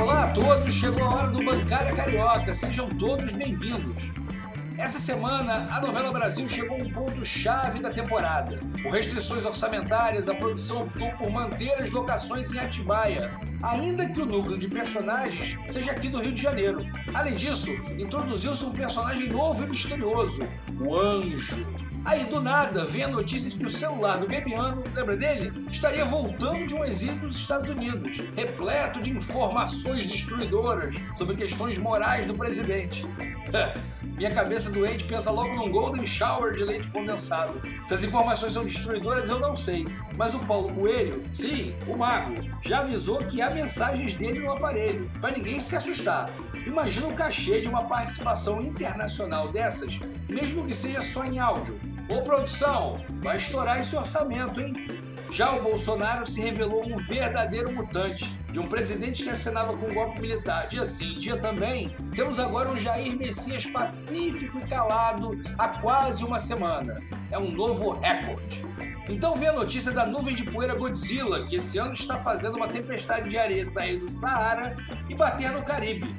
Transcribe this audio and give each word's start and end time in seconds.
Olá 0.00 0.24
a 0.24 0.28
todos, 0.28 0.74
chegou 0.74 1.04
a 1.04 1.14
hora 1.14 1.28
do 1.28 1.44
Bancada 1.44 1.94
Carioca, 1.94 2.54
sejam 2.54 2.88
todos 2.88 3.34
bem-vindos. 3.34 4.14
Essa 4.78 4.98
semana, 4.98 5.66
a 5.70 5.78
novela 5.78 6.10
Brasil 6.10 6.48
chegou 6.48 6.78
a 6.78 6.80
um 6.80 6.90
ponto-chave 6.90 7.80
da 7.80 7.90
temporada. 7.90 8.60
Por 8.82 8.92
restrições 8.92 9.44
orçamentárias, 9.44 10.26
a 10.30 10.34
produção 10.34 10.84
optou 10.84 11.10
por 11.18 11.28
manter 11.30 11.74
as 11.74 11.90
locações 11.90 12.50
em 12.50 12.58
Atibaia, 12.58 13.30
ainda 13.62 14.08
que 14.08 14.22
o 14.22 14.24
núcleo 14.24 14.56
de 14.56 14.68
personagens 14.68 15.58
seja 15.68 15.92
aqui 15.92 16.08
do 16.08 16.18
Rio 16.18 16.32
de 16.32 16.40
Janeiro. 16.40 16.80
Além 17.12 17.34
disso, 17.34 17.70
introduziu-se 17.98 18.64
um 18.64 18.72
personagem 18.72 19.28
novo 19.28 19.62
e 19.64 19.68
misterioso, 19.68 20.48
o 20.80 20.98
Anjo. 20.98 21.62
Aí 22.10 22.24
do 22.24 22.40
nada 22.40 22.84
vem 22.86 23.04
a 23.04 23.08
notícia 23.08 23.48
de 23.48 23.54
que 23.54 23.66
o 23.66 23.68
celular 23.68 24.18
do 24.18 24.26
Bebiano, 24.26 24.82
lembra 24.96 25.16
dele? 25.16 25.52
Estaria 25.70 26.04
voltando 26.04 26.66
de 26.66 26.74
um 26.74 26.84
exílio 26.84 27.14
dos 27.20 27.36
Estados 27.36 27.70
Unidos, 27.70 28.24
repleto 28.36 29.00
de 29.00 29.10
informações 29.10 30.06
destruidoras 30.06 31.00
sobre 31.14 31.36
questões 31.36 31.78
morais 31.78 32.26
do 32.26 32.34
presidente. 32.34 33.06
Minha 34.16 34.34
cabeça 34.34 34.70
doente 34.70 35.04
pensa 35.04 35.30
logo 35.30 35.54
num 35.54 35.70
golden 35.70 36.04
shower 36.04 36.52
de 36.52 36.64
leite 36.64 36.90
condensado. 36.90 37.62
Se 37.84 37.94
as 37.94 38.02
informações 38.02 38.54
são 38.54 38.64
destruidoras, 38.64 39.28
eu 39.28 39.38
não 39.38 39.54
sei. 39.54 39.86
Mas 40.16 40.34
o 40.34 40.40
Paulo 40.40 40.74
Coelho, 40.74 41.22
sim, 41.30 41.74
o 41.86 41.96
mago, 41.96 42.34
já 42.60 42.80
avisou 42.80 43.18
que 43.18 43.40
há 43.40 43.50
mensagens 43.50 44.14
dele 44.16 44.40
no 44.40 44.52
aparelho, 44.52 45.08
para 45.20 45.30
ninguém 45.30 45.60
se 45.60 45.76
assustar. 45.76 46.28
Imagina 46.66 47.06
o 47.06 47.14
cachê 47.14 47.60
de 47.60 47.68
uma 47.68 47.84
participação 47.84 48.60
internacional 48.60 49.48
dessas, 49.48 50.00
mesmo 50.28 50.66
que 50.66 50.74
seja 50.74 51.00
só 51.00 51.24
em 51.24 51.38
áudio. 51.38 51.78
Ô 52.10 52.22
produção, 52.22 53.00
vai 53.22 53.36
estourar 53.36 53.78
esse 53.78 53.94
orçamento, 53.94 54.60
hein? 54.60 54.74
Já 55.30 55.54
o 55.54 55.62
Bolsonaro 55.62 56.26
se 56.26 56.40
revelou 56.40 56.84
um 56.84 56.96
verdadeiro 56.96 57.72
mutante, 57.72 58.26
de 58.50 58.58
um 58.58 58.66
presidente 58.66 59.22
que 59.22 59.28
assinava 59.28 59.76
com 59.76 59.86
um 59.86 59.94
golpe 59.94 60.20
militar 60.20 60.66
dia 60.66 60.84
sim, 60.84 61.16
dia 61.16 61.36
também. 61.36 61.94
Temos 62.16 62.40
agora 62.40 62.68
um 62.68 62.76
Jair 62.76 63.16
Messias 63.16 63.64
pacífico 63.66 64.58
e 64.58 64.68
calado 64.68 65.40
há 65.56 65.68
quase 65.68 66.24
uma 66.24 66.40
semana. 66.40 67.00
É 67.30 67.38
um 67.38 67.52
novo 67.52 67.92
recorde. 68.00 68.66
Então 69.08 69.36
vem 69.36 69.48
a 69.48 69.52
notícia 69.52 69.92
da 69.92 70.04
nuvem 70.04 70.34
de 70.34 70.42
poeira 70.42 70.74
Godzilla, 70.74 71.46
que 71.46 71.56
esse 71.56 71.78
ano 71.78 71.92
está 71.92 72.18
fazendo 72.18 72.56
uma 72.56 72.66
tempestade 72.66 73.28
de 73.28 73.38
areia 73.38 73.64
sair 73.64 73.98
do 73.98 74.10
Saara 74.10 74.76
e 75.08 75.14
bater 75.14 75.52
no 75.52 75.62
Caribe. 75.62 76.12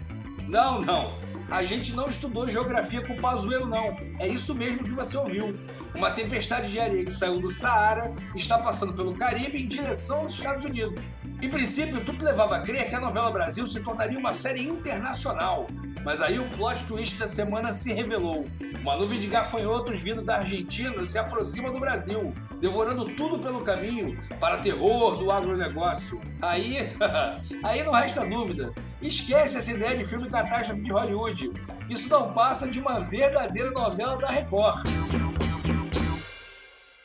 Não, 0.47 0.79
não. 0.79 1.19
A 1.51 1.63
gente 1.63 1.93
não 1.93 2.07
estudou 2.07 2.49
geografia 2.49 3.05
com 3.05 3.11
o 3.11 3.21
Pazuello, 3.21 3.67
não. 3.67 3.97
É 4.19 4.27
isso 4.27 4.55
mesmo 4.55 4.85
que 4.85 4.91
você 4.91 5.17
ouviu. 5.17 5.53
Uma 5.93 6.09
tempestade 6.11 6.71
de 6.71 6.79
areia 6.79 7.03
que 7.03 7.11
saiu 7.11 7.41
do 7.41 7.51
Saara 7.51 8.15
está 8.33 8.57
passando 8.57 8.93
pelo 8.93 9.13
Caribe 9.13 9.61
em 9.61 9.67
direção 9.67 10.19
aos 10.19 10.31
Estados 10.31 10.63
Unidos. 10.63 11.11
Em 11.43 11.49
princípio, 11.49 12.05
tudo 12.05 12.23
levava 12.23 12.55
a 12.55 12.61
crer 12.61 12.87
que 12.87 12.95
a 12.95 13.01
novela 13.01 13.29
Brasil 13.31 13.67
se 13.67 13.81
tornaria 13.81 14.17
uma 14.17 14.31
série 14.31 14.63
internacional. 14.63 15.67
Mas 16.03 16.19
aí 16.19 16.39
o 16.39 16.49
plot 16.51 16.83
twist 16.85 17.17
da 17.19 17.27
semana 17.27 17.73
se 17.73 17.93
revelou. 17.93 18.47
Uma 18.81 18.95
nuvem 18.95 19.19
de 19.19 19.27
gafanhotos 19.27 20.01
vindo 20.01 20.23
da 20.23 20.37
Argentina 20.37 21.05
se 21.05 21.19
aproxima 21.19 21.71
do 21.71 21.79
Brasil, 21.79 22.33
devorando 22.59 23.05
tudo 23.15 23.37
pelo 23.37 23.63
caminho 23.63 24.17
para 24.39 24.57
terror 24.57 25.17
do 25.17 25.31
agronegócio. 25.31 26.19
Aí, 26.41 26.77
aí 27.63 27.83
não 27.83 27.91
resta 27.91 28.25
dúvida. 28.25 28.73
Esquece 28.99 29.57
essa 29.57 29.71
ideia 29.71 29.97
de 29.97 30.03
filme 30.03 30.27
catástrofe 30.29 30.81
de 30.81 30.91
Hollywood. 30.91 31.51
Isso 31.87 32.09
não 32.09 32.33
passa 32.33 32.67
de 32.67 32.79
uma 32.79 32.99
verdadeira 32.99 33.69
novela 33.69 34.17
da 34.17 34.27
Record. 34.27 34.87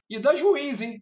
E 0.08 0.18
das 0.18 0.40
ruins, 0.40 0.80
hein? 0.80 0.98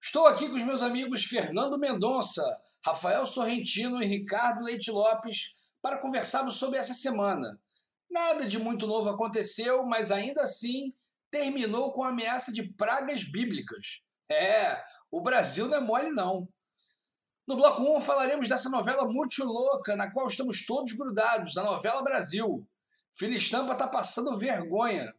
Estou 0.00 0.26
aqui 0.26 0.48
com 0.48 0.56
os 0.56 0.62
meus 0.62 0.80
amigos 0.80 1.24
Fernando 1.24 1.78
Mendonça, 1.78 2.42
Rafael 2.86 3.26
Sorrentino 3.26 4.02
e 4.02 4.06
Ricardo 4.06 4.64
Leite 4.64 4.90
Lopes 4.90 5.57
para 5.82 5.98
conversarmos 5.98 6.54
sobre 6.56 6.78
essa 6.78 6.94
semana. 6.94 7.60
Nada 8.10 8.46
de 8.46 8.58
muito 8.58 8.86
novo 8.86 9.08
aconteceu, 9.08 9.84
mas 9.86 10.10
ainda 10.10 10.42
assim 10.42 10.94
terminou 11.30 11.92
com 11.92 12.02
a 12.02 12.08
ameaça 12.08 12.52
de 12.52 12.62
pragas 12.62 13.22
bíblicas. 13.22 14.02
É, 14.30 14.82
o 15.10 15.20
Brasil 15.20 15.68
não 15.68 15.76
é 15.76 15.80
mole, 15.80 16.10
não. 16.10 16.48
No 17.46 17.56
bloco 17.56 17.82
1 17.82 18.00
falaremos 18.00 18.48
dessa 18.48 18.68
novela 18.68 19.06
muito 19.06 19.42
louca, 19.42 19.96
na 19.96 20.10
qual 20.12 20.28
estamos 20.28 20.66
todos 20.66 20.92
grudados, 20.92 21.56
a 21.56 21.62
novela 21.62 22.02
Brasil. 22.02 22.66
Filha 23.16 23.36
Estampa 23.36 23.72
está 23.72 23.88
passando 23.88 24.36
vergonha. 24.36 25.12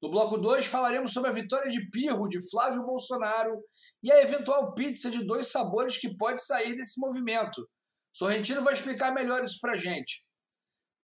No 0.00 0.08
bloco 0.08 0.38
2 0.38 0.64
falaremos 0.66 1.12
sobre 1.12 1.30
a 1.30 1.32
vitória 1.34 1.70
de 1.70 1.90
Pirro 1.90 2.28
de 2.28 2.38
Flávio 2.50 2.84
Bolsonaro 2.84 3.62
e 4.02 4.10
a 4.10 4.22
eventual 4.22 4.74
pizza 4.74 5.10
de 5.10 5.24
dois 5.24 5.48
sabores 5.48 5.98
que 5.98 6.16
pode 6.16 6.42
sair 6.42 6.74
desse 6.74 7.00
movimento. 7.00 7.68
Sorrentino 8.12 8.62
vai 8.62 8.74
explicar 8.74 9.12
melhor 9.12 9.42
isso 9.42 9.58
pra 9.60 9.76
gente. 9.76 10.24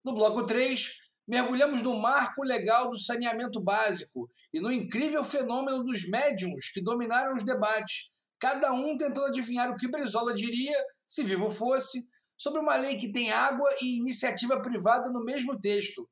No 0.05 0.15
bloco 0.15 0.45
3, 0.45 0.89
mergulhamos 1.27 1.83
no 1.83 1.99
marco 1.99 2.43
legal 2.43 2.89
do 2.89 2.97
saneamento 2.97 3.61
básico 3.61 4.29
e 4.53 4.61
no 4.61 4.71
incrível 4.71 5.25
fenômeno 5.25 5.83
dos 5.83 6.09
médiums 6.09 6.69
que 6.69 6.83
dominaram 6.83 7.35
os 7.35 7.43
debates, 7.43 8.11
cada 8.39 8.73
um 8.73 8.97
tentando 8.97 9.27
adivinhar 9.27 9.71
o 9.71 9.77
que 9.77 9.91
Brizola 9.91 10.35
diria, 10.35 10.77
se 11.07 11.23
vivo 11.23 11.51
fosse, 11.51 12.01
sobre 12.39 12.61
uma 12.61 12.77
lei 12.77 12.99
que 12.99 13.13
tem 13.13 13.33
água 13.33 13.69
e 13.81 13.99
iniciativa 13.99 14.61
privada 14.61 15.11
no 15.11 15.25
mesmo 15.25 15.59
texto. 15.59 16.09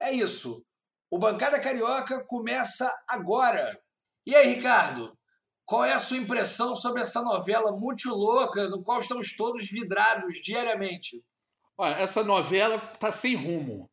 É 0.00 0.12
isso. 0.12 0.64
O 1.10 1.18
Bancada 1.18 1.60
Carioca 1.60 2.22
começa 2.26 2.90
agora. 3.08 3.80
E 4.26 4.34
aí, 4.34 4.54
Ricardo? 4.54 5.17
Qual 5.68 5.84
é 5.84 5.92
a 5.92 5.98
sua 5.98 6.16
impressão 6.16 6.74
sobre 6.74 7.02
essa 7.02 7.20
novela 7.20 7.70
muito 7.70 8.08
louca, 8.08 8.70
no 8.70 8.82
qual 8.82 9.00
estamos 9.00 9.36
todos 9.36 9.70
vidrados 9.70 10.36
diariamente? 10.36 11.22
Olha, 11.76 11.96
essa 11.96 12.24
novela 12.24 12.78
tá 12.98 13.12
sem 13.12 13.34
rumo. 13.34 13.86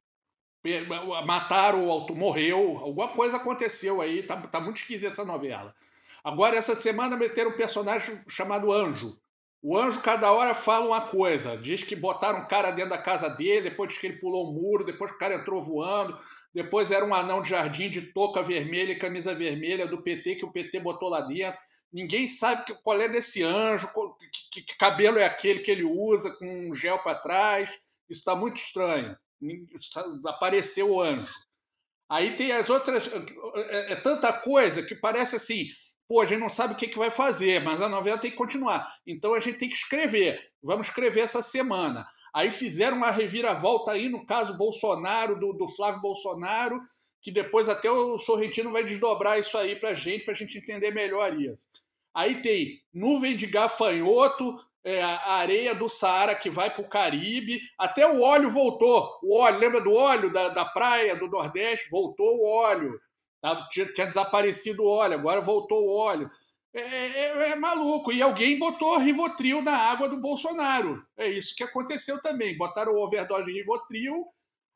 Mataram 1.26 1.86
o 1.86 1.92
autor, 1.92 2.16
morreu, 2.16 2.78
alguma 2.78 3.10
coisa 3.10 3.36
aconteceu 3.36 4.00
aí, 4.00 4.24
tá, 4.24 4.38
tá 4.38 4.62
muito 4.62 4.78
esquisita 4.78 5.12
essa 5.12 5.26
novela. 5.26 5.76
Agora, 6.24 6.56
essa 6.56 6.76
semana, 6.76 7.18
meteram 7.18 7.52
um 7.52 7.58
personagem 7.58 8.24
chamado 8.26 8.72
Anjo. 8.72 9.20
O 9.62 9.78
anjo, 9.78 10.00
cada 10.00 10.32
hora, 10.32 10.56
fala 10.56 10.86
uma 10.86 11.10
coisa. 11.10 11.58
Diz 11.58 11.84
que 11.84 11.96
botaram 11.96 12.40
um 12.40 12.48
cara 12.48 12.72
dentro 12.72 12.92
da 12.92 13.02
casa 13.02 13.28
dele, 13.28 13.70
depois 13.70 13.90
diz 13.90 13.98
que 13.98 14.08
ele 14.08 14.20
pulou 14.20 14.50
um 14.50 14.54
muro, 14.54 14.86
depois 14.86 15.12
que 15.12 15.18
o 15.18 15.20
cara 15.20 15.36
entrou 15.36 15.62
voando, 15.62 16.18
depois 16.56 16.90
era 16.90 17.04
um 17.04 17.14
anão 17.14 17.42
de 17.42 17.50
jardim 17.50 17.90
de 17.90 18.02
touca 18.14 18.42
vermelha 18.42 18.94
e 18.94 18.98
camisa 18.98 19.36
vermelha 19.36 19.86
do 19.86 20.02
PT, 20.02 20.36
que 20.36 20.46
o 20.46 20.52
PT 20.52 20.80
botou 20.80 21.10
lá 21.10 21.20
dentro. 21.20 21.60
Ninguém 21.92 22.30
sabe 22.30 22.74
qual 22.82 23.02
é 23.02 23.10
desse 23.10 23.44
anjo, 23.44 23.90
que, 24.54 24.62
que 24.62 24.78
cabelo 24.78 25.20
é 25.20 25.26
aquele 25.26 25.60
que 25.60 25.70
ele 25.70 25.84
usa, 25.84 26.32
com 26.32 26.70
um 26.70 26.74
gel 26.74 26.98
para 27.00 27.20
trás. 27.20 27.70
Isso 28.10 28.22
está 28.22 28.38
muito 28.38 28.56
estranho. 28.56 29.18
Apareceu 30.26 30.92
o 30.92 31.02
anjo. 31.02 31.34
Aí 32.10 32.38
tem 32.38 32.54
as 32.54 32.70
outras. 32.70 33.10
É, 33.56 33.92
é, 33.92 33.96
tanta 33.98 34.32
coisa 34.32 34.82
que 34.82 34.96
parece 34.96 35.36
assim. 35.36 35.66
Pô, 36.08 36.22
a 36.22 36.26
gente 36.26 36.40
não 36.40 36.50
sabe 36.50 36.74
o 36.74 36.78
que, 36.78 36.88
que 36.88 36.98
vai 36.98 37.12
fazer, 37.12 37.62
mas 37.64 37.82
a 37.82 37.90
novela 37.90 38.18
tem 38.18 38.32
que 38.32 38.38
continuar. 38.38 38.90
Então 39.06 39.34
a 39.34 39.42
gente 39.42 39.58
tem 39.58 39.68
que 39.68 39.76
escrever. 39.76 40.42
Vamos 40.64 40.88
escrever 40.88 41.22
essa 41.22 41.42
semana. 41.42 42.08
Aí 42.36 42.52
fizeram 42.52 42.98
uma 42.98 43.12
reviravolta 43.12 43.94
aí 43.94 44.10
no 44.10 44.26
caso 44.26 44.58
Bolsonaro, 44.58 45.40
do, 45.40 45.54
do 45.54 45.70
Flávio 45.70 46.02
Bolsonaro, 46.02 46.82
que 47.22 47.32
depois 47.32 47.70
até 47.70 47.90
o 47.90 48.18
Sorrentino 48.18 48.74
vai 48.74 48.84
desdobrar 48.84 49.40
isso 49.40 49.58
aí 49.58 49.78
para 49.78 49.92
a 49.92 49.94
gente, 49.94 50.26
para 50.26 50.34
a 50.34 50.38
gente 50.38 50.58
entender 50.58 50.92
melhor 50.92 51.40
isso. 51.40 51.70
Aí 52.14 52.42
tem 52.42 52.82
nuvem 52.94 53.38
de 53.38 53.48
gafanhoto, 53.48 54.60
é, 54.84 55.02
a 55.02 55.36
areia 55.36 55.74
do 55.74 55.88
Saara 55.88 56.36
que 56.36 56.50
vai 56.50 56.70
para 56.70 56.82
o 56.82 56.90
Caribe, 56.90 57.62
até 57.78 58.06
o 58.06 58.22
óleo 58.22 58.52
voltou. 58.52 59.18
O 59.24 59.38
óleo, 59.38 59.58
lembra 59.58 59.80
do 59.80 59.94
óleo 59.94 60.34
da, 60.34 60.50
da 60.50 60.66
praia 60.66 61.16
do 61.16 61.30
Nordeste? 61.30 61.90
Voltou 61.90 62.38
o 62.38 62.46
óleo. 62.46 63.00
Tá? 63.42 63.66
Tinha, 63.72 63.94
tinha, 63.94 64.08
desaparecido 64.08 64.84
o 64.84 64.90
óleo, 64.90 65.14
agora 65.14 65.40
voltou 65.40 65.86
o 65.86 65.96
óleo. 65.96 66.30
É, 66.76 66.82
é, 66.82 67.50
é, 67.52 67.56
maluco. 67.56 68.12
E 68.12 68.22
alguém 68.22 68.60
botou 68.60 68.98
Rivotril 68.98 69.62
na 69.62 69.76
água 69.76 70.10
do 70.10 70.18
Bolsonaro. 70.20 71.02
É 71.18 71.28
isso 71.28 71.56
que 71.56 71.64
aconteceu 71.64 72.22
também. 72.22 72.58
Botaram 72.58 72.94
o 72.94 73.02
overdose 73.02 73.46
de 73.46 73.54
Rivotril 73.54 74.26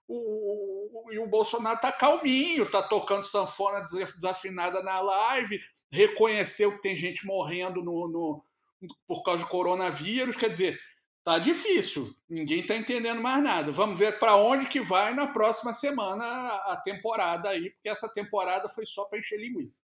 o, 0.09 1.07
o, 1.07 1.13
e 1.13 1.19
o 1.19 1.27
Bolsonaro 1.27 1.75
está 1.75 1.91
calminho, 1.91 2.63
está 2.63 2.81
tocando 2.81 3.23
sanfona 3.23 3.81
desafinada 3.81 4.81
na 4.81 4.99
live, 4.99 5.61
reconheceu 5.91 6.71
que 6.75 6.81
tem 6.81 6.95
gente 6.95 7.25
morrendo 7.25 7.83
no, 7.83 8.07
no 8.07 8.43
por 9.07 9.23
causa 9.23 9.43
do 9.43 9.49
coronavírus, 9.49 10.35
quer 10.35 10.49
dizer, 10.49 10.79
tá 11.23 11.37
difícil, 11.37 12.11
ninguém 12.27 12.61
está 12.61 12.75
entendendo 12.75 13.21
mais 13.21 13.43
nada. 13.43 13.71
Vamos 13.71 13.99
ver 13.99 14.17
para 14.17 14.35
onde 14.35 14.67
que 14.67 14.79
vai 14.79 15.13
na 15.13 15.27
próxima 15.27 15.73
semana 15.73 16.23
a 16.23 16.81
temporada 16.83 17.49
aí, 17.49 17.69
porque 17.69 17.89
essa 17.89 18.11
temporada 18.11 18.67
foi 18.69 18.85
só 18.85 19.05
para 19.05 19.19
encher 19.19 19.39
linguiça. 19.39 19.83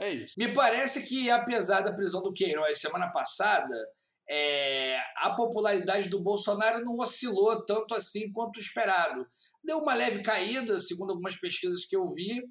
É 0.00 0.12
isso. 0.12 0.34
Me 0.36 0.52
parece 0.52 1.06
que, 1.06 1.30
apesar 1.30 1.82
da 1.82 1.92
prisão 1.92 2.22
do 2.22 2.32
Queiroz 2.32 2.80
semana 2.80 3.10
passada, 3.12 3.74
é, 4.28 4.98
a 5.16 5.34
popularidade 5.34 6.08
do 6.08 6.22
Bolsonaro 6.22 6.84
não 6.84 6.94
oscilou 6.94 7.64
tanto 7.64 7.94
assim 7.94 8.30
quanto 8.32 8.58
esperado. 8.58 9.26
Deu 9.62 9.78
uma 9.78 9.94
leve 9.94 10.22
caída, 10.22 10.80
segundo 10.80 11.10
algumas 11.10 11.38
pesquisas 11.38 11.84
que 11.84 11.96
eu 11.96 12.06
vi, 12.14 12.42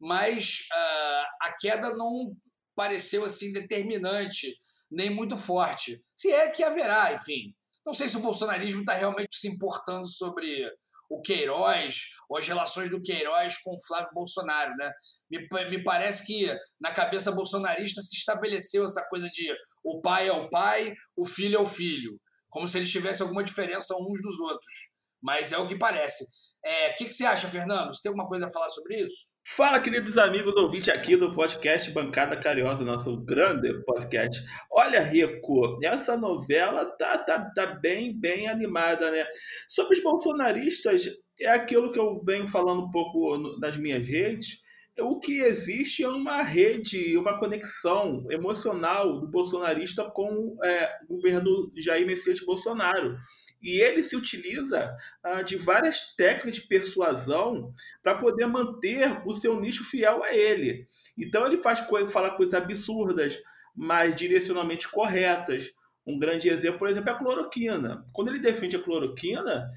mas 0.00 0.60
uh, 0.72 1.26
a 1.42 1.56
queda 1.58 1.96
não 1.96 2.34
pareceu 2.74 3.24
assim 3.24 3.52
determinante 3.52 4.56
nem 4.90 5.10
muito 5.10 5.36
forte. 5.36 6.02
Se 6.16 6.32
é 6.32 6.50
que 6.50 6.62
haverá, 6.62 7.12
enfim. 7.12 7.54
Não 7.86 7.94
sei 7.94 8.08
se 8.08 8.16
o 8.16 8.20
bolsonarismo 8.20 8.80
está 8.80 8.94
realmente 8.94 9.36
se 9.36 9.48
importando 9.48 10.06
sobre 10.06 10.66
o 11.10 11.20
Queiroz, 11.20 12.04
ou 12.28 12.38
as 12.38 12.46
relações 12.46 12.88
do 12.88 13.02
Queiroz 13.02 13.58
com 13.58 13.74
o 13.74 13.86
Flávio 13.86 14.10
Bolsonaro. 14.14 14.72
Né? 14.76 14.90
Me, 15.28 15.48
me 15.68 15.82
parece 15.82 16.24
que 16.24 16.46
na 16.80 16.92
cabeça 16.92 17.32
bolsonarista 17.32 18.00
se 18.00 18.16
estabeleceu 18.16 18.86
essa 18.86 19.04
coisa 19.08 19.28
de 19.28 19.52
o 19.84 20.00
pai 20.00 20.28
é 20.28 20.32
o 20.32 20.48
pai, 20.48 20.94
o 21.16 21.26
filho 21.26 21.56
é 21.56 21.60
o 21.60 21.66
filho, 21.66 22.10
como 22.48 22.68
se 22.68 22.78
eles 22.78 22.90
tivessem 22.90 23.24
alguma 23.24 23.42
diferença 23.42 23.96
uns 23.96 24.22
dos 24.22 24.38
outros. 24.38 24.88
Mas 25.20 25.52
é 25.52 25.58
o 25.58 25.66
que 25.66 25.76
parece. 25.76 26.24
É, 26.64 26.90
o 26.90 26.96
que, 26.96 27.06
que, 27.06 27.14
você 27.14 27.24
acha, 27.24 27.48
Fernando? 27.48 27.86
Você 27.86 28.02
tem 28.02 28.10
alguma 28.10 28.28
coisa 28.28 28.46
a 28.46 28.50
falar 28.50 28.68
sobre 28.68 28.96
isso? 28.96 29.34
Fala, 29.56 29.80
queridos 29.80 30.18
amigos 30.18 30.54
ouvintes 30.56 30.90
aqui 30.90 31.16
do 31.16 31.34
podcast 31.34 31.90
Bancada 31.90 32.36
Cariosa, 32.36 32.84
nosso 32.84 33.16
grande 33.24 33.72
podcast. 33.84 34.42
Olha, 34.70 35.00
Rico, 35.00 35.78
essa 35.82 36.18
novela 36.18 36.84
tá, 36.98 37.16
tá, 37.16 37.50
tá 37.54 37.66
bem, 37.66 38.14
bem 38.14 38.46
animada, 38.46 39.10
né? 39.10 39.26
Sobre 39.70 39.96
os 39.96 40.02
bolsonaristas, 40.02 41.08
é 41.40 41.48
aquilo 41.48 41.92
que 41.92 41.98
eu 41.98 42.22
venho 42.22 42.46
falando 42.46 42.82
um 42.82 42.90
pouco 42.90 43.38
nas 43.58 43.78
minhas 43.78 44.06
redes. 44.06 44.58
O 44.98 45.18
que 45.18 45.40
existe 45.40 46.02
é 46.02 46.08
uma 46.08 46.42
rede, 46.42 47.16
uma 47.16 47.38
conexão 47.38 48.26
emocional 48.30 49.18
do 49.18 49.28
bolsonarista 49.28 50.10
com 50.10 50.58
é, 50.62 50.90
o 51.08 51.16
governo 51.16 51.72
Jair 51.78 52.06
Messias 52.06 52.40
Bolsonaro. 52.40 53.16
E 53.62 53.80
ele 53.80 54.02
se 54.02 54.16
utiliza 54.16 54.96
ah, 55.22 55.42
de 55.42 55.56
várias 55.56 56.14
técnicas 56.16 56.54
de 56.54 56.66
persuasão 56.66 57.74
para 58.02 58.16
poder 58.16 58.46
manter 58.46 59.20
o 59.26 59.34
seu 59.34 59.60
nicho 59.60 59.84
fiel 59.84 60.24
a 60.24 60.34
ele. 60.34 60.88
Então 61.16 61.46
ele 61.46 61.62
faz 61.62 61.80
coisa, 61.82 62.08
fala 62.08 62.36
coisas 62.36 62.54
absurdas, 62.54 63.38
mas 63.74 64.14
direcionalmente 64.14 64.88
corretas. 64.88 65.72
Um 66.06 66.18
grande 66.18 66.48
exemplo, 66.48 66.78
por 66.78 66.88
exemplo, 66.88 67.10
é 67.10 67.12
a 67.12 67.18
cloroquina. 67.18 68.06
Quando 68.12 68.28
ele 68.28 68.38
defende 68.38 68.76
a 68.76 68.82
cloroquina, 68.82 69.70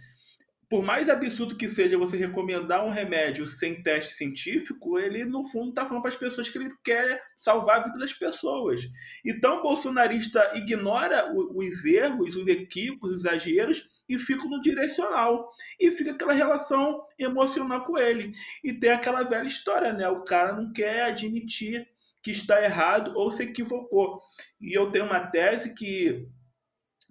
por 0.74 0.82
mais 0.82 1.08
absurdo 1.08 1.56
que 1.56 1.70
seja 1.70 2.00
você 2.00 2.18
recomendar 2.18 2.84
um 2.84 2.90
remédio 2.90 3.46
sem 3.46 3.84
teste 3.84 4.16
científico, 4.16 4.98
ele 4.98 5.24
no 5.24 5.46
fundo 5.46 5.70
está 5.70 5.86
falando 5.86 6.02
para 6.02 6.10
as 6.10 6.18
pessoas 6.18 6.50
que 6.50 6.58
ele 6.58 6.74
quer 6.84 7.22
salvar 7.38 7.78
a 7.78 7.84
vida 7.84 8.00
das 8.00 8.12
pessoas. 8.12 8.82
Então 9.24 9.60
o 9.60 9.62
bolsonarista 9.62 10.50
ignora 10.56 11.32
os 11.32 11.86
erros, 11.86 12.36
os 12.36 12.48
equívocos, 12.48 13.12
os 13.12 13.18
exageros 13.18 13.88
e 14.10 14.18
fica 14.18 14.48
no 14.48 14.60
direcional. 14.62 15.48
E 15.80 15.92
fica 15.92 16.10
aquela 16.10 16.34
relação 16.34 17.04
emocional 17.20 17.86
com 17.86 17.96
ele. 17.96 18.34
E 18.64 18.74
tem 18.74 18.90
aquela 18.90 19.22
velha 19.22 19.48
história, 19.48 19.94
né? 19.94 20.10
O 20.10 20.24
cara 20.24 20.54
não 20.54 20.74
quer 20.74 21.04
admitir 21.04 21.88
que 22.24 22.32
está 22.32 22.60
errado 22.64 23.14
ou 23.16 23.30
se 23.30 23.44
equivocou. 23.44 24.20
E 24.60 24.76
eu 24.76 24.90
tenho 24.90 25.06
uma 25.06 25.20
tese 25.20 25.76
que 25.76 26.28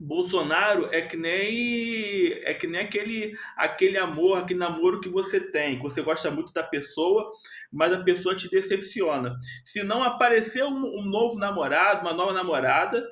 Bolsonaro 0.02 0.88
é 0.90 1.00
que 1.00 1.16
nem 1.16 2.32
é 2.42 2.52
que 2.52 2.66
nem 2.66 2.80
aquele 2.80 3.36
aquele 3.56 3.96
amor, 3.96 4.38
aquele 4.38 4.58
namoro 4.58 5.00
que 5.00 5.08
você 5.08 5.38
tem, 5.38 5.76
que 5.76 5.82
você 5.82 6.02
gosta 6.02 6.28
muito 6.30 6.52
da 6.52 6.62
pessoa, 6.62 7.30
mas 7.72 7.92
a 7.92 8.02
pessoa 8.02 8.34
te 8.34 8.50
decepciona. 8.50 9.38
Se 9.64 9.84
não 9.84 10.02
aparecer 10.02 10.64
um, 10.64 10.98
um 10.98 11.04
novo 11.04 11.38
namorado, 11.38 12.00
uma 12.00 12.12
nova 12.12 12.32
namorada, 12.32 13.06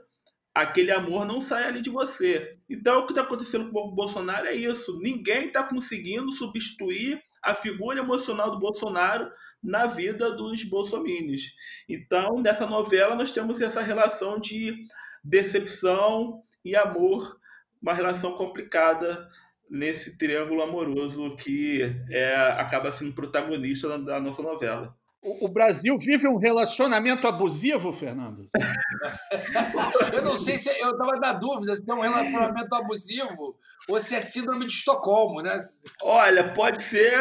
aquele 0.53 0.91
amor 0.91 1.25
não 1.25 1.41
sai 1.41 1.65
ali 1.65 1.81
de 1.81 1.91
você. 1.91 2.59
Então 2.69 3.01
o 3.01 3.07
que 3.07 3.13
está 3.13 3.23
acontecendo 3.23 3.71
com 3.71 3.79
o 3.79 3.95
Bolsonaro 3.95 4.49
é 4.49 4.55
isso. 4.55 4.99
Ninguém 4.99 5.47
está 5.47 5.63
conseguindo 5.63 6.33
substituir 6.33 7.23
a 7.41 7.55
figura 7.55 8.01
emocional 8.01 8.51
do 8.51 8.59
Bolsonaro 8.59 9.31
na 9.63 9.87
vida 9.87 10.33
dos 10.33 10.65
bolsominions. 10.65 11.43
Então, 11.89 12.35
nessa 12.35 12.67
novela, 12.67 13.15
nós 13.15 13.31
temos 13.31 13.61
essa 13.61 13.81
relação 13.81 14.41
de 14.41 14.85
decepção, 15.23 16.43
e 16.65 16.77
amor, 16.77 17.39
uma 17.83 17.95
relação 17.95 18.35
complicada 18.35 19.29
nesse 19.71 20.19
triângulo 20.19 20.63
amoroso 20.63 21.37
que 21.37 21.83
é, 22.11 22.35
acaba 22.59 22.91
sendo 22.91 23.13
protagonista 23.13 23.99
da 23.99 24.21
nossa 24.21 24.43
novela. 24.43 24.95
O, 25.23 25.49
Brasil 25.49 25.99
vive 25.99 26.27
um 26.27 26.39
relacionamento 26.39 27.27
abusivo, 27.27 27.93
Fernando? 27.93 28.49
eu 30.15 30.23
não 30.25 30.35
sei 30.35 30.57
se. 30.57 30.71
Eu 30.81 30.93
estava 30.93 31.13
na 31.21 31.35
dúvida 31.35 31.77
se 31.77 31.91
é 31.91 31.95
um 31.95 32.01
relacionamento 32.01 32.75
abusivo 32.75 33.55
ou 33.87 34.01
se 34.01 34.15
é 34.15 34.21
síndrome 34.21 34.65
de 34.65 34.73
Estocolmo, 34.73 35.43
né? 35.43 35.59
Olha, 36.03 36.55
pode 36.55 36.83
ser, 36.83 37.13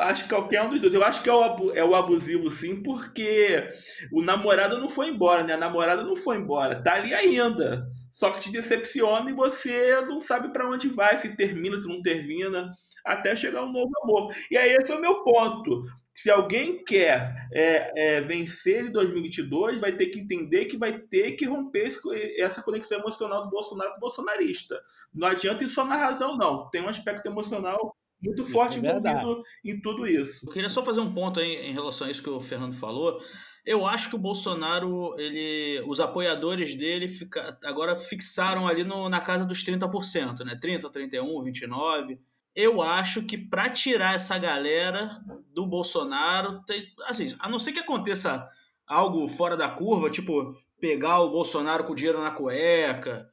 acho 0.00 0.24
que 0.24 0.28
qualquer 0.28 0.64
um 0.64 0.68
dos 0.68 0.82
dois. 0.82 0.92
Eu 0.92 1.02
acho 1.02 1.22
que 1.22 1.30
é 1.30 1.32
o, 1.32 1.74
é 1.74 1.82
o 1.82 1.94
abusivo, 1.94 2.50
sim, 2.50 2.82
porque 2.82 3.70
o 4.12 4.20
namorado 4.20 4.78
não 4.78 4.90
foi 4.90 5.08
embora, 5.08 5.42
né? 5.42 5.54
A 5.54 5.58
namorada 5.58 6.04
não 6.04 6.14
foi 6.14 6.36
embora, 6.36 6.82
tá 6.82 6.92
ali 6.92 7.14
ainda. 7.14 7.86
Só 8.16 8.30
que 8.30 8.40
te 8.40 8.50
decepciona 8.50 9.30
e 9.30 9.34
você 9.34 10.00
não 10.06 10.22
sabe 10.22 10.50
para 10.50 10.66
onde 10.66 10.88
vai, 10.88 11.18
se 11.18 11.36
termina, 11.36 11.78
se 11.78 11.86
não 11.86 12.00
termina, 12.00 12.72
até 13.04 13.36
chegar 13.36 13.62
um 13.62 13.70
novo 13.70 13.92
amor. 14.02 14.34
E 14.50 14.56
aí 14.56 14.70
esse 14.70 14.90
é 14.90 14.94
o 14.94 15.00
meu 15.02 15.22
ponto 15.22 15.84
se 16.14 16.30
alguém 16.30 16.82
quer 16.82 17.46
é, 17.52 18.16
é, 18.16 18.20
vencer 18.22 18.86
em 18.86 18.90
2022, 18.90 19.78
vai 19.78 19.92
ter 19.92 20.06
que 20.06 20.18
entender 20.18 20.64
que 20.64 20.78
vai 20.78 20.98
ter 20.98 21.32
que 21.32 21.44
romper 21.44 21.88
esse, 21.88 22.40
essa 22.40 22.62
conexão 22.62 23.00
emocional 23.00 23.44
do 23.44 23.50
Bolsonaro 23.50 23.90
com 23.90 23.96
o 23.98 24.00
bolsonarista. 24.00 24.80
Não 25.12 25.28
adianta 25.28 25.64
ir 25.64 25.68
só 25.68 25.84
na 25.84 25.98
razão, 25.98 26.38
não. 26.38 26.70
Tem 26.70 26.80
um 26.80 26.88
aspecto 26.88 27.26
emocional 27.26 27.94
muito 28.22 28.44
isso 28.44 28.50
forte 28.50 28.78
é 28.78 28.80
envolvido 28.80 29.42
em 29.62 29.78
tudo 29.78 30.06
isso. 30.06 30.46
Eu 30.46 30.52
queria 30.54 30.70
só 30.70 30.82
fazer 30.82 31.00
um 31.00 31.12
ponto 31.12 31.38
aí 31.38 31.54
em 31.66 31.74
relação 31.74 32.06
a 32.06 32.10
isso 32.10 32.22
que 32.22 32.30
o 32.30 32.40
Fernando 32.40 32.74
falou. 32.74 33.20
Eu 33.66 33.84
acho 33.84 34.08
que 34.08 34.14
o 34.14 34.18
Bolsonaro, 34.18 35.14
ele, 35.18 35.82
os 35.86 35.98
apoiadores 35.98 36.74
dele 36.76 37.08
fica, 37.08 37.58
agora 37.64 37.96
fixaram 37.96 38.66
ali 38.66 38.84
no, 38.84 39.08
na 39.08 39.20
casa 39.20 39.44
dos 39.44 39.64
30%, 39.64 40.44
né? 40.44 40.56
30, 40.60 40.88
31, 40.88 41.42
29 41.42 42.18
eu 42.56 42.80
acho 42.80 43.22
que 43.22 43.36
para 43.36 43.68
tirar 43.68 44.14
essa 44.14 44.38
galera 44.38 45.20
do 45.52 45.66
Bolsonaro, 45.66 46.62
tem, 46.66 46.90
assim, 47.04 47.36
a 47.38 47.50
não 47.50 47.58
ser 47.58 47.72
que 47.72 47.80
aconteça 47.80 48.48
algo 48.86 49.28
fora 49.28 49.56
da 49.56 49.68
curva, 49.68 50.10
tipo 50.10 50.56
pegar 50.80 51.20
o 51.20 51.30
Bolsonaro 51.30 51.84
com 51.84 51.94
dinheiro 51.94 52.22
na 52.22 52.30
cueca 52.30 53.28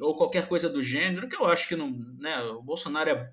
ou 0.00 0.16
qualquer 0.16 0.46
coisa 0.46 0.68
do 0.68 0.80
gênero, 0.80 1.28
que 1.28 1.34
eu 1.34 1.44
acho 1.44 1.66
que 1.66 1.74
não, 1.74 1.90
né, 2.18 2.40
o 2.42 2.62
Bolsonaro 2.62 3.10
é, 3.10 3.30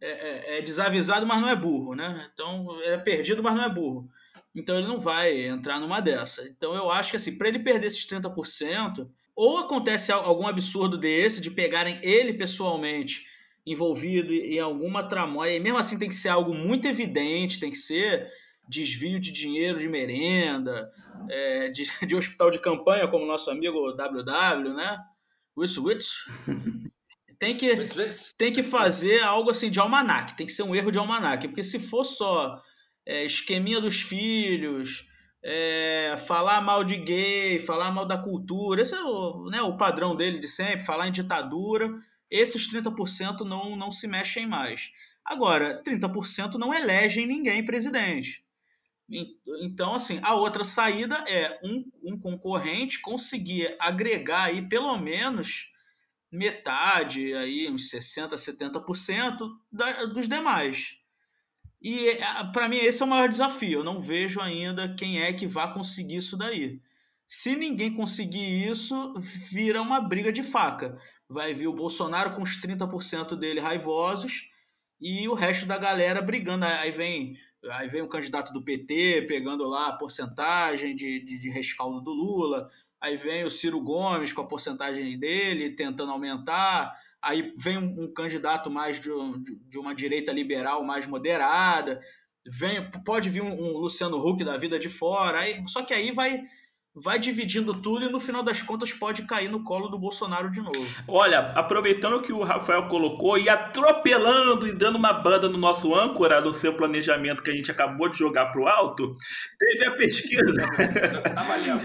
é, 0.00 0.08
é, 0.08 0.58
é 0.58 0.62
desavisado, 0.62 1.26
mas 1.26 1.40
não 1.40 1.48
é 1.48 1.56
burro, 1.56 1.96
né? 1.96 2.30
Então 2.32 2.80
é 2.82 2.96
perdido, 2.96 3.42
mas 3.42 3.56
não 3.56 3.64
é 3.64 3.68
burro. 3.68 4.08
Então 4.54 4.76
ele 4.76 4.86
não 4.86 4.98
vai 4.98 5.46
entrar 5.46 5.78
numa 5.78 6.00
dessa. 6.00 6.46
Então 6.48 6.74
eu 6.74 6.90
acho 6.90 7.10
que 7.10 7.16
assim, 7.16 7.36
para 7.38 7.48
ele 7.48 7.60
perder 7.60 7.86
esses 7.86 8.06
30%, 8.06 9.08
ou 9.34 9.58
acontece 9.58 10.12
algum 10.12 10.46
absurdo 10.46 10.98
desse 10.98 11.40
de 11.40 11.50
pegarem 11.50 11.98
ele 12.02 12.34
pessoalmente 12.34 13.26
envolvido 13.66 14.32
em 14.32 14.58
alguma 14.58 15.06
tramóia, 15.06 15.56
e 15.56 15.60
mesmo 15.60 15.78
assim 15.78 15.98
tem 15.98 16.08
que 16.08 16.14
ser 16.14 16.28
algo 16.30 16.54
muito 16.54 16.88
evidente, 16.88 17.60
tem 17.60 17.70
que 17.70 17.76
ser 17.76 18.28
desvio 18.68 19.20
de 19.20 19.32
dinheiro 19.32 19.78
de 19.78 19.88
merenda, 19.88 20.90
é, 21.28 21.68
de, 21.68 21.84
de, 22.06 22.14
hospital 22.16 22.50
de 22.50 22.58
campanha, 22.58 23.08
como 23.08 23.26
nosso 23.26 23.50
amigo 23.50 23.92
WW, 23.92 24.74
né? 24.74 24.98
Isso, 25.58 25.90
isso. 25.90 26.30
Tem 27.38 27.56
que, 27.56 27.70
tem 28.36 28.52
que 28.52 28.62
fazer 28.62 29.22
algo 29.22 29.50
assim 29.50 29.70
de 29.70 29.80
almanac, 29.80 30.36
tem 30.36 30.46
que 30.46 30.52
ser 30.52 30.62
um 30.62 30.74
erro 30.74 30.90
de 30.90 30.98
almanac, 30.98 31.48
porque 31.48 31.62
se 31.62 31.78
for 31.78 32.04
só 32.04 32.60
é, 33.10 33.24
esqueminha 33.24 33.80
dos 33.80 34.00
filhos, 34.00 35.08
é, 35.42 36.14
falar 36.16 36.60
mal 36.60 36.84
de 36.84 36.96
gay, 36.96 37.58
falar 37.58 37.90
mal 37.90 38.06
da 38.06 38.16
cultura, 38.16 38.82
esse 38.82 38.94
é 38.94 39.02
o, 39.02 39.46
né, 39.50 39.60
o 39.60 39.76
padrão 39.76 40.14
dele 40.14 40.38
de 40.38 40.46
sempre, 40.46 40.84
falar 40.84 41.08
em 41.08 41.12
ditadura, 41.12 41.92
esses 42.30 42.72
30% 42.72 43.40
não, 43.40 43.74
não 43.74 43.90
se 43.90 44.06
mexem 44.06 44.46
mais. 44.46 44.92
Agora, 45.24 45.82
30% 45.82 46.54
não 46.54 46.72
elegem 46.72 47.26
ninguém 47.26 47.64
presidente. 47.64 48.44
Então, 49.60 49.96
assim, 49.96 50.20
a 50.22 50.36
outra 50.36 50.62
saída 50.62 51.24
é 51.26 51.58
um, 51.64 51.84
um 52.04 52.16
concorrente 52.16 53.00
conseguir 53.00 53.74
agregar 53.80 54.44
aí 54.44 54.68
pelo 54.68 54.96
menos 54.96 55.72
metade, 56.30 57.34
aí, 57.34 57.68
uns 57.68 57.90
60%, 57.90 58.34
70% 58.34 59.50
da, 59.72 60.04
dos 60.04 60.28
demais. 60.28 60.99
E 61.82 62.18
para 62.52 62.68
mim 62.68 62.76
esse 62.76 63.02
é 63.02 63.06
o 63.06 63.08
maior 63.08 63.28
desafio. 63.28 63.80
Eu 63.80 63.84
não 63.84 63.98
vejo 63.98 64.40
ainda 64.40 64.94
quem 64.94 65.22
é 65.22 65.32
que 65.32 65.46
vai 65.46 65.72
conseguir 65.72 66.16
isso 66.16 66.36
daí. 66.36 66.80
Se 67.26 67.54
ninguém 67.54 67.94
conseguir 67.94 68.68
isso, 68.68 69.14
vira 69.52 69.80
uma 69.80 70.00
briga 70.00 70.32
de 70.32 70.42
faca 70.42 70.98
vai 71.30 71.54
vir 71.54 71.68
o 71.68 71.72
Bolsonaro 71.72 72.34
com 72.34 72.42
os 72.42 72.60
30% 72.60 73.36
dele 73.36 73.60
raivosos 73.60 74.50
e 75.00 75.28
o 75.28 75.34
resto 75.34 75.64
da 75.64 75.78
galera 75.78 76.20
brigando. 76.20 76.64
Aí 76.64 76.90
vem, 76.90 77.36
aí 77.70 77.88
vem 77.88 78.02
o 78.02 78.08
candidato 78.08 78.52
do 78.52 78.64
PT 78.64 79.26
pegando 79.28 79.64
lá 79.68 79.88
a 79.88 79.96
porcentagem 79.96 80.94
de, 80.96 81.24
de, 81.24 81.38
de 81.38 81.48
rescaldo 81.48 82.00
do 82.00 82.10
Lula, 82.10 82.68
aí 83.00 83.16
vem 83.16 83.44
o 83.44 83.50
Ciro 83.50 83.80
Gomes 83.80 84.32
com 84.32 84.42
a 84.42 84.48
porcentagem 84.48 85.18
dele 85.18 85.70
tentando 85.70 86.10
aumentar, 86.10 86.92
aí 87.22 87.52
vem 87.56 87.78
um, 87.78 88.04
um 88.04 88.12
candidato 88.12 88.70
mais 88.70 88.98
de, 89.00 89.10
de, 89.68 89.78
uma 89.78 89.94
direita 89.94 90.32
liberal 90.32 90.84
mais 90.84 91.06
moderada, 91.06 92.00
vem, 92.46 92.88
pode 93.04 93.28
vir 93.28 93.42
um, 93.42 93.52
um 93.52 93.78
Luciano 93.78 94.16
Huck 94.16 94.42
da 94.44 94.56
vida 94.56 94.78
de 94.78 94.88
fora, 94.88 95.40
aí, 95.40 95.62
só 95.66 95.82
que 95.82 95.94
aí 95.94 96.10
vai 96.10 96.44
vai 96.94 97.18
dividindo 97.18 97.72
tudo 97.74 98.04
e 98.04 98.08
no 98.08 98.18
final 98.18 98.42
das 98.42 98.62
contas 98.62 98.92
pode 98.92 99.22
cair 99.22 99.48
no 99.48 99.62
colo 99.62 99.88
do 99.88 99.98
Bolsonaro 99.98 100.50
de 100.50 100.60
novo. 100.60 100.86
Olha, 101.06 101.38
aproveitando 101.54 102.20
que 102.20 102.32
o 102.32 102.42
Rafael 102.42 102.88
colocou 102.88 103.38
e 103.38 103.48
atropelando 103.48 104.66
e 104.66 104.72
dando 104.72 104.96
uma 104.96 105.12
banda 105.12 105.48
no 105.48 105.56
nosso 105.56 105.94
âncora 105.94 106.42
do 106.42 106.52
seu 106.52 106.74
planejamento 106.74 107.42
que 107.42 107.50
a 107.50 107.54
gente 107.54 107.70
acabou 107.70 108.08
de 108.08 108.18
jogar 108.18 108.46
pro 108.46 108.66
alto, 108.66 109.16
teve 109.58 109.84
a 109.84 109.92
pesquisa. 109.92 110.66
tá 111.34 111.42
valendo. 111.44 111.84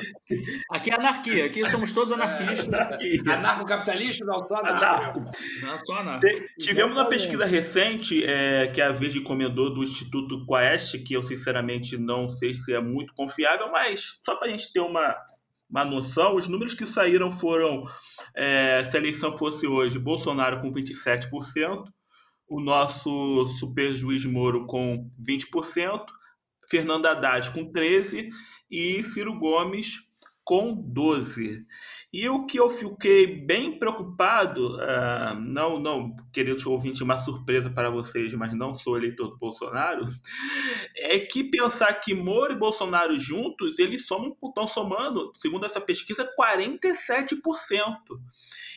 Aqui 0.72 0.90
é 0.90 0.96
anarquia, 0.96 1.46
aqui 1.46 1.70
somos 1.70 1.92
todos 1.92 2.12
anarquistas. 2.12 2.68
É, 2.68 3.32
Anarcocapitalista, 3.32 4.26
não 4.26 4.40
só 4.40 4.56
anarco. 4.56 5.24
Não, 5.62 5.78
só 5.86 5.94
anarco. 5.98 6.26
Tivemos 6.60 6.96
uma 6.96 7.06
pesquisa 7.06 7.46
recente 7.46 8.24
é, 8.26 8.68
que 8.68 8.82
a 8.82 8.92
Verde 8.92 9.20
encomendou 9.20 9.72
do 9.72 9.84
Instituto 9.84 10.46
Quaest, 10.48 10.98
que 11.04 11.14
eu 11.14 11.22
sinceramente 11.22 11.96
não 11.96 12.28
sei 12.30 12.56
se 12.56 12.74
é 12.74 12.80
muito 12.80 13.14
confiável, 13.14 13.72
mas 13.72 14.20
só 14.26 14.36
para 14.36 14.48
a 14.48 14.52
gente 14.52 14.74
ter 14.74 14.80
uma 14.80 14.95
uma, 14.96 15.16
uma 15.70 15.86
noção, 15.86 16.36
os 16.36 16.48
números 16.48 16.74
que 16.74 16.86
saíram 16.86 17.38
foram, 17.38 17.86
é, 18.36 18.84
se 18.86 18.96
a 18.96 19.00
eleição 19.00 19.38
fosse 19.38 19.68
hoje, 19.68 20.00
Bolsonaro 20.00 20.62
com 20.62 20.72
27%, 20.72 21.84
o 22.48 22.60
nosso 22.60 23.48
super 23.60 23.96
juiz 23.96 24.26
Moro 24.26 24.66
com 24.66 25.10
20%, 25.22 26.06
Fernando 26.70 27.06
Haddad 27.06 27.52
com 27.52 27.72
13% 27.72 28.30
e 28.70 29.04
Ciro 29.04 29.38
Gomes 29.38 30.00
com 30.44 30.76
12. 30.76 31.66
E 32.18 32.30
o 32.30 32.46
que 32.46 32.58
eu 32.58 32.70
fiquei 32.70 33.28
bem 33.28 33.78
preocupado, 33.78 34.78
uh, 34.78 35.36
não, 35.38 35.78
não, 35.78 36.16
queridos 36.32 36.66
ouvintes, 36.66 37.02
uma 37.02 37.18
surpresa 37.18 37.70
para 37.70 37.90
vocês, 37.90 38.34
mas 38.34 38.54
não 38.54 38.74
sou 38.74 38.96
eleitor 38.96 39.32
do 39.32 39.38
Bolsonaro, 39.38 40.08
é 40.96 41.20
que 41.20 41.44
pensar 41.44 41.94
que 41.96 42.14
Moro 42.14 42.54
e 42.54 42.58
Bolsonaro 42.58 43.20
juntos, 43.20 43.80
eles 43.80 44.08
somam, 44.08 44.34
estão 44.46 44.66
somando, 44.66 45.34
segundo 45.36 45.66
essa 45.66 45.82
pesquisa, 45.82 46.26
47%. 46.40 47.36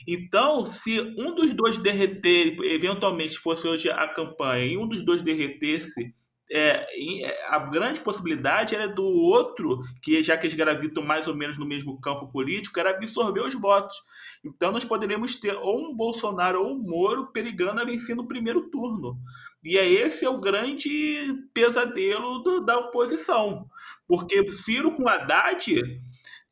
Então, 0.04 0.66
se 0.66 1.00
um 1.00 1.32
dos 1.32 1.54
dois 1.54 1.78
derreter, 1.78 2.56
eventualmente 2.64 3.38
fosse 3.38 3.68
hoje 3.68 3.88
a 3.88 4.08
campanha, 4.08 4.64
e 4.64 4.76
um 4.76 4.88
dos 4.88 5.04
dois 5.04 5.22
derretesse 5.22 6.12
é, 6.50 6.86
é, 7.24 7.46
a 7.48 7.58
grande 7.58 8.00
possibilidade 8.00 8.74
era 8.74 8.88
do 8.88 9.04
outro, 9.04 9.82
que 10.02 10.22
já 10.22 10.36
que 10.36 10.46
eles 10.46 10.56
gravitam 10.56 11.02
mais 11.02 11.26
ou 11.26 11.34
menos 11.34 11.58
no 11.58 11.66
mesmo 11.66 12.00
campo 12.00 12.28
político, 12.28 12.78
era 12.80 12.90
absorver 12.90 13.40
os 13.40 13.54
votos. 13.54 13.96
Então 14.44 14.72
nós 14.72 14.84
poderíamos 14.84 15.34
ter 15.34 15.54
ou 15.54 15.90
um 15.90 15.96
Bolsonaro 15.96 16.62
ou 16.62 16.74
um 16.74 16.78
Moro 16.78 17.32
perigando 17.32 17.80
a 17.80 17.84
vencer 17.84 18.16
no 18.16 18.28
primeiro 18.28 18.70
turno. 18.70 19.18
E 19.62 19.76
é 19.76 19.86
esse 19.86 20.24
é 20.24 20.30
o 20.30 20.40
grande 20.40 21.34
pesadelo 21.52 22.38
do, 22.38 22.60
da 22.60 22.78
oposição. 22.78 23.68
Porque 24.06 24.50
Ciro 24.52 24.92
com 24.92 25.08
Haddad, 25.08 25.82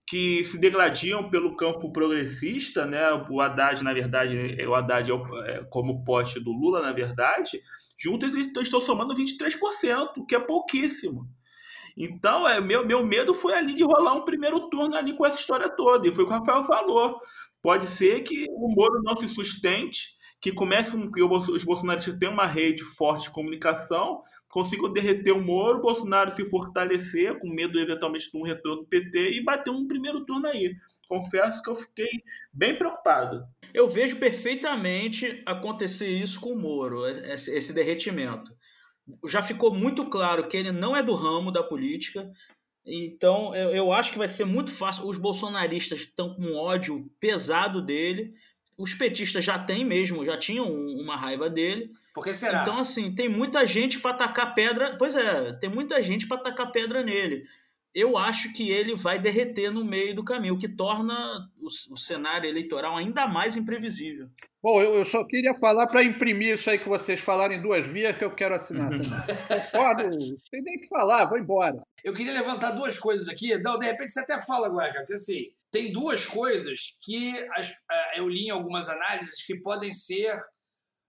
que 0.06 0.44
se 0.44 0.58
degladiam 0.58 1.28
pelo 1.28 1.56
campo 1.56 1.90
progressista, 1.90 2.86
né? 2.86 3.02
o 3.28 3.40
Haddad, 3.40 3.82
na 3.82 3.92
verdade, 3.92 4.56
o 4.64 4.74
Haddad 4.74 5.10
é, 5.10 5.14
é 5.50 5.64
como 5.64 6.04
poste 6.04 6.38
do 6.38 6.52
Lula, 6.52 6.80
na 6.80 6.92
verdade, 6.92 7.60
Juntas 7.98 8.34
estão 8.34 8.80
somando 8.80 9.14
23%, 9.14 10.26
que 10.28 10.34
é 10.36 10.38
pouquíssimo. 10.38 11.26
Então, 11.96 12.46
é, 12.46 12.60
meu, 12.60 12.86
meu 12.86 13.04
medo 13.04 13.32
foi 13.32 13.54
ali 13.54 13.74
de 13.74 13.82
rolar 13.82 14.12
um 14.14 14.24
primeiro 14.24 14.68
turno 14.68 14.94
ali 14.94 15.14
com 15.14 15.24
essa 15.24 15.40
história 15.40 15.68
toda. 15.68 16.06
E 16.06 16.14
foi 16.14 16.24
o 16.24 16.26
que 16.26 16.32
o 16.34 16.36
Rafael 16.36 16.64
falou. 16.64 17.18
Pode 17.62 17.86
ser 17.88 18.22
que 18.22 18.46
o 18.50 18.68
Moro 18.68 19.02
não 19.02 19.16
se 19.16 19.26
sustente, 19.26 20.14
que 20.46 20.52
comece 20.52 20.96
que 21.10 21.22
os 21.22 21.64
bolsonaristas 21.64 22.16
tenham 22.20 22.32
uma 22.32 22.46
rede 22.46 22.84
forte 22.84 23.24
de 23.24 23.30
comunicação, 23.30 24.22
consigam 24.48 24.92
derreter 24.92 25.32
o 25.32 25.42
Moro, 25.42 25.78
o 25.78 25.82
Bolsonaro 25.82 26.30
se 26.30 26.48
fortalecer, 26.48 27.36
com 27.40 27.48
medo 27.48 27.80
eventualmente 27.80 28.30
de 28.30 28.38
um 28.38 28.44
retorno 28.44 28.82
do 28.82 28.88
PT 28.88 29.32
e 29.32 29.42
bater 29.42 29.70
um 29.70 29.88
primeiro 29.88 30.24
turno 30.24 30.46
aí 30.46 30.72
confesso 31.08 31.62
que 31.62 31.70
eu 31.70 31.76
fiquei 31.76 32.10
bem 32.52 32.76
preocupado. 32.76 33.44
Eu 33.72 33.88
vejo 33.88 34.16
perfeitamente 34.18 35.42
acontecer 35.46 36.08
isso 36.08 36.40
com 36.40 36.52
o 36.52 36.58
Moro, 36.60 37.06
esse, 37.06 37.52
esse 37.52 37.72
derretimento. 37.72 38.52
Já 39.28 39.42
ficou 39.42 39.72
muito 39.72 40.06
claro 40.06 40.48
que 40.48 40.56
ele 40.56 40.72
não 40.72 40.96
é 40.96 41.02
do 41.02 41.14
ramo 41.14 41.52
da 41.52 41.62
política, 41.62 42.28
então 42.84 43.54
eu, 43.54 43.92
acho 43.92 44.12
que 44.12 44.18
vai 44.18 44.28
ser 44.28 44.44
muito 44.44 44.72
fácil. 44.72 45.08
Os 45.08 45.18
bolsonaristas 45.18 46.00
estão 46.00 46.34
com 46.34 46.54
ódio 46.54 47.08
pesado 47.20 47.80
dele, 47.80 48.32
os 48.78 48.94
petistas 48.94 49.44
já 49.44 49.58
têm 49.58 49.84
mesmo, 49.84 50.24
já 50.24 50.36
tinham 50.36 50.70
uma 50.70 51.16
raiva 51.16 51.48
dele. 51.48 51.90
Por 52.14 52.24
que 52.24 52.32
será? 52.32 52.62
Então, 52.62 52.78
assim, 52.78 53.14
tem 53.14 53.28
muita 53.28 53.66
gente 53.66 54.00
para 54.00 54.14
tacar 54.14 54.54
pedra. 54.54 54.96
Pois 54.98 55.14
é, 55.14 55.52
tem 55.54 55.70
muita 55.70 56.02
gente 56.02 56.26
para 56.26 56.38
tacar 56.38 56.70
pedra 56.72 57.02
nele 57.02 57.46
eu 57.96 58.18
acho 58.18 58.52
que 58.52 58.70
ele 58.70 58.94
vai 58.94 59.18
derreter 59.18 59.70
no 59.72 59.82
meio 59.82 60.14
do 60.14 60.22
caminho, 60.22 60.52
o 60.52 60.58
que 60.58 60.68
torna 60.68 61.14
o, 61.58 61.66
o 61.94 61.96
cenário 61.96 62.46
eleitoral 62.46 62.94
ainda 62.94 63.26
mais 63.26 63.56
imprevisível. 63.56 64.28
Bom, 64.62 64.82
eu, 64.82 64.96
eu 64.96 65.04
só 65.06 65.24
queria 65.24 65.54
falar 65.54 65.86
para 65.86 66.04
imprimir 66.04 66.56
isso 66.56 66.68
aí 66.68 66.78
que 66.78 66.90
vocês 66.90 67.22
falaram 67.22 67.54
em 67.54 67.62
duas 67.62 67.86
vias 67.86 68.14
que 68.14 68.22
eu 68.22 68.34
quero 68.34 68.54
assinar 68.54 68.90
também. 68.90 69.08
Concordo, 69.72 70.02
não 70.02 70.36
tem 70.50 70.62
nem 70.62 70.76
que 70.76 70.88
falar, 70.88 71.24
vou 71.24 71.38
embora. 71.38 71.80
Eu 72.04 72.12
queria 72.12 72.34
levantar 72.34 72.72
duas 72.72 72.98
coisas 72.98 73.28
aqui. 73.28 73.56
Não, 73.60 73.78
de 73.78 73.86
repente 73.86 74.12
você 74.12 74.20
até 74.20 74.38
fala 74.40 74.66
agora, 74.66 74.88
cara, 74.88 75.00
porque 75.00 75.14
assim, 75.14 75.48
tem 75.70 75.92
duas 75.92 76.26
coisas 76.26 76.96
que 77.02 77.32
as, 77.52 77.72
eu 78.14 78.28
li 78.28 78.46
em 78.46 78.50
algumas 78.50 78.88
análises 78.88 79.44
que 79.44 79.60
podem 79.60 79.92
ser 79.92 80.40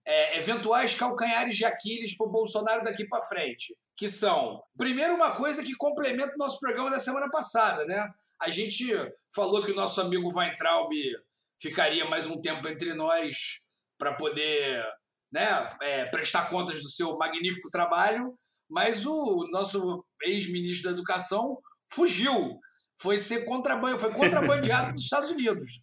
é, 0.06 0.38
eventuais 0.38 0.94
calcanhares 0.94 1.56
de 1.56 1.64
Aquiles 1.64 2.16
para 2.16 2.26
o 2.26 2.30
Bolsonaro 2.30 2.84
daqui 2.84 3.06
para 3.06 3.22
frente 3.22 3.74
que 3.98 4.08
são, 4.08 4.62
primeiro, 4.76 5.16
uma 5.16 5.32
coisa 5.32 5.62
que 5.64 5.74
complementa 5.74 6.32
o 6.32 6.38
nosso 6.38 6.60
programa 6.60 6.88
da 6.88 7.00
semana 7.00 7.28
passada, 7.28 7.84
né? 7.84 8.00
A 8.40 8.48
gente 8.48 8.86
falou 9.34 9.60
que 9.60 9.72
o 9.72 9.74
nosso 9.74 10.00
amigo 10.00 10.30
Weintraub 10.32 10.88
ficaria 11.60 12.04
mais 12.04 12.28
um 12.28 12.40
tempo 12.40 12.68
entre 12.68 12.94
nós 12.94 13.64
para 13.98 14.14
poder 14.14 14.84
né, 15.32 15.76
é, 15.82 16.04
prestar 16.06 16.48
contas 16.48 16.80
do 16.80 16.88
seu 16.88 17.16
magnífico 17.16 17.68
trabalho, 17.70 18.38
mas 18.70 19.04
o 19.04 19.48
nosso 19.50 20.04
ex-ministro 20.22 20.84
da 20.84 20.96
Educação 20.96 21.58
fugiu, 21.90 22.60
foi 23.00 23.18
ser 23.18 23.44
contrabandeado, 23.44 24.00
foi 24.00 24.12
contrabandeado 24.12 24.94
dos 24.94 25.04
Estados 25.04 25.30
Unidos. 25.30 25.80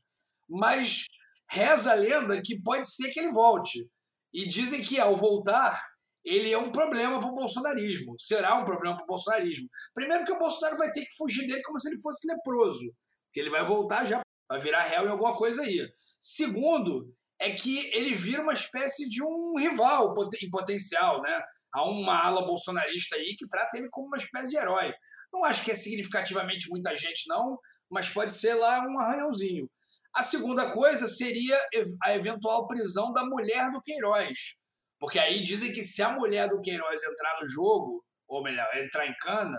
Mas 0.47 1.05
reza 1.49 1.91
a 1.91 1.95
lenda 1.95 2.41
que 2.41 2.61
pode 2.61 2.89
ser 2.89 3.11
que 3.11 3.19
ele 3.19 3.31
volte. 3.31 3.89
E 4.33 4.47
dizem 4.47 4.83
que 4.83 4.99
ao 4.99 5.15
voltar 5.15 5.81
ele 6.25 6.51
é 6.51 6.57
um 6.57 6.71
problema 6.71 7.19
para 7.19 7.29
o 7.29 7.35
bolsonarismo. 7.35 8.15
Será 8.19 8.55
um 8.55 8.65
problema 8.65 8.97
para 8.97 9.03
o 9.03 9.07
bolsonarismo. 9.07 9.69
Primeiro 9.93 10.25
que 10.25 10.31
o 10.31 10.39
Bolsonaro 10.39 10.75
vai 10.75 10.91
ter 10.91 11.05
que 11.05 11.15
fugir 11.15 11.45
dele 11.45 11.61
como 11.61 11.79
se 11.79 11.87
ele 11.87 12.01
fosse 12.01 12.27
leproso. 12.27 12.91
Porque 13.27 13.39
ele 13.39 13.51
vai 13.51 13.63
voltar 13.63 14.05
já, 14.05 14.21
vai 14.49 14.59
virar 14.59 14.81
réu 14.81 15.05
em 15.05 15.11
alguma 15.11 15.37
coisa 15.37 15.61
aí. 15.61 15.87
Segundo, 16.19 17.13
é 17.39 17.51
que 17.51 17.77
ele 17.95 18.15
vira 18.15 18.41
uma 18.41 18.53
espécie 18.53 19.07
de 19.07 19.23
um 19.23 19.53
rival 19.55 20.15
em 20.41 20.49
potencial, 20.49 21.21
né? 21.21 21.41
Há 21.71 21.87
uma 21.87 22.17
ala 22.17 22.45
bolsonarista 22.45 23.15
aí 23.17 23.35
que 23.37 23.47
trata 23.47 23.77
ele 23.77 23.89
como 23.91 24.07
uma 24.07 24.17
espécie 24.17 24.49
de 24.49 24.57
herói. 24.57 24.93
Não 25.35 25.43
acho 25.43 25.65
que 25.65 25.71
é 25.71 25.75
significativamente 25.75 26.69
muita 26.69 26.97
gente, 26.97 27.27
não, 27.27 27.59
mas 27.91 28.07
pode 28.07 28.31
ser 28.31 28.53
lá 28.53 28.87
um 28.87 28.97
arranhãozinho. 28.97 29.69
A 30.15 30.23
segunda 30.23 30.71
coisa 30.71 31.09
seria 31.09 31.59
a 32.03 32.15
eventual 32.15 32.67
prisão 32.67 33.11
da 33.11 33.25
mulher 33.25 33.69
do 33.73 33.81
Queiroz. 33.81 34.55
Porque 34.97 35.19
aí 35.19 35.41
dizem 35.41 35.73
que 35.73 35.83
se 35.83 36.01
a 36.01 36.11
mulher 36.11 36.47
do 36.47 36.61
Queiroz 36.61 37.03
entrar 37.03 37.37
no 37.41 37.47
jogo, 37.47 38.01
ou 38.29 38.41
melhor, 38.41 38.65
entrar 38.77 39.05
em 39.05 39.13
cana, 39.17 39.57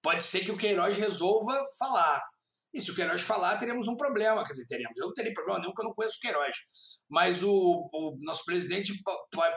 pode 0.00 0.22
ser 0.22 0.44
que 0.44 0.52
o 0.52 0.56
Queiroz 0.56 0.96
resolva 0.96 1.60
falar. 1.76 2.22
E 2.72 2.80
se 2.80 2.92
o 2.92 2.94
Queiroz 2.94 3.20
falar, 3.22 3.58
teremos 3.58 3.88
um 3.88 3.96
problema. 3.96 4.44
Quer 4.44 4.52
dizer, 4.52 4.66
teremos. 4.68 4.96
Eu 4.96 5.08
não 5.08 5.12
terei 5.12 5.34
problema 5.34 5.58
nenhum, 5.58 5.72
porque 5.72 5.82
eu 5.82 5.88
não 5.88 5.94
conheço 5.94 6.18
o 6.18 6.20
Queiroz. 6.20 6.56
Mas 7.08 7.42
o, 7.42 7.90
o 7.92 8.16
nosso 8.20 8.44
presidente 8.44 8.92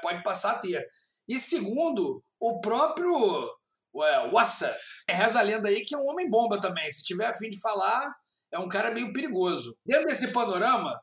pode 0.02 0.24
passar 0.24 0.54
a 0.54 0.60
ter. 0.60 0.84
E 1.28 1.38
segundo, 1.38 2.24
o 2.40 2.60
próprio 2.60 3.56
ué, 3.94 4.30
Wassaf. 4.32 4.80
Reza 5.10 5.40
a 5.40 5.44
lenda 5.44 5.70
aí 5.70 5.84
que 5.86 5.96
é 5.96 5.98
um 5.98 6.08
homem 6.08 6.30
bomba 6.30 6.60
também. 6.60 6.90
Se 6.92 7.04
tiver 7.04 7.26
afim 7.26 7.50
de 7.50 7.60
falar, 7.60 8.14
é 8.52 8.60
um 8.60 8.68
cara 8.68 8.92
meio 8.92 9.14
perigoso. 9.14 9.78
Dentro 9.86 10.08
desse 10.08 10.32
panorama, 10.32 11.00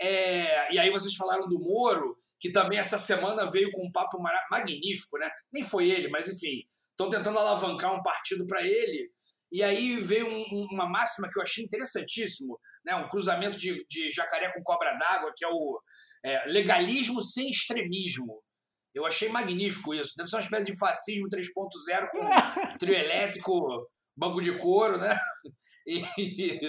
é, 0.00 0.72
e 0.72 0.78
aí 0.78 0.90
vocês 0.90 1.14
falaram 1.14 1.48
do 1.48 1.58
Moro, 1.58 2.16
que 2.38 2.52
também 2.52 2.78
essa 2.78 2.98
semana 2.98 3.50
veio 3.50 3.70
com 3.72 3.86
um 3.86 3.92
papo 3.92 4.18
magnífico, 4.50 5.18
né? 5.18 5.28
Nem 5.52 5.64
foi 5.64 5.90
ele, 5.90 6.08
mas 6.08 6.28
enfim, 6.28 6.62
estão 6.90 7.10
tentando 7.10 7.38
alavancar 7.38 7.94
um 7.94 8.02
partido 8.02 8.46
para 8.46 8.62
ele. 8.62 9.10
E 9.50 9.62
aí 9.62 9.96
veio 9.96 10.28
um, 10.28 10.66
uma 10.72 10.88
máxima 10.88 11.28
que 11.30 11.38
eu 11.38 11.42
achei 11.42 11.64
interessantíssimo, 11.64 12.60
né? 12.84 12.94
Um 12.94 13.08
cruzamento 13.08 13.56
de, 13.56 13.84
de 13.88 14.12
jacaré 14.12 14.52
com 14.52 14.62
cobra 14.62 14.94
d'água, 14.94 15.32
que 15.36 15.44
é 15.44 15.48
o 15.48 15.80
é, 16.24 16.46
legalismo 16.46 17.22
sem 17.22 17.50
extremismo. 17.50 18.42
Eu 18.98 19.06
achei 19.06 19.28
magnífico 19.28 19.94
isso. 19.94 20.14
Deve 20.16 20.28
ser 20.28 20.36
uma 20.36 20.42
espécie 20.42 20.66
de 20.66 20.78
fascismo 20.78 21.28
3.0 21.28 22.08
com 22.10 22.18
trio 22.78 22.94
elétrico, 22.94 23.88
banco 24.16 24.42
de 24.42 24.52
couro, 24.58 24.98
né? 24.98 25.18
e, 25.88 26.60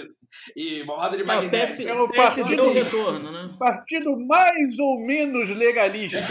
e 0.56 0.82
uma 0.82 0.96
roda 0.96 1.16
de 1.16 1.24
magnésio. 1.24 1.88
É 1.88 1.94
o 1.94 2.08
partido, 2.08 2.72
retorno, 2.72 3.30
né? 3.30 3.54
partido 3.58 4.18
mais 4.26 4.78
ou 4.78 4.98
menos 5.04 5.50
legalista. 5.50 6.18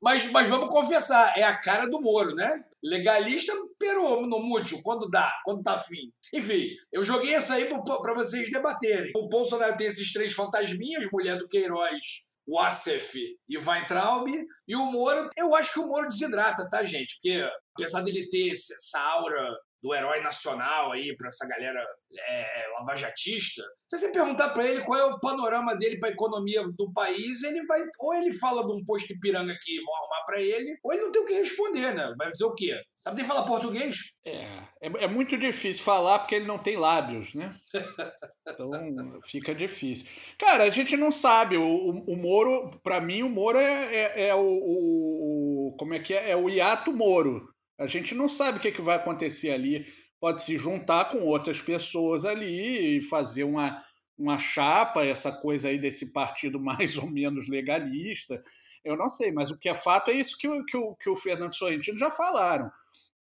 mas, 0.00 0.30
mas 0.30 0.48
vamos 0.48 0.68
confessar, 0.68 1.36
é 1.36 1.42
a 1.42 1.58
cara 1.58 1.86
do 1.86 2.00
Moro, 2.00 2.34
né? 2.34 2.64
Legalista, 2.82 3.52
pero 3.78 4.24
no 4.26 4.38
mútil, 4.40 4.78
quando 4.84 5.10
dá, 5.10 5.32
quando 5.44 5.62
tá 5.62 5.72
afim. 5.72 6.12
Enfim, 6.32 6.68
eu 6.92 7.02
joguei 7.02 7.34
essa 7.34 7.54
aí 7.54 7.64
para 7.64 8.14
vocês 8.14 8.50
debaterem. 8.50 9.10
O 9.16 9.28
Bolsonaro 9.28 9.76
tem 9.76 9.88
esses 9.88 10.12
três 10.12 10.32
fantasminhas, 10.32 11.08
mulher 11.12 11.36
do 11.36 11.48
Queiroz, 11.48 12.27
o 12.48 12.58
Assef 12.58 13.14
e 13.46 13.58
Weintraub. 13.58 14.26
E 14.66 14.74
o 14.74 14.90
Moro, 14.90 15.28
eu 15.36 15.54
acho 15.54 15.74
que 15.74 15.80
o 15.80 15.86
Moro 15.86 16.08
desidrata, 16.08 16.66
tá, 16.68 16.82
gente? 16.82 17.16
Porque 17.16 17.46
apesar 17.74 18.00
dele 18.00 18.28
ter 18.30 18.50
essa 18.50 18.98
aura 18.98 19.54
do 19.82 19.94
herói 19.94 20.20
nacional 20.20 20.92
aí 20.92 21.16
para 21.16 21.28
essa 21.28 21.46
galera 21.46 21.84
é, 22.28 22.68
lavajatista, 22.78 23.62
se 23.88 23.98
você 23.98 24.12
perguntar 24.12 24.50
para 24.50 24.66
ele 24.66 24.82
qual 24.82 24.98
é 24.98 25.04
o 25.04 25.18
panorama 25.20 25.74
dele 25.74 25.98
para 25.98 26.10
a 26.10 26.12
economia 26.12 26.62
do 26.76 26.92
país, 26.92 27.42
ele 27.42 27.64
vai 27.64 27.80
ou 28.00 28.14
ele 28.14 28.32
fala 28.32 28.66
de 28.66 28.72
um 28.72 28.84
posto 28.84 29.08
de 29.08 29.18
piranga 29.18 29.56
que 29.62 29.80
vão 29.82 29.96
arrumar 29.96 30.24
para 30.26 30.40
ele, 30.40 30.76
ou 30.84 30.92
ele 30.92 31.02
não 31.02 31.12
tem 31.12 31.22
o 31.22 31.24
que 31.24 31.32
responder, 31.32 31.94
né? 31.94 32.12
Vai 32.18 32.30
dizer 32.30 32.44
o 32.44 32.54
quê? 32.54 32.78
Sabe 32.98 33.16
nem 33.16 33.24
falar 33.24 33.46
português? 33.46 33.96
É, 34.26 34.42
é, 34.82 35.04
é, 35.04 35.06
muito 35.06 35.38
difícil 35.38 35.82
falar 35.82 36.18
porque 36.18 36.34
ele 36.34 36.46
não 36.46 36.58
tem 36.58 36.76
lábios, 36.76 37.34
né? 37.34 37.50
Então 38.48 39.20
fica 39.26 39.54
difícil. 39.54 40.06
Cara, 40.38 40.64
a 40.64 40.70
gente 40.70 40.96
não 40.96 41.12
sabe. 41.12 41.56
O, 41.58 41.62
o, 41.64 42.12
o 42.12 42.16
Moro, 42.16 42.70
para 42.82 42.98
mim, 43.00 43.22
o 43.22 43.28
Moro 43.28 43.58
é, 43.58 43.94
é, 43.94 44.28
é 44.28 44.34
o, 44.34 44.40
o, 44.40 45.76
Como 45.78 45.94
é 45.94 45.98
que 45.98 46.14
é? 46.14 46.30
É 46.30 46.36
o 46.36 46.48
hiato 46.48 46.92
Moro. 46.92 47.46
A 47.78 47.86
gente 47.86 48.14
não 48.14 48.28
sabe 48.28 48.58
o 48.58 48.60
que, 48.60 48.72
que 48.72 48.82
vai 48.82 48.96
acontecer 48.96 49.50
ali. 49.50 49.86
Pode 50.20 50.42
se 50.42 50.58
juntar 50.58 51.06
com 51.06 51.18
outras 51.20 51.60
pessoas 51.60 52.24
ali 52.24 52.98
e 52.98 53.02
fazer 53.02 53.44
uma, 53.44 53.82
uma 54.18 54.38
chapa, 54.38 55.04
essa 55.04 55.30
coisa 55.30 55.68
aí 55.68 55.78
desse 55.78 56.12
partido 56.12 56.58
mais 56.60 56.96
ou 56.96 57.08
menos 57.08 57.48
legalista. 57.48 58.42
Eu 58.84 58.96
não 58.96 59.08
sei, 59.08 59.30
mas 59.30 59.50
o 59.50 59.58
que 59.58 59.68
é 59.68 59.74
fato 59.74 60.10
é 60.10 60.14
isso 60.14 60.36
que, 60.36 60.48
o, 60.48 60.64
que, 60.64 60.76
o, 60.76 60.94
que 60.96 61.08
o 61.08 61.16
Fernando 61.16 61.54
Sorrentino 61.54 61.98
já 61.98 62.10
falaram. 62.10 62.70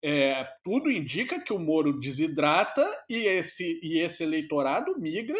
É, 0.02 0.46
tudo 0.62 0.90
indica 0.90 1.40
que 1.40 1.52
o 1.52 1.58
Moro 1.58 1.98
desidrata 1.98 2.86
e 3.08 3.26
esse, 3.26 3.80
e 3.82 3.98
esse 3.98 4.22
eleitorado 4.22 4.98
migra 4.98 5.38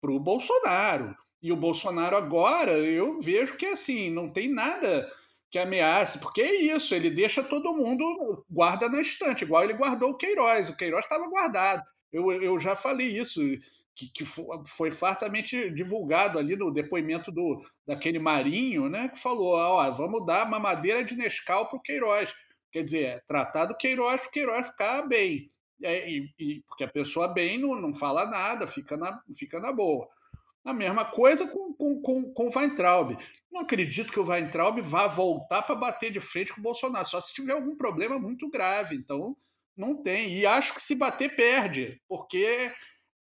para 0.00 0.12
o 0.12 0.20
Bolsonaro. 0.20 1.14
E 1.42 1.52
o 1.52 1.56
Bolsonaro 1.56 2.16
agora, 2.16 2.72
eu 2.72 3.20
vejo 3.20 3.56
que 3.56 3.66
assim, 3.66 4.10
não 4.10 4.28
tem 4.28 4.52
nada 4.52 5.10
que 5.54 5.58
ameace, 5.60 6.18
porque 6.18 6.42
é 6.42 6.52
isso, 6.52 6.96
ele 6.96 7.08
deixa 7.08 7.40
todo 7.40 7.76
mundo 7.76 8.44
guarda 8.50 8.88
na 8.88 9.00
estante, 9.00 9.44
igual 9.44 9.62
ele 9.62 9.74
guardou 9.74 10.10
o 10.10 10.16
Queiroz. 10.16 10.68
O 10.68 10.76
Queiroz 10.76 11.04
estava 11.04 11.28
guardado. 11.28 11.80
Eu, 12.12 12.32
eu 12.42 12.58
já 12.58 12.74
falei 12.74 13.06
isso, 13.06 13.40
que, 13.94 14.08
que 14.08 14.24
foi 14.66 14.90
fartamente 14.90 15.70
divulgado 15.70 16.40
ali 16.40 16.56
no 16.56 16.72
depoimento 16.72 17.30
do, 17.30 17.62
daquele 17.86 18.18
Marinho, 18.18 18.88
né, 18.88 19.08
que 19.08 19.16
falou: 19.20 19.54
ó, 19.54 19.88
vamos 19.92 20.26
dar 20.26 20.50
mamadeira 20.50 21.04
de 21.04 21.14
Nescau 21.14 21.68
para 21.68 21.78
o 21.78 21.82
Queiroz. 21.82 22.34
Quer 22.72 22.82
dizer, 22.82 23.04
é 23.04 23.20
tratar 23.20 23.66
do 23.66 23.76
Queiroz 23.76 24.22
para 24.22 24.28
o 24.30 24.32
Queiroz 24.32 24.66
ficar 24.66 25.06
bem. 25.06 25.48
É, 25.84 26.10
e, 26.10 26.28
e, 26.36 26.62
porque 26.66 26.82
a 26.82 26.88
pessoa 26.88 27.28
bem 27.28 27.58
não, 27.58 27.76
não 27.76 27.94
fala 27.94 28.26
nada, 28.26 28.66
fica 28.66 28.96
na, 28.96 29.22
fica 29.38 29.60
na 29.60 29.72
boa. 29.72 30.08
A 30.64 30.72
mesma 30.72 31.04
coisa 31.04 31.46
com, 31.46 31.74
com, 31.74 32.00
com, 32.00 32.32
com 32.32 32.46
o 32.46 32.58
Weintraub. 32.58 33.16
Não 33.52 33.60
acredito 33.60 34.10
que 34.10 34.18
o 34.18 34.26
Weintraub 34.26 34.80
vá 34.80 35.06
voltar 35.06 35.62
para 35.62 35.74
bater 35.74 36.10
de 36.10 36.20
frente 36.20 36.52
com 36.52 36.60
o 36.60 36.64
Bolsonaro, 36.64 37.06
só 37.06 37.20
se 37.20 37.34
tiver 37.34 37.52
algum 37.52 37.76
problema 37.76 38.18
muito 38.18 38.48
grave. 38.48 38.96
Então, 38.96 39.36
não 39.76 40.02
tem. 40.02 40.32
E 40.38 40.46
acho 40.46 40.74
que 40.74 40.82
se 40.82 40.94
bater, 40.94 41.36
perde, 41.36 42.00
porque 42.08 42.72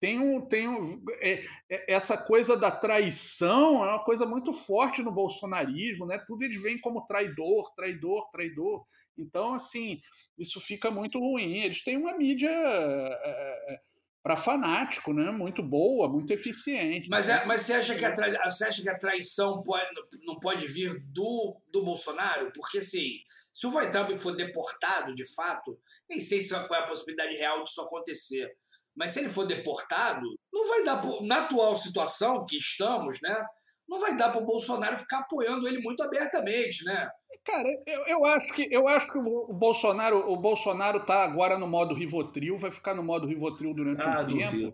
tem, 0.02 0.20
um, 0.20 0.42
tem 0.42 0.68
um, 0.68 1.04
é, 1.20 1.44
é, 1.70 1.94
essa 1.94 2.18
coisa 2.18 2.58
da 2.58 2.72
traição 2.72 3.86
é 3.86 3.90
uma 3.90 4.04
coisa 4.04 4.26
muito 4.26 4.52
forte 4.52 5.04
no 5.04 5.12
bolsonarismo, 5.12 6.08
né? 6.08 6.18
Tudo 6.26 6.44
eles 6.44 6.62
veem 6.62 6.80
como 6.80 7.06
traidor, 7.06 7.74
traidor, 7.76 8.30
traidor. 8.32 8.84
Então, 9.18 9.54
assim, 9.54 10.00
isso 10.38 10.60
fica 10.60 10.90
muito 10.90 11.20
ruim. 11.20 11.60
Eles 11.60 11.84
têm 11.84 11.98
uma 11.98 12.18
mídia. 12.18 12.50
É, 12.50 13.74
é 13.74 13.91
para 14.24 14.38
fanático, 14.38 15.14
né? 15.14 15.32
Muito 15.32 15.64
boa, 15.64 16.08
muito 16.08 16.32
eficiente. 16.32 17.08
Mas, 17.10 17.28
é, 17.28 17.44
mas 17.46 17.62
você, 17.62 17.74
acha 17.74 17.96
que 17.96 18.06
a 18.06 18.46
você 18.46 18.66
acha 18.66 18.82
que 18.82 18.90
a 18.90 18.98
traição 18.98 19.64
pode, 19.64 19.88
não 20.26 20.40
pode 20.40 20.68
vir 20.68 21.00
do, 21.08 21.60
do 21.72 21.84
Bolsonaro? 21.84 22.52
Porque, 22.54 22.78
assim, 22.78 23.18
se 23.52 23.66
o 23.66 23.76
Weintraub 23.76 24.16
for 24.16 24.36
deportado, 24.36 25.14
de 25.16 25.26
fato, 25.34 25.78
nem 26.10 26.22
sei 26.22 26.42
se 26.42 26.54
qual 26.68 26.82
é 26.82 26.84
a 26.84 26.88
possibilidade 26.88 27.36
real 27.36 27.64
disso 27.64 27.82
acontecer, 27.82 28.56
mas 28.96 29.12
se 29.12 29.20
ele 29.20 29.30
for 29.30 29.46
deportado, 29.46 30.28
não 30.54 30.68
vai 30.68 30.84
dar, 30.84 31.02
na 31.24 31.40
atual 31.40 31.76
situação 31.76 32.46
que 32.46 32.58
estamos, 32.58 33.20
né? 33.22 33.44
Não 33.92 34.00
vai 34.00 34.16
dar 34.16 34.30
para 34.30 34.42
o 34.42 34.46
Bolsonaro 34.46 34.96
ficar 34.96 35.20
apoiando 35.20 35.68
ele 35.68 35.82
muito 35.82 36.02
abertamente, 36.02 36.86
né? 36.86 37.10
Cara, 37.44 37.68
eu, 37.86 38.06
eu, 38.08 38.26
acho 38.26 38.54
que 38.54 38.68
eu 38.72 38.88
acho 38.88 39.12
que 39.12 39.18
o 39.18 39.52
Bolsonaro 39.52 40.32
o 40.32 40.38
Bolsonaro 40.38 41.02
tá 41.02 41.24
agora 41.24 41.58
no 41.58 41.68
modo 41.68 41.94
Rivotril, 41.94 42.58
vai 42.58 42.72
ficar 42.72 42.94
no 42.94 43.04
modo 43.04 43.28
Rivotril 43.28 43.74
durante 43.74 44.08
ah, 44.08 44.22
um 44.22 44.38
tempo. 44.38 44.74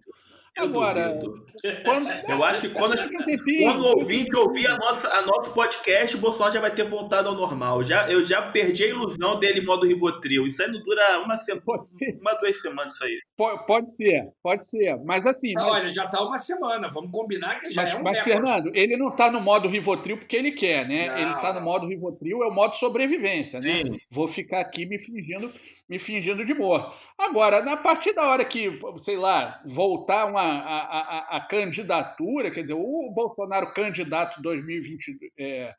Agora, 0.58 1.20
quando, 1.84 2.10
eu 2.30 2.44
acho 2.44 2.62
que 2.62 2.70
quando, 2.70 2.96
quando 3.64 3.82
o 3.82 4.00
ouvinte 4.00 4.36
ouvir 4.36 4.68
a 4.68 4.78
nossa, 4.78 5.08
a 5.08 5.22
nosso 5.22 5.52
podcast, 5.52 6.16
o 6.16 6.20
Bolsonaro 6.20 6.54
já 6.54 6.60
vai 6.60 6.74
ter 6.74 6.88
voltado 6.90 7.30
ao 7.30 7.36
normal. 7.36 7.84
Já, 7.84 8.10
eu 8.10 8.24
já 8.26 8.42
perdi 8.42 8.86
a 8.86 8.88
ilusão 8.88 9.40
dele 9.40 9.60
em 9.60 9.66
modo 9.66 9.86
Rivotril. 9.86 10.48
Isso 10.48 10.62
aí 10.64 10.72
não 10.72 10.82
dura 10.82 11.20
uma 11.24 11.38
semana, 11.38 11.64
uma, 12.22 12.34
duas 12.40 12.62
semanas 12.62 12.96
isso 12.96 13.04
aí. 13.04 13.20
Pode, 13.38 13.66
pode 13.66 13.96
ser, 13.96 14.24
pode 14.42 14.68
ser. 14.68 14.98
Mas 15.06 15.26
assim. 15.26 15.54
Não, 15.54 15.64
mas... 15.64 15.74
Olha, 15.74 15.92
já 15.92 16.08
tá 16.08 16.24
uma 16.24 16.38
semana. 16.40 16.90
Vamos 16.90 17.12
combinar 17.12 17.60
que 17.60 17.70
já 17.70 17.84
mas, 17.84 17.94
é 17.94 17.98
um 17.98 18.04
Mas, 18.04 18.20
Fernando, 18.20 18.72
ele 18.74 18.98
não 18.98 19.16
tá 19.16 19.32
no 19.32 19.40
modo 19.40 19.68
Rivotril 19.68 20.18
porque 20.18 20.36
ele 20.36 20.52
quer, 20.52 20.88
né? 20.88 21.08
Não. 21.08 21.18
Ele 21.18 21.36
tá 21.36 21.54
no 21.54 21.62
modo 21.62 21.88
Rivotril, 21.88 22.44
é 22.44 22.48
o 22.48 22.54
modo 22.54 22.76
sobrevivência, 22.76 23.60
né? 23.60 23.84
Sim. 23.84 23.98
Vou 24.10 24.28
ficar 24.28 24.62
aqui 24.62 24.86
me 24.88 25.00
fingindo, 25.00 25.54
me 25.88 26.00
fingindo 26.00 26.44
de 26.44 26.54
morto. 26.54 26.92
Agora, 27.18 27.64
na 27.64 27.76
partir 27.78 28.14
da 28.14 28.28
hora 28.28 28.46
que, 28.46 28.80
sei 29.02 29.18
lá, 29.18 29.60
voltar 29.66 30.26
uma, 30.28 30.47
a, 30.48 31.00
a, 31.00 31.38
a 31.38 31.48
candidatura, 31.48 32.52
quer 32.52 32.62
dizer, 32.62 32.76
o 32.76 33.12
Bolsonaro 33.12 33.74
candidato 33.74 34.42
2020 34.42 35.18
é, 35.38 35.76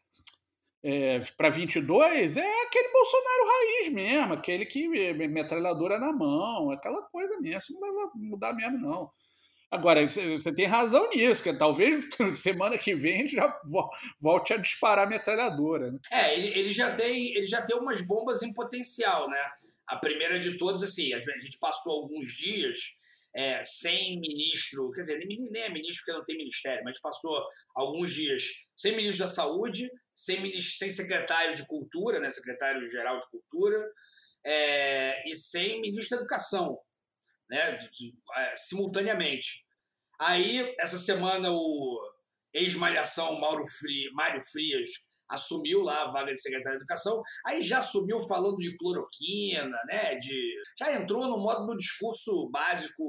é, 0.83 1.21
para 1.37 1.51
22 1.51 2.37
é 2.37 2.63
aquele 2.63 2.93
Bolsonaro 2.93 3.47
raiz 3.47 3.93
mesmo, 3.93 4.35
aquele 4.35 4.67
que 4.67 4.89
metralhadora 5.29 5.99
na 5.99 6.13
mão, 6.13 6.71
aquela 6.71 7.03
coisa 7.11 7.41
mesmo, 7.41 7.81
não 7.81 7.95
vai 7.95 8.07
mudar 8.15 8.53
mesmo 8.53 8.79
não. 8.79 9.11
Agora, 9.71 10.07
você 10.07 10.55
tem 10.55 10.65
razão 10.65 11.11
nisso, 11.11 11.43
que 11.43 11.53
talvez 11.53 12.07
semana 12.41 12.79
que 12.79 12.95
vem 12.95 13.29
já 13.29 13.55
volte 14.19 14.55
a 14.55 14.57
disparar 14.57 15.09
metralhadora. 15.09 15.93
Né? 15.93 15.99
É, 16.11 16.39
ele, 16.39 16.59
ele, 16.59 16.71
já 16.71 16.95
tem, 16.95 17.37
ele 17.37 17.47
já 17.47 17.61
tem 17.61 17.77
umas 17.77 18.01
bombas 18.01 18.43
em 18.43 18.53
potencial, 18.53 19.29
né? 19.29 19.39
A 19.87 19.97
primeira 19.97 20.39
de 20.39 20.57
todas, 20.57 20.83
assim, 20.83 21.13
a 21.13 21.21
gente 21.21 21.59
passou 21.61 22.03
alguns 22.03 22.31
dias 22.31 22.98
é, 23.38 23.62
sem 23.62 24.18
ministro, 24.18 24.90
quer 24.90 25.03
dizer, 25.03 25.24
nem, 25.24 25.38
é 25.62 25.68
ministro 25.68 26.03
porque 26.05 26.18
não 26.18 26.24
tem 26.24 26.38
ministério, 26.38 26.83
mas 26.85 27.01
passou 27.01 27.40
alguns 27.72 28.12
dias 28.12 28.42
sem 28.77 28.96
ministro 28.96 29.27
da 29.27 29.31
Saúde, 29.31 29.88
sem, 30.12 30.40
ministro, 30.40 30.77
sem 30.77 30.90
secretário 30.90 31.55
de 31.55 31.64
Cultura, 31.68 32.18
né, 32.18 32.31
secretário-geral 32.31 33.16
de 33.16 33.31
Cultura, 33.31 33.92
é, 34.44 35.31
e 35.31 35.37
sem 35.37 35.81
ministro 35.81 36.16
da 36.16 36.22
Educação, 36.22 36.81
né, 37.48 37.77
de, 37.77 37.88
de, 37.88 38.11
é, 38.35 38.57
simultaneamente. 38.57 39.64
Aí, 40.18 40.74
essa 40.81 40.98
semana, 40.98 41.53
o 41.53 41.96
ex-malhação 42.53 43.38
Mauro 43.38 43.62
Mário 44.14 44.40
Frias 44.40 44.90
assumiu 45.29 45.83
lá 45.83 46.03
a 46.03 46.11
vaga 46.11 46.33
de 46.33 46.41
secretário 46.41 46.79
de 46.79 46.85
Educação, 46.85 47.23
aí 47.47 47.62
já 47.62 47.79
assumiu 47.79 48.19
falando 48.21 48.57
de 48.57 48.77
cloroquina, 48.77 49.79
né? 49.87 50.14
De, 50.14 50.55
já 50.79 50.93
entrou 50.95 51.29
no 51.29 51.38
modo 51.38 51.67
do 51.67 51.77
discurso 51.77 52.49
básico 52.51 53.03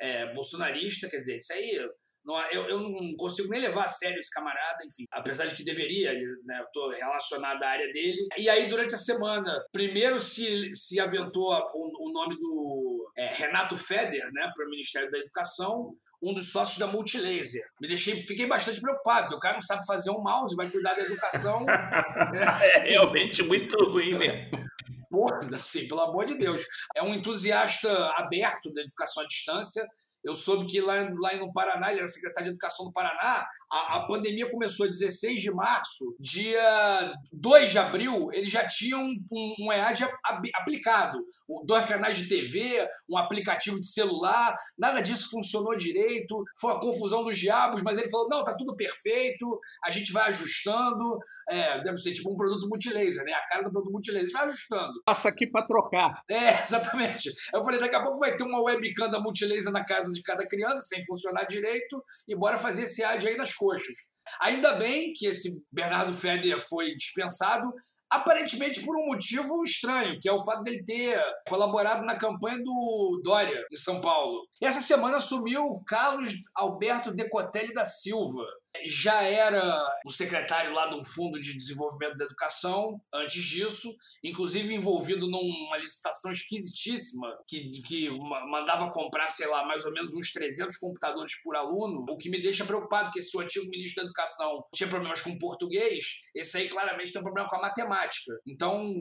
é, 0.00 0.32
bolsonarista, 0.32 1.08
quer 1.08 1.18
dizer, 1.18 1.36
isso 1.36 1.52
aí 1.52 1.78
não, 2.24 2.40
eu, 2.50 2.68
eu 2.68 2.78
não 2.78 3.14
consigo 3.16 3.48
nem 3.48 3.60
levar 3.60 3.84
a 3.84 3.88
sério 3.88 4.20
esse 4.20 4.30
camarada, 4.30 4.78
enfim. 4.86 5.04
Apesar 5.10 5.46
de 5.46 5.56
que 5.56 5.64
deveria, 5.64 6.12
né, 6.44 6.60
eu 6.60 6.66
tô 6.72 6.90
relacionado 6.90 7.62
à 7.62 7.68
área 7.68 7.92
dele. 7.92 8.28
E 8.38 8.48
aí, 8.48 8.68
durante 8.68 8.94
a 8.94 8.98
semana, 8.98 9.64
primeiro 9.72 10.18
se, 10.18 10.74
se 10.74 11.00
aventou 11.00 11.52
o, 11.52 12.08
o 12.08 12.12
nome 12.12 12.36
do 12.38 13.12
é, 13.16 13.26
Renato 13.26 13.76
Feder, 13.76 14.24
né, 14.32 14.50
para 14.54 14.66
o 14.66 14.70
Ministério 14.70 15.10
da 15.10 15.18
Educação, 15.18 15.96
um 16.22 16.32
dos 16.32 16.52
sócios 16.52 16.78
da 16.78 16.86
Multilaser. 16.86 17.64
Me 17.80 17.88
deixei, 17.88 18.20
fiquei 18.22 18.46
bastante 18.46 18.80
preocupado, 18.80 19.22
porque 19.22 19.36
o 19.36 19.40
cara 19.40 19.54
não 19.54 19.62
sabe 19.62 19.84
fazer 19.84 20.10
um 20.10 20.22
mouse, 20.22 20.54
vai 20.54 20.70
cuidar 20.70 20.94
da 20.94 21.02
educação. 21.02 21.66
é 22.78 22.90
realmente 22.90 23.42
muito 23.42 23.76
ruim 23.90 24.16
mesmo. 24.16 24.62
Porra, 25.10 25.40
assim, 25.52 25.86
pelo 25.88 26.00
amor 26.00 26.24
de 26.24 26.38
Deus. 26.38 26.64
É 26.96 27.02
um 27.02 27.12
entusiasta 27.12 27.90
aberto 28.12 28.72
da 28.72 28.80
educação 28.80 29.22
à 29.22 29.26
distância 29.26 29.86
Eu 30.24 30.34
soube 30.34 30.66
que 30.66 30.80
lá, 30.80 30.94
lá 31.20 31.34
no 31.36 31.52
Paraná, 31.52 31.90
ele 31.90 32.00
era 32.00 32.08
secretário 32.08 32.48
de 32.48 32.54
Educação 32.54 32.86
do 32.86 32.92
Paraná, 32.92 33.46
a, 33.70 33.96
a 33.96 34.06
pandemia 34.06 34.50
começou 34.50 34.86
16 34.86 35.40
de 35.40 35.50
março, 35.50 36.16
dia 36.18 37.14
2 37.32 37.70
de 37.70 37.78
abril, 37.78 38.28
eles 38.32 38.50
já 38.50 38.66
tinham 38.66 39.02
um, 39.02 39.24
um, 39.32 39.54
um 39.60 39.72
EAD 39.72 40.06
aplicado. 40.54 41.18
Dois 41.64 41.86
canais 41.86 42.16
de 42.16 42.28
TV, 42.28 42.88
um 43.08 43.16
aplicativo 43.16 43.80
de 43.80 43.86
celular, 43.86 44.56
nada 44.78 45.00
disso 45.00 45.30
funcionou 45.30 45.76
direito, 45.76 46.42
foi 46.58 46.72
a 46.72 46.80
confusão 46.80 47.24
dos 47.24 47.38
diabos, 47.38 47.82
mas 47.82 47.98
ele 47.98 48.08
falou: 48.08 48.28
não, 48.28 48.44
tá 48.44 48.54
tudo 48.56 48.76
perfeito, 48.76 49.60
a 49.84 49.90
gente 49.90 50.12
vai 50.12 50.28
ajustando. 50.28 51.18
É, 51.50 51.82
deve 51.82 51.96
ser 51.98 52.12
tipo 52.12 52.32
um 52.32 52.36
produto 52.36 52.68
multilaser, 52.68 53.24
né? 53.24 53.32
A 53.32 53.46
cara 53.46 53.64
do 53.64 53.72
produto 53.72 53.92
multilaser, 53.92 54.24
a 54.24 54.28
gente 54.28 54.38
vai 54.38 54.48
ajustando. 54.48 55.02
Passa 55.04 55.28
aqui 55.28 55.46
para 55.46 55.66
trocar. 55.66 56.22
É, 56.28 56.60
exatamente. 56.62 57.32
Eu 57.52 57.64
falei: 57.64 57.80
daqui 57.80 57.96
a 57.96 58.02
pouco 58.02 58.20
vai 58.20 58.36
ter 58.36 58.44
uma 58.44 58.62
webcam 58.62 59.10
da 59.10 59.20
multilaser 59.20 59.72
na 59.72 59.84
casa 59.84 60.11
de 60.14 60.22
cada 60.22 60.46
criança, 60.46 60.82
sem 60.82 61.04
funcionar 61.04 61.44
direito, 61.46 62.02
e 62.28 62.36
bora 62.36 62.58
fazer 62.58 62.82
esse 62.82 63.02
ad 63.02 63.26
aí 63.26 63.36
nas 63.36 63.54
coxas. 63.54 63.94
Ainda 64.40 64.74
bem 64.74 65.12
que 65.14 65.26
esse 65.26 65.60
Bernardo 65.70 66.12
Feder 66.12 66.60
foi 66.60 66.94
dispensado, 66.94 67.72
aparentemente 68.10 68.82
por 68.82 68.96
um 68.96 69.06
motivo 69.06 69.62
estranho, 69.62 70.18
que 70.20 70.28
é 70.28 70.32
o 70.32 70.44
fato 70.44 70.62
dele 70.62 70.84
ter 70.84 71.18
colaborado 71.48 72.04
na 72.04 72.16
campanha 72.16 72.58
do 72.62 73.20
Dória, 73.24 73.64
em 73.72 73.76
São 73.76 74.00
Paulo. 74.00 74.46
Essa 74.62 74.80
semana 74.80 75.16
assumiu 75.16 75.82
Carlos 75.86 76.34
Alberto 76.54 77.12
Decotelli 77.12 77.72
da 77.72 77.86
Silva, 77.86 78.46
já 78.84 79.22
era 79.22 79.62
o 80.06 80.10
secretário 80.10 80.72
lá 80.72 80.86
do 80.86 81.04
Fundo 81.04 81.38
de 81.38 81.56
Desenvolvimento 81.56 82.16
da 82.16 82.24
Educação, 82.24 83.00
antes 83.12 83.42
disso, 83.44 83.88
inclusive 84.24 84.74
envolvido 84.74 85.28
numa 85.28 85.76
licitação 85.76 86.32
esquisitíssima, 86.32 87.36
que, 87.46 87.70
que 87.82 88.10
mandava 88.50 88.90
comprar, 88.90 89.28
sei 89.28 89.46
lá, 89.46 89.64
mais 89.64 89.84
ou 89.84 89.92
menos 89.92 90.14
uns 90.14 90.32
300 90.32 90.76
computadores 90.78 91.40
por 91.42 91.54
aluno, 91.54 92.04
o 92.08 92.16
que 92.16 92.30
me 92.30 92.40
deixa 92.40 92.64
preocupado, 92.64 93.06
porque 93.06 93.22
se 93.22 93.36
o 93.36 93.40
antigo 93.40 93.68
ministro 93.68 94.02
da 94.02 94.08
Educação 94.08 94.64
tinha 94.74 94.88
problemas 94.88 95.20
com 95.20 95.36
português, 95.38 96.04
esse 96.34 96.56
aí 96.56 96.68
claramente 96.68 97.12
tem 97.12 97.20
um 97.20 97.24
problema 97.24 97.48
com 97.48 97.56
a 97.56 97.62
matemática. 97.62 98.32
Então, 98.46 98.94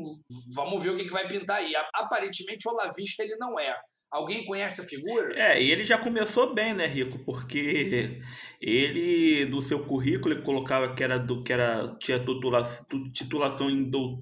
vamos 0.54 0.84
ver 0.84 0.90
o 0.90 0.98
que, 0.98 1.06
que 1.06 1.12
vai 1.12 1.28
pintar 1.28 1.58
aí. 1.58 1.74
Aparentemente, 1.96 2.68
o 2.68 2.72
Olavista 2.72 3.24
ele 3.24 3.36
não 3.38 3.60
é. 3.60 3.76
Alguém 4.12 4.44
conhece 4.44 4.82
a 4.82 4.84
figura? 4.84 5.34
É, 5.40 5.64
e 5.64 5.72
ele 5.72 5.86
já 5.86 5.98
começou 5.98 6.54
bem, 6.54 6.74
né, 6.74 6.86
Rico? 6.86 7.18
Porque 7.20 8.22
ele, 8.62 9.46
no 9.46 9.60
seu 9.60 9.80
currículo, 9.80 10.36
ele 10.36 10.44
colocava 10.44 10.94
que 10.94 11.04
era 11.04 11.18
do 11.18 11.44
que 11.44 11.52
era 11.52 11.96
tinha 12.00 12.20
titulação, 12.20 12.86
titulação 13.12 13.68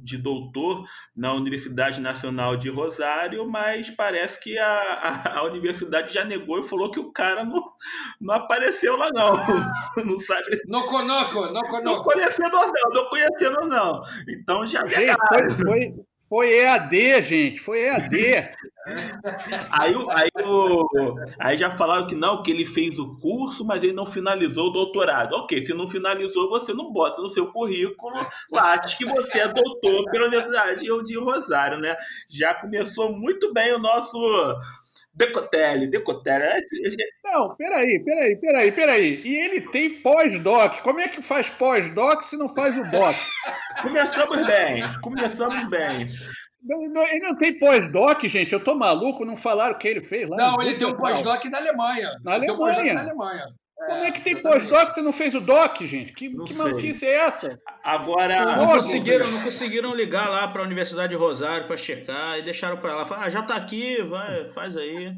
de 0.01 0.17
doutor 0.17 0.85
na 1.13 1.33
Universidade 1.33 1.99
Nacional 1.99 2.55
de 2.55 2.69
Rosário, 2.69 3.45
mas 3.45 3.89
parece 3.89 4.39
que 4.39 4.57
a, 4.57 4.65
a, 4.65 5.39
a, 5.39 5.43
universidade 5.43 6.13
já 6.13 6.23
negou 6.23 6.57
e 6.57 6.63
falou 6.63 6.89
que 6.89 7.01
o 7.01 7.11
cara 7.11 7.43
não, 7.43 7.61
não 8.21 8.35
apareceu 8.35 8.95
lá, 8.95 9.09
não. 9.11 9.35
Não 10.05 10.19
sabe. 10.21 10.61
Não 10.65 10.85
conoco, 10.85 11.51
não 11.51 11.61
conoco. 11.61 11.83
Não 11.83 12.03
conhecendo 12.03 12.51
não, 12.51 12.71
não 12.93 13.09
conhecendo 13.09 13.67
não. 13.67 14.01
Então 14.29 14.65
já. 14.65 14.87
Gente, 14.87 15.17
foi, 15.27 15.49
foi, 15.49 15.93
foi 16.29 16.59
EAD, 16.59 17.21
gente, 17.21 17.59
foi 17.59 17.81
EAD. 17.81 18.15
aí, 19.71 19.93
aí, 20.11 20.29
aí 21.39 21.57
já 21.57 21.69
falaram 21.69 22.07
que 22.07 22.15
não, 22.15 22.41
que 22.41 22.51
ele 22.51 22.65
fez 22.65 22.97
o 22.97 23.17
curso, 23.17 23.65
mas 23.65 23.83
ele 23.83 23.93
não 23.93 24.05
finalizou 24.05 24.28
o 24.35 24.69
doutorado. 24.69 25.33
Ok, 25.33 25.61
se 25.61 25.73
não 25.73 25.87
finalizou, 25.87 26.49
você 26.49 26.73
não 26.73 26.91
bota 26.91 27.21
no 27.21 27.29
seu 27.29 27.51
currículo 27.51 28.15
lá, 28.51 28.77
que 28.77 29.05
você 29.05 29.39
é 29.39 29.47
doutor 29.47 30.09
pela 30.11 30.27
Universidade 30.27 30.85
de 31.05 31.17
Rosário, 31.17 31.79
né? 31.79 31.95
Já 32.29 32.53
começou 32.53 33.11
muito 33.11 33.53
bem 33.53 33.73
o 33.73 33.79
nosso 33.79 34.17
Decotelli, 35.13 35.87
Decotelli. 35.87 36.45
É, 36.45 36.59
não, 37.25 37.55
peraí, 37.55 38.03
peraí, 38.03 38.35
peraí, 38.37 38.71
peraí. 38.71 39.21
E 39.25 39.35
ele 39.35 39.61
tem 39.61 40.01
pós-doc. 40.01 40.81
Como 40.81 41.01
é 41.01 41.07
que 41.07 41.21
faz 41.21 41.49
pós-doc 41.49 42.21
se 42.21 42.37
não 42.37 42.47
faz 42.47 42.77
o 42.77 42.83
doc? 42.83 43.15
Começamos 43.81 44.45
bem, 44.45 44.83
começamos 45.01 45.69
bem. 45.69 46.03
Não, 46.61 46.81
não, 46.89 47.07
ele 47.07 47.19
não 47.21 47.35
tem 47.35 47.57
pós-doc, 47.57 48.21
gente. 48.25 48.53
Eu 48.53 48.63
tô 48.63 48.75
maluco, 48.75 49.25
não 49.25 49.37
falaram 49.37 49.75
o 49.75 49.77
que 49.79 49.87
ele 49.87 50.01
fez 50.01 50.29
lá. 50.29 50.35
Não, 50.35 50.61
ele 50.61 50.75
tem 50.75 50.87
um 50.87 50.95
pós-doc 50.95 51.45
na 51.45 51.57
Alemanha. 51.57 52.11
Na 52.23 52.33
Alemanha. 52.33 52.93
na 52.93 53.01
Alemanha. 53.01 53.45
Como 53.87 54.03
é 54.03 54.11
que 54.11 54.21
tem 54.21 54.41
pós-doc 54.41 54.89
você 54.89 55.01
não 55.01 55.13
fez 55.13 55.33
o 55.33 55.39
doc, 55.39 55.81
gente? 55.81 56.11
Que, 56.11 56.29
que 56.29 56.53
maluquice 56.53 57.05
é 57.05 57.25
essa? 57.25 57.59
Agora. 57.83 58.57
Não, 58.57 58.67
conseguiram, 58.67 59.25
não 59.31 59.41
conseguiram 59.41 59.95
ligar 59.95 60.29
lá 60.29 60.47
para 60.49 60.61
a 60.61 60.65
Universidade 60.65 61.09
de 61.09 61.15
Rosário 61.15 61.65
para 61.65 61.77
checar 61.77 62.37
e 62.37 62.41
deixaram 62.41 62.77
para 62.77 62.95
lá. 62.95 63.05
Falaram, 63.05 63.27
ah, 63.27 63.29
já 63.29 63.41
tá 63.41 63.55
aqui, 63.55 64.01
vai, 64.03 64.37
faz 64.49 64.75
aí. 64.75 65.13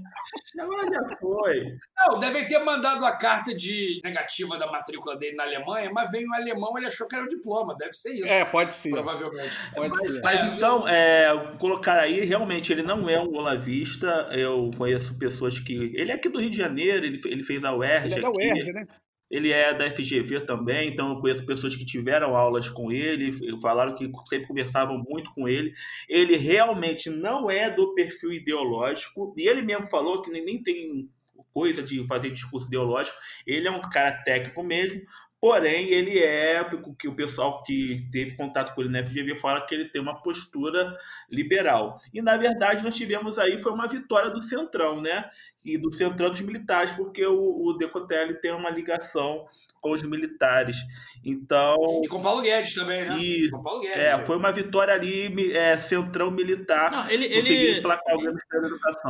Agora 0.60 0.86
já 0.86 1.18
foi. 1.20 1.64
Não, 1.98 2.20
devem 2.20 2.48
ter 2.48 2.60
mandado 2.60 3.04
a 3.06 3.18
carta 3.18 3.54
de 3.54 4.00
negativa 4.04 4.58
da 4.58 4.68
matrícula 4.72 5.18
dele 5.18 5.36
na 5.36 5.44
Alemanha, 5.44 5.90
mas 5.94 6.12
veio 6.12 6.28
um 6.28 6.36
alemão, 6.36 6.74
ele 6.78 6.88
achou 6.88 7.08
que 7.08 7.16
era 7.16 7.26
o 7.26 7.28
diploma. 7.28 7.76
Deve 7.80 7.94
ser 7.94 8.14
isso. 8.14 8.32
É, 8.32 8.46
pode 8.46 8.74
ser. 8.74 8.92
Provavelmente. 8.92 9.60
Pode 9.74 9.90
mas, 9.90 10.00
ser. 10.00 10.22
Mas 10.22 10.40
é, 10.40 10.46
então, 10.46 10.88
é, 10.88 11.56
colocar 11.60 12.00
aí, 12.00 12.26
realmente, 12.26 12.72
ele 12.72 12.84
não 12.84 13.10
é 13.10 13.20
um 13.20 13.34
olavista. 13.36 14.30
Eu 14.32 14.70
conheço 14.78 15.16
pessoas 15.16 15.58
que. 15.58 15.92
Ele 15.96 16.12
é 16.12 16.16
aqui 16.16 16.30
do 16.30 16.40
Rio 16.40 16.50
de 16.50 16.58
Janeiro, 16.58 17.06
ele, 17.06 17.20
ele 17.26 17.44
fez 17.44 17.64
a 17.64 17.74
UERJ. 17.74 18.06
Ele 18.06 18.16
é 18.16 18.22
da 18.22 18.30
UERJ, 18.30 18.51
né? 18.54 18.86
Ele 19.30 19.50
é 19.50 19.74
da 19.74 19.90
FGV 19.90 20.42
também, 20.42 20.90
então 20.90 21.14
eu 21.14 21.22
conheço 21.22 21.46
pessoas 21.46 21.74
que 21.74 21.86
tiveram 21.86 22.36
aulas 22.36 22.68
com 22.68 22.92
ele, 22.92 23.34
falaram 23.62 23.96
que 23.96 24.12
sempre 24.28 24.48
conversavam 24.48 25.02
muito 25.08 25.34
com 25.34 25.48
ele. 25.48 25.74
Ele 26.10 26.36
realmente 26.36 27.10
não 27.10 27.50
é 27.50 27.70
do 27.70 27.94
perfil 27.96 28.34
ideológico, 28.34 29.34
e 29.38 29.48
ele 29.48 29.62
mesmo 29.62 29.88
falou 29.88 30.22
que 30.22 30.30
nem 30.30 30.62
tem 30.62 31.10
coisa 31.54 31.82
de 31.82 32.06
fazer 32.08 32.30
discurso 32.32 32.68
ideológico, 32.68 33.18
ele 33.48 33.70
é 33.70 33.72
um 33.72 33.82
cara 33.82 34.12
técnico 34.24 34.64
mesmo, 34.64 35.02
Porém, 35.42 35.90
ele 35.90 36.20
é 36.20 36.64
que 37.00 37.08
o 37.08 37.16
pessoal 37.16 37.64
que 37.64 38.08
teve 38.12 38.36
contato 38.36 38.76
com 38.76 38.82
ele 38.82 38.92
na 38.92 39.04
FGV 39.04 39.36
fala 39.38 39.66
que 39.66 39.74
ele 39.74 39.90
tem 39.90 40.00
uma 40.00 40.22
postura 40.22 40.96
liberal. 41.32 42.00
E 42.14 42.22
na 42.22 42.38
verdade 42.38 42.84
nós 42.84 42.96
tivemos 42.96 43.40
aí 43.40 43.58
foi 43.58 43.72
uma 43.72 43.88
vitória 43.88 44.30
do 44.30 44.40
Centrão, 44.40 45.02
né? 45.02 45.28
E 45.64 45.78
do 45.78 45.92
Centrão 45.92 46.30
dos 46.30 46.42
militares, 46.42 46.92
porque 46.94 47.26
o, 47.26 47.68
o 47.68 47.74
Decotelli 47.74 48.34
tem 48.42 48.52
uma 48.52 48.70
ligação 48.70 49.46
com 49.80 49.92
os 49.92 50.02
militares. 50.02 50.78
Então. 51.24 52.02
E 52.04 52.08
com 52.08 52.22
Paulo 52.22 52.42
Guedes 52.42 52.74
também, 52.74 53.06
né? 53.06 53.18
E, 53.20 53.50
com 53.50 53.62
Paulo 53.62 53.82
Guedes. 53.82 53.98
É, 53.98 54.18
foi 54.26 54.38
uma 54.38 54.52
vitória 54.52 54.94
ali, 54.94 55.52
é, 55.56 55.78
Centrão 55.78 56.32
militar. 56.32 56.92
Não, 56.92 57.10
ele, 57.10 57.26
ele, 57.26 57.82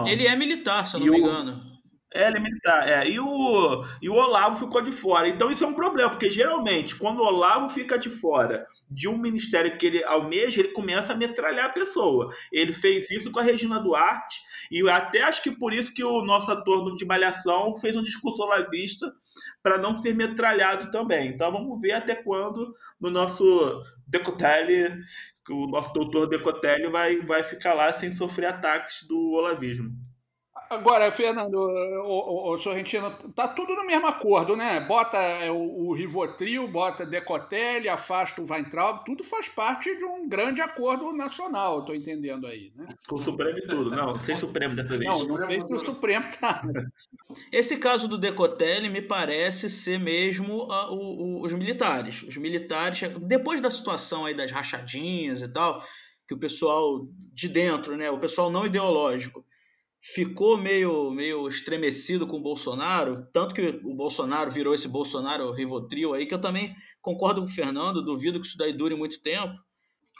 ele 0.08 0.28
é 0.28 0.36
militar, 0.36 0.86
se 0.86 0.96
eu 0.96 1.00
não 1.00 1.08
e 1.08 1.12
me 1.12 1.20
engano. 1.20 1.81
É 2.14 2.40
militar. 2.40 2.88
É. 2.88 3.08
E, 3.08 3.20
o, 3.20 3.86
e 4.02 4.10
o 4.10 4.16
Olavo 4.16 4.58
ficou 4.58 4.82
de 4.82 4.92
fora. 4.92 5.30
Então 5.30 5.50
isso 5.50 5.64
é 5.64 5.68
um 5.68 5.74
problema, 5.74 6.10
porque 6.10 6.30
geralmente, 6.30 6.96
quando 6.96 7.20
o 7.20 7.26
Olavo 7.26 7.70
fica 7.70 7.98
de 7.98 8.10
fora 8.10 8.68
de 8.90 9.08
um 9.08 9.18
ministério 9.18 9.78
que 9.78 9.86
ele 9.86 10.04
almeja, 10.04 10.60
ele 10.60 10.74
começa 10.74 11.14
a 11.14 11.16
metralhar 11.16 11.66
a 11.66 11.74
pessoa. 11.74 12.34
Ele 12.52 12.74
fez 12.74 13.10
isso 13.10 13.32
com 13.32 13.40
a 13.40 13.44
Regina 13.44 13.80
Duarte, 13.80 14.40
e 14.70 14.88
até 14.90 15.22
acho 15.22 15.42
que 15.42 15.52
por 15.52 15.74
isso 15.74 15.94
que 15.94 16.04
o 16.04 16.22
nosso 16.22 16.52
ator 16.52 16.96
de 16.96 17.06
Malhação 17.06 17.76
fez 17.76 17.96
um 17.96 18.04
discurso 18.04 18.44
olavista 18.44 19.12
para 19.64 19.78
não 19.78 19.96
ser 19.96 20.14
metralhado 20.14 20.92
também. 20.92 21.30
Então 21.30 21.52
vamos 21.52 21.80
ver 21.80 21.94
até 21.94 22.16
quando 22.16 22.76
no 23.00 23.10
nosso 23.10 23.82
Decotelli, 24.06 25.02
o 25.50 25.68
nosso 25.68 25.94
doutor 25.94 26.28
Decotelli 26.28 26.90
vai, 26.90 27.22
vai 27.22 27.44
ficar 27.44 27.74
lá 27.74 27.94
sem 27.94 28.12
sofrer 28.12 28.48
ataques 28.48 29.06
do 29.08 29.32
olavismo. 29.32 29.92
Agora, 30.70 31.12
Fernando, 31.12 31.56
o, 31.56 32.06
o, 32.06 32.54
o, 32.54 32.60
Sorrentino, 32.60 33.12
tá 33.36 33.48
tudo 33.50 33.76
no 33.76 33.86
mesmo 33.86 34.08
acordo, 34.08 34.56
né? 34.56 34.80
Bota 34.82 35.18
é, 35.18 35.52
o, 35.52 35.58
o 35.58 35.94
Rivotril, 35.94 36.68
bota 36.68 37.06
Decotelli, 37.06 37.90
afasta 37.90 38.42
o 38.42 38.50
Weintraub, 38.50 39.04
tudo 39.06 39.24
faz 39.24 39.50
parte 39.50 39.94
de 39.98 40.06
um 40.06 40.30
grande 40.30 40.62
acordo 40.62 41.12
nacional, 41.12 41.80
estou 41.80 41.94
entendendo 41.94 42.48
aí, 42.48 42.72
né? 42.76 42.88
Com 43.08 43.16
o 43.16 43.24
Supremo 43.24 43.58
e 43.58 43.68
tudo. 43.68 43.92
Não, 43.92 44.18
sem 44.20 44.36
Supremo 44.36 44.76
dessa 44.76 44.98
vez. 44.98 45.12
Não, 45.12 45.26
não 45.26 45.40
sei 45.40 45.60
se 45.60 45.76
o 45.76 45.84
Supremo 45.84 46.26
tá. 46.40 46.62
Esse 47.52 47.78
caso 47.78 48.08
do 48.08 48.18
Decotelli 48.18 48.90
me 48.90 49.02
parece 49.02 49.70
ser 49.70 50.00
mesmo 50.00 50.64
uh, 50.64 50.94
o, 50.94 51.44
os 51.44 51.54
militares. 51.54 52.24
Os 52.24 52.38
militares, 52.38 53.02
depois 53.22 53.62
da 53.62 53.70
situação 53.70 54.26
aí 54.26 54.34
das 54.34 54.52
rachadinhas 54.52 55.42
e 55.42 55.48
tal, 55.48 55.84
que 56.28 56.34
o 56.34 56.40
pessoal 56.40 57.06
de 57.34 57.50
dentro, 57.50 57.98
né, 57.98 58.10
o 58.10 58.20
pessoal 58.20 58.50
não 58.50 58.66
ideológico, 58.66 59.46
ficou 60.02 60.58
meio, 60.58 61.12
meio 61.12 61.48
estremecido 61.48 62.26
com 62.26 62.38
o 62.38 62.42
Bolsonaro, 62.42 63.28
tanto 63.32 63.54
que 63.54 63.80
o 63.84 63.94
Bolsonaro 63.94 64.50
virou 64.50 64.74
esse 64.74 64.88
Bolsonaro 64.88 65.52
Rivotril 65.52 66.16
aí, 66.16 66.26
que 66.26 66.34
eu 66.34 66.42
também 66.42 66.76
concordo 67.00 67.42
com 67.42 67.48
o 67.48 67.52
Fernando, 67.52 68.04
duvido 68.04 68.42
que 68.42 68.48
isso 68.48 68.58
daí 68.58 68.74
dure 68.74 68.96
muito 68.96 69.22
tempo. 69.22 69.54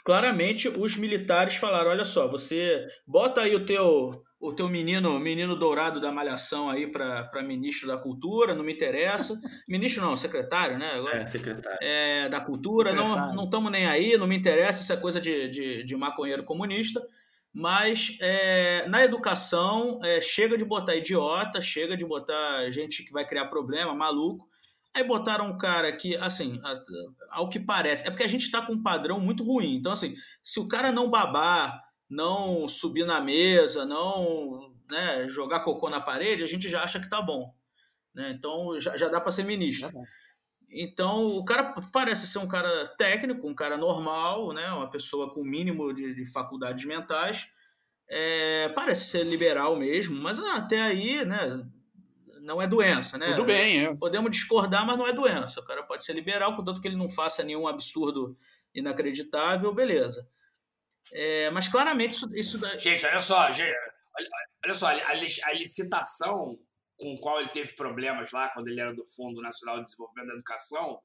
Claramente, 0.04 0.68
os 0.68 0.96
militares 0.96 1.56
falaram, 1.56 1.90
olha 1.90 2.04
só, 2.04 2.28
você 2.28 2.86
bota 3.06 3.40
aí 3.40 3.54
o 3.56 3.64
teu 3.64 4.22
o 4.40 4.52
teu 4.52 4.68
menino, 4.68 5.20
menino 5.20 5.54
dourado 5.54 6.00
da 6.00 6.10
malhação 6.10 6.68
aí 6.68 6.88
para 6.88 7.44
ministro 7.44 7.86
da 7.86 7.96
cultura, 7.96 8.56
não 8.56 8.64
me 8.64 8.72
interessa. 8.72 9.40
Ministro 9.68 10.02
não, 10.02 10.16
secretário, 10.16 10.76
né? 10.78 10.94
Agora, 10.94 11.18
é, 11.18 11.26
secretário. 11.26 11.78
É, 11.80 12.28
da 12.28 12.40
cultura, 12.40 12.90
secretário. 12.90 13.36
não 13.36 13.44
estamos 13.44 13.70
nem 13.70 13.86
aí, 13.86 14.18
não 14.18 14.26
me 14.26 14.36
interessa 14.36 14.82
essa 14.82 15.00
coisa 15.00 15.20
de, 15.20 15.48
de, 15.48 15.84
de 15.84 15.96
maconheiro 15.96 16.42
comunista 16.42 17.00
Mas 17.52 18.16
é, 18.20 18.86
na 18.88 19.04
educação, 19.04 20.00
é, 20.02 20.20
chega 20.20 20.56
de 20.56 20.64
botar 20.64 20.96
idiota, 20.96 21.60
chega 21.60 21.96
de 21.96 22.04
botar 22.04 22.70
gente 22.70 23.04
que 23.04 23.12
vai 23.12 23.26
criar 23.26 23.46
problema, 23.46 23.94
maluco. 23.94 24.48
Aí 24.94 25.04
botaram 25.04 25.46
um 25.46 25.58
cara 25.58 25.90
que, 25.94 26.16
assim, 26.16 26.60
ao 27.30 27.48
que 27.48 27.58
parece, 27.58 28.06
é 28.06 28.10
porque 28.10 28.24
a 28.24 28.28
gente 28.28 28.42
está 28.44 28.64
com 28.64 28.74
um 28.74 28.82
padrão 28.82 29.18
muito 29.20 29.44
ruim. 29.44 29.74
Então, 29.74 29.92
assim, 29.92 30.14
se 30.42 30.60
o 30.60 30.68
cara 30.68 30.92
não 30.92 31.10
babar, 31.10 31.82
não 32.08 32.68
subir 32.68 33.06
na 33.06 33.20
mesa, 33.20 33.86
não 33.86 34.74
né, 34.90 35.28
jogar 35.28 35.60
cocô 35.60 35.88
na 35.88 36.00
parede, 36.00 36.42
a 36.42 36.46
gente 36.46 36.68
já 36.68 36.82
acha 36.82 37.00
que 37.00 37.08
tá 37.08 37.22
bom. 37.22 37.54
Né? 38.14 38.30
Então, 38.30 38.78
já, 38.78 38.96
já 38.96 39.08
dá 39.08 39.20
para 39.20 39.32
ser 39.32 39.44
ministro. 39.44 39.88
É 39.88 39.92
então, 40.72 41.26
o 41.26 41.44
cara 41.44 41.74
parece 41.92 42.26
ser 42.26 42.38
um 42.38 42.48
cara 42.48 42.88
técnico, 42.96 43.46
um 43.46 43.54
cara 43.54 43.76
normal, 43.76 44.52
né? 44.52 44.70
uma 44.72 44.90
pessoa 44.90 45.32
com 45.32 45.44
mínimo 45.44 45.92
de, 45.92 46.14
de 46.14 46.26
faculdades 46.26 46.84
mentais. 46.84 47.48
É, 48.08 48.68
parece 48.70 49.06
ser 49.06 49.24
liberal 49.24 49.76
mesmo, 49.76 50.20
mas 50.20 50.38
até 50.38 50.80
aí, 50.80 51.24
né? 51.24 51.64
Não 52.40 52.60
é 52.60 52.66
doença, 52.66 53.16
né? 53.16 53.30
Tudo 53.32 53.44
bem, 53.44 53.84
é. 53.84 53.94
Podemos 53.94 54.30
discordar, 54.30 54.84
mas 54.86 54.98
não 54.98 55.06
é 55.06 55.12
doença. 55.12 55.60
O 55.60 55.64
cara 55.64 55.82
pode 55.82 56.04
ser 56.04 56.14
liberal, 56.14 56.56
contanto 56.56 56.80
que 56.80 56.88
ele 56.88 56.96
não 56.96 57.08
faça 57.08 57.44
nenhum 57.44 57.68
absurdo 57.68 58.36
inacreditável, 58.74 59.72
beleza. 59.72 60.26
É, 61.12 61.50
mas 61.50 61.68
claramente 61.68 62.12
isso, 62.12 62.34
isso. 62.34 62.58
Gente, 62.78 63.04
olha 63.06 63.20
só, 63.20 63.50
gente, 63.52 63.74
olha, 64.18 64.28
olha 64.64 64.74
só, 64.74 64.88
a, 64.88 65.10
a 65.10 65.52
licitação 65.52 66.58
com 66.98 67.14
o 67.14 67.18
qual 67.18 67.40
ele 67.40 67.50
teve 67.50 67.74
problemas 67.74 68.30
lá 68.32 68.48
quando 68.52 68.68
ele 68.68 68.80
era 68.80 68.94
do 68.94 69.04
Fundo 69.06 69.40
Nacional 69.40 69.78
de 69.78 69.84
Desenvolvimento 69.84 70.28
da 70.28 70.34
Educação, 70.34 71.00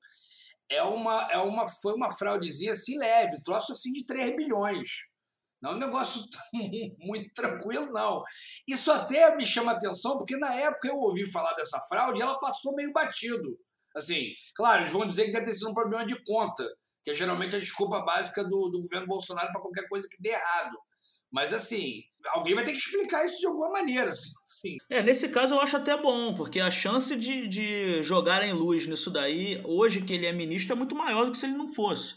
é 0.69 0.84
uma, 0.84 1.32
é 1.32 1.38
uma, 1.38 1.67
foi 1.67 1.93
uma 1.93 2.12
fraudezinha 2.12 2.73
assim 2.73 2.97
leve, 2.97 3.41
troço 3.43 3.71
assim 3.71 3.91
de 3.91 4.06
3 4.06 4.36
bilhões. 4.36 4.88
Não 5.62 5.71
é 5.71 5.76
um 5.76 5.80
negócio 5.80 6.21
muito 7.00 7.34
tranquilo, 7.34 7.91
não. 7.91 8.23
Isso 8.67 8.91
até 8.91 9.36
me 9.36 9.45
chama 9.45 9.71
atenção, 9.71 10.17
porque 10.17 10.38
na 10.38 10.54
época 10.56 10.88
eu 10.88 10.95
ouvi 10.95 11.30
falar 11.32 11.54
dessa 11.54 11.80
fraude 11.82 12.19
e 12.19 12.23
ela 12.23 12.39
passou 12.39 12.76
meio 12.76 12.91
batido. 12.91 13.58
Assim, 13.95 14.34
claro, 14.56 14.84
eles 14.84 14.91
vão 14.91 15.08
dizer 15.08 15.26
que 15.26 15.32
deve 15.32 15.45
ter 15.45 15.56
sido 15.56 15.71
um 15.71 15.73
problema 15.73 16.06
de 16.06 16.21
conta, 16.23 16.63
que 17.04 17.10
é 17.10 17.13
geralmente 17.15 17.56
a 17.56 17.60
desculpa 17.60 18.04
básica 18.04 18.43
do, 18.43 18.69
do 18.69 18.82
governo 18.82 19.08
Bolsonaro 19.08 19.52
para 19.52 19.62
qualquer 19.62 19.88
coisa 19.88 20.08
que 20.08 20.21
dê 20.21 20.30
errado. 20.30 20.78
Mas 21.32 21.54
assim, 21.54 22.04
alguém 22.34 22.56
vai 22.56 22.63
ter 22.63 22.72
que 22.72 22.78
explicar 22.78 23.26
isso 23.26 23.40
de 23.40 23.48
alguma 23.48 23.72
maneira. 23.72 24.10
Assim. 24.10 24.78
É, 24.90 25.02
nesse 25.02 25.30
caso 25.30 25.56
eu 25.56 25.60
acho 25.60 25.78
até 25.78 25.96
bom, 25.98 26.34
porque 26.34 26.60
a 26.60 26.72
chance 26.72 27.16
de, 27.16 27.48
de 27.48 28.04
jogarem 28.04 28.54
luz 28.54 28.88
nisso 28.88 29.12
daí, 29.12 29.62
hoje 29.66 30.02
que 30.02 30.13
ele 30.13 30.26
é 30.26 30.32
ministro, 30.32 30.74
é 30.74 30.76
muito 30.76 30.96
maior 30.96 31.26
do 31.26 31.32
que 31.32 31.38
se 31.38 31.46
ele 31.46 31.58
não 31.58 31.68
fosse. 31.68 32.16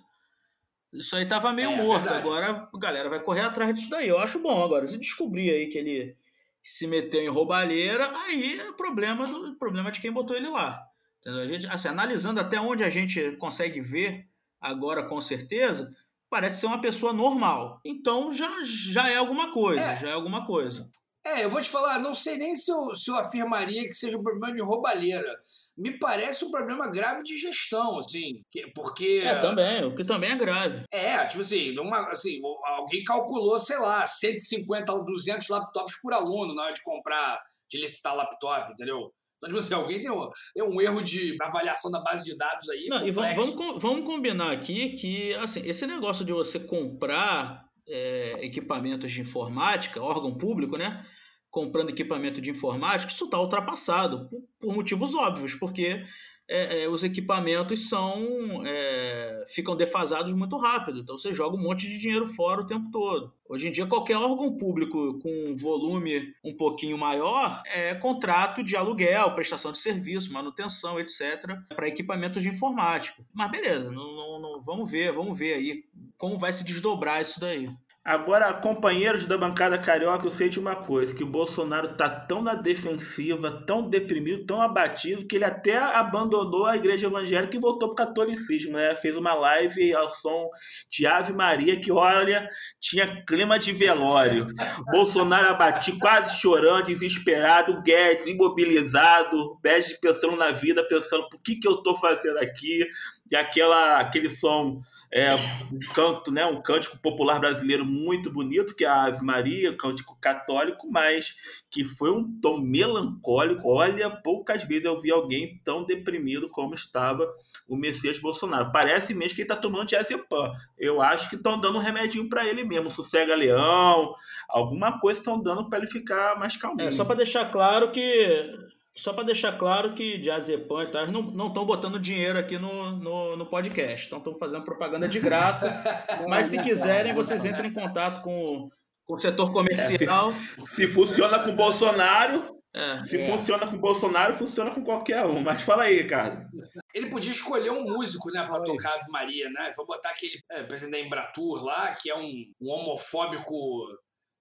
Isso 0.92 1.14
aí 1.14 1.26
tava 1.26 1.52
meio 1.52 1.70
é, 1.70 1.76
morto. 1.76 2.02
Verdade. 2.02 2.26
Agora 2.26 2.68
a 2.72 2.78
galera 2.78 3.08
vai 3.08 3.22
correr 3.22 3.42
atrás 3.42 3.74
disso 3.74 3.90
daí. 3.90 4.08
Eu 4.08 4.18
acho 4.18 4.40
bom. 4.40 4.62
Agora, 4.62 4.86
se 4.86 4.98
descobrir 4.98 5.50
aí 5.50 5.68
que 5.68 5.78
ele 5.78 6.16
se 6.62 6.86
meteu 6.86 7.22
em 7.22 7.28
roubalheira, 7.28 8.10
aí 8.24 8.58
é 8.60 8.72
problema, 8.72 9.24
do, 9.24 9.56
problema 9.56 9.90
de 9.90 10.00
quem 10.00 10.12
botou 10.12 10.36
ele 10.36 10.48
lá. 10.48 10.82
Entendeu? 11.20 11.42
A 11.42 11.46
gente, 11.46 11.66
assim, 11.66 11.88
analisando 11.88 12.40
até 12.40 12.60
onde 12.60 12.82
a 12.82 12.90
gente 12.90 13.36
consegue 13.36 13.80
ver 13.80 14.26
agora 14.60 15.04
com 15.04 15.20
certeza, 15.20 15.90
parece 16.30 16.60
ser 16.60 16.66
uma 16.66 16.80
pessoa 16.80 17.12
normal. 17.12 17.80
Então 17.84 18.30
já, 18.32 18.50
já 18.64 19.10
é 19.10 19.16
alguma 19.16 19.52
coisa, 19.52 19.82
é. 19.82 19.96
já 19.96 20.08
é 20.10 20.12
alguma 20.12 20.44
coisa. 20.46 20.88
É, 21.26 21.44
eu 21.44 21.50
vou 21.50 21.60
te 21.60 21.68
falar, 21.68 21.98
não 21.98 22.14
sei 22.14 22.38
nem 22.38 22.56
se 22.56 22.72
eu, 22.72 22.96
se 22.96 23.10
eu 23.10 23.14
afirmaria 23.14 23.86
que 23.86 23.92
seja 23.92 24.16
um 24.16 24.22
problema 24.22 24.54
de 24.54 24.62
roubalheira. 24.62 25.38
Me 25.76 25.98
parece 25.98 26.46
um 26.46 26.50
problema 26.50 26.90
grave 26.90 27.22
de 27.22 27.36
gestão, 27.36 27.98
assim, 27.98 28.42
porque... 28.74 29.22
É, 29.22 29.38
também, 29.38 29.84
o 29.84 29.94
que 29.94 30.02
também 30.02 30.30
é 30.30 30.36
grave. 30.36 30.84
É, 30.90 31.22
tipo 31.26 31.42
assim, 31.42 31.78
uma, 31.78 32.10
assim, 32.10 32.40
alguém 32.64 33.04
calculou, 33.04 33.58
sei 33.58 33.78
lá, 33.78 34.06
150 34.06 34.90
ou 34.92 35.04
200 35.04 35.48
laptops 35.48 36.00
por 36.00 36.14
aluno 36.14 36.54
na 36.54 36.64
hora 36.64 36.72
de 36.72 36.82
comprar, 36.82 37.38
de 37.68 37.78
licitar 37.78 38.16
laptop, 38.16 38.72
entendeu? 38.72 39.12
Então, 39.40 39.48
tipo 39.48 39.58
assim, 39.58 39.72
alguém 39.72 40.02
tem 40.02 40.10
um, 40.10 40.30
um 40.68 40.80
erro 40.82 41.02
de 41.02 41.34
avaliação 41.40 41.90
da 41.90 42.02
base 42.02 42.24
de 42.24 42.36
dados 42.36 42.68
aí. 42.68 42.86
Não, 42.88 43.06
e 43.06 43.10
vamos, 43.10 43.56
vamos 43.78 44.04
combinar 44.04 44.52
aqui 44.52 44.90
que 44.90 45.32
assim, 45.36 45.62
esse 45.64 45.86
negócio 45.86 46.26
de 46.26 46.32
você 46.32 46.60
comprar 46.60 47.64
é, 47.88 48.44
equipamentos 48.44 49.10
de 49.10 49.22
informática, 49.22 50.02
órgão 50.02 50.36
público, 50.36 50.76
né? 50.76 51.02
Comprando 51.48 51.88
equipamento 51.88 52.38
de 52.38 52.50
informática, 52.50 53.10
isso 53.10 53.24
está 53.24 53.40
ultrapassado, 53.40 54.28
por, 54.28 54.42
por 54.60 54.74
motivos 54.74 55.14
óbvios, 55.14 55.54
porque 55.54 56.02
é, 56.50 56.82
é, 56.82 56.88
os 56.88 57.04
equipamentos 57.04 57.88
são 57.88 58.26
é, 58.66 59.44
ficam 59.46 59.76
defasados 59.76 60.32
muito 60.32 60.56
rápido. 60.56 60.98
Então 60.98 61.16
você 61.16 61.32
joga 61.32 61.56
um 61.56 61.62
monte 61.62 61.88
de 61.88 61.96
dinheiro 61.96 62.26
fora 62.26 62.62
o 62.62 62.66
tempo 62.66 62.90
todo. 62.90 63.32
Hoje 63.48 63.68
em 63.68 63.70
dia, 63.70 63.86
qualquer 63.86 64.16
órgão 64.16 64.56
público 64.56 65.18
com 65.20 65.56
volume 65.56 66.34
um 66.44 66.56
pouquinho 66.56 66.98
maior 66.98 67.62
é 67.66 67.94
contrato 67.94 68.64
de 68.64 68.76
aluguel, 68.76 69.34
prestação 69.34 69.70
de 69.70 69.78
serviço, 69.78 70.32
manutenção, 70.32 70.98
etc., 70.98 71.56
para 71.74 71.88
equipamentos 71.88 72.42
de 72.42 72.48
informática. 72.48 73.24
Mas 73.32 73.50
beleza, 73.50 73.90
não, 73.92 74.12
não, 74.12 74.40
não, 74.40 74.62
vamos 74.62 74.90
ver, 74.90 75.12
vamos 75.12 75.38
ver 75.38 75.54
aí 75.54 75.84
como 76.18 76.38
vai 76.38 76.52
se 76.52 76.64
desdobrar 76.64 77.22
isso 77.22 77.38
daí. 77.38 77.70
Agora, 78.10 78.52
companheiros 78.52 79.24
da 79.24 79.38
bancada 79.38 79.78
carioca, 79.78 80.26
eu 80.26 80.32
sei 80.32 80.48
de 80.48 80.58
uma 80.58 80.74
coisa, 80.74 81.14
que 81.14 81.22
o 81.22 81.28
Bolsonaro 81.28 81.94
tá 81.94 82.10
tão 82.10 82.42
na 82.42 82.56
defensiva, 82.56 83.62
tão 83.64 83.88
deprimido, 83.88 84.44
tão 84.46 84.60
abatido, 84.60 85.24
que 85.28 85.36
ele 85.36 85.44
até 85.44 85.76
abandonou 85.76 86.66
a 86.66 86.74
igreja 86.76 87.06
evangélica 87.06 87.56
e 87.56 87.60
voltou 87.60 87.94
para 87.94 88.04
o 88.04 88.08
catolicismo, 88.08 88.72
né? 88.72 88.96
Fez 88.96 89.16
uma 89.16 89.32
live 89.34 89.94
ao 89.94 90.10
som 90.10 90.50
de 90.90 91.06
Ave 91.06 91.32
Maria, 91.32 91.80
que, 91.80 91.92
olha, 91.92 92.50
tinha 92.80 93.24
clima 93.24 93.60
de 93.60 93.70
velório. 93.70 94.44
Bolsonaro 94.90 95.48
abatido, 95.48 96.00
quase 96.00 96.36
chorando, 96.40 96.86
desesperado, 96.86 97.80
Guedes 97.80 98.26
imobilizado, 98.26 99.56
Guedes 99.62 99.96
pensando 100.00 100.34
na 100.34 100.50
vida, 100.50 100.84
pensando, 100.88 101.28
por 101.28 101.40
que 101.42 101.60
que 101.60 101.68
eu 101.68 101.76
tô 101.76 101.94
fazendo 101.94 102.38
aqui? 102.38 102.84
E 103.30 103.36
aquela, 103.36 104.00
aquele 104.00 104.28
som 104.28 104.82
é 105.12 105.34
um 105.34 105.78
canto, 105.92 106.30
né, 106.30 106.46
um 106.46 106.62
cântico 106.62 106.96
popular 106.98 107.40
brasileiro 107.40 107.84
muito 107.84 108.30
bonito, 108.30 108.74
que 108.74 108.84
é 108.84 108.88
a 108.88 109.04
Ave 109.04 109.24
Maria, 109.24 109.76
cântico 109.76 110.16
católico, 110.20 110.88
mas 110.88 111.36
que 111.68 111.84
foi 111.84 112.12
um 112.12 112.40
tom 112.40 112.58
melancólico. 112.58 113.68
Olha, 113.68 114.08
poucas 114.08 114.62
vezes 114.62 114.84
eu 114.84 115.00
vi 115.00 115.10
alguém 115.10 115.60
tão 115.64 115.84
deprimido 115.84 116.48
como 116.48 116.74
estava 116.74 117.26
o 117.68 117.76
Messias 117.76 118.20
Bolsonaro. 118.20 118.70
Parece 118.70 119.12
mesmo 119.12 119.34
que 119.34 119.42
ele 119.42 119.50
está 119.50 119.56
tomando 119.56 119.88
diazepam. 119.88 120.52
Eu 120.78 121.02
acho 121.02 121.28
que 121.28 121.36
estão 121.36 121.60
dando 121.60 121.78
um 121.78 121.82
remedinho 121.82 122.28
para 122.28 122.46
ele 122.46 122.62
mesmo, 122.62 122.92
sossega 122.92 123.34
leão, 123.34 124.14
alguma 124.48 125.00
coisa 125.00 125.18
estão 125.18 125.42
dando 125.42 125.68
para 125.68 125.78
ele 125.78 125.88
ficar 125.88 126.38
mais 126.38 126.56
calmo. 126.56 126.80
É, 126.80 126.90
só 126.90 127.04
para 127.04 127.16
deixar 127.16 127.50
claro 127.50 127.90
que 127.90 128.70
só 129.00 129.14
para 129.14 129.24
deixar 129.24 129.56
claro 129.56 129.94
que 129.94 130.18
Diazepam 130.18 130.82
e 130.82 130.86
tal, 130.88 131.06
não 131.06 131.48
estão 131.48 131.64
botando 131.64 131.98
dinheiro 131.98 132.38
aqui 132.38 132.58
no, 132.58 132.90
no, 132.90 133.36
no 133.36 133.46
podcast. 133.46 134.06
Então 134.06 134.18
estão 134.18 134.38
fazendo 134.38 134.62
propaganda 134.62 135.08
de 135.08 135.18
graça. 135.18 135.68
Mas 136.28 136.48
se 136.48 136.62
quiserem, 136.62 137.14
vocês 137.14 137.46
entrem 137.46 137.70
em 137.70 137.72
contato 137.72 138.20
com, 138.20 138.68
com 139.06 139.14
o 139.14 139.18
setor 139.18 139.52
comercial. 139.54 140.32
É, 140.32 140.60
se, 140.60 140.74
se, 140.74 140.86
funciona 140.86 141.38
com 141.38 141.50
o 141.50 141.56
Bolsonaro. 141.56 142.60
É, 142.74 143.02
se 143.02 143.16
é. 143.16 143.26
funciona 143.26 143.66
com 143.66 143.76
o 143.76 143.80
Bolsonaro, 143.80 144.36
funciona 144.36 144.70
com 144.70 144.84
qualquer 144.84 145.24
um. 145.24 145.40
Mas 145.40 145.62
fala 145.62 145.84
aí, 145.84 146.06
cara. 146.06 146.46
Ele 146.94 147.08
podia 147.08 147.32
escolher 147.32 147.70
um 147.70 147.84
músico, 147.84 148.30
né, 148.30 148.46
para 148.46 148.62
tocar 148.62 148.92
Ave 148.92 149.10
Maria, 149.10 149.48
né? 149.48 149.72
Vou 149.76 149.86
botar 149.86 150.10
aquele 150.10 150.38
é, 150.50 150.62
presidente 150.62 151.00
da 151.00 151.06
Embratur 151.06 151.64
lá, 151.64 151.94
que 151.94 152.10
é 152.10 152.16
um, 152.16 152.44
um 152.60 152.70
homofóbico 152.70 153.56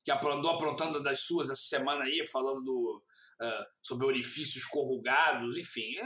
que 0.04 0.12
andou 0.12 0.52
aprontando 0.52 1.02
das 1.02 1.22
suas 1.22 1.50
essa 1.50 1.62
semana 1.62 2.04
aí, 2.04 2.26
falando 2.28 2.62
do 2.62 3.02
uh, 3.42 3.66
sobre 3.82 4.06
orifícios 4.06 4.66
corrugados, 4.66 5.58
enfim. 5.58 5.96
É, 5.98 6.04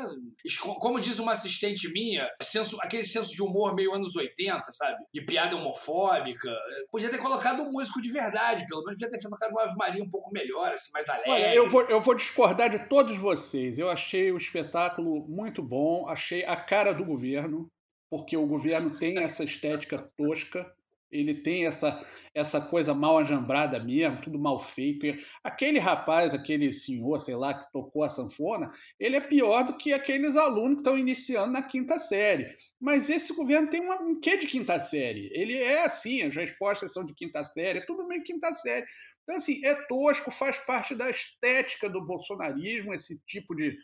como 0.79 0.99
diz 0.99 1.19
uma 1.19 1.33
assistente 1.33 1.91
minha, 1.91 2.29
senso, 2.41 2.77
aquele 2.81 3.03
senso 3.03 3.33
de 3.33 3.41
humor 3.41 3.75
meio 3.75 3.93
anos 3.93 4.15
80, 4.15 4.71
sabe? 4.71 4.97
De 5.13 5.25
piada 5.25 5.55
homofóbica. 5.55 6.49
Podia 6.91 7.09
ter 7.09 7.17
colocado 7.17 7.63
um 7.63 7.71
músico 7.71 8.01
de 8.01 8.11
verdade, 8.11 8.65
pelo 8.67 8.83
menos 8.83 8.99
podia 8.99 9.09
ter 9.09 9.23
colocado 9.23 9.51
uma 9.51 9.63
Ave 9.63 9.75
Maria 9.77 10.03
um 10.03 10.09
pouco 10.09 10.31
melhor, 10.31 10.71
assim, 10.71 10.91
mais 10.93 11.09
alegre. 11.09 11.31
Olha, 11.31 11.55
eu 11.55 11.69
vou, 11.69 11.81
eu 11.83 12.01
vou 12.01 12.15
discordar 12.15 12.69
de 12.69 12.87
todos 12.87 13.17
vocês. 13.17 13.79
Eu 13.79 13.89
achei 13.89 14.31
o 14.31 14.37
espetáculo 14.37 15.27
muito 15.27 15.61
bom, 15.61 16.07
achei 16.07 16.45
a 16.45 16.55
cara 16.55 16.93
do 16.93 17.05
governo, 17.05 17.67
porque 18.09 18.37
o 18.37 18.45
governo 18.45 18.97
tem 18.97 19.17
essa 19.19 19.43
estética 19.43 20.05
tosca 20.15 20.71
ele 21.13 21.35
tem 21.35 21.65
essa, 21.65 22.03
essa 22.33 22.59
coisa 22.59 22.93
mal 22.93 23.19
ajambrada 23.19 23.79
mesmo, 23.79 24.21
tudo 24.21 24.39
mal 24.39 24.59
feito. 24.59 25.05
Aquele 25.43 25.77
rapaz, 25.77 26.33
aquele 26.33 26.73
senhor, 26.73 27.19
sei 27.19 27.35
lá, 27.35 27.53
que 27.53 27.71
tocou 27.71 28.03
a 28.03 28.09
sanfona, 28.09 28.71
ele 28.99 29.15
é 29.15 29.21
pior 29.21 29.63
do 29.63 29.77
que 29.77 29.93
aqueles 29.93 30.35
alunos 30.35 30.75
que 30.75 30.79
estão 30.79 30.97
iniciando 30.97 31.53
na 31.53 31.61
quinta 31.61 31.99
série. 31.99 32.55
Mas 32.81 33.09
esse 33.09 33.33
governo 33.35 33.69
tem 33.69 33.81
uma, 33.81 34.01
um 34.01 34.19
quê 34.19 34.37
de 34.37 34.47
quinta 34.47 34.79
série? 34.79 35.29
Ele 35.33 35.55
é 35.55 35.85
assim, 35.85 36.23
as 36.23 36.35
respostas 36.35 36.91
são 36.91 37.05
de 37.05 37.13
quinta 37.13 37.43
série, 37.43 37.79
é 37.79 37.85
tudo 37.85 38.07
meio 38.07 38.23
quinta 38.23 38.51
série. 38.53 38.85
Então, 39.23 39.37
assim, 39.37 39.63
é 39.63 39.75
tosco, 39.87 40.31
faz 40.31 40.57
parte 40.65 40.95
da 40.95 41.09
estética 41.09 41.87
do 41.87 42.03
bolsonarismo, 42.03 42.93
esse 42.93 43.23
tipo 43.25 43.55
de, 43.55 43.77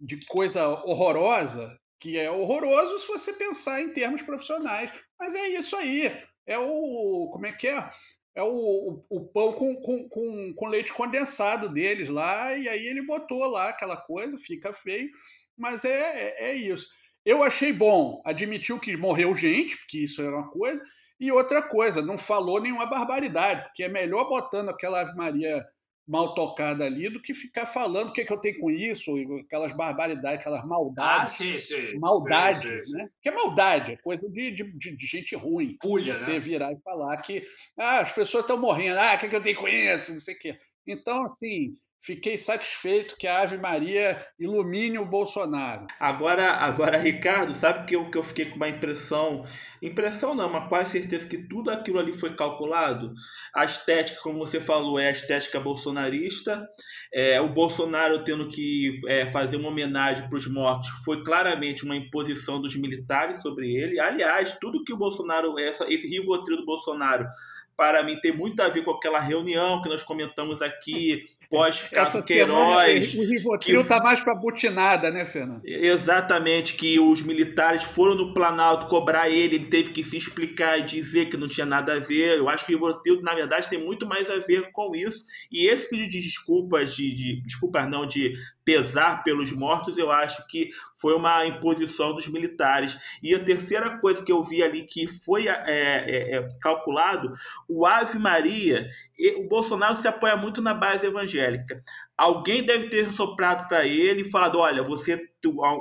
de 0.00 0.18
coisa 0.26 0.68
horrorosa, 0.68 1.78
que 2.00 2.18
é 2.18 2.28
horroroso 2.28 2.98
se 2.98 3.06
você 3.06 3.32
pensar 3.32 3.80
em 3.80 3.92
termos 3.92 4.22
profissionais. 4.22 4.92
Mas 5.18 5.34
é 5.36 5.48
isso 5.50 5.76
aí 5.76 6.10
é 6.46 6.58
o. 6.58 7.30
Como 7.32 7.46
é 7.46 7.52
que 7.52 7.68
é? 7.68 7.88
é 8.34 8.42
o, 8.42 8.48
o, 8.48 9.04
o 9.10 9.26
pão 9.26 9.52
com, 9.52 9.76
com, 9.76 10.08
com, 10.08 10.54
com, 10.54 10.66
leite 10.66 10.92
condensado 10.92 11.68
deles 11.68 12.08
lá, 12.08 12.56
e 12.56 12.68
aí 12.68 12.86
ele 12.86 13.04
botou 13.04 13.46
lá 13.46 13.68
aquela 13.68 13.96
coisa, 13.96 14.38
fica 14.38 14.72
feio, 14.72 15.10
mas 15.56 15.84
é, 15.84 15.90
é, 15.90 16.50
é 16.50 16.54
isso. 16.54 16.86
Eu 17.24 17.42
achei 17.42 17.72
bom, 17.72 18.20
admitiu 18.24 18.80
que 18.80 18.96
morreu 18.96 19.36
gente, 19.36 19.76
porque 19.76 19.98
isso 19.98 20.22
era 20.22 20.34
uma 20.34 20.50
coisa, 20.50 20.82
e 21.20 21.30
outra 21.30 21.62
coisa, 21.62 22.02
não 22.02 22.18
falou 22.18 22.60
nenhuma 22.60 22.86
barbaridade, 22.86 23.62
porque 23.64 23.84
é 23.84 23.88
melhor 23.88 24.28
botando 24.28 24.70
aquela 24.70 25.00
Ave 25.02 25.14
Maria 25.14 25.64
mal 26.06 26.34
tocada 26.34 26.84
ali 26.84 27.08
do 27.08 27.22
que 27.22 27.32
ficar 27.32 27.66
falando 27.66 28.08
o 28.08 28.12
que, 28.12 28.22
é 28.22 28.24
que 28.24 28.32
eu 28.32 28.40
tenho 28.40 28.58
com 28.58 28.70
isso, 28.70 29.14
aquelas 29.44 29.72
barbaridades, 29.72 30.40
aquelas 30.40 30.64
maldades. 30.64 31.22
Ah, 31.22 31.26
sim, 31.26 31.58
sim. 31.58 31.98
Maldade, 31.98 32.58
sim, 32.58 32.84
sim, 32.84 32.96
né? 32.96 33.08
Que 33.20 33.28
é 33.28 33.34
maldade, 33.34 33.92
é 33.92 33.96
coisa 33.96 34.28
de, 34.28 34.50
de, 34.50 34.96
de 34.96 35.06
gente 35.06 35.34
ruim. 35.36 35.76
Pulha, 35.80 36.14
Você 36.14 36.32
né? 36.32 36.38
virar 36.40 36.72
e 36.72 36.80
falar 36.80 37.16
que 37.18 37.46
ah, 37.78 38.00
as 38.00 38.12
pessoas 38.12 38.44
estão 38.44 38.58
morrendo, 38.58 38.98
ah, 38.98 39.14
o 39.14 39.18
que, 39.18 39.26
é 39.26 39.28
que 39.28 39.36
eu 39.36 39.42
tenho 39.42 39.56
com 39.56 39.68
isso, 39.68 40.12
não 40.12 40.20
sei 40.20 40.34
o 40.34 40.38
quê. 40.38 40.58
Então, 40.86 41.24
assim, 41.24 41.76
Fiquei 42.04 42.36
satisfeito 42.36 43.16
que 43.16 43.28
a 43.28 43.42
Ave 43.42 43.58
Maria 43.58 44.20
ilumine 44.36 44.98
o 44.98 45.06
Bolsonaro. 45.06 45.86
Agora, 46.00 46.50
agora 46.50 46.98
Ricardo, 46.98 47.54
sabe 47.54 47.86
que 47.86 47.94
eu, 47.94 48.10
que 48.10 48.18
eu 48.18 48.24
fiquei 48.24 48.46
com 48.46 48.56
uma 48.56 48.68
impressão, 48.68 49.44
impressão 49.80 50.34
não, 50.34 50.50
mas 50.50 50.68
quase 50.68 50.90
certeza 50.90 51.28
que 51.28 51.38
tudo 51.38 51.70
aquilo 51.70 52.00
ali 52.00 52.12
foi 52.12 52.34
calculado. 52.34 53.14
A 53.54 53.64
estética, 53.64 54.20
como 54.20 54.40
você 54.40 54.60
falou, 54.60 54.98
é 54.98 55.06
a 55.06 55.12
estética 55.12 55.60
bolsonarista. 55.60 56.68
É, 57.14 57.40
o 57.40 57.48
Bolsonaro 57.48 58.24
tendo 58.24 58.48
que 58.48 59.00
é, 59.06 59.30
fazer 59.30 59.56
uma 59.56 59.68
homenagem 59.68 60.28
para 60.28 60.38
os 60.38 60.48
mortos 60.48 60.88
foi 61.04 61.22
claramente 61.22 61.84
uma 61.84 61.94
imposição 61.94 62.60
dos 62.60 62.74
militares 62.74 63.40
sobre 63.42 63.76
ele. 63.76 64.00
Aliás, 64.00 64.58
tudo 64.60 64.82
que 64.82 64.92
o 64.92 64.98
Bolsonaro, 64.98 65.56
essa, 65.56 65.86
esse 65.88 66.08
rivotril 66.08 66.56
do 66.56 66.66
Bolsonaro 66.66 67.28
para 67.76 68.02
mim 68.02 68.20
tem 68.20 68.36
muito 68.36 68.60
a 68.60 68.68
ver 68.68 68.84
com 68.84 68.90
aquela 68.90 69.18
reunião 69.18 69.82
que 69.82 69.88
nós 69.88 70.02
comentamos 70.02 70.60
aqui 70.60 71.24
pós 71.52 71.86
Essa 71.92 72.22
Queiroz. 72.22 73.10
Semana, 73.10 73.26
o 73.26 73.30
Rivotril 73.30 73.80
está 73.82 74.02
mais 74.02 74.20
para 74.20 74.34
butinada, 74.34 75.10
né, 75.10 75.26
Fernando? 75.26 75.60
Exatamente, 75.66 76.72
que 76.72 76.98
os 76.98 77.20
militares 77.20 77.82
foram 77.82 78.14
no 78.14 78.32
Planalto 78.32 78.86
cobrar 78.86 79.28
ele, 79.28 79.56
ele 79.56 79.66
teve 79.66 79.90
que 79.90 80.02
se 80.02 80.16
explicar 80.16 80.78
e 80.78 80.82
dizer 80.82 81.26
que 81.26 81.36
não 81.36 81.46
tinha 81.46 81.66
nada 81.66 81.96
a 81.96 81.98
ver. 81.98 82.38
Eu 82.38 82.48
acho 82.48 82.64
que 82.64 82.74
o 82.74 82.78
Rivotril, 82.78 83.20
na 83.20 83.34
verdade, 83.34 83.68
tem 83.68 83.78
muito 83.78 84.06
mais 84.06 84.30
a 84.30 84.38
ver 84.38 84.72
com 84.72 84.96
isso. 84.96 85.26
E 85.52 85.68
esse 85.68 85.90
pedido 85.90 86.08
de 86.08 86.20
desculpas, 86.22 86.96
de, 86.96 87.14
de 87.14 87.42
desculpas 87.42 87.88
não, 87.90 88.06
de 88.06 88.32
pesar 88.64 89.22
pelos 89.22 89.52
mortos, 89.52 89.98
eu 89.98 90.10
acho 90.10 90.46
que 90.46 90.70
foi 90.96 91.14
uma 91.14 91.44
imposição 91.46 92.14
dos 92.14 92.28
militares. 92.28 92.96
E 93.22 93.34
a 93.34 93.44
terceira 93.44 93.98
coisa 93.98 94.24
que 94.24 94.32
eu 94.32 94.42
vi 94.42 94.62
ali 94.62 94.84
que 94.84 95.06
foi 95.06 95.48
é, 95.48 95.64
é, 95.66 96.36
é, 96.36 96.48
calculado, 96.60 97.30
o 97.68 97.84
Ave 97.84 98.18
Maria, 98.18 98.88
o 99.36 99.48
Bolsonaro 99.48 99.96
se 99.96 100.08
apoia 100.08 100.36
muito 100.36 100.62
na 100.62 100.72
base 100.72 101.06
evangélica. 101.06 101.41
Alguém 102.16 102.64
deve 102.64 102.88
ter 102.88 103.12
soprado 103.12 103.68
para 103.68 103.84
ele 103.84 104.22
e 104.22 104.30
falado: 104.30 104.58
olha, 104.58 104.82
você 104.82 105.20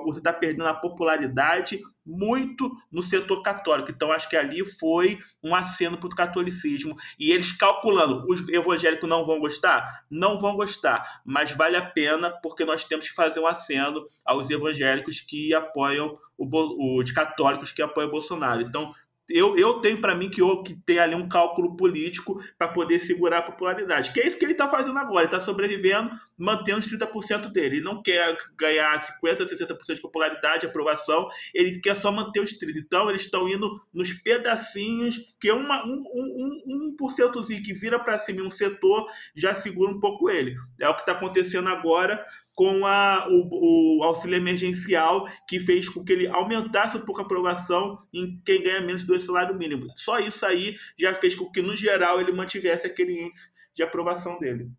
está 0.09 0.33
perdendo 0.33 0.67
a 0.67 0.73
popularidade 0.73 1.79
muito 2.05 2.71
no 2.91 3.03
setor 3.03 3.41
católico. 3.41 3.91
Então, 3.91 4.11
acho 4.11 4.27
que 4.27 4.35
ali 4.35 4.65
foi 4.65 5.19
um 5.43 5.53
aceno 5.53 5.97
para 5.97 6.07
o 6.07 6.15
catolicismo. 6.15 6.95
E 7.19 7.31
eles 7.31 7.51
calculando: 7.51 8.25
os 8.27 8.47
evangélicos 8.49 9.07
não 9.07 9.25
vão 9.25 9.39
gostar? 9.39 10.03
Não 10.09 10.39
vão 10.39 10.55
gostar, 10.55 11.21
mas 11.25 11.51
vale 11.51 11.75
a 11.75 11.85
pena 11.85 12.31
porque 12.41 12.65
nós 12.65 12.85
temos 12.85 13.07
que 13.07 13.15
fazer 13.15 13.39
um 13.39 13.47
aceno 13.47 14.03
aos 14.25 14.49
evangélicos 14.49 15.21
que 15.21 15.53
apoiam 15.53 16.17
o, 16.37 16.99
os 16.99 17.11
católicos 17.11 17.71
que 17.71 17.81
apoiam 17.81 18.07
o 18.07 18.11
Bolsonaro. 18.11 18.61
Então, 18.61 18.91
eu, 19.33 19.57
eu 19.57 19.73
tenho 19.81 19.99
para 19.99 20.15
mim 20.15 20.29
que, 20.29 20.41
que 20.63 20.75
tem 20.85 20.99
ali 20.99 21.15
um 21.15 21.27
cálculo 21.27 21.75
político 21.75 22.41
para 22.57 22.67
poder 22.67 22.99
segurar 22.99 23.39
a 23.39 23.43
popularidade. 23.43 24.11
Que 24.11 24.21
é 24.21 24.27
isso 24.27 24.37
que 24.37 24.45
ele 24.45 24.53
está 24.53 24.69
fazendo 24.69 24.97
agora. 24.97 25.25
Ele 25.25 25.33
está 25.33 25.41
sobrevivendo, 25.41 26.11
mantendo 26.37 26.79
os 26.79 26.87
30% 26.87 27.51
dele. 27.51 27.77
Ele 27.77 27.83
não 27.83 28.01
quer 28.01 28.37
ganhar 28.57 28.99
50%, 29.23 29.47
60% 29.47 29.95
de 29.95 30.01
popularidade, 30.01 30.65
aprovação. 30.65 31.27
Ele 31.53 31.79
quer 31.79 31.95
só 31.95 32.11
manter 32.11 32.39
os 32.39 32.51
30%. 32.59 32.77
Então, 32.77 33.09
eles 33.09 33.23
estão 33.23 33.47
indo 33.47 33.81
nos 33.93 34.11
pedacinhos, 34.11 35.35
que 35.39 35.51
uma, 35.51 35.85
um, 35.85 36.03
um, 36.13 36.61
um, 36.67 36.95
1%zinho 36.97 37.63
que 37.63 37.73
vira 37.73 37.99
para 37.99 38.17
cima 38.17 38.41
em 38.41 38.47
um 38.47 38.51
setor 38.51 39.07
já 39.35 39.55
segura 39.55 39.91
um 39.91 39.99
pouco 39.99 40.29
ele. 40.29 40.55
É 40.79 40.89
o 40.89 40.93
que 40.93 41.01
está 41.01 41.13
acontecendo 41.13 41.69
agora 41.69 42.25
com 42.61 42.85
a, 42.85 43.27
o, 43.27 43.97
o, 43.97 44.03
auxílio 44.03 44.37
emergencial, 44.37 45.27
que 45.47 45.59
fez 45.59 45.89
com 45.89 46.05
que 46.05 46.13
ele 46.13 46.27
aumentasse 46.27 46.95
um 46.95 47.03
pouco 47.03 47.19
a 47.19 47.23
aprovação 47.23 47.97
em 48.13 48.39
quem 48.45 48.61
ganha 48.61 48.81
menos 48.81 49.03
do 49.03 49.19
salário 49.19 49.57
mínimo. 49.57 49.91
Só 49.95 50.19
isso 50.19 50.45
aí 50.45 50.77
já 50.95 51.15
fez 51.15 51.33
com 51.33 51.51
que, 51.51 51.59
no 51.59 51.75
geral, 51.75 52.21
ele 52.21 52.31
mantivesse 52.31 52.85
aquele 52.85 53.19
índice 53.19 53.51
de 53.73 53.81
aprovação 53.81 54.37
dele. 54.37 54.69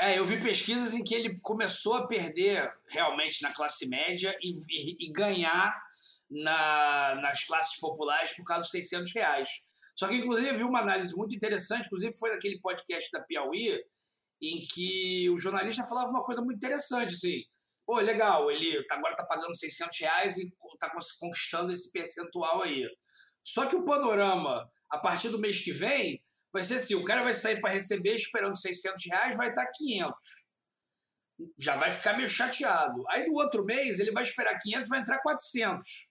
É, 0.00 0.18
eu 0.18 0.24
vi 0.24 0.40
pesquisas 0.40 0.94
em 0.94 1.04
que 1.04 1.14
ele 1.14 1.38
começou 1.42 1.96
a 1.96 2.06
perder 2.06 2.72
realmente 2.90 3.42
na 3.42 3.52
classe 3.52 3.86
média 3.90 4.34
e, 4.42 4.54
e, 4.70 5.06
e 5.06 5.12
ganhar 5.12 5.70
na, 6.30 7.18
nas 7.20 7.44
classes 7.44 7.78
populares 7.78 8.34
por 8.34 8.44
causa 8.44 8.62
dos 8.62 8.70
600 8.70 9.12
reais. 9.14 9.50
Só 9.94 10.08
que, 10.08 10.16
inclusive, 10.16 10.48
eu 10.48 10.56
vi 10.56 10.64
uma 10.64 10.80
análise 10.80 11.14
muito 11.14 11.36
interessante, 11.36 11.84
inclusive 11.84 12.18
foi 12.18 12.30
naquele 12.30 12.58
podcast 12.58 13.10
da 13.12 13.20
Piauí, 13.20 13.78
em 14.42 14.62
que 14.62 15.28
o 15.30 15.38
jornalista 15.38 15.84
falava 15.84 16.10
uma 16.10 16.24
coisa 16.24 16.40
muito 16.40 16.56
interessante, 16.56 17.14
assim, 17.14 17.42
pô, 17.86 17.98
legal, 17.98 18.50
ele 18.50 18.84
tá, 18.86 18.96
agora 18.96 19.14
está 19.14 19.26
pagando 19.26 19.56
600 19.56 19.98
reais 20.00 20.38
e 20.38 20.52
está 20.74 20.92
conquistando 21.20 21.72
esse 21.72 21.90
percentual 21.90 22.62
aí. 22.62 22.88
Só 23.44 23.66
que 23.66 23.76
o 23.76 23.84
panorama, 23.84 24.70
a 24.90 24.98
partir 24.98 25.30
do 25.30 25.38
mês 25.38 25.60
que 25.60 25.72
vem, 25.72 26.22
vai 26.52 26.62
ser 26.62 26.74
assim, 26.74 26.94
o 26.94 27.04
cara 27.04 27.24
vai 27.24 27.34
sair 27.34 27.60
para 27.60 27.70
receber 27.70 28.14
esperando 28.14 28.56
600 28.56 29.04
reais, 29.06 29.36
vai 29.36 29.50
estar 29.50 29.66
500. 29.74 30.46
Já 31.58 31.76
vai 31.76 31.90
ficar 31.90 32.16
meio 32.16 32.28
chateado. 32.28 33.04
Aí 33.10 33.26
no 33.26 33.38
outro 33.38 33.64
mês 33.64 33.98
ele 33.98 34.12
vai 34.12 34.24
esperar 34.24 34.58
500, 34.58 34.88
vai 34.88 35.00
entrar 35.00 35.20
400. 35.20 36.08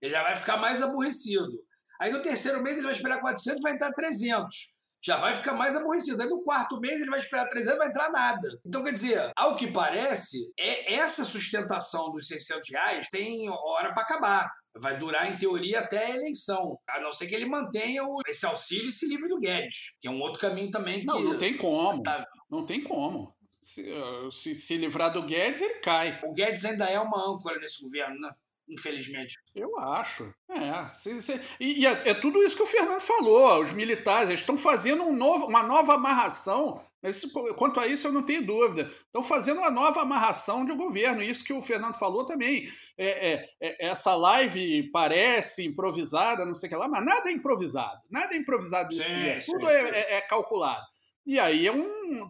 Ele 0.00 0.12
já 0.12 0.22
vai 0.22 0.36
ficar 0.36 0.56
mais 0.56 0.80
aborrecido. 0.80 1.52
Aí 2.00 2.12
no 2.12 2.22
terceiro 2.22 2.62
mês 2.62 2.76
ele 2.76 2.86
vai 2.86 2.92
esperar 2.92 3.20
400, 3.20 3.60
vai 3.60 3.72
entrar 3.72 3.92
300 3.92 4.77
já 5.04 5.16
vai 5.16 5.34
ficar 5.34 5.54
mais 5.54 5.76
aborrecido. 5.76 6.20
Aí 6.22 6.28
no 6.28 6.42
quarto 6.42 6.80
mês 6.80 7.00
ele 7.00 7.10
vai 7.10 7.18
esperar 7.18 7.48
três 7.48 7.66
anos, 7.66 7.78
vai 7.78 7.88
entrar 7.88 8.10
nada. 8.10 8.48
Então, 8.64 8.82
quer 8.82 8.92
dizer, 8.92 9.32
ao 9.36 9.56
que 9.56 9.66
parece, 9.68 10.52
é 10.58 10.94
essa 10.94 11.24
sustentação 11.24 12.10
dos 12.10 12.26
600 12.26 12.70
reais 12.70 13.08
tem 13.10 13.48
hora 13.48 13.92
para 13.92 14.02
acabar. 14.02 14.50
Vai 14.80 14.96
durar, 14.96 15.32
em 15.32 15.38
teoria, 15.38 15.80
até 15.80 16.04
a 16.04 16.14
eleição. 16.14 16.78
A 16.88 17.00
não 17.00 17.10
ser 17.10 17.26
que 17.26 17.34
ele 17.34 17.46
mantenha 17.46 18.02
esse 18.28 18.46
auxílio 18.46 18.88
e 18.88 18.92
se 18.92 19.08
livre 19.08 19.28
do 19.28 19.40
Guedes, 19.40 19.96
que 20.00 20.06
é 20.06 20.10
um 20.10 20.20
outro 20.20 20.40
caminho 20.40 20.70
também 20.70 21.00
que. 21.00 21.06
Não, 21.06 21.20
não 21.20 21.38
tem 21.38 21.56
como. 21.56 22.02
Tá... 22.02 22.24
Não 22.50 22.64
tem 22.64 22.84
como. 22.84 23.34
Se, 23.60 23.84
se, 24.30 24.54
se 24.54 24.76
livrar 24.76 25.12
do 25.12 25.22
Guedes, 25.22 25.60
ele 25.60 25.80
cai. 25.80 26.20
O 26.24 26.32
Guedes 26.32 26.64
ainda 26.64 26.86
é 26.86 26.98
uma 27.00 27.18
âncora 27.18 27.58
nesse 27.58 27.82
governo, 27.82 28.20
né? 28.20 28.30
Infelizmente. 28.68 29.34
Eu 29.54 29.78
acho. 29.78 30.32
É, 30.48 30.88
se, 30.88 31.20
se, 31.22 31.40
e, 31.58 31.80
e 31.80 31.86
é, 31.86 32.10
é, 32.10 32.14
tudo 32.14 32.42
isso 32.42 32.56
que 32.56 32.62
o 32.62 32.66
Fernando 32.66 33.00
falou. 33.00 33.62
Os 33.62 33.72
militares 33.72 34.40
estão 34.40 34.58
fazendo 34.58 35.02
um 35.02 35.14
novo, 35.14 35.46
uma 35.46 35.62
nova 35.62 35.94
amarração. 35.94 36.84
Mas, 37.00 37.22
quanto 37.56 37.78
a 37.78 37.86
isso, 37.86 38.08
eu 38.08 38.12
não 38.12 38.24
tenho 38.24 38.44
dúvida. 38.44 38.90
Estão 39.06 39.22
fazendo 39.22 39.58
uma 39.58 39.70
nova 39.70 40.02
amarração 40.02 40.64
de 40.64 40.72
governo. 40.74 41.22
Isso 41.22 41.44
que 41.44 41.52
o 41.52 41.62
Fernando 41.62 41.94
falou 41.94 42.26
também. 42.26 42.68
É, 42.96 43.32
é, 43.32 43.48
é, 43.60 43.86
essa 43.86 44.16
live 44.16 44.90
parece 44.90 45.64
improvisada, 45.64 46.44
não 46.44 46.54
sei 46.54 46.68
o 46.68 46.70
que 46.70 46.76
lá, 46.76 46.88
mas 46.88 47.04
nada 47.04 47.30
é 47.30 47.32
improvisado. 47.32 48.00
Nada 48.10 48.34
é 48.34 48.36
improvisado 48.36 48.88
nisso. 48.88 49.52
Tudo 49.52 49.68
é. 49.68 49.90
É, 49.90 50.14
é 50.16 50.20
calculado. 50.22 50.84
E 51.24 51.38
aí 51.38 51.66
é 51.66 51.72
um. 51.72 51.86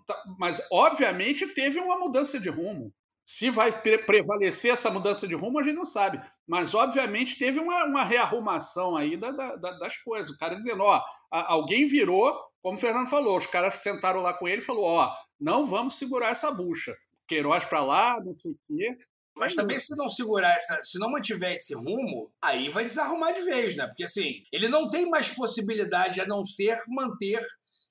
Tá, 0.07 0.23
mas, 0.39 0.61
obviamente, 0.71 1.47
teve 1.47 1.79
uma 1.79 1.99
mudança 1.99 2.39
de 2.39 2.49
rumo. 2.49 2.93
Se 3.31 3.51
vai 3.51 3.71
pre 3.83 3.99
prevalecer 3.99 4.73
essa 4.73 4.91
mudança 4.91 5.29
de 5.29 5.35
rumo, 5.35 5.59
a 5.59 5.63
gente 5.63 5.77
não 5.77 5.85
sabe. 5.85 6.19
Mas, 6.47 6.75
obviamente, 6.75 7.39
teve 7.39 7.61
uma, 7.61 7.85
uma 7.85 8.03
rearrumação 8.03 8.97
aí 8.97 9.19
da, 9.19 9.31
da, 9.31 9.55
das 9.57 9.99
coisas. 9.99 10.31
O 10.31 10.39
cara 10.39 10.55
dizendo, 10.55 10.83
ó, 10.83 11.05
alguém 11.31 11.87
virou, 11.87 12.35
como 12.63 12.79
o 12.79 12.81
Fernando 12.81 13.11
falou, 13.11 13.37
os 13.37 13.47
caras 13.47 13.75
sentaram 13.83 14.23
lá 14.23 14.33
com 14.33 14.49
ele 14.49 14.63
e 14.63 14.65
falou, 14.65 14.85
ó, 14.85 15.15
não 15.39 15.67
vamos 15.67 15.99
segurar 15.99 16.31
essa 16.31 16.51
bucha. 16.51 16.97
Queiroz 17.27 17.67
para 17.67 17.85
lá, 17.85 18.19
não 18.25 18.33
sei 18.33 18.53
o 18.53 18.59
quê. 18.67 18.97
Mas 19.37 19.53
também 19.53 19.79
se 19.79 19.95
não 19.95 20.09
segurar 20.09 20.55
essa, 20.55 20.81
se 20.83 20.99
não 20.99 21.11
mantiver 21.11 21.53
esse 21.53 21.75
rumo, 21.75 22.33
aí 22.43 22.71
vai 22.71 22.87
desarrumar 22.87 23.35
de 23.35 23.43
vez, 23.43 23.77
né? 23.77 23.87
Porque 23.89 24.05
assim, 24.05 24.41
ele 24.51 24.69
não 24.69 24.89
tem 24.89 25.05
mais 25.11 25.29
possibilidade 25.29 26.19
a 26.19 26.27
não 26.27 26.43
ser 26.47 26.79
manter 26.89 27.47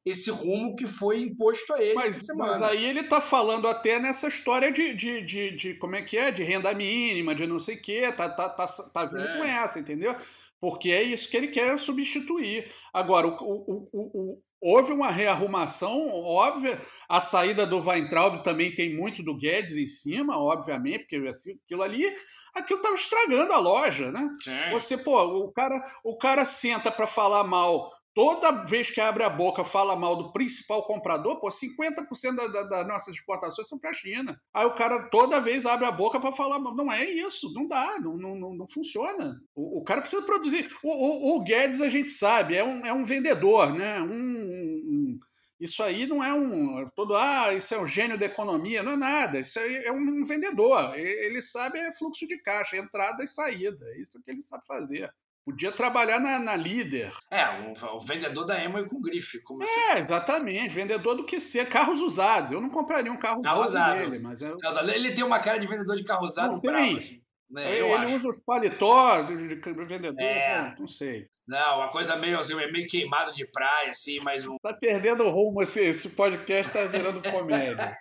esse 0.08 0.32
rumo 0.32 0.76
que 0.76 0.88
foi 0.88 1.20
imposto 1.22 1.74
a 1.74 1.82
ele 1.84 1.96
mas, 1.96 2.12
essa 2.12 2.20
semana. 2.22 2.52
Mas 2.52 2.62
aí 2.62 2.86
ele 2.86 3.02
está 3.02 3.20
falando 3.20 3.68
até 3.68 4.00
nessa 4.00 4.28
história 4.28 4.72
de, 4.72 4.94
de, 4.94 5.22
de, 5.22 5.56
de, 5.56 5.74
como 5.76 5.96
é 5.96 6.02
que 6.02 6.18
é, 6.18 6.32
de 6.32 6.44
renda 6.44 6.74
mínima, 6.74 7.36
de 7.36 7.46
não 7.46 7.60
sei 7.60 7.76
o 7.76 7.82
quê, 7.82 8.12
tá, 8.16 8.30
tá, 8.30 8.50
tá, 8.50 8.66
tá 8.66 9.06
vindo 9.06 9.28
é. 9.28 9.38
com 9.38 9.44
essa, 9.44 9.80
entendeu? 9.80 10.16
Porque 10.62 10.92
é 10.92 11.04
isso 11.04 11.30
que 11.30 11.36
ele 11.36 11.50
quer 11.50 11.78
substituir. 11.78 12.72
Agora, 12.94 13.28
o, 13.28 13.34
o, 13.34 13.90
o, 13.94 14.42
houve 14.62 14.94
uma 14.94 15.12
rearrumação 15.12 16.10
óbvia, 16.24 16.82
a 17.10 17.20
saída 17.20 17.66
do 17.66 17.80
Weintraub 17.80 18.44
também 18.44 18.74
tem 18.74 18.96
muito 18.96 19.22
do 19.22 19.38
Guedes 19.38 19.76
em 19.76 19.88
cima, 19.88 20.38
obviamente, 20.38 21.00
porque 21.00 21.28
assim, 21.28 21.60
aquilo 21.66 21.84
ali 21.84 22.06
aquilo 22.54 22.80
estava 22.80 22.96
estragando 22.96 23.54
a 23.54 23.60
loja, 23.60 24.12
né? 24.12 24.30
Sim. 24.40 24.72
Você, 24.72 24.98
pô, 24.98 25.22
o 25.46 25.54
cara, 25.54 25.76
o 26.04 26.18
cara 26.18 26.46
senta 26.46 26.92
para 26.92 27.06
falar 27.06 27.44
mal 27.44 27.92
toda 28.18 28.66
vez 28.66 28.90
que 28.90 29.00
abre 29.00 29.22
a 29.22 29.30
boca 29.30 29.64
fala 29.64 29.96
mal 29.96 30.16
do 30.16 30.34
principal 30.34 30.88
comprador, 30.88 31.40
pô, 31.40 31.50
50% 31.50 32.36
das 32.36 32.52
da, 32.52 32.64
da 32.64 32.84
nossas 32.84 33.14
exportações 33.14 33.68
são 33.68 33.78
para 33.78 33.92
a 33.92 33.94
China. 33.94 34.42
Aí 34.52 34.66
o 34.66 34.74
cara 34.74 35.08
toda 35.12 35.40
vez 35.40 35.68
abre 35.68 35.86
a 35.86 35.92
boca 35.92 36.20
para 36.20 36.32
falar. 36.32 36.58
Não 36.58 36.92
é 36.92 37.06
isso, 37.06 37.54
não 37.54 37.68
dá, 37.68 38.00
não, 38.00 38.18
não, 38.18 38.56
não 38.56 38.68
funciona. 38.68 39.40
O, 39.56 39.82
o, 39.82 39.84
cara 39.84 40.02
precisa 40.02 40.24
produzir. 40.24 40.68
O, 40.84 40.90
o, 40.90 41.36
o, 41.36 41.44
Guedes, 41.44 41.80
a 41.80 41.90
gente 41.90 42.10
sabe, 42.10 42.56
é 42.56 42.64
um, 42.64 42.84
é 42.88 42.92
um 42.92 43.06
vendedor, 43.06 43.72
né? 43.76 44.02
Um, 44.02 44.10
um, 44.10 45.20
isso 45.60 45.84
aí 45.84 46.08
não 46.08 46.24
é 46.24 46.34
um. 46.34 46.90
Todo, 46.96 47.16
ah, 47.16 47.54
isso 47.54 47.76
é 47.76 47.80
um 47.80 47.86
gênio 47.86 48.18
da 48.18 48.26
economia. 48.26 48.82
Não 48.82 48.94
é 48.94 48.98
nada. 48.98 49.40
Isso 49.40 49.60
aí 49.60 49.76
é 49.86 49.92
um 49.92 50.26
vendedor. 50.26 50.98
Ele 50.98 51.40
sabe 51.40 51.78
é 51.78 51.94
fluxo 51.94 52.26
de 52.26 52.42
caixa, 52.42 52.78
entrada 52.78 53.24
e 53.24 53.28
saída. 53.28 53.86
É 53.90 54.02
isso 54.02 54.20
que 54.26 54.32
ele 54.32 54.42
sabe 54.42 54.66
fazer. 54.66 55.14
Podia 55.48 55.72
trabalhar 55.72 56.20
na, 56.20 56.40
na 56.40 56.58
líder. 56.58 57.10
É, 57.32 57.46
o, 57.62 57.96
o, 57.96 58.00
vendedor 58.02 58.44
da 58.46 58.62
Emo 58.62 58.84
com 58.86 59.00
grife. 59.00 59.42
Como 59.44 59.64
é, 59.64 59.98
exatamente. 59.98 60.76
Vendedor 60.76 61.16
do 61.16 61.26
que 61.26 61.40
ser. 61.40 61.70
Carros 61.70 62.02
usados. 62.02 62.52
Eu 62.52 62.60
não 62.60 62.70
compraria 62.70 63.10
um 63.10 63.18
carro, 63.18 63.42
carro 63.42 63.66
usado 63.66 63.98
dele, 63.98 64.20
mas 64.20 64.42
é... 64.42 64.52
Ele 64.94 65.12
tem 65.14 65.24
uma 65.24 65.40
cara 65.40 65.58
de 65.58 65.66
vendedor 65.66 65.96
de 65.96 66.04
carro 66.04 66.26
usado 66.26 66.52
não, 66.52 66.60
bravo, 66.60 66.98
assim, 66.98 67.22
né? 67.50 67.78
Ele 67.80 67.94
acho. 67.94 68.16
usa 68.16 68.28
os 68.28 68.42
paletó 68.42 69.22
de, 69.22 69.56
de 69.56 69.86
vendedor, 69.86 70.22
é. 70.22 70.64
não, 70.64 70.80
não 70.80 70.88
sei. 70.90 71.30
Não, 71.48 71.78
uma 71.78 71.90
coisa 71.90 72.18
meio 72.18 72.38
assim, 72.38 72.54
meio 72.54 72.86
queimado 72.86 73.34
de 73.34 73.50
praia, 73.50 73.92
assim, 73.92 74.20
mas 74.20 74.46
um. 74.46 74.58
Tá 74.62 74.74
perdendo 74.74 75.24
o 75.24 75.30
rumo 75.30 75.62
esse, 75.62 75.80
esse 75.80 76.10
podcast, 76.10 76.74
tá 76.74 76.84
virando 76.88 77.22
comédia. 77.32 77.98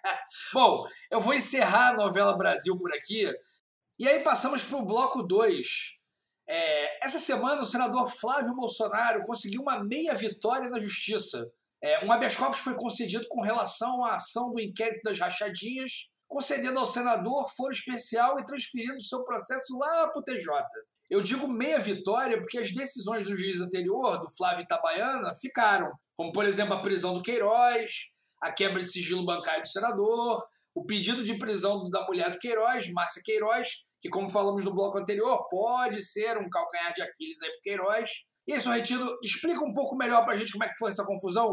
Bom, 0.53 0.85
eu 1.13 1.21
vou 1.21 1.33
encerrar 1.33 1.91
a 1.91 1.97
novela 1.97 2.37
Brasil 2.37 2.77
por 2.77 2.93
aqui. 2.93 3.33
E 4.01 4.09
aí 4.09 4.19
passamos 4.25 4.65
pro 4.65 4.85
bloco 4.85 5.23
2. 5.23 5.96
É, 6.49 7.05
essa 7.05 7.19
semana, 7.19 7.63
o 7.63 7.67
senador 7.67 8.09
Flávio 8.09 8.55
Bolsonaro 8.55 9.25
conseguiu 9.25 9.63
uma 9.63 9.83
meia 9.83 10.15
vitória 10.15 10.69
na 10.71 10.79
justiça. 10.79 11.51
É, 11.83 12.05
um 12.05 12.13
habeas 12.13 12.37
corpus 12.37 12.61
foi 12.61 12.75
concedido 12.75 13.27
com 13.29 13.41
relação 13.41 14.05
à 14.05 14.15
ação 14.15 14.53
do 14.53 14.61
inquérito 14.61 15.03
das 15.05 15.19
rachadinhas, 15.19 16.09
concedendo 16.29 16.79
ao 16.79 16.87
senador 16.87 17.49
foro 17.55 17.73
especial 17.73 18.39
e 18.39 18.45
transferindo 18.45 19.03
seu 19.03 19.25
processo 19.25 19.77
lá 19.79 20.09
para 20.09 20.21
o 20.21 20.23
TJ. 20.23 20.51
Eu 21.09 21.21
digo 21.21 21.47
meia 21.47 21.79
vitória 21.79 22.41
porque 22.41 22.59
as 22.59 22.73
decisões 22.73 23.25
do 23.25 23.37
juiz 23.37 23.61
anterior, 23.61 24.19
do 24.19 24.31
Flávio 24.37 24.65
Itabaiana, 24.65 25.33
ficaram. 25.35 25.93
Como, 26.17 26.33
por 26.33 26.45
exemplo, 26.45 26.75
a 26.75 26.83
prisão 26.83 27.15
do 27.15 27.23
Queiroz, 27.23 28.11
a 28.41 28.51
quebra 28.53 28.83
de 28.83 28.89
sigilo 28.89 29.25
bancário 29.25 29.63
do 29.63 29.69
senador, 29.69 30.45
o 30.75 30.85
pedido 30.85 31.23
de 31.23 31.39
prisão 31.39 31.89
da 31.89 32.05
mulher 32.07 32.31
do 32.31 32.39
Queiroz, 32.39 32.91
Márcia 32.93 33.23
Queiroz, 33.25 33.83
que, 34.01 34.09
como 34.09 34.31
falamos 34.31 34.65
no 34.65 34.75
bloco 34.75 34.99
anterior, 34.99 35.49
pode 35.49 36.03
ser 36.03 36.37
um 36.39 36.49
calcanhar 36.49 36.93
de 36.95 37.03
Aquiles 37.03 37.43
aí 37.43 37.51
para 37.51 37.61
Queiroz. 37.63 38.11
E 38.47 38.53
aí, 38.53 38.61
Sorrentino, 38.61 39.07
explica 39.23 39.65
um 39.65 39.73
pouco 39.73 39.97
melhor 39.97 40.25
para 40.25 40.35
a 40.35 40.37
gente 40.37 40.53
como 40.53 40.65
é 40.65 40.69
que 40.69 40.79
foi 40.79 40.91
essa 40.91 41.05
confusão. 41.05 41.51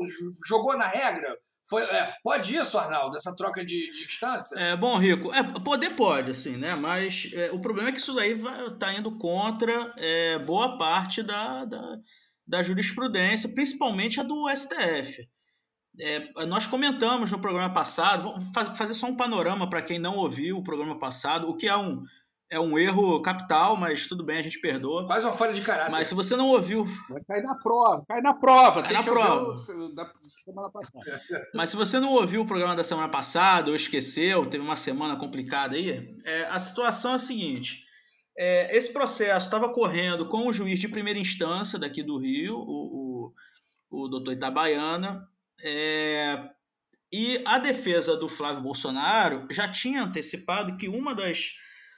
Jogou 0.48 0.78
na 0.78 0.88
regra? 0.88 1.36
Foi, 1.68 1.82
é, 1.82 2.14
pode 2.22 2.56
isso, 2.56 2.78
Arnaldo, 2.78 3.16
essa 3.16 3.34
troca 3.36 3.64
de, 3.64 3.92
de 3.94 4.04
instância? 4.04 4.60
É, 4.60 4.76
bom, 4.76 4.98
Rico, 4.98 5.34
é, 5.34 5.42
poder 5.62 5.92
pode, 5.92 6.32
assim, 6.32 6.58
né? 6.58 6.76
Mas 6.76 7.30
é, 7.34 7.52
o 7.52 7.60
problema 7.60 7.90
é 7.90 7.92
que 7.94 8.00
isso 8.00 8.14
daí 8.14 8.34
está 8.34 8.94
indo 8.94 9.18
contra 9.18 9.94
é, 9.98 10.38
boa 10.40 10.78
parte 10.78 11.24
da, 11.24 11.64
da, 11.64 11.98
da, 12.46 12.62
jurisprudência, 12.62 13.54
principalmente 13.54 14.20
a 14.20 14.24
do 14.24 14.50
STF. 14.54 15.26
É, 16.02 16.46
nós 16.46 16.68
comentamos 16.68 17.32
no 17.32 17.40
programa 17.40 17.74
passado, 17.74 18.24
vamos 18.24 18.78
fazer 18.78 18.94
só 18.94 19.08
um 19.08 19.16
panorama 19.16 19.70
para 19.70 19.82
quem 19.82 20.00
não 20.00 20.18
ouviu 20.18 20.58
o 20.58 20.64
programa 20.64 21.00
passado, 21.00 21.48
o 21.48 21.56
que 21.56 21.68
é 21.68 21.78
um 21.78 22.04
é 22.54 22.60
um 22.60 22.78
erro 22.78 23.20
capital, 23.20 23.76
mas 23.76 24.06
tudo 24.06 24.24
bem, 24.24 24.38
a 24.38 24.42
gente 24.44 24.60
perdoa. 24.60 25.08
Faz 25.08 25.26
uma 25.26 25.34
falha 25.34 25.54
de 25.54 25.62
caráter. 25.62 25.92
Mas 25.92 26.08
se 26.08 26.14
você 26.14 26.36
não 26.36 26.50
ouviu. 26.50 26.86
Vai 27.10 27.24
cair 27.24 27.42
na 27.42 27.58
prova, 27.64 28.06
cai 28.08 28.22
na 28.22 28.34
prova. 28.36 28.84
Cai 28.84 28.94
na 28.94 29.02
prova. 29.02 29.56
da 29.96 30.12
semana 30.30 30.70
passada. 30.72 31.22
Mas 31.56 31.72
se 31.72 31.76
você 31.76 32.00
não 32.00 32.12
ouviu 32.12 32.44
o 32.44 32.46
programa 32.46 32.76
da 32.76 32.84
semana 32.84 33.10
passada 33.10 33.72
ou 33.72 33.76
esqueceu, 33.76 34.46
teve 34.46 34.64
uma 34.64 34.76
semana 34.76 35.16
complicada 35.16 35.76
aí, 35.76 36.16
é, 36.24 36.44
a 36.44 36.60
situação 36.60 37.14
é 37.14 37.16
a 37.16 37.20
seguinte. 37.20 37.86
É, 38.38 38.78
esse 38.78 38.94
processo 38.94 39.48
estava 39.48 39.70
correndo 39.70 40.30
com 40.30 40.48
o 40.48 40.54
juiz 40.54 40.78
de 40.78 40.88
primeira 40.88 41.18
instância 41.18 41.80
daqui 41.80 42.04
do 42.04 42.20
Rio, 42.20 42.56
o, 42.56 43.32
o, 43.90 44.04
o 44.04 44.08
doutor 44.08 44.32
Itabaiana, 44.34 45.28
é, 45.60 46.50
e 47.12 47.42
a 47.46 47.58
defesa 47.58 48.16
do 48.16 48.30
Flávio 48.30 48.62
Bolsonaro 48.62 49.48
já 49.50 49.68
tinha 49.68 50.04
antecipado 50.04 50.78
que 50.78 50.88
uma 50.88 51.16
das 51.16 51.54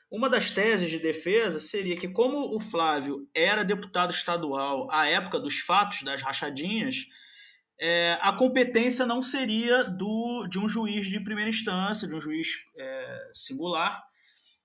uma 0.09 0.29
das 0.29 0.49
teses 0.49 0.89
de 0.89 0.99
defesa 0.99 1.59
seria 1.59 1.97
que, 1.97 2.07
como 2.07 2.55
o 2.55 2.59
Flávio 2.59 3.27
era 3.33 3.63
deputado 3.63 4.13
estadual 4.13 4.89
à 4.91 5.07
época 5.07 5.39
dos 5.39 5.59
fatos 5.59 6.03
das 6.03 6.21
rachadinhas, 6.21 7.07
é, 7.79 8.17
a 8.21 8.31
competência 8.31 9.05
não 9.05 9.21
seria 9.21 9.83
do, 9.83 10.47
de 10.47 10.59
um 10.59 10.67
juiz 10.67 11.07
de 11.07 11.19
primeira 11.19 11.49
instância, 11.49 12.07
de 12.07 12.15
um 12.15 12.21
juiz 12.21 12.47
é, 12.77 13.31
singular, 13.33 14.01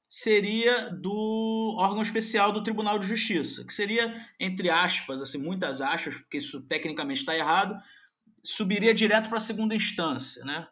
seria 0.09 0.91
do 0.91 1.77
órgão 1.79 2.03
especial 2.03 2.53
do 2.53 2.63
Tribunal 2.63 2.99
de 2.99 3.07
Justiça, 3.07 3.65
que 3.65 3.73
seria, 3.73 4.13
entre 4.39 4.69
aspas, 4.69 5.23
assim, 5.23 5.39
muitas 5.39 5.81
aspas, 5.81 6.17
porque 6.17 6.39
isso 6.39 6.61
tecnicamente 6.63 7.21
está 7.21 7.37
errado, 7.37 7.77
subiria 8.45 8.93
direto 8.93 9.29
para 9.29 9.39
a 9.39 9.41
segunda 9.41 9.75
instância, 9.75 10.45
né? 10.45 10.67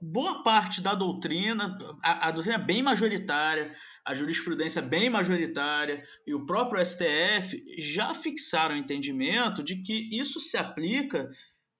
Boa 0.00 0.42
parte 0.42 0.80
da 0.80 0.94
doutrina, 0.94 1.76
a, 2.02 2.28
a, 2.28 2.30
doutrina 2.30 2.56
é 2.56 2.64
bem 2.64 2.82
majoritária, 2.82 3.74
a 4.04 4.14
jurisprudência 4.14 4.80
é 4.80 4.82
bem 4.82 5.08
majoritária 5.08 6.02
e 6.26 6.34
o 6.34 6.44
próprio 6.44 6.84
STF 6.84 7.64
já 7.78 8.12
fixaram 8.12 8.74
o 8.74 8.78
entendimento 8.78 9.62
de 9.62 9.82
que 9.82 10.08
isso 10.12 10.40
se 10.40 10.56
aplica 10.56 11.28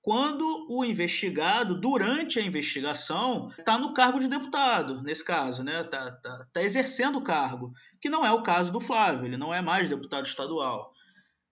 quando 0.01 0.67
o 0.71 0.85
investigado, 0.85 1.79
durante 1.79 2.39
a 2.39 2.43
investigação, 2.43 3.51
está 3.59 3.77
no 3.77 3.93
cargo 3.93 4.19
de 4.19 4.27
deputado, 4.27 5.03
nesse 5.03 5.23
caso, 5.23 5.63
né? 5.63 5.83
Está 5.83 6.11
tá, 6.13 6.47
tá 6.51 6.63
exercendo 6.63 7.19
o 7.19 7.23
cargo, 7.23 7.73
que 8.01 8.09
não 8.09 8.25
é 8.25 8.33
o 8.33 8.43
caso 8.43 8.73
do 8.73 8.81
Flávio, 8.81 9.27
ele 9.27 9.37
não 9.37 9.53
é 9.53 9.61
mais 9.61 9.87
deputado 9.87 10.25
estadual. 10.25 10.93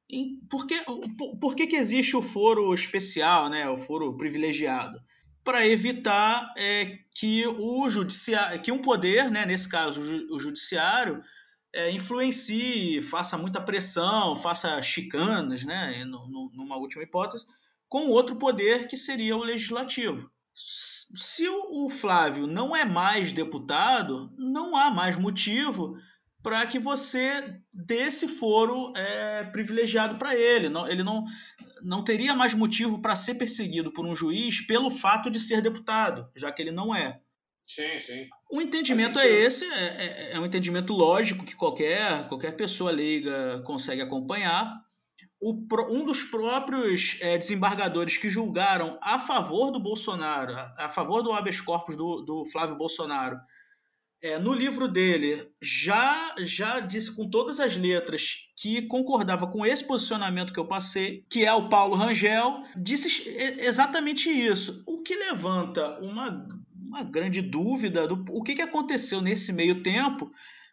E 0.08 0.38
por 0.48 0.66
que, 0.66 0.80
por, 1.18 1.38
por 1.38 1.54
que, 1.54 1.66
que 1.66 1.76
existe 1.76 2.16
o 2.16 2.22
foro 2.22 2.72
especial, 2.72 3.50
né? 3.50 3.68
o 3.68 3.76
foro 3.76 4.16
privilegiado? 4.16 4.98
Para 5.46 5.64
evitar 5.64 6.52
é, 6.56 6.98
que 7.14 7.46
o 7.46 7.88
judiciário, 7.88 8.60
que 8.60 8.72
um 8.72 8.80
poder, 8.80 9.30
né, 9.30 9.46
nesse 9.46 9.68
caso 9.68 10.02
o 10.28 10.40
judiciário, 10.40 11.22
é, 11.72 11.88
influencie, 11.88 13.00
faça 13.00 13.38
muita 13.38 13.60
pressão, 13.60 14.34
faça 14.34 14.82
chicanas, 14.82 15.62
né, 15.62 16.04
numa 16.04 16.76
última 16.76 17.04
hipótese, 17.04 17.46
com 17.88 18.08
outro 18.08 18.34
poder 18.34 18.88
que 18.88 18.96
seria 18.96 19.36
o 19.36 19.44
legislativo. 19.44 20.28
Se 20.52 21.48
o 21.48 21.88
Flávio 21.88 22.48
não 22.48 22.74
é 22.74 22.84
mais 22.84 23.30
deputado, 23.30 24.34
não 24.36 24.76
há 24.76 24.90
mais 24.90 25.16
motivo 25.16 25.96
para 26.42 26.66
que 26.66 26.78
você 26.78 27.60
dê 27.72 28.06
esse 28.06 28.26
foro 28.26 28.92
é, 28.96 29.44
privilegiado 29.44 30.16
para 30.16 30.34
ele. 30.34 30.68
Não, 30.68 30.88
ele 30.88 31.04
não, 31.04 31.24
não 31.86 32.02
teria 32.02 32.34
mais 32.34 32.52
motivo 32.52 33.00
para 33.00 33.14
ser 33.14 33.36
perseguido 33.36 33.92
por 33.92 34.04
um 34.04 34.14
juiz 34.14 34.60
pelo 34.60 34.90
fato 34.90 35.30
de 35.30 35.38
ser 35.38 35.62
deputado, 35.62 36.28
já 36.34 36.50
que 36.50 36.60
ele 36.60 36.72
não 36.72 36.94
é. 36.94 37.20
Sim, 37.64 37.98
sim. 37.98 38.28
O 38.50 38.60
entendimento 38.60 39.18
é 39.18 39.26
esse, 39.26 39.64
é, 39.64 39.84
é, 39.84 40.32
é, 40.32 40.40
um 40.40 40.46
entendimento 40.46 40.92
lógico 40.92 41.44
que 41.44 41.54
qualquer, 41.54 42.26
qualquer 42.28 42.52
pessoa 42.56 42.90
leiga 42.90 43.60
consegue 43.64 44.02
acompanhar. 44.02 44.84
O, 45.40 45.52
um 45.90 46.04
dos 46.04 46.24
próprios 46.24 47.18
é, 47.20 47.38
desembargadores 47.38 48.16
que 48.16 48.30
julgaram 48.30 48.98
a 49.02 49.18
favor 49.18 49.70
do 49.70 49.80
Bolsonaro, 49.80 50.54
a, 50.76 50.88
favor 50.88 51.22
do 51.22 51.32
habeas 51.32 51.60
corpus 51.60 51.96
do, 51.96 52.22
do 52.22 52.44
Flávio 52.46 52.76
Bolsonaro, 52.76 53.36
é, 54.22 54.38
no 54.38 54.52
livro 54.52 54.88
dele, 54.88 55.48
já, 55.60 56.34
já 56.38 56.80
disse 56.80 57.14
com 57.14 57.28
todas 57.28 57.60
as 57.60 57.76
letras 57.76 58.48
que 58.56 58.82
concordava 58.82 59.46
com 59.46 59.64
esse 59.64 59.84
posicionamento 59.84 60.52
que 60.52 60.60
eu 60.60 60.66
passei, 60.66 61.24
que 61.30 61.44
é 61.44 61.52
o 61.52 61.68
Paulo 61.68 61.94
Rangel, 61.94 62.62
disse 62.76 63.28
exatamente 63.60 64.30
isso. 64.30 64.82
O 64.86 65.02
que 65.02 65.14
levanta 65.14 65.98
uma, 66.00 66.46
uma 66.74 67.04
grande 67.04 67.42
dúvida 67.42 68.06
do 68.06 68.24
o 68.30 68.42
que, 68.42 68.54
que 68.54 68.62
aconteceu 68.62 69.20
nesse 69.20 69.52
meio 69.52 69.82
tempo 69.82 70.30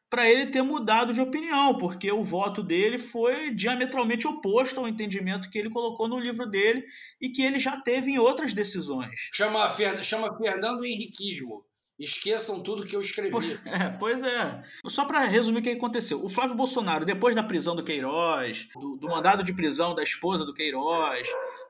para 0.09 0.29
ele 0.29 0.45
ter 0.45 0.61
mudado 0.61 1.11
de 1.11 1.19
opinião, 1.19 1.75
porque 1.75 2.11
o 2.11 2.21
voto 2.21 2.61
dele 2.61 2.99
foi 2.99 3.49
diametralmente 3.49 4.27
oposto 4.27 4.79
ao 4.79 4.87
entendimento 4.87 5.49
que 5.49 5.57
ele 5.57 5.71
colocou 5.71 6.07
no 6.07 6.19
livro 6.19 6.47
dele 6.47 6.85
e 7.19 7.29
que 7.29 7.41
ele 7.41 7.57
já 7.57 7.81
teve 7.81 8.11
em 8.11 8.19
outras 8.19 8.53
decisões. 8.53 9.29
Chama, 9.33 9.67
chama 10.03 10.37
Fernando 10.37 10.85
Henriquismo. 10.85 11.65
Esqueçam 11.99 12.63
tudo 12.63 12.85
que 12.85 12.95
eu 12.95 12.99
escrevi. 12.99 13.59
É, 13.65 13.89
pois 13.99 14.23
é. 14.23 14.63
Só 14.87 15.05
para 15.05 15.23
resumir 15.25 15.59
o 15.59 15.61
que 15.61 15.69
aconteceu. 15.69 16.23
O 16.23 16.29
Flávio 16.29 16.55
Bolsonaro, 16.55 17.05
depois 17.05 17.35
da 17.35 17.43
prisão 17.43 17.75
do 17.75 17.83
Queiroz, 17.83 18.67
do, 18.73 18.97
do, 18.97 19.07
mandado 19.07 19.43
de 19.43 19.53
prisão 19.53 19.93
da 19.93 20.01
esposa 20.01 20.43
do 20.43 20.53
Queiroz, 20.53 21.27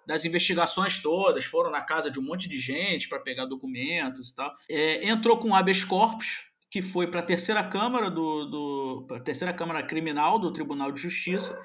das 0.07 0.23
investigações 0.23 0.99
todas, 0.99 1.43
foram 1.43 1.69
na 1.69 1.81
casa 1.81 2.09
de 2.09 2.19
um 2.19 2.23
monte 2.23 2.47
de 2.47 2.57
gente 2.57 3.09
para 3.09 3.19
pegar 3.19 3.45
documentos 3.45 4.29
e 4.29 4.35
tal, 4.35 4.53
é, 4.69 5.07
entrou 5.07 5.37
com 5.37 5.53
habeas 5.53 5.83
corpus, 5.83 6.45
que 6.71 6.81
foi 6.81 7.07
para 7.07 7.19
a 7.19 7.23
terceira 7.23 7.63
Câmara 7.63 8.09
do, 8.09 8.45
do 8.45 9.19
terceira 9.23 9.53
Câmara 9.53 9.83
Criminal 9.83 10.39
do 10.39 10.51
Tribunal 10.51 10.91
de 10.91 10.99
Justiça 10.99 11.57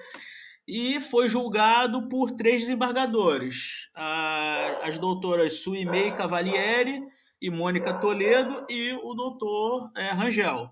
e 0.66 1.00
foi 1.00 1.30
julgado 1.30 2.08
por 2.08 2.32
três 2.32 2.60
desembargadores, 2.60 3.88
as 4.82 4.98
doutoras 4.98 5.60
Suimei 5.60 6.12
Cavalieri 6.12 7.02
e 7.40 7.50
Mônica 7.50 7.92
Toledo 7.94 8.66
e 8.68 8.92
o 8.92 9.14
doutor 9.14 9.90
é, 9.96 10.10
Rangel. 10.10 10.70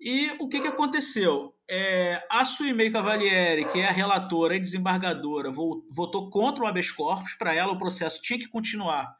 E 0.00 0.32
o 0.40 0.48
que, 0.48 0.60
que 0.60 0.66
aconteceu? 0.66 1.54
É, 1.70 2.26
a 2.28 2.44
Suimei 2.44 2.90
Cavalieri, 2.90 3.64
que 3.66 3.78
é 3.78 3.88
a 3.88 3.92
relatora 3.92 4.56
e 4.56 4.60
desembargadora, 4.60 5.50
votou 5.50 6.28
contra 6.28 6.64
o 6.64 6.66
habeas 6.66 6.90
corpus. 6.90 7.34
Para 7.34 7.54
ela, 7.54 7.72
o 7.72 7.78
processo 7.78 8.20
tinha 8.20 8.38
que 8.38 8.48
continuar 8.48 9.14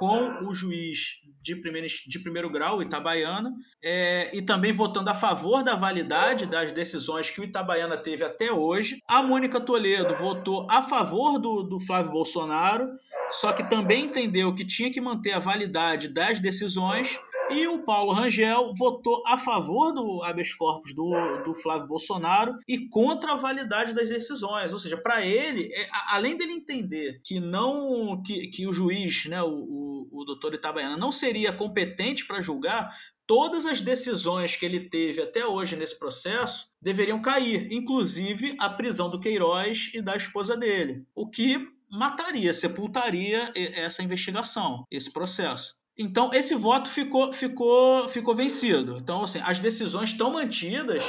com 0.00 0.46
o 0.46 0.54
juiz 0.54 1.20
de 1.42 1.54
primeiro, 1.54 1.86
de 2.06 2.18
primeiro 2.18 2.48
grau, 2.48 2.80
Itabaiana, 2.80 3.52
é, 3.84 4.34
e 4.34 4.40
também 4.40 4.72
votando 4.72 5.10
a 5.10 5.14
favor 5.14 5.62
da 5.62 5.76
validade 5.76 6.46
das 6.46 6.72
decisões 6.72 7.28
que 7.28 7.38
o 7.38 7.44
Itabaiana 7.44 7.98
teve 7.98 8.24
até 8.24 8.50
hoje. 8.50 8.96
A 9.06 9.22
Mônica 9.22 9.60
Toledo 9.60 10.14
votou 10.14 10.66
a 10.70 10.82
favor 10.82 11.38
do, 11.38 11.62
do 11.62 11.78
Flávio 11.78 12.12
Bolsonaro, 12.12 12.88
só 13.28 13.52
que 13.52 13.68
também 13.68 14.06
entendeu 14.06 14.54
que 14.54 14.66
tinha 14.66 14.90
que 14.90 15.02
manter 15.02 15.32
a 15.32 15.38
validade 15.38 16.08
das 16.08 16.40
decisões 16.40 17.20
e 17.50 17.66
o 17.66 17.84
Paulo 17.84 18.12
Rangel 18.12 18.72
votou 18.76 19.22
a 19.26 19.36
favor 19.36 19.92
do 19.92 20.22
habeas 20.22 20.52
corpus 20.54 20.94
do, 20.94 21.10
do 21.44 21.54
Flávio 21.54 21.86
Bolsonaro 21.86 22.56
e 22.66 22.88
contra 22.88 23.32
a 23.32 23.36
validade 23.36 23.92
das 23.92 24.08
decisões. 24.08 24.72
Ou 24.72 24.78
seja, 24.78 24.96
para 24.96 25.24
ele, 25.24 25.70
é, 25.74 25.88
além 26.08 26.36
dele 26.36 26.52
entender 26.52 27.20
que 27.24 27.40
não 27.40 28.22
que, 28.22 28.48
que 28.48 28.66
o 28.66 28.72
juiz, 28.72 29.26
né, 29.26 29.42
o, 29.42 29.48
o, 29.48 30.08
o 30.12 30.24
doutor 30.24 30.54
Itabaiana, 30.54 30.96
não 30.96 31.12
seria 31.12 31.52
competente 31.52 32.26
para 32.26 32.40
julgar, 32.40 32.94
todas 33.26 33.64
as 33.64 33.80
decisões 33.80 34.56
que 34.56 34.66
ele 34.66 34.88
teve 34.88 35.22
até 35.22 35.46
hoje 35.46 35.76
nesse 35.76 35.98
processo 35.98 36.68
deveriam 36.80 37.22
cair, 37.22 37.72
inclusive 37.72 38.56
a 38.58 38.68
prisão 38.68 39.08
do 39.08 39.20
Queiroz 39.20 39.90
e 39.94 40.02
da 40.02 40.16
esposa 40.16 40.56
dele, 40.56 41.04
o 41.14 41.28
que 41.28 41.58
mataria, 41.92 42.52
sepultaria 42.52 43.52
essa 43.54 44.02
investigação, 44.02 44.84
esse 44.90 45.12
processo. 45.12 45.79
Então, 46.00 46.30
esse 46.32 46.54
voto 46.54 46.88
ficou, 46.88 47.30
ficou, 47.30 48.08
ficou 48.08 48.34
vencido. 48.34 48.96
Então, 48.96 49.22
assim, 49.22 49.38
as 49.44 49.58
decisões 49.58 50.10
estão 50.10 50.32
mantidas, 50.32 51.04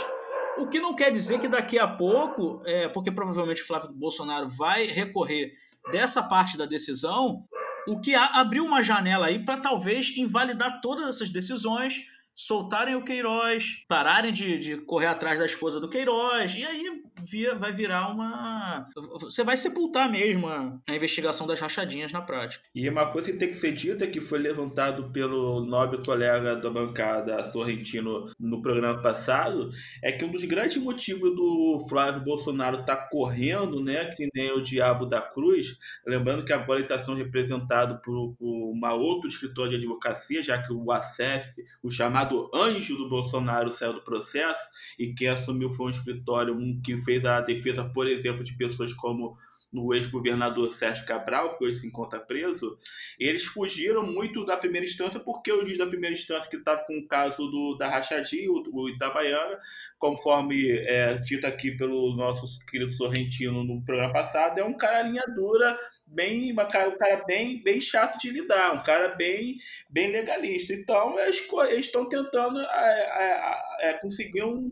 o 0.58 0.68
que 0.68 0.82
não 0.82 0.94
quer 0.94 1.12
dizer 1.12 1.40
que 1.40 1.48
daqui 1.48 1.80
a 1.80 1.88
pouco, 1.88 2.62
é, 2.66 2.90
porque 2.90 3.10
provavelmente 3.10 3.64
Flávio 3.64 3.90
Bolsonaro 3.94 4.50
vai 4.50 4.86
recorrer 4.86 5.54
dessa 5.94 6.22
parte 6.22 6.58
da 6.58 6.66
decisão, 6.66 7.46
o 7.88 8.02
que 8.02 8.14
abriu 8.14 8.66
uma 8.66 8.84
janela 8.84 9.28
aí 9.28 9.44
para 9.44 9.62
talvez 9.62 10.16
invalidar 10.18 10.82
todas 10.82 11.08
essas 11.08 11.30
decisões 11.30 12.06
soltarem 12.48 12.96
o 12.96 13.04
Queiroz, 13.04 13.84
pararem 13.88 14.32
de, 14.32 14.58
de 14.58 14.78
correr 14.78 15.08
atrás 15.08 15.38
da 15.38 15.46
esposa 15.46 15.80
do 15.80 15.90
Queiroz, 15.90 16.56
e 16.56 16.66
aí 16.66 17.02
via, 17.22 17.56
vai 17.56 17.72
virar 17.72 18.10
uma. 18.10 18.88
Você 19.20 19.44
vai 19.44 19.56
sepultar 19.56 20.12
mesmo 20.12 20.48
a, 20.48 20.78
a, 20.90 20.96
investigação 20.96 21.46
das 21.46 21.60
rachadinhas 21.60 22.12
na 22.12 22.22
prática. 22.22 22.64
E 22.74 22.90
uma 22.90 23.12
coisa 23.12 23.32
que 23.32 23.38
tem 23.38 23.50
que 23.50 23.56
ser 23.56 23.74
dita 23.74 24.08
que 24.08 24.20
foi 24.20 24.40
levantado 24.40 25.12
pelo 25.12 25.64
nobre 25.64 26.04
colega 26.04 26.56
da 26.56 26.70
bancada 26.70 27.44
Sorrentino 27.46 28.32
no 28.40 28.62
programa 28.62 29.02
passado 29.02 29.72
é 30.02 30.12
que 30.12 30.26
um 30.26 30.32
dos 30.32 30.46
grandes 30.46 30.78
motivos 30.78 31.36
do 31.36 31.86
Flávio 31.88 32.24
Bolsonaro 32.24 32.82
estar 32.82 32.96
tá 32.96 33.08
correndo, 33.12 33.84
né, 33.84 34.06
que 34.06 34.30
nem 34.34 34.52
o 34.52 34.62
Diabo 34.62 35.06
da 35.06 35.22
Cruz, 35.22 35.78
lembrando 36.06 36.44
que 36.44 36.54
agora 36.54 36.80
ele 36.80 36.86
está 36.86 36.98
sendo 36.98 37.18
representado 37.18 38.02
por, 38.02 38.36
por 38.36 38.72
uma 38.72 38.94
outro 38.94 39.28
escritório 39.28 39.72
de 39.72 39.78
advocacia, 39.78 40.42
já 40.42 40.62
que 40.62 40.74
o 40.74 40.92
ACF, 40.92 41.54
o 41.84 41.92
chamado 41.92 42.31
chamado 42.32 42.50
Anjo 42.54 42.98
do 42.98 43.10
Bolsonaro 43.10 43.72
saiu 43.72 43.94
do 43.94 44.02
processo 44.02 44.62
e 44.98 45.14
quem 45.14 45.28
assumiu 45.28 45.74
foi 45.74 45.88
um 45.88 45.90
escritório 45.90 46.58
que 46.84 47.00
fez 47.02 47.26
a 47.26 47.42
defesa, 47.42 47.84
por 47.84 48.08
exemplo, 48.08 48.44
de 48.44 48.56
pessoas 48.56 48.94
como 48.94 49.38
o 49.74 49.94
ex-governador 49.94 50.74
Sérgio 50.74 51.06
Cabral, 51.06 51.58
que 51.58 51.64
hoje 51.64 51.78
se 51.78 51.88
encontra 51.88 52.20
preso, 52.20 52.78
eles 53.18 53.46
fugiram 53.46 54.06
muito 54.06 54.46
da 54.46 54.58
primeira 54.58 54.86
instância 54.86 55.18
porque 55.18 55.50
o 55.52 55.64
juiz 55.64 55.78
da 55.78 55.88
primeira 55.88 56.14
instância 56.14 56.50
que 56.50 56.58
estava 56.58 56.84
com 56.84 56.98
o 56.98 57.08
caso 57.08 57.48
do, 57.50 57.78
da 57.78 57.90
rachadinha, 57.90 58.52
o, 58.52 58.64
o 58.74 58.90
Itabaiana, 58.90 59.58
conforme 59.98 60.70
é, 60.70 61.14
dito 61.20 61.48
aqui 61.48 61.72
pelo 61.72 62.14
nosso 62.18 62.60
querido 62.66 62.92
Sorrentino 62.92 63.64
no 63.64 63.82
programa 63.82 64.12
passado, 64.12 64.60
é 64.60 64.64
um 64.64 64.76
cara 64.76 65.04
linha 65.04 65.24
dura, 65.34 65.80
bem, 66.12 66.52
um 66.52 66.98
cara 66.98 67.24
bem, 67.26 67.64
bem 67.64 67.80
chato 67.80 68.18
de 68.20 68.30
lidar, 68.30 68.74
um 68.74 68.84
cara 68.84 69.10
bem, 69.16 69.58
bem 69.90 70.12
legalista. 70.12 70.74
Então, 70.74 71.18
eles 71.20 71.86
estão 71.86 72.08
tentando 72.08 72.60
é, 72.60 72.68
é, 73.80 73.90
é, 73.90 73.94
conseguir 73.94 74.44
um, 74.44 74.72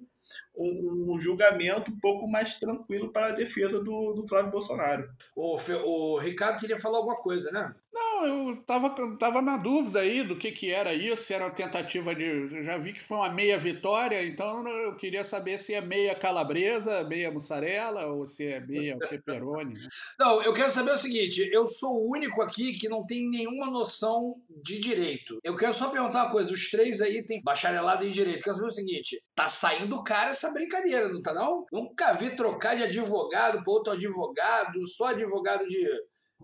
um, 0.59 1.13
um, 1.13 1.19
julgamento 1.19 1.91
um 1.91 1.99
pouco 1.99 2.27
mais 2.27 2.59
tranquilo 2.59 3.11
para 3.11 3.27
a 3.27 3.31
defesa 3.31 3.81
do, 3.81 4.13
do 4.13 4.27
Flávio 4.27 4.51
Bolsonaro. 4.51 5.09
O, 5.35 5.57
o 5.85 6.17
Ricardo 6.19 6.59
queria 6.59 6.77
falar 6.77 6.97
alguma 6.97 7.17
coisa, 7.17 7.51
né? 7.51 7.73
Não, 7.91 8.25
eu 8.25 8.55
tava, 8.63 9.17
tava 9.17 9.41
na 9.41 9.57
dúvida 9.57 9.99
aí 9.99 10.23
do 10.23 10.37
que, 10.37 10.51
que 10.51 10.71
era 10.71 10.93
isso, 10.93 11.23
se 11.23 11.33
era 11.33 11.45
uma 11.45 11.53
tentativa 11.53 12.13
de. 12.13 12.23
Eu 12.23 12.63
já 12.63 12.77
vi 12.77 12.93
que 12.93 13.03
foi 13.03 13.17
uma 13.17 13.31
meia 13.31 13.57
vitória, 13.57 14.23
então 14.25 14.67
eu 14.67 14.95
queria 14.95 15.23
saber 15.23 15.57
se 15.57 15.73
é 15.73 15.81
meia 15.81 16.15
calabresa, 16.15 17.03
meia 17.03 17.31
mussarela 17.31 18.05
ou 18.07 18.27
se 18.27 18.45
é 18.45 18.59
meia 18.59 18.97
pepperoni. 18.97 19.73
Né? 19.73 19.87
Não, 20.19 20.41
eu 20.43 20.53
quero 20.53 20.69
saber 20.69 20.91
o 20.91 20.97
seguinte: 20.97 21.49
eu 21.51 21.67
sou 21.67 21.93
o 21.93 22.11
único 22.11 22.41
aqui 22.41 22.73
que 22.73 22.87
não 22.87 23.05
tem 23.05 23.29
nenhuma 23.29 23.67
noção 23.67 24.35
de 24.63 24.77
direito. 24.77 25.39
Eu 25.43 25.55
quero 25.55 25.73
só 25.73 25.89
perguntar 25.89 26.23
uma 26.23 26.31
coisa: 26.31 26.53
os 26.53 26.69
três 26.69 27.01
aí 27.01 27.23
têm 27.23 27.39
bacharelado 27.43 28.05
em 28.05 28.11
direito. 28.11 28.39
Eu 28.39 28.43
quero 28.43 28.55
saber 28.55 28.67
o 28.67 28.71
seguinte: 28.71 29.21
tá 29.35 29.47
saindo 29.47 30.03
cara 30.03 30.29
essa 30.31 30.48
brincadeira, 30.51 31.09
não 31.09 31.21
tá 31.21 31.33
não? 31.33 31.65
Nunca 31.71 32.13
vi 32.13 32.35
trocar 32.35 32.75
de 32.75 32.83
advogado 32.83 33.63
para 33.63 33.73
outro 33.73 33.93
advogado, 33.93 34.87
só 34.87 35.07
advogado 35.07 35.67
de 35.67 35.87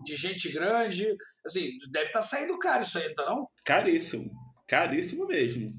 de 0.04 0.14
gente 0.14 0.50
grande. 0.50 1.16
Assim, 1.44 1.70
deve 1.90 2.06
estar 2.06 2.20
tá 2.20 2.24
saindo 2.24 2.58
caro 2.58 2.82
isso 2.82 2.98
aí, 2.98 3.06
então 3.10 3.26
não? 3.26 3.48
Caríssimo. 3.64 4.30
Caríssimo 4.68 5.26
mesmo. 5.26 5.72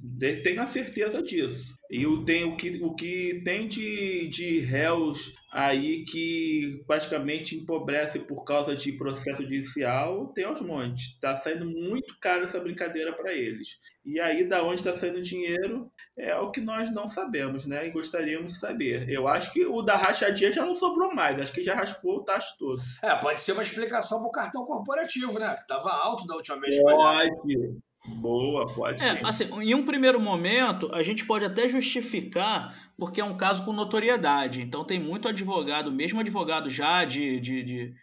Tenho 0.44 0.62
a 0.62 0.68
certeza 0.68 1.22
disso. 1.22 1.77
E 1.90 2.06
o, 2.06 2.24
tem, 2.26 2.44
o, 2.44 2.58
que, 2.58 2.84
o 2.84 2.94
que 2.96 3.42
tem 3.44 3.68
de, 3.68 4.28
de 4.28 4.60
réus 4.60 5.34
aí 5.52 6.04
que 6.06 6.84
praticamente 6.86 7.56
empobrece 7.56 8.20
por 8.20 8.44
causa 8.44 8.76
de 8.76 8.92
processo 8.92 9.42
judicial, 9.42 10.28
tem 10.34 10.44
aos 10.44 10.62
montes. 10.62 11.14
Está 11.14 11.36
saindo 11.36 11.66
muito 11.66 12.14
caro 12.22 12.44
essa 12.44 12.60
brincadeira 12.60 13.14
para 13.14 13.34
eles. 13.34 13.70
E 14.06 14.20
aí, 14.20 14.48
da 14.48 14.64
onde 14.64 14.76
está 14.76 14.94
saindo 14.94 15.22
dinheiro, 15.22 15.92
é 16.18 16.36
o 16.36 16.52
que 16.52 16.62
nós 16.62 16.92
não 16.92 17.08
sabemos, 17.08 17.66
né? 17.66 17.88
E 17.88 17.92
gostaríamos 17.92 18.54
de 18.54 18.60
saber. 18.60 19.10
Eu 19.10 19.28
acho 19.28 19.52
que 19.52 19.66
o 19.66 19.82
da 19.82 19.98
rachadinha 19.98 20.52
já 20.52 20.66
não 20.66 20.76
sobrou 20.76 21.14
mais, 21.16 21.40
acho 21.40 21.54
que 21.54 21.64
já 21.64 21.74
raspou 21.74 22.18
o 22.18 22.24
tacho 22.24 22.56
todo. 22.60 22.80
É, 23.04 23.16
pode 23.16 23.42
ser 23.42 23.54
uma 23.54 23.64
explicação 23.64 24.20
para 24.20 24.28
o 24.28 24.32
cartão 24.32 24.66
corporativo, 24.66 25.40
né? 25.40 25.56
Que 25.56 25.62
estava 25.62 25.90
alto 25.90 26.26
da 26.28 26.36
última 26.36 26.60
vez. 26.60 26.80
Pode. 26.82 27.78
Boa, 28.08 28.74
pode 28.74 29.04
é, 29.04 29.22
assim, 29.26 29.46
em 29.62 29.76
um 29.76 29.84
primeiro 29.84 30.20
momento, 30.20 30.90
a 30.94 31.04
gente 31.04 31.26
pode 31.26 31.44
até 31.44 31.68
justificar 31.68 32.76
porque 32.98 33.22
é 33.22 33.24
um 33.24 33.38
caso 33.38 33.64
com 33.66 33.74
notoriedade. 33.74 34.62
Então 34.62 34.86
tem 34.86 35.00
muito 35.00 35.28
advogado, 35.28 35.92
mesmo 35.92 36.20
advogado 36.20 36.70
já 36.70 37.04
de, 37.04 37.40
de, 37.40 37.64
de, 37.64 37.94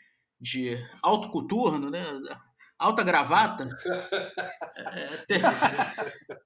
de 0.41 0.87
alto 1.03 1.31
coturno, 1.31 1.91
né? 1.91 2.03
alta 2.79 3.03
gravata. 3.03 3.69
é, 4.77 5.07
tem, 5.27 5.41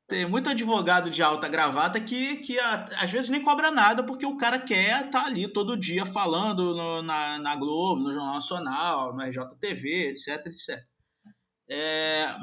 tem, 0.06 0.28
muito 0.28 0.48
advogado 0.48 1.10
de 1.10 1.22
alta 1.22 1.48
gravata 1.48 2.00
que, 2.00 2.36
que 2.36 2.58
às 2.60 3.10
vezes 3.10 3.30
nem 3.30 3.42
cobra 3.42 3.70
nada 3.70 4.04
porque 4.04 4.26
o 4.26 4.36
cara 4.36 4.58
quer 4.58 5.06
estar 5.06 5.22
tá 5.22 5.26
ali 5.26 5.52
todo 5.52 5.76
dia 5.76 6.06
falando 6.06 6.74
no, 6.74 7.02
na, 7.02 7.38
na 7.38 7.56
Globo, 7.56 8.02
no 8.02 8.12
Jornal 8.12 8.34
Nacional, 8.34 9.14
no 9.14 9.22
RJTV, 9.22 10.10
etc, 10.10 10.46
etc. 10.46 10.84
É. 11.70 12.34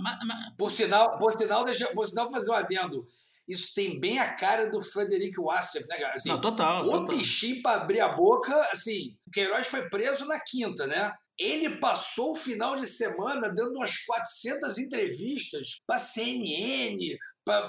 Por, 0.57 0.69
sinal, 0.69 1.17
por, 1.17 1.33
sinal, 1.33 1.65
deixa, 1.65 1.87
por 1.93 2.05
sinal, 2.05 2.31
fazer 2.31 2.51
um 2.51 2.55
adendo. 2.55 3.07
Isso 3.47 3.73
tem 3.73 3.99
bem 3.99 4.19
a 4.19 4.35
cara 4.35 4.69
do 4.69 4.81
Frederico 4.81 5.43
Wassef, 5.43 5.87
né, 5.87 5.97
cara? 5.97 6.15
Assim, 6.15 6.29
Não, 6.29 6.39
total. 6.39 6.83
O 6.83 6.89
total. 6.89 7.07
bichinho 7.07 7.61
para 7.61 7.81
abrir 7.81 8.01
a 8.01 8.09
boca, 8.09 8.53
assim, 8.71 9.17
o 9.27 9.31
Queiroz 9.31 9.67
foi 9.67 9.89
preso 9.89 10.25
na 10.27 10.39
quinta, 10.39 10.85
né? 10.85 11.11
Ele 11.37 11.77
passou 11.77 12.31
o 12.31 12.35
final 12.35 12.79
de 12.79 12.87
semana 12.87 13.53
dando 13.53 13.75
umas 13.75 13.97
400 14.05 14.77
entrevistas 14.77 15.81
para 15.85 15.99
CNN, 15.99 16.97
para 17.43 17.67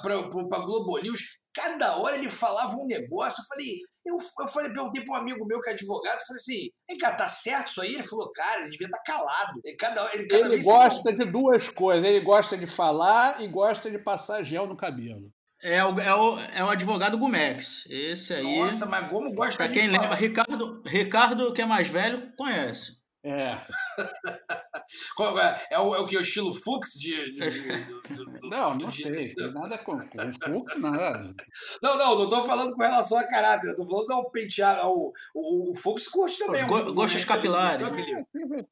Globo 0.60 0.98
News 0.98 1.40
cada 1.56 1.96
hora 1.96 2.16
ele 2.16 2.30
falava 2.30 2.76
um 2.76 2.86
negócio. 2.86 3.40
Eu 3.40 3.46
falei, 3.46 3.80
eu, 4.04 4.16
eu 4.40 4.48
falei, 4.48 4.70
perguntei 4.70 5.02
para 5.02 5.14
um 5.14 5.20
amigo 5.22 5.46
meu 5.46 5.60
que 5.62 5.70
é 5.70 5.72
advogado, 5.72 6.20
falei 6.20 6.36
assim, 6.36 6.70
ei, 6.88 6.98
cara, 6.98 7.16
tá 7.16 7.28
certo 7.30 7.68
isso 7.68 7.80
aí? 7.80 7.94
Ele 7.94 8.02
falou, 8.02 8.30
cara, 8.32 8.60
ele 8.60 8.70
devia 8.70 8.86
estar 8.86 8.98
tá 8.98 9.04
calado. 9.04 9.60
Ele, 9.64 9.76
cada, 9.76 10.14
ele, 10.14 10.28
cada 10.28 10.46
ele 10.46 10.62
gosta 10.62 11.12
de 11.14 11.24
duas 11.24 11.68
coisas, 11.68 12.06
ele 12.06 12.20
gosta 12.20 12.58
de 12.58 12.66
falar 12.66 13.42
e 13.42 13.48
gosta 13.48 13.90
de 13.90 13.98
passar 13.98 14.44
gel 14.44 14.66
no 14.66 14.76
cabelo. 14.76 15.32
É 15.62 15.82
o, 15.82 15.98
é, 15.98 16.14
o, 16.14 16.38
é 16.38 16.62
o 16.62 16.68
advogado 16.68 17.16
Gumex. 17.16 17.86
Esse 17.88 18.34
aí. 18.34 18.58
Nossa, 18.58 18.84
mas 18.84 19.10
como 19.10 19.32
gosta 19.34 19.56
pra 19.56 19.68
quem 19.68 19.88
lembra, 19.88 20.14
Ricardo, 20.14 20.82
Ricardo, 20.84 21.52
que 21.54 21.62
é 21.62 21.66
mais 21.66 21.88
velho, 21.88 22.30
conhece. 22.36 22.98
É. 23.24 23.58
Qual 25.16 25.38
é? 25.38 25.66
É 25.70 25.78
o, 25.78 25.94
é 25.94 26.00
o 26.00 26.06
que? 26.06 26.16
O 26.16 26.20
estilo 26.20 26.52
Fux 26.52 26.92
de. 26.92 27.32
de, 27.32 27.50
de 27.50 27.84
do, 28.14 28.24
do, 28.24 28.48
não, 28.48 28.70
não 28.70 28.88
de, 28.88 29.02
sei. 29.02 29.34
Tem 29.34 29.52
nada 29.52 29.78
com, 29.78 29.98
com 29.98 30.32
Fux, 30.32 30.80
nada. 30.80 31.34
Não, 31.82 31.96
não, 31.96 32.16
não 32.16 32.24
estou 32.24 32.44
falando 32.44 32.74
com 32.74 32.82
relação 32.82 33.18
a 33.18 33.24
caráter. 33.24 33.70
Estou 33.70 33.88
falando 33.88 34.12
ao 34.12 34.30
penteado. 34.30 34.80
Ao, 34.82 35.12
o, 35.34 35.70
o 35.70 35.74
Fux 35.74 36.08
curte 36.08 36.38
também. 36.38 36.66
Go, 36.66 36.76
um, 36.76 36.94
gostos 36.94 37.24
capilares. 37.24 37.86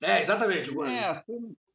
É, 0.03 0.21
exatamente. 0.21 0.71
É, 0.71 1.23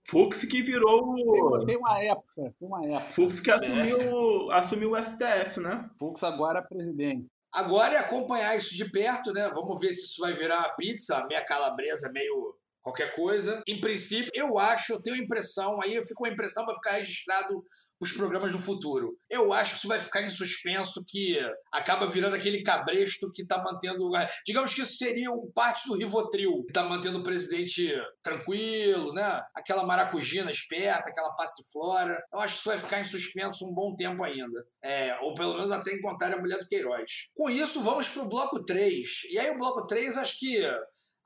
Fux 0.07 0.43
que 0.45 0.61
virou. 0.61 1.15
Tem, 1.15 1.65
tem, 1.65 1.77
uma 1.77 2.03
época, 2.03 2.55
tem 2.59 2.67
uma 2.67 2.85
época. 2.85 3.11
Fux 3.11 3.39
que 3.39 3.51
assumiu, 3.51 4.51
é. 4.51 4.55
assumiu 4.55 4.91
o 4.91 5.03
STF, 5.03 5.59
né? 5.59 5.89
Fux 5.97 6.23
agora 6.23 6.59
é 6.59 6.67
presidente. 6.67 7.27
Agora 7.51 7.95
é 7.95 7.97
acompanhar 7.97 8.55
isso 8.55 8.75
de 8.75 8.89
perto, 8.91 9.33
né? 9.33 9.49
Vamos 9.53 9.81
ver 9.81 9.91
se 9.91 10.05
isso 10.05 10.21
vai 10.21 10.33
virar 10.33 10.75
pizza, 10.75 11.25
meia 11.27 11.43
calabresa, 11.43 12.11
meio 12.11 12.55
qualquer 12.81 13.15
coisa. 13.15 13.61
Em 13.67 13.79
princípio, 13.79 14.31
eu 14.33 14.57
acho, 14.57 14.93
eu 14.93 15.01
tenho 15.01 15.17
a 15.17 15.19
impressão, 15.19 15.81
aí 15.81 15.95
eu 15.95 16.03
fico 16.03 16.19
com 16.19 16.25
a 16.25 16.29
impressão 16.29 16.65
para 16.65 16.75
ficar 16.75 16.91
registrado 16.93 17.63
os 18.01 18.11
programas 18.11 18.51
do 18.51 18.59
futuro. 18.59 19.17
Eu 19.29 19.53
acho 19.53 19.73
que 19.73 19.77
isso 19.79 19.87
vai 19.87 19.99
ficar 19.99 20.21
em 20.21 20.29
suspenso, 20.29 21.03
que 21.07 21.37
acaba 21.71 22.07
virando 22.07 22.35
aquele 22.35 22.63
cabresto 22.63 23.31
que 23.33 23.41
está 23.41 23.61
mantendo. 23.63 24.09
Digamos 24.45 24.73
que 24.73 24.81
isso 24.81 24.97
seria 24.97 25.31
um 25.31 25.51
parte 25.53 25.87
do 25.87 25.95
Rivotril, 25.95 26.63
que 26.63 26.71
está 26.71 26.83
mantendo 26.83 27.19
o 27.19 27.23
presidente 27.23 27.91
tranquilo, 28.23 29.13
né? 29.13 29.41
Aquela 29.53 29.85
maracujina 29.85 30.49
esperta, 30.49 31.09
aquela 31.09 31.31
passiflora. 31.35 32.17
Eu 32.33 32.39
acho 32.39 32.55
que 32.55 32.59
isso 32.59 32.69
vai 32.69 32.79
ficar 32.79 32.99
em 32.99 33.05
suspenso 33.05 33.67
um 33.67 33.73
bom 33.73 33.95
tempo 33.95 34.23
ainda. 34.23 34.65
É, 34.83 35.17
ou 35.21 35.33
pelo 35.33 35.55
menos 35.55 35.71
até 35.71 35.93
encontrar 35.93 36.33
a 36.33 36.39
mulher 36.39 36.59
do 36.59 36.67
Queiroz. 36.67 37.29
Com 37.35 37.49
isso, 37.49 37.81
vamos 37.81 38.09
para 38.09 38.23
o 38.23 38.29
bloco 38.29 38.63
3. 38.63 39.23
E 39.31 39.39
aí, 39.39 39.49
o 39.51 39.57
bloco 39.57 39.85
3, 39.85 40.17
acho 40.17 40.39
que 40.39 40.59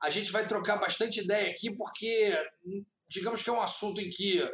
a 0.04 0.10
gente 0.10 0.30
vai 0.30 0.46
trocar 0.46 0.76
bastante 0.76 1.20
ideia 1.20 1.50
aqui, 1.50 1.74
porque 1.74 2.36
digamos 3.08 3.42
que 3.42 3.48
é 3.48 3.52
um 3.52 3.62
assunto 3.62 4.00
em 4.02 4.10
que 4.10 4.46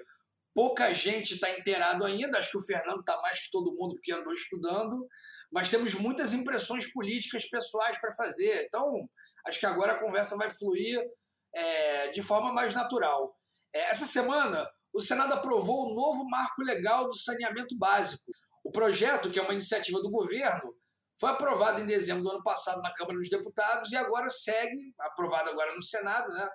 pouca 0.54 0.92
gente 0.94 1.34
está 1.34 1.50
inteirado 1.50 2.06
ainda. 2.06 2.38
Acho 2.38 2.52
que 2.52 2.58
o 2.58 2.64
Fernando 2.64 3.00
está 3.00 3.20
mais 3.20 3.40
que 3.40 3.50
todo 3.50 3.74
mundo, 3.74 3.94
porque 3.94 4.12
andou 4.12 4.32
estudando, 4.32 5.08
mas 5.52 5.68
temos 5.68 5.94
muitas 5.94 6.32
impressões 6.32 6.92
políticas 6.92 7.48
pessoais 7.48 8.00
para 8.00 8.14
fazer. 8.14 8.64
Então, 8.64 9.08
acho 9.46 9.58
que 9.58 9.66
agora 9.66 9.92
a 9.92 9.98
conversa 9.98 10.36
vai 10.36 10.48
fluir 10.50 11.02
é, 11.54 12.10
de 12.10 12.22
forma 12.22 12.52
mais 12.52 12.72
natural. 12.72 13.36
É, 13.74 13.90
essa 13.90 14.06
semana, 14.06 14.68
o 14.94 15.00
Senado 15.00 15.34
aprovou 15.34 15.88
o 15.90 15.94
novo 15.94 16.24
marco 16.28 16.62
legal 16.62 17.08
do 17.08 17.16
saneamento 17.16 17.76
básico. 17.76 18.30
O 18.62 18.70
projeto, 18.70 19.30
que 19.30 19.38
é 19.38 19.42
uma 19.42 19.52
iniciativa 19.54 20.00
do 20.00 20.10
governo, 20.10 20.76
foi 21.20 21.28
aprovado 21.28 21.82
em 21.82 21.86
dezembro 21.86 22.24
do 22.24 22.30
ano 22.30 22.42
passado 22.42 22.80
na 22.80 22.94
Câmara 22.94 23.18
dos 23.18 23.28
Deputados 23.28 23.92
e 23.92 23.96
agora 23.96 24.30
segue, 24.30 24.94
aprovado 24.98 25.50
agora 25.50 25.74
no 25.74 25.82
Senado, 25.82 26.30
né? 26.30 26.48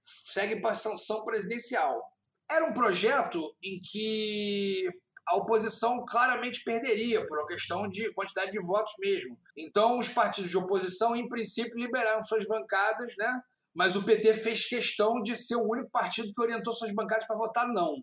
segue 0.00 0.60
para 0.60 0.76
sanção 0.76 1.24
presidencial. 1.24 2.00
Era 2.48 2.64
um 2.66 2.72
projeto 2.72 3.52
em 3.60 3.80
que 3.80 4.88
a 5.26 5.36
oposição 5.36 6.04
claramente 6.04 6.62
perderia 6.62 7.26
por 7.26 7.38
uma 7.38 7.46
questão 7.46 7.88
de 7.88 8.12
quantidade 8.12 8.52
de 8.52 8.64
votos 8.64 8.92
mesmo. 9.00 9.36
Então, 9.56 9.98
os 9.98 10.08
partidos 10.08 10.50
de 10.50 10.58
oposição, 10.58 11.16
em 11.16 11.28
princípio, 11.28 11.78
liberaram 11.78 12.22
suas 12.22 12.46
bancadas, 12.46 13.14
né? 13.18 13.40
mas 13.74 13.96
o 13.96 14.04
PT 14.04 14.34
fez 14.34 14.66
questão 14.66 15.20
de 15.20 15.34
ser 15.34 15.56
o 15.56 15.68
único 15.68 15.90
partido 15.90 16.30
que 16.32 16.42
orientou 16.42 16.72
suas 16.72 16.92
bancadas 16.92 17.26
para 17.26 17.36
votar 17.36 17.66
não. 17.68 17.96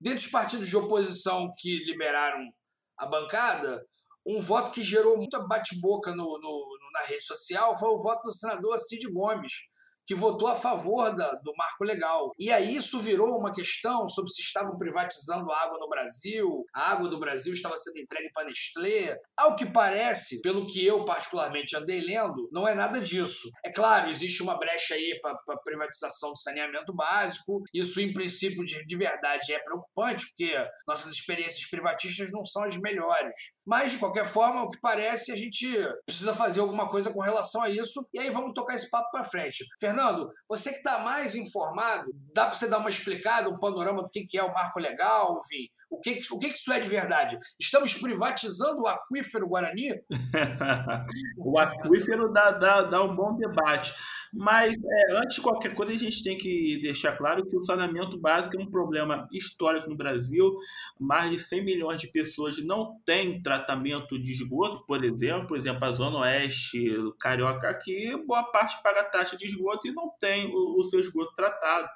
Dentre 0.00 0.24
os 0.24 0.30
partidos 0.30 0.68
de 0.68 0.76
oposição 0.76 1.52
que 1.56 1.84
liberaram 1.84 2.50
a 2.96 3.06
bancada, 3.06 3.84
um 4.26 4.40
voto 4.40 4.70
que 4.70 4.84
gerou 4.84 5.16
muita 5.16 5.40
bate-boca 5.46 6.10
no, 6.10 6.38
no, 6.38 6.78
na 6.92 7.00
rede 7.06 7.24
social 7.24 7.76
foi 7.78 7.88
o 7.88 7.96
voto 7.96 8.24
do 8.24 8.32
senador 8.32 8.78
Cid 8.78 9.10
Gomes, 9.10 9.68
que 10.10 10.14
votou 10.16 10.48
a 10.48 10.56
favor 10.56 11.14
da, 11.14 11.30
do 11.36 11.52
marco 11.56 11.84
legal. 11.84 12.32
E 12.36 12.50
aí 12.50 12.74
isso 12.74 12.98
virou 12.98 13.38
uma 13.38 13.52
questão 13.54 14.08
sobre 14.08 14.32
se 14.32 14.42
estavam 14.42 14.76
privatizando 14.76 15.52
a 15.52 15.62
água 15.62 15.78
no 15.78 15.88
Brasil, 15.88 16.64
a 16.74 16.90
água 16.90 17.08
do 17.08 17.20
Brasil 17.20 17.54
estava 17.54 17.76
sendo 17.76 18.00
entregue 18.00 18.28
para 18.34 18.48
Nestlé. 18.48 19.16
Ao 19.38 19.54
que 19.54 19.64
parece, 19.64 20.42
pelo 20.42 20.66
que 20.66 20.84
eu 20.84 21.04
particularmente 21.04 21.76
andei 21.76 22.00
lendo, 22.00 22.48
não 22.52 22.66
é 22.66 22.74
nada 22.74 23.00
disso. 23.00 23.48
É 23.64 23.70
claro, 23.70 24.10
existe 24.10 24.42
uma 24.42 24.58
brecha 24.58 24.94
aí 24.94 25.16
para 25.22 25.38
privatização 25.64 26.30
do 26.30 26.38
saneamento 26.38 26.92
básico. 26.92 27.62
Isso, 27.72 28.00
em 28.00 28.12
princípio, 28.12 28.64
de, 28.64 28.84
de 28.84 28.96
verdade 28.96 29.52
é 29.52 29.62
preocupante, 29.62 30.26
porque 30.26 30.52
nossas 30.88 31.12
experiências 31.12 31.70
privatistas 31.70 32.32
não 32.32 32.44
são 32.44 32.64
as 32.64 32.76
melhores. 32.78 33.54
Mas, 33.64 33.92
de 33.92 33.98
qualquer 33.98 34.26
forma, 34.26 34.64
o 34.64 34.70
que 34.70 34.80
parece, 34.80 35.30
a 35.30 35.36
gente 35.36 35.68
precisa 36.04 36.34
fazer 36.34 36.58
alguma 36.58 36.88
coisa 36.88 37.12
com 37.12 37.20
relação 37.20 37.62
a 37.62 37.70
isso. 37.70 38.04
E 38.12 38.18
aí 38.18 38.30
vamos 38.30 38.54
tocar 38.54 38.74
esse 38.74 38.90
papo 38.90 39.08
para 39.12 39.22
frente. 39.22 39.64
Fernando, 39.78 39.99
Fernando, 40.00 40.32
você 40.48 40.70
que 40.70 40.76
está 40.76 41.00
mais 41.00 41.34
informado, 41.34 42.10
dá 42.34 42.46
para 42.46 42.52
você 42.52 42.68
dar 42.68 42.78
uma 42.78 42.88
explicada, 42.88 43.50
um 43.50 43.58
panorama 43.58 44.02
do 44.02 44.08
que, 44.08 44.26
que 44.26 44.38
é 44.38 44.42
o 44.42 44.52
marco 44.52 44.80
legal, 44.80 45.38
enfim, 45.44 45.68
o 45.90 46.00
que, 46.00 46.20
o 46.32 46.38
que, 46.38 46.46
isso 46.46 46.72
é 46.72 46.80
de 46.80 46.88
verdade? 46.88 47.38
Estamos 47.60 47.94
privatizando 47.94 48.80
o 48.80 48.88
aquífero 48.88 49.48
Guarani? 49.48 50.00
o 51.36 51.58
aquífero 51.58 52.32
dá, 52.32 52.50
dá, 52.52 52.82
dá 52.82 53.02
um 53.02 53.14
bom 53.14 53.36
debate. 53.36 53.92
Mas 54.32 54.74
é, 54.74 55.16
antes 55.16 55.36
de 55.36 55.40
qualquer 55.40 55.74
coisa, 55.74 55.92
a 55.92 55.98
gente 55.98 56.22
tem 56.22 56.38
que 56.38 56.78
deixar 56.80 57.16
claro 57.16 57.44
que 57.44 57.56
o 57.56 57.64
saneamento 57.64 58.18
básico 58.18 58.56
é 58.56 58.62
um 58.62 58.70
problema 58.70 59.28
histórico 59.32 59.90
no 59.90 59.96
Brasil. 59.96 60.56
Mais 60.98 61.30
de 61.30 61.38
100 61.38 61.64
milhões 61.64 62.00
de 62.00 62.06
pessoas 62.08 62.64
não 62.64 63.00
têm 63.04 63.42
tratamento 63.42 64.18
de 64.20 64.32
esgoto, 64.32 64.84
por 64.86 65.04
exemplo. 65.04 65.48
Por 65.48 65.58
exemplo, 65.58 65.84
a 65.84 65.92
Zona 65.92 66.20
Oeste, 66.20 66.94
Carioca 67.18 67.68
aqui, 67.68 68.16
boa 68.24 68.44
parte 68.44 68.80
paga 68.82 69.04
taxa 69.04 69.36
de 69.36 69.46
esgoto 69.46 69.88
e 69.90 69.94
não 69.94 70.10
tem 70.20 70.46
o, 70.46 70.80
o 70.80 70.84
seu 70.84 71.00
esgoto 71.00 71.34
tratado 71.34 71.88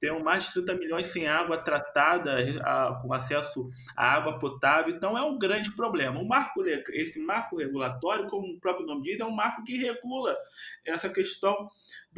tem 0.00 0.22
mais 0.22 0.44
de 0.44 0.52
30 0.54 0.74
milhões 0.74 1.06
sem 1.08 1.26
água 1.26 1.58
tratada, 1.58 2.36
a, 2.62 3.00
com 3.02 3.12
acesso 3.12 3.68
à 3.96 4.14
água 4.14 4.38
potável, 4.38 4.94
então 4.94 5.18
é 5.18 5.22
um 5.22 5.38
grande 5.38 5.72
problema. 5.72 6.20
O 6.20 6.26
marco, 6.26 6.64
esse 6.92 7.20
marco 7.20 7.56
regulatório, 7.56 8.28
como 8.28 8.46
o 8.46 8.60
próprio 8.60 8.86
nome 8.86 9.02
diz, 9.02 9.20
é 9.20 9.24
um 9.24 9.34
marco 9.34 9.64
que 9.64 9.76
regula 9.76 10.36
essa 10.84 11.08
questão 11.08 11.68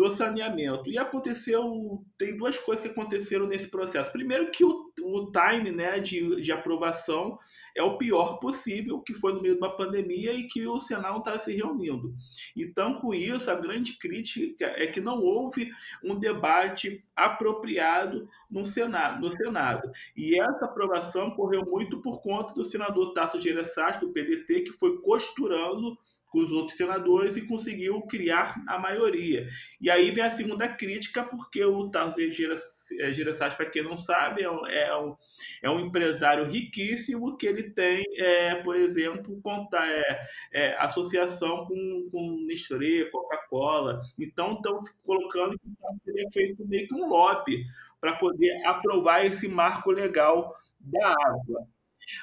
do 0.00 0.10
saneamento. 0.10 0.88
E 0.88 0.96
aconteceu, 0.96 2.02
tem 2.16 2.34
duas 2.34 2.56
coisas 2.56 2.82
que 2.82 2.90
aconteceram 2.90 3.46
nesse 3.46 3.68
processo. 3.68 4.10
Primeiro 4.10 4.50
que 4.50 4.64
o, 4.64 4.90
o 5.02 5.30
time 5.30 5.70
né, 5.70 6.00
de, 6.00 6.40
de 6.40 6.50
aprovação 6.50 7.38
é 7.76 7.82
o 7.82 7.98
pior 7.98 8.38
possível, 8.38 9.00
que 9.00 9.12
foi 9.12 9.34
no 9.34 9.42
meio 9.42 9.56
de 9.56 9.60
uma 9.60 9.76
pandemia 9.76 10.32
e 10.32 10.48
que 10.48 10.66
o 10.66 10.80
Senado 10.80 11.18
está 11.18 11.38
se 11.38 11.54
reunindo. 11.54 12.14
Então, 12.56 12.94
com 12.94 13.12
isso, 13.12 13.50
a 13.50 13.54
grande 13.54 13.98
crítica 13.98 14.72
é 14.74 14.86
que 14.86 15.02
não 15.02 15.20
houve 15.20 15.70
um 16.02 16.18
debate 16.18 17.04
apropriado 17.14 18.26
no 18.50 18.64
Senado. 18.64 19.20
No 19.20 19.30
Senado. 19.30 19.92
E 20.16 20.40
essa 20.40 20.64
aprovação 20.64 21.32
correu 21.32 21.62
muito 21.66 22.00
por 22.00 22.22
conta 22.22 22.54
do 22.54 22.64
senador 22.64 23.12
Tasso 23.12 23.38
Gereissati, 23.38 24.00
do 24.00 24.12
PDT, 24.14 24.62
que 24.62 24.72
foi 24.72 24.98
costurando 25.02 25.98
com 26.30 26.38
os 26.38 26.50
outros 26.52 26.76
senadores 26.76 27.36
e 27.36 27.42
conseguiu 27.42 28.00
criar 28.02 28.54
a 28.66 28.78
maioria. 28.78 29.48
E 29.80 29.90
aí 29.90 30.10
vem 30.10 30.24
a 30.24 30.30
segunda 30.30 30.68
crítica, 30.68 31.24
porque 31.24 31.62
o 31.64 31.90
Tarzan 31.90 32.30
Gereissati, 32.30 33.56
para 33.56 33.68
quem 33.68 33.82
não 33.82 33.98
sabe, 33.98 34.42
é 34.42 34.50
um, 34.50 34.66
é, 34.66 34.96
um, 34.96 35.16
é 35.62 35.70
um, 35.70 35.80
empresário 35.80 36.44
riquíssimo 36.44 37.36
que 37.36 37.46
ele 37.46 37.64
tem, 37.70 38.04
é, 38.16 38.54
por 38.56 38.76
exemplo, 38.76 39.40
conta, 39.42 39.78
é, 39.84 40.22
é, 40.52 40.76
associação 40.78 41.66
com, 41.66 42.08
com 42.10 42.44
Nestlé, 42.46 43.04
Coca-Cola. 43.10 44.00
Então, 44.18 44.54
estão 44.54 44.80
colocando 45.04 45.58
que 45.58 45.68
teria 46.04 46.28
feito 46.32 46.66
meio 46.66 46.86
que 46.86 46.94
um 46.94 47.08
lobby 47.08 47.64
para 48.00 48.14
poder 48.16 48.64
aprovar 48.64 49.26
esse 49.26 49.48
marco 49.48 49.90
legal 49.90 50.56
da 50.80 51.08
água. 51.08 51.66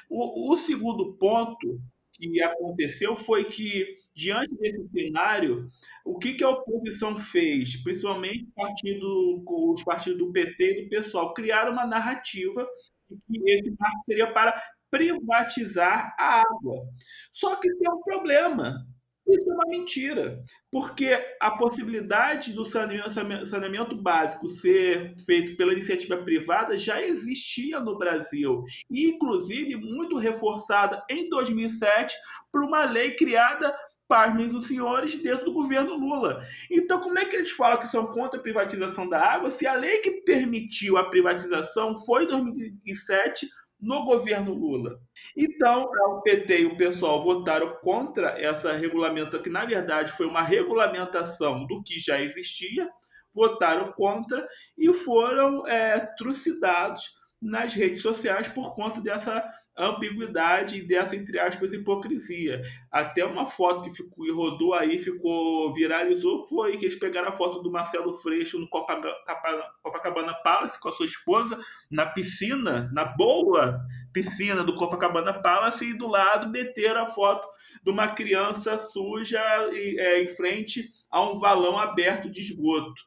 O, 0.08 0.52
o 0.52 0.56
segundo 0.56 1.12
ponto 1.14 1.80
que 2.18 2.42
aconteceu 2.42 3.14
foi 3.14 3.44
que, 3.44 3.97
diante 4.18 4.52
desse 4.56 4.88
cenário, 4.88 5.68
o 6.04 6.18
que, 6.18 6.34
que 6.34 6.42
a 6.42 6.50
oposição 6.50 7.16
fez, 7.16 7.80
principalmente 7.84 8.48
partido, 8.56 9.44
os 9.46 9.84
partidos 9.84 10.18
do 10.18 10.32
PT 10.32 10.64
e 10.64 10.82
do 10.82 10.88
PSOL, 10.88 11.32
criaram 11.32 11.72
uma 11.72 11.86
narrativa 11.86 12.66
que 13.08 13.50
esse 13.50 13.70
marco 13.78 14.02
seria 14.04 14.32
para 14.32 14.60
privatizar 14.90 16.16
a 16.18 16.40
água. 16.40 16.84
Só 17.32 17.54
que 17.56 17.72
tem 17.76 17.92
um 17.92 18.02
problema. 18.02 18.84
Isso 19.28 19.50
é 19.50 19.54
uma 19.54 19.68
mentira, 19.68 20.42
porque 20.72 21.10
a 21.38 21.50
possibilidade 21.50 22.54
do 22.54 22.64
saneamento 22.64 23.94
básico 23.94 24.48
ser 24.48 25.14
feito 25.26 25.54
pela 25.54 25.74
iniciativa 25.74 26.16
privada 26.16 26.78
já 26.78 27.02
existia 27.02 27.78
no 27.78 27.98
Brasil, 27.98 28.64
e 28.90 29.10
inclusive 29.10 29.76
muito 29.76 30.16
reforçada 30.16 31.04
em 31.10 31.28
2007 31.28 32.16
por 32.50 32.64
uma 32.64 32.86
lei 32.86 33.16
criada 33.16 33.76
pasmem 34.08 34.48
dos 34.48 34.66
senhores 34.66 35.22
dentro 35.22 35.44
do 35.44 35.52
governo 35.52 35.94
Lula. 35.96 36.42
Então, 36.70 37.00
como 37.00 37.18
é 37.18 37.26
que 37.26 37.36
eles 37.36 37.50
falam 37.50 37.78
que 37.78 37.86
são 37.86 38.06
contra 38.06 38.40
a 38.40 38.42
privatização 38.42 39.08
da 39.08 39.20
água 39.20 39.50
se 39.50 39.66
a 39.66 39.74
lei 39.74 39.98
que 39.98 40.22
permitiu 40.22 40.96
a 40.96 41.10
privatização 41.10 41.96
foi 41.98 42.24
em 42.24 42.28
2007 42.28 43.46
no 43.80 44.04
governo 44.04 44.52
Lula. 44.52 44.98
Então, 45.36 45.84
o 45.84 46.22
PT 46.22 46.62
e 46.62 46.66
o 46.66 46.76
pessoal 46.76 47.22
votaram 47.22 47.76
contra 47.80 48.30
essa 48.30 48.72
regulamentação, 48.72 49.42
que 49.42 49.50
na 49.50 49.64
verdade 49.64 50.12
foi 50.12 50.26
uma 50.26 50.42
regulamentação 50.42 51.64
do 51.66 51.82
que 51.82 51.98
já 51.98 52.20
existia, 52.20 52.90
votaram 53.32 53.92
contra 53.92 54.48
e 54.76 54.92
foram 54.92 55.66
é, 55.66 56.00
trucidados 56.16 57.18
nas 57.40 57.72
redes 57.72 58.02
sociais 58.02 58.48
por 58.48 58.74
conta 58.74 59.00
dessa 59.00 59.48
ambiguidade 59.78 60.82
dessa, 60.82 61.14
entre 61.14 61.38
aspas, 61.38 61.72
hipocrisia. 61.72 62.62
Até 62.90 63.24
uma 63.24 63.46
foto 63.46 63.82
que 63.82 63.94
ficou, 63.94 64.34
rodou 64.34 64.74
aí, 64.74 64.98
ficou 64.98 65.72
viralizou, 65.72 66.44
foi 66.44 66.76
que 66.76 66.86
eles 66.86 66.98
pegaram 66.98 67.28
a 67.28 67.36
foto 67.36 67.62
do 67.62 67.70
Marcelo 67.70 68.14
Freixo 68.16 68.58
no 68.58 68.68
Copacabana 68.68 70.34
Palace 70.42 70.80
com 70.80 70.88
a 70.88 70.92
sua 70.92 71.06
esposa, 71.06 71.58
na 71.90 72.06
piscina, 72.06 72.90
na 72.92 73.04
boa 73.04 73.80
piscina 74.12 74.64
do 74.64 74.74
Copacabana 74.74 75.32
Palace, 75.32 75.84
e 75.84 75.96
do 75.96 76.08
lado 76.08 76.48
meteram 76.48 77.02
a 77.02 77.06
foto 77.06 77.48
de 77.82 77.90
uma 77.90 78.08
criança 78.08 78.78
suja 78.78 79.40
é, 79.72 80.22
em 80.22 80.28
frente 80.28 80.90
a 81.10 81.22
um 81.22 81.38
valão 81.38 81.78
aberto 81.78 82.28
de 82.28 82.40
esgoto. 82.40 83.00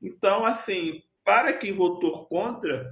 Então, 0.00 0.44
assim, 0.44 1.02
para 1.24 1.52
quem 1.54 1.72
votou 1.72 2.26
contra, 2.26 2.86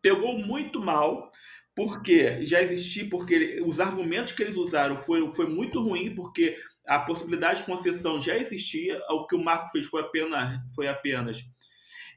pegou 0.00 0.38
muito 0.38 0.80
mal, 0.80 1.30
porque 1.74 2.44
já 2.44 2.62
existia, 2.62 3.08
porque 3.08 3.60
os 3.64 3.80
argumentos 3.80 4.32
que 4.32 4.42
eles 4.42 4.56
usaram 4.56 4.96
foi, 4.96 5.32
foi 5.32 5.46
muito 5.46 5.82
ruim, 5.82 6.14
porque 6.14 6.56
a 6.86 6.98
possibilidade 7.00 7.60
de 7.60 7.66
concessão 7.66 8.20
já 8.20 8.36
existia, 8.36 9.00
o 9.10 9.26
que 9.26 9.34
o 9.34 9.42
Marco 9.42 9.70
fez 9.70 9.86
foi 9.86 10.02
apenas, 10.02 10.60
foi 10.74 10.86
apenas 10.86 11.42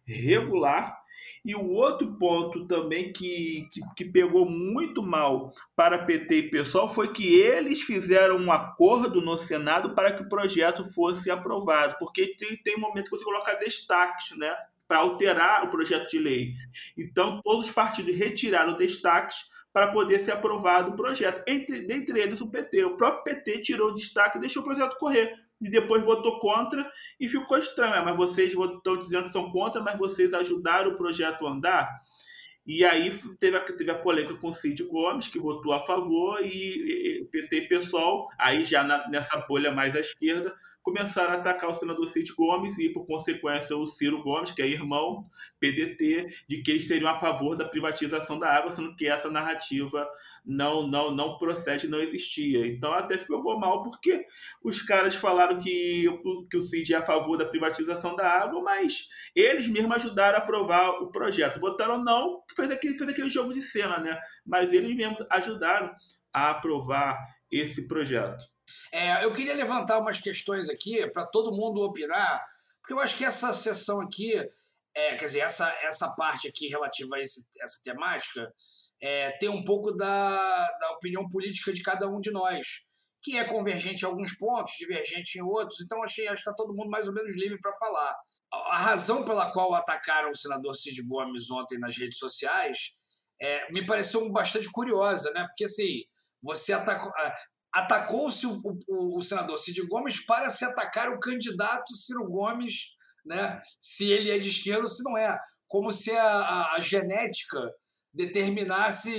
regular. 0.05 0.97
E 1.43 1.55
o 1.55 1.69
outro 1.69 2.17
ponto 2.17 2.67
também 2.67 3.11
que, 3.11 3.67
que, 3.71 3.81
que, 3.95 4.05
pegou 4.05 4.45
muito 4.45 5.01
mal 5.01 5.51
para 5.75 6.05
PT 6.05 6.35
e 6.35 6.49
PSOL 6.49 6.87
foi 6.87 7.11
que 7.11 7.35
eles 7.35 7.81
fizeram 7.81 8.37
um 8.37 8.51
acordo 8.51 9.21
no 9.21 9.37
Senado 9.37 9.95
para 9.95 10.11
que 10.11 10.23
o 10.23 10.29
projeto 10.29 10.83
fosse 10.93 11.31
aprovado, 11.31 11.95
porque 11.99 12.35
tem, 12.37 12.55
tem 12.57 12.77
momento 12.77 13.05
que 13.05 13.17
você 13.17 13.23
coloca 13.23 13.55
destaques, 13.55 14.37
né? 14.37 14.55
Para 14.87 14.99
alterar 14.99 15.65
o 15.65 15.69
projeto 15.69 16.09
de 16.09 16.19
lei. 16.19 16.53
Então, 16.97 17.41
todos 17.43 17.67
os 17.67 17.73
partidos 17.73 18.15
retiraram 18.15 18.77
destaques 18.77 19.37
para 19.73 19.91
poder 19.91 20.19
ser 20.19 20.31
aprovado 20.31 20.91
o 20.91 20.95
projeto. 20.95 21.43
Entre, 21.47 21.81
dentre 21.81 22.19
eles, 22.19 22.41
o 22.41 22.49
PT. 22.49 22.85
O 22.85 22.97
próprio 22.97 23.23
PT 23.23 23.61
tirou 23.61 23.89
o 23.89 23.95
destaque 23.95 24.37
e 24.37 24.41
deixou 24.41 24.61
o 24.61 24.65
projeto 24.65 24.97
correr. 24.97 25.33
E 25.61 25.69
depois 25.69 26.03
votou 26.03 26.39
contra 26.39 26.89
e 27.19 27.27
ficou 27.27 27.57
estranho. 27.57 27.93
Ah, 27.93 28.03
mas 28.03 28.15
vocês 28.15 28.53
estão 28.53 28.97
dizendo 28.97 29.23
que 29.25 29.31
são 29.31 29.51
contra, 29.51 29.81
mas 29.81 29.97
vocês 29.97 30.33
ajudaram 30.33 30.91
o 30.91 30.97
projeto 30.97 31.45
a 31.45 31.51
andar? 31.51 31.89
E 32.65 32.83
aí 32.83 33.17
teve 33.39 33.55
a, 33.55 33.61
teve 33.61 33.89
a 33.89 33.97
polêmica 33.97 34.35
com 34.35 34.49
o 34.49 34.53
Cid 34.53 34.83
Gomes, 34.83 35.29
que 35.29 35.39
votou 35.39 35.71
a 35.71 35.85
favor, 35.85 36.41
e, 36.43 37.21
e 37.21 37.25
PT 37.25 37.57
e 37.57 37.67
PSOL, 37.69 38.27
aí 38.37 38.65
já 38.65 38.83
na, 38.83 39.07
nessa 39.07 39.37
bolha 39.47 39.71
mais 39.71 39.95
à 39.95 40.01
esquerda, 40.01 40.53
começaram 40.87 41.33
a 41.33 41.33
atacar 41.33 41.69
o 41.69 41.75
senador 41.75 42.07
Cid 42.07 42.33
Gomes 42.33 42.79
e, 42.79 42.87
por 42.87 43.05
consequência, 43.05 43.75
o 43.75 43.85
Ciro 43.85 44.23
Gomes, 44.23 44.53
que 44.53 44.61
é 44.61 44.67
irmão 44.67 45.25
PDT, 45.59 46.29
de 46.47 46.61
que 46.61 46.71
eles 46.71 46.87
seriam 46.87 47.09
a 47.09 47.19
favor 47.19 47.57
da 47.57 47.65
privatização 47.65 48.39
da 48.39 48.47
água, 48.47 48.71
sendo 48.71 48.95
que 48.95 49.05
essa 49.05 49.29
narrativa 49.29 50.07
não 50.45 50.87
não 50.87 51.11
não 51.11 51.37
procede, 51.37 51.89
não 51.89 51.99
existia. 51.99 52.65
Então 52.65 52.93
até 52.93 53.17
ficou 53.17 53.59
mal 53.59 53.83
porque 53.83 54.25
os 54.63 54.81
caras 54.81 55.13
falaram 55.13 55.59
que, 55.59 56.05
que 56.49 56.55
o 56.55 56.63
Cid 56.63 56.93
é 56.93 56.97
a 56.97 57.05
favor 57.05 57.35
da 57.35 57.43
privatização 57.43 58.15
da 58.15 58.25
água, 58.25 58.61
mas 58.61 59.09
eles 59.35 59.67
mesmos 59.67 59.97
ajudaram 59.97 60.37
a 60.37 60.41
aprovar 60.41 61.01
o 61.01 61.11
projeto. 61.11 61.59
Votaram 61.59 62.01
não, 62.01 62.41
fez 62.55 62.71
aquele, 62.71 62.97
fez 62.97 63.09
aquele 63.09 63.29
jogo 63.29 63.53
de 63.53 63.61
cena, 63.61 63.99
né? 63.99 64.17
Mas 64.45 64.71
eles 64.71 64.95
mesmos 64.95 65.21
ajudaram 65.29 65.93
a 66.33 66.51
aprovar 66.51 67.17
esse 67.51 67.89
projeto. 67.89 68.45
É, 68.91 69.23
eu 69.23 69.33
queria 69.33 69.55
levantar 69.55 69.99
umas 69.99 70.19
questões 70.19 70.69
aqui 70.69 71.09
para 71.11 71.25
todo 71.25 71.55
mundo 71.55 71.81
opinar, 71.81 72.43
porque 72.79 72.93
eu 72.93 72.99
acho 72.99 73.17
que 73.17 73.25
essa 73.25 73.53
sessão 73.53 74.01
aqui, 74.01 74.33
é, 74.95 75.15
quer 75.15 75.25
dizer, 75.25 75.39
essa, 75.39 75.69
essa 75.83 76.09
parte 76.11 76.47
aqui 76.47 76.67
relativa 76.67 77.15
a 77.15 77.19
esse, 77.19 77.45
essa 77.61 77.81
temática, 77.83 78.53
é, 79.01 79.31
tem 79.37 79.49
um 79.49 79.63
pouco 79.63 79.91
da, 79.91 80.71
da 80.79 80.91
opinião 80.91 81.27
política 81.27 81.71
de 81.71 81.81
cada 81.81 82.07
um 82.07 82.19
de 82.19 82.31
nós, 82.31 82.85
que 83.21 83.37
é 83.37 83.43
convergente 83.43 84.03
em 84.03 84.07
alguns 84.07 84.37
pontos, 84.37 84.73
divergente 84.77 85.37
em 85.37 85.41
outros, 85.41 85.81
então 85.81 86.01
achei, 86.01 86.27
acho 86.27 86.43
que 86.43 86.49
está 86.49 86.53
todo 86.53 86.73
mundo 86.73 86.89
mais 86.89 87.07
ou 87.07 87.13
menos 87.13 87.35
livre 87.35 87.59
para 87.59 87.75
falar. 87.75 88.15
A 88.71 88.77
razão 88.77 89.25
pela 89.25 89.51
qual 89.51 89.73
atacaram 89.73 90.29
o 90.29 90.35
senador 90.35 90.73
Cid 90.75 91.01
Gomes 91.03 91.51
ontem 91.51 91.77
nas 91.77 91.97
redes 91.97 92.17
sociais 92.17 92.93
é, 93.41 93.71
me 93.71 93.85
pareceu 93.85 94.31
bastante 94.31 94.71
curiosa, 94.71 95.31
né? 95.31 95.45
Porque 95.47 95.65
assim, 95.65 96.03
você 96.41 96.73
atacou 96.73 97.11
atacou-se 97.77 98.45
o, 98.47 98.59
o, 98.87 99.17
o, 99.17 99.21
senador 99.21 99.57
Cid 99.57 99.79
Gomes 99.87 100.25
para 100.25 100.49
se 100.49 100.65
atacar 100.65 101.09
o 101.09 101.19
candidato 101.19 101.93
Ciro 101.93 102.27
Gomes, 102.27 102.87
né, 103.25 103.61
se 103.79 104.09
ele 104.09 104.31
é 104.31 104.39
de 104.39 104.49
esquerda 104.49 104.83
ou 104.83 104.87
se 104.87 105.03
não 105.03 105.17
é. 105.17 105.27
Como 105.67 105.91
se 105.91 106.11
a, 106.11 106.23
a, 106.23 106.75
a 106.75 106.81
genética 106.81 107.59
determinasse 108.11 109.11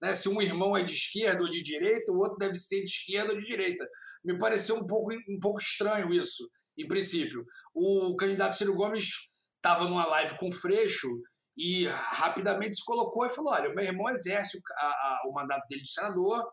né, 0.00 0.14
se 0.14 0.28
um 0.28 0.40
irmão 0.40 0.76
é 0.76 0.84
de 0.84 0.92
esquerda 0.92 1.42
ou 1.42 1.50
de 1.50 1.62
direita, 1.62 2.12
o 2.12 2.18
outro 2.18 2.36
deve 2.38 2.54
ser 2.54 2.82
de 2.84 2.90
esquerda 2.90 3.32
ou 3.32 3.38
de 3.38 3.46
direita. 3.46 3.84
Me 4.24 4.38
pareceu 4.38 4.76
um 4.76 4.86
pouco, 4.86 5.12
um 5.28 5.40
pouco 5.40 5.60
estranho 5.60 6.12
isso, 6.12 6.48
em 6.78 6.86
princípio. 6.86 7.44
O 7.74 8.14
candidato 8.14 8.56
Ciro 8.56 8.74
Gomes 8.74 9.08
estava 9.56 9.88
numa 9.88 10.06
live 10.06 10.38
com 10.38 10.48
o 10.48 10.54
Freixo 10.54 11.08
e 11.56 11.86
rapidamente 11.86 12.76
se 12.76 12.84
colocou 12.84 13.26
e 13.26 13.30
falou: 13.30 13.52
olha, 13.52 13.74
meu 13.74 13.84
irmão 13.84 14.08
exerce 14.10 14.58
o, 14.58 14.60
a, 14.78 15.22
o 15.28 15.32
mandato 15.32 15.66
dele 15.68 15.82
de 15.82 15.90
senador, 15.90 16.44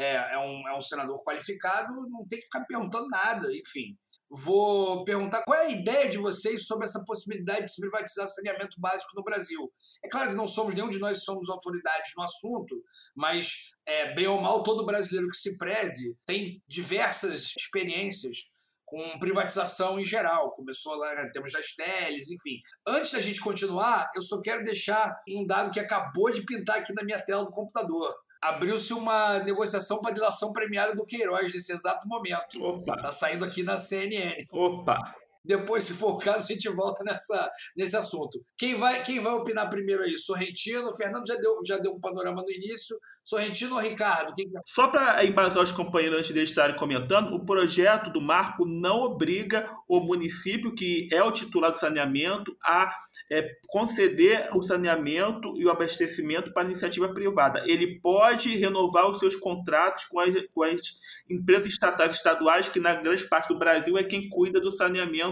é, 0.00 0.32
é, 0.32 0.38
um, 0.38 0.68
é 0.68 0.76
um 0.76 0.80
senador 0.80 1.22
qualificado, 1.22 1.92
não 2.08 2.26
tem 2.26 2.38
que 2.38 2.46
ficar 2.46 2.64
perguntando 2.64 3.08
nada, 3.08 3.48
enfim. 3.54 3.96
Vou 4.32 5.04
perguntar 5.04 5.42
qual 5.42 5.58
é 5.58 5.66
a 5.66 5.70
ideia 5.70 6.08
de 6.08 6.16
vocês 6.16 6.66
sobre 6.66 6.84
essa 6.84 7.04
possibilidade 7.04 7.64
de 7.64 7.72
se 7.72 7.80
privatizar 7.80 8.26
saneamento 8.28 8.80
básico 8.80 9.10
no 9.16 9.24
Brasil. 9.24 9.70
É 10.04 10.08
claro 10.08 10.30
que 10.30 10.36
não 10.36 10.46
somos, 10.46 10.74
nenhum 10.74 10.88
de 10.88 11.00
nós 11.00 11.24
somos 11.24 11.50
autoridades 11.50 12.12
no 12.16 12.22
assunto, 12.22 12.82
mas, 13.14 13.72
é, 13.86 14.14
bem 14.14 14.28
ou 14.28 14.40
mal, 14.40 14.62
todo 14.62 14.86
brasileiro 14.86 15.28
que 15.28 15.36
se 15.36 15.58
preze 15.58 16.16
tem 16.24 16.62
diversas 16.68 17.52
experiências 17.58 18.46
com 18.86 19.18
privatização 19.18 19.98
em 19.98 20.04
geral. 20.04 20.52
Começou 20.52 20.94
lá 20.94 21.24
em 21.24 21.30
termos 21.32 21.52
das 21.52 21.72
teles, 21.72 22.30
enfim. 22.30 22.60
Antes 22.86 23.12
da 23.12 23.20
gente 23.20 23.40
continuar, 23.40 24.10
eu 24.14 24.22
só 24.22 24.40
quero 24.40 24.62
deixar 24.62 25.12
um 25.28 25.44
dado 25.44 25.72
que 25.72 25.80
acabou 25.80 26.30
de 26.30 26.44
pintar 26.44 26.78
aqui 26.78 26.92
na 26.94 27.04
minha 27.04 27.20
tela 27.20 27.44
do 27.44 27.52
computador 27.52 28.14
abriu-se 28.40 28.92
uma 28.94 29.38
negociação 29.40 30.00
para 30.00 30.14
dilação 30.14 30.52
premiada 30.52 30.94
do 30.94 31.04
Queiroz 31.04 31.52
nesse 31.52 31.72
exato 31.72 32.08
momento. 32.08 32.62
Opa. 32.62 32.96
Tá 32.96 33.12
saindo 33.12 33.44
aqui 33.44 33.62
na 33.62 33.76
CNN. 33.76 34.46
Opa. 34.50 35.14
Depois, 35.44 35.84
se 35.84 35.94
for 35.94 36.14
o 36.14 36.18
caso, 36.18 36.44
a 36.44 36.52
gente 36.52 36.68
volta 36.68 37.02
nessa, 37.02 37.50
nesse 37.76 37.96
assunto. 37.96 38.38
Quem 38.58 38.74
vai, 38.74 39.02
quem 39.02 39.20
vai 39.20 39.32
opinar 39.32 39.70
primeiro 39.70 40.02
aí? 40.02 40.16
Sorrentino, 40.16 40.86
o 40.86 40.96
Fernando 40.96 41.26
já 41.26 41.34
deu, 41.36 41.52
já 41.66 41.78
deu 41.78 41.92
um 41.92 42.00
panorama 42.00 42.42
no 42.42 42.50
início. 42.50 42.96
Sorrentino 43.24 43.74
ou 43.74 43.80
Ricardo? 43.80 44.34
Quem... 44.34 44.46
Só 44.66 44.88
para 44.88 45.24
embasar 45.24 45.62
os 45.62 45.72
companheiros 45.72 46.18
antes 46.18 46.32
de 46.32 46.42
estarem 46.42 46.76
comentando, 46.76 47.34
o 47.34 47.44
projeto 47.44 48.10
do 48.10 48.20
marco 48.20 48.66
não 48.66 49.00
obriga 49.00 49.70
o 49.88 50.00
município, 50.00 50.74
que 50.74 51.08
é 51.10 51.22
o 51.22 51.32
titular 51.32 51.70
do 51.70 51.78
saneamento, 51.78 52.54
a 52.62 52.94
é, 53.32 53.48
conceder 53.68 54.50
o 54.54 54.62
saneamento 54.62 55.56
e 55.56 55.64
o 55.64 55.70
abastecimento 55.70 56.52
para 56.52 56.66
iniciativa 56.66 57.12
privada. 57.14 57.62
Ele 57.66 57.98
pode 58.00 58.56
renovar 58.56 59.08
os 59.08 59.18
seus 59.18 59.36
contratos 59.36 60.04
com 60.04 60.20
as, 60.20 60.34
com 60.52 60.62
as 60.62 60.80
empresas 61.28 61.66
estatais 61.66 62.16
estaduais, 62.16 62.68
que 62.68 62.80
na 62.80 62.94
grande 62.94 63.24
parte 63.24 63.48
do 63.48 63.58
Brasil 63.58 63.96
é 63.96 64.04
quem 64.04 64.28
cuida 64.28 64.60
do 64.60 64.70
saneamento 64.70 65.29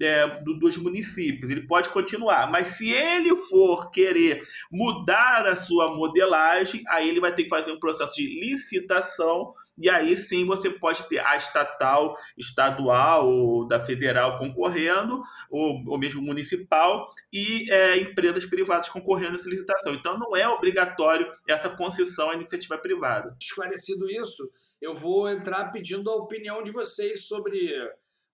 é, 0.00 0.42
do, 0.42 0.58
dos 0.58 0.76
municípios. 0.76 1.50
Ele 1.50 1.66
pode 1.66 1.88
continuar, 1.90 2.50
mas 2.50 2.68
se 2.68 2.88
ele 2.88 3.34
for 3.48 3.90
querer 3.90 4.42
mudar 4.70 5.46
a 5.46 5.56
sua 5.56 5.94
modelagem, 5.94 6.82
aí 6.88 7.08
ele 7.08 7.20
vai 7.20 7.34
ter 7.34 7.44
que 7.44 7.48
fazer 7.48 7.72
um 7.72 7.78
processo 7.78 8.14
de 8.14 8.40
licitação 8.40 9.54
e 9.78 9.90
aí 9.90 10.16
sim 10.16 10.46
você 10.46 10.70
pode 10.70 11.06
ter 11.08 11.18
a 11.18 11.36
estatal, 11.36 12.16
estadual 12.36 13.28
ou 13.28 13.66
da 13.66 13.84
federal 13.84 14.38
concorrendo, 14.38 15.22
ou, 15.50 15.82
ou 15.86 15.98
mesmo 15.98 16.22
municipal, 16.22 17.06
e 17.32 17.70
é, 17.70 17.98
empresas 17.98 18.46
privadas 18.46 18.88
concorrendo 18.88 19.32
nessa 19.32 19.50
licitação. 19.50 19.94
Então 19.94 20.18
não 20.18 20.34
é 20.34 20.48
obrigatório 20.48 21.30
essa 21.46 21.68
concessão 21.68 22.30
à 22.30 22.34
iniciativa 22.34 22.78
privada. 22.78 23.36
Esclarecido 23.40 24.08
isso, 24.08 24.50
eu 24.80 24.94
vou 24.94 25.28
entrar 25.28 25.70
pedindo 25.70 26.10
a 26.10 26.16
opinião 26.16 26.62
de 26.62 26.70
vocês 26.70 27.26
sobre 27.28 27.70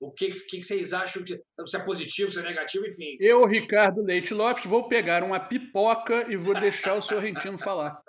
o 0.02 0.10
que, 0.10 0.32
que, 0.48 0.62
vocês 0.62 0.92
acham, 0.92 1.22
que, 1.22 1.40
se 1.64 1.76
é 1.76 1.78
positivo, 1.78 2.28
se 2.28 2.40
é 2.40 2.42
negativo, 2.42 2.84
enfim. 2.84 3.16
Eu, 3.20 3.46
Ricardo 3.46 4.02
Leite 4.02 4.34
Lopes, 4.34 4.66
vou 4.66 4.88
pegar 4.88 5.22
uma 5.22 5.38
pipoca 5.38 6.26
e 6.28 6.36
vou 6.36 6.54
deixar 6.54 6.94
o 6.94 7.02
Sorrentino 7.02 7.56
falar. 7.56 8.02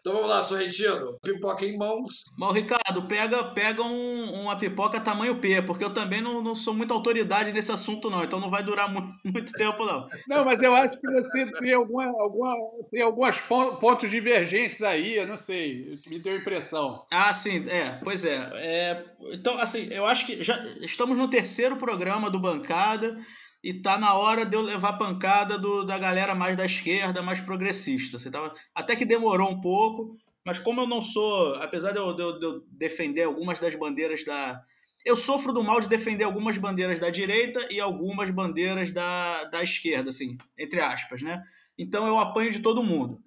Então 0.00 0.12
vamos 0.12 0.28
lá, 0.28 0.42
Sorrentino. 0.42 1.18
Pipoca 1.22 1.64
em 1.64 1.78
mãos. 1.78 2.24
Mas, 2.36 2.54
Ricardo, 2.54 3.08
pega, 3.08 3.42
pega 3.44 3.82
um, 3.82 4.42
uma 4.42 4.56
pipoca 4.56 5.00
tamanho 5.00 5.40
P, 5.40 5.62
porque 5.62 5.82
eu 5.82 5.94
também 5.94 6.20
não, 6.20 6.42
não 6.42 6.54
sou 6.54 6.74
muita 6.74 6.92
autoridade 6.92 7.52
nesse 7.52 7.72
assunto, 7.72 8.10
não. 8.10 8.22
Então 8.22 8.38
não 8.38 8.50
vai 8.50 8.62
durar 8.62 8.92
muito, 8.92 9.08
muito 9.24 9.52
tempo, 9.52 9.86
não. 9.86 10.06
Não, 10.28 10.44
mas 10.44 10.62
eu 10.62 10.74
acho 10.74 11.00
que 11.00 11.10
você 11.10 11.50
tem, 11.52 11.72
alguma, 11.72 12.04
alguma, 12.20 12.54
tem 12.90 13.00
alguns 13.00 13.38
pontos 13.80 14.10
divergentes 14.10 14.82
aí, 14.82 15.16
eu 15.16 15.26
não 15.26 15.38
sei. 15.38 15.98
Me 16.08 16.18
deu 16.18 16.36
impressão. 16.36 17.04
Ah, 17.10 17.32
sim, 17.32 17.64
é. 17.68 17.98
Pois 18.04 18.26
é. 18.26 18.50
é 18.54 19.04
então, 19.32 19.58
assim, 19.58 19.88
eu 19.90 20.04
acho 20.04 20.26
que 20.26 20.44
já 20.44 20.62
estamos 20.80 21.16
no 21.16 21.28
terceiro 21.28 21.76
programa 21.76 22.30
do 22.30 22.38
Bancada. 22.38 23.16
E 23.64 23.72
tá 23.72 23.96
na 23.96 24.12
hora 24.12 24.44
de 24.44 24.54
eu 24.54 24.60
levar 24.60 24.98
pancada 24.98 25.56
do, 25.56 25.84
da 25.84 25.96
galera 25.96 26.34
mais 26.34 26.54
da 26.54 26.66
esquerda, 26.66 27.22
mais 27.22 27.40
progressista. 27.40 28.18
Você 28.18 28.30
tava, 28.30 28.52
até 28.74 28.94
que 28.94 29.06
demorou 29.06 29.50
um 29.50 29.58
pouco, 29.58 30.18
mas 30.44 30.58
como 30.58 30.82
eu 30.82 30.86
não 30.86 31.00
sou, 31.00 31.54
apesar 31.54 31.92
de 31.92 31.98
eu, 31.98 32.14
de 32.14 32.38
de 32.38 32.44
eu 32.44 32.64
defender 32.70 33.22
algumas 33.22 33.58
das 33.58 33.74
bandeiras 33.74 34.22
da. 34.22 34.62
Eu 35.02 35.16
sofro 35.16 35.50
do 35.50 35.64
mal 35.64 35.80
de 35.80 35.88
defender 35.88 36.24
algumas 36.24 36.58
bandeiras 36.58 36.98
da 36.98 37.08
direita 37.08 37.66
e 37.70 37.80
algumas 37.80 38.30
bandeiras 38.30 38.92
da, 38.92 39.44
da 39.44 39.62
esquerda, 39.62 40.10
assim, 40.10 40.36
entre 40.58 40.82
aspas, 40.82 41.22
né? 41.22 41.42
Então 41.78 42.06
eu 42.06 42.18
apanho 42.18 42.50
de 42.50 42.60
todo 42.60 42.84
mundo. 42.84 43.18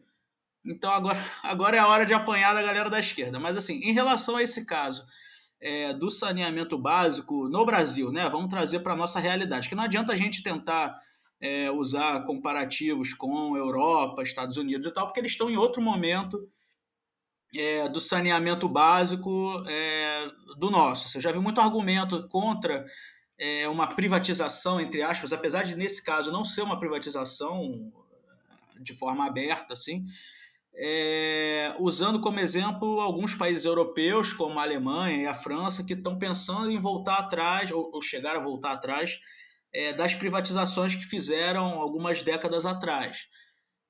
Então 0.63 0.91
agora, 0.91 1.19
agora 1.41 1.77
é 1.77 1.79
a 1.79 1.87
hora 1.87 2.05
de 2.05 2.13
apanhar 2.13 2.53
da 2.53 2.61
galera 2.61 2.91
da 2.91 2.99
esquerda. 2.99 3.39
Mas 3.39 3.57
assim, 3.57 3.79
em 3.79 3.91
relação 3.91 4.35
a 4.35 4.43
esse 4.43 4.65
caso 4.65 5.03
é, 5.59 5.93
do 5.93 6.09
saneamento 6.09 6.77
básico 6.77 7.47
no 7.49 7.65
Brasil, 7.65 8.11
né? 8.11 8.29
Vamos 8.29 8.49
trazer 8.49 8.79
para 8.79 8.93
a 8.93 8.97
nossa 8.97 9.19
realidade. 9.19 9.67
Que 9.67 9.75
não 9.75 9.83
adianta 9.83 10.13
a 10.13 10.15
gente 10.15 10.43
tentar 10.43 10.97
é, 11.41 11.69
usar 11.71 12.25
comparativos 12.25 13.13
com 13.13 13.55
Europa, 13.55 14.23
Estados 14.23 14.57
Unidos 14.57 14.87
e 14.87 14.91
tal, 14.91 15.05
porque 15.07 15.19
eles 15.19 15.31
estão 15.31 15.49
em 15.49 15.57
outro 15.57 15.81
momento 15.81 16.47
é, 17.55 17.87
do 17.89 17.99
saneamento 17.99 18.67
básico 18.67 19.63
é, 19.67 20.27
do 20.57 20.69
nosso. 20.69 21.09
Você 21.09 21.19
já 21.19 21.31
viu 21.31 21.41
muito 21.41 21.61
argumento 21.61 22.27
contra 22.27 22.85
é, 23.37 23.67
uma 23.67 23.87
privatização, 23.87 24.79
entre 24.79 25.01
aspas, 25.01 25.31
apesar 25.31 25.63
de 25.63 25.75
nesse 25.75 26.03
caso 26.03 26.31
não 26.31 26.43
ser 26.43 26.63
uma 26.63 26.79
privatização 26.79 27.91
de 28.79 28.93
forma 28.93 29.25
aberta, 29.25 29.73
assim, 29.73 30.05
é, 30.79 31.75
usando 31.79 32.21
como 32.21 32.39
exemplo 32.39 33.01
alguns 33.01 33.33
países 33.33 33.65
europeus, 33.65 34.31
como 34.31 34.59
a 34.59 34.63
Alemanha 34.63 35.23
e 35.23 35.27
a 35.27 35.33
França, 35.33 35.83
que 35.83 35.93
estão 35.93 36.19
pensando 36.19 36.69
em 36.69 36.79
voltar 36.79 37.17
atrás, 37.17 37.71
ou, 37.71 37.89
ou 37.91 38.01
chegar 38.01 38.35
a 38.35 38.39
voltar 38.39 38.73
atrás, 38.73 39.19
é, 39.73 39.93
das 39.93 40.13
privatizações 40.13 40.93
que 40.93 41.03
fizeram 41.03 41.79
algumas 41.79 42.21
décadas 42.21 42.65
atrás. 42.65 43.27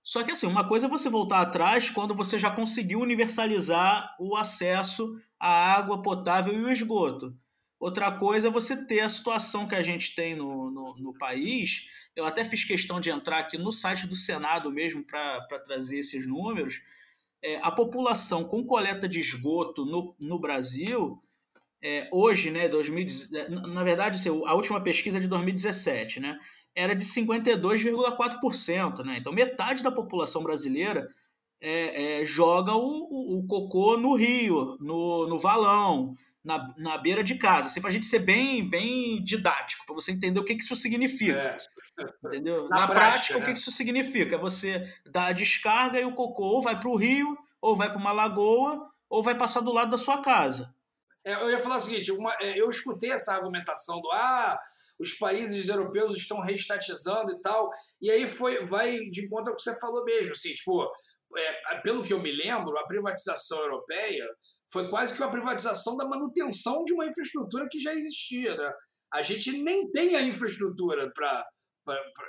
Só 0.01 0.23
que 0.23 0.31
assim, 0.31 0.47
uma 0.47 0.65
coisa 0.65 0.85
é 0.85 0.89
você 0.89 1.09
voltar 1.09 1.41
atrás 1.41 1.89
quando 1.89 2.15
você 2.15 2.39
já 2.39 2.49
conseguiu 2.49 3.01
universalizar 3.01 4.15
o 4.17 4.37
acesso 4.37 5.11
à 5.37 5.73
água 5.75 6.01
potável 6.01 6.53
e 6.53 6.63
o 6.63 6.71
esgoto. 6.71 7.35
Outra 7.79 8.11
coisa 8.11 8.47
é 8.47 8.51
você 8.51 8.85
ter 8.85 9.01
a 9.01 9.09
situação 9.09 9.67
que 9.67 9.75
a 9.75 9.83
gente 9.83 10.15
tem 10.15 10.35
no, 10.35 10.71
no, 10.71 10.97
no 10.97 11.13
país. 11.13 11.87
Eu 12.15 12.25
até 12.25 12.43
fiz 12.43 12.63
questão 12.63 12.99
de 12.99 13.11
entrar 13.11 13.37
aqui 13.39 13.57
no 13.57 13.71
site 13.71 14.07
do 14.07 14.15
Senado 14.15 14.71
mesmo 14.71 15.03
para 15.03 15.59
trazer 15.63 15.99
esses 15.99 16.25
números. 16.25 16.81
É, 17.43 17.59
a 17.61 17.71
população 17.71 18.43
com 18.43 18.65
coleta 18.65 19.07
de 19.07 19.19
esgoto 19.19 19.85
no, 19.85 20.15
no 20.19 20.39
Brasil, 20.39 21.21
é, 21.83 22.09
hoje, 22.11 22.49
né, 22.49 22.67
2000, 22.67 23.05
na 23.71 23.83
verdade, 23.83 24.17
assim, 24.17 24.29
a 24.29 24.55
última 24.55 24.81
pesquisa 24.81 25.19
é 25.19 25.21
de 25.21 25.27
2017, 25.27 26.19
né, 26.19 26.39
era 26.75 26.95
de 26.95 27.05
52,4%. 27.05 29.05
Né? 29.05 29.17
Então, 29.19 29.31
metade 29.31 29.83
da 29.83 29.91
população 29.91 30.41
brasileira 30.41 31.07
é, 31.61 32.21
é, 32.21 32.25
joga 32.25 32.73
o, 32.73 32.79
o, 32.79 33.39
o, 33.39 33.47
cocô 33.47 33.97
no 33.97 34.15
rio, 34.15 34.77
no, 34.79 35.27
no 35.27 35.39
valão, 35.39 36.13
na, 36.43 36.73
na 36.77 36.97
beira 36.97 37.23
de 37.23 37.35
casa, 37.35 37.67
assim, 37.67 37.81
para 37.81 37.89
a 37.89 37.93
gente 37.93 38.05
ser 38.05 38.19
bem, 38.19 38.67
bem 38.67 39.23
didático, 39.23 39.85
para 39.85 39.95
você 39.95 40.11
entender 40.11 40.39
o 40.39 40.45
que, 40.45 40.55
que 40.55 40.63
isso 40.63 40.75
significa. 40.75 41.33
É. 41.37 41.57
Entendeu? 42.27 42.69
Na, 42.69 42.81
na 42.81 42.87
prática, 42.87 42.95
prática 42.95 43.33
né? 43.33 43.39
o 43.39 43.45
que, 43.45 43.53
que 43.53 43.59
isso 43.59 43.71
significa? 43.71 44.35
É 44.35 44.39
você 44.39 44.85
dar 45.05 45.27
a 45.27 45.33
descarga 45.33 45.99
e 45.99 46.05
o 46.05 46.13
cocô 46.13 46.43
ou 46.43 46.61
vai 46.61 46.79
para 46.79 46.89
o 46.89 46.95
rio, 46.95 47.37
ou 47.61 47.75
vai 47.75 47.89
para 47.89 47.99
uma 47.99 48.11
lagoa, 48.11 48.89
ou 49.09 49.23
vai 49.23 49.35
passar 49.35 49.61
do 49.61 49.73
lado 49.73 49.91
da 49.91 49.97
sua 49.97 50.21
casa. 50.21 50.73
É, 51.25 51.33
eu 51.33 51.49
ia 51.49 51.59
falar 51.59 51.77
o 51.77 51.81
seguinte: 51.81 52.11
uma, 52.11 52.33
é, 52.39 52.59
eu 52.59 52.69
escutei 52.69 53.11
essa 53.11 53.33
argumentação 53.33 53.99
do 53.99 54.09
ah, 54.13 54.57
os 54.99 55.13
países 55.13 55.67
europeus 55.67 56.15
estão 56.15 56.39
reestatizando 56.39 57.31
e 57.31 57.41
tal, 57.41 57.69
e 58.01 58.09
aí 58.09 58.27
foi, 58.27 58.65
vai 58.65 58.97
de 59.09 59.25
encontro 59.25 59.51
ao 59.51 59.55
que 59.55 59.61
você 59.61 59.77
falou 59.79 60.03
mesmo, 60.03 60.31
assim, 60.31 60.53
tipo, 60.53 60.89
é, 61.35 61.75
pelo 61.81 62.03
que 62.03 62.13
eu 62.13 62.21
me 62.21 62.31
lembro, 62.31 62.77
a 62.77 62.85
privatização 62.85 63.57
europeia 63.59 64.25
foi 64.71 64.89
quase 64.89 65.13
que 65.13 65.21
uma 65.21 65.31
privatização 65.31 65.97
da 65.97 66.07
manutenção 66.07 66.83
de 66.83 66.93
uma 66.93 67.05
infraestrutura 67.05 67.67
que 67.69 67.79
já 67.79 67.91
existia. 67.91 68.55
Né? 68.55 68.71
A 69.13 69.21
gente 69.21 69.51
nem 69.61 69.89
tem 69.91 70.15
a 70.15 70.21
infraestrutura 70.21 71.11
para. 71.13 71.45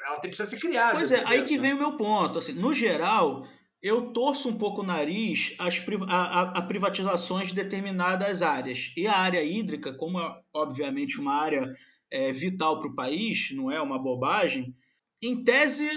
Ela 0.07 0.21
tem, 0.21 0.31
precisa 0.31 0.49
ser 0.49 0.61
criada. 0.61 0.97
Pois 0.97 1.11
é, 1.11 1.25
aí 1.27 1.45
que 1.45 1.57
né? 1.57 1.63
vem 1.63 1.75
o 1.75 1.79
meu 1.79 1.97
ponto. 1.97 2.39
Assim, 2.39 2.53
no 2.53 2.73
geral, 2.73 3.45
eu 3.83 4.13
torço 4.13 4.49
um 4.49 4.57
pouco 4.57 4.83
o 4.83 4.87
nariz 4.87 5.55
às, 5.59 5.83
a, 6.09 6.41
a, 6.59 6.63
privatizações 6.63 7.49
de 7.49 7.55
determinadas 7.55 8.43
áreas. 8.43 8.93
E 8.97 9.07
a 9.07 9.17
área 9.17 9.43
hídrica, 9.43 9.97
como 9.97 10.21
é, 10.21 10.41
obviamente, 10.55 11.21
uma 11.21 11.35
área 11.35 11.71
é, 12.11 12.33
vital 12.33 12.79
para 12.79 12.89
o 12.89 12.95
país, 12.95 13.51
não 13.53 13.71
é 13.71 13.81
uma 13.81 13.99
bobagem, 13.99 14.75
em 15.23 15.43
tese 15.43 15.89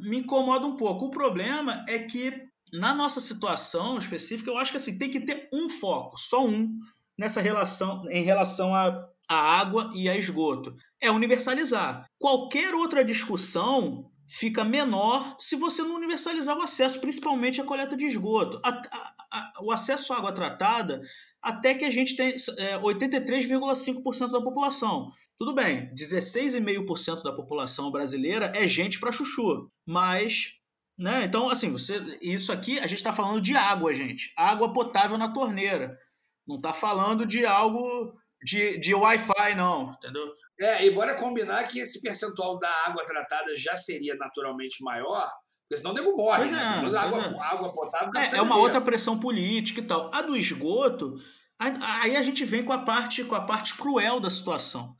me 0.00 0.18
incomoda 0.18 0.66
um 0.66 0.76
pouco. 0.76 1.06
O 1.06 1.10
problema 1.10 1.84
é 1.88 1.98
que 1.98 2.32
na 2.72 2.94
nossa 2.94 3.20
situação 3.20 3.98
específica, 3.98 4.50
eu 4.50 4.58
acho 4.58 4.70
que 4.70 4.76
assim, 4.76 4.98
tem 4.98 5.10
que 5.10 5.20
ter 5.20 5.48
um 5.52 5.68
foco, 5.68 6.16
só 6.18 6.44
um, 6.44 6.76
nessa 7.16 7.40
relação, 7.40 8.04
em 8.10 8.24
relação 8.24 8.74
à, 8.74 9.08
à 9.28 9.36
água 9.36 9.92
e 9.94 10.08
a 10.08 10.16
esgoto. 10.16 10.74
É 11.00 11.10
universalizar. 11.10 12.06
Qualquer 12.18 12.74
outra 12.74 13.04
discussão 13.04 14.10
fica 14.26 14.64
menor 14.64 15.36
se 15.38 15.56
você 15.56 15.82
não 15.82 15.96
universalizar 15.96 16.56
o 16.56 16.62
acesso, 16.62 17.00
principalmente 17.00 17.60
a 17.60 17.64
coleta 17.64 17.96
de 17.96 18.06
esgoto. 18.06 18.60
A, 18.64 18.70
a, 18.70 19.14
a, 19.30 19.52
o 19.62 19.70
acesso 19.70 20.12
à 20.12 20.18
água 20.18 20.32
tratada, 20.32 21.00
até 21.42 21.74
que 21.74 21.84
a 21.84 21.90
gente 21.90 22.16
tem 22.16 22.34
é, 22.58 22.78
83,5% 22.78 24.30
da 24.30 24.40
população. 24.40 25.08
Tudo 25.36 25.54
bem, 25.54 25.88
16,5% 25.94 27.22
da 27.22 27.32
população 27.32 27.90
brasileira 27.90 28.52
é 28.54 28.66
gente 28.66 28.98
para 28.98 29.12
chuchu, 29.12 29.70
mas 29.86 30.58
né? 30.96 31.24
Então, 31.24 31.48
assim, 31.48 31.72
você, 31.72 32.00
isso 32.22 32.52
aqui 32.52 32.78
a 32.78 32.86
gente 32.86 32.98
está 32.98 33.12
falando 33.12 33.40
de 33.40 33.56
água, 33.56 33.92
gente. 33.92 34.32
Água 34.36 34.72
potável 34.72 35.18
na 35.18 35.28
torneira. 35.28 35.98
Não 36.46 36.56
está 36.56 36.72
falando 36.72 37.26
de 37.26 37.44
algo 37.44 38.14
de, 38.44 38.78
de 38.78 38.94
Wi-Fi, 38.94 39.54
não, 39.56 39.92
entendeu? 39.92 40.30
É, 40.60 40.84
e 40.84 40.90
bora 40.90 41.14
combinar 41.14 41.66
que 41.66 41.80
esse 41.80 42.00
percentual 42.02 42.58
da 42.58 42.70
água 42.86 43.04
tratada 43.06 43.56
já 43.56 43.74
seria 43.74 44.14
naturalmente 44.16 44.84
maior, 44.84 45.28
porque 45.62 45.78
senão 45.78 45.92
o 45.92 45.94
nego 45.94 46.16
morre, 46.16 46.40
pois 46.40 46.52
né? 46.52 46.58
É, 46.58 46.96
água, 46.96 47.22
é. 47.22 47.42
água 47.42 47.72
potável 47.72 48.10
é, 48.14 48.36
é 48.36 48.42
uma 48.42 48.58
outra 48.58 48.80
pressão 48.80 49.18
política 49.18 49.80
e 49.80 49.86
tal. 49.86 50.10
A 50.14 50.20
do 50.20 50.36
esgoto, 50.36 51.14
aí 51.58 52.16
a 52.16 52.22
gente 52.22 52.44
vem 52.44 52.62
com 52.62 52.72
a 52.72 52.78
parte, 52.84 53.24
com 53.24 53.34
a 53.34 53.40
parte 53.40 53.74
cruel 53.76 54.20
da 54.20 54.28
situação. 54.28 54.94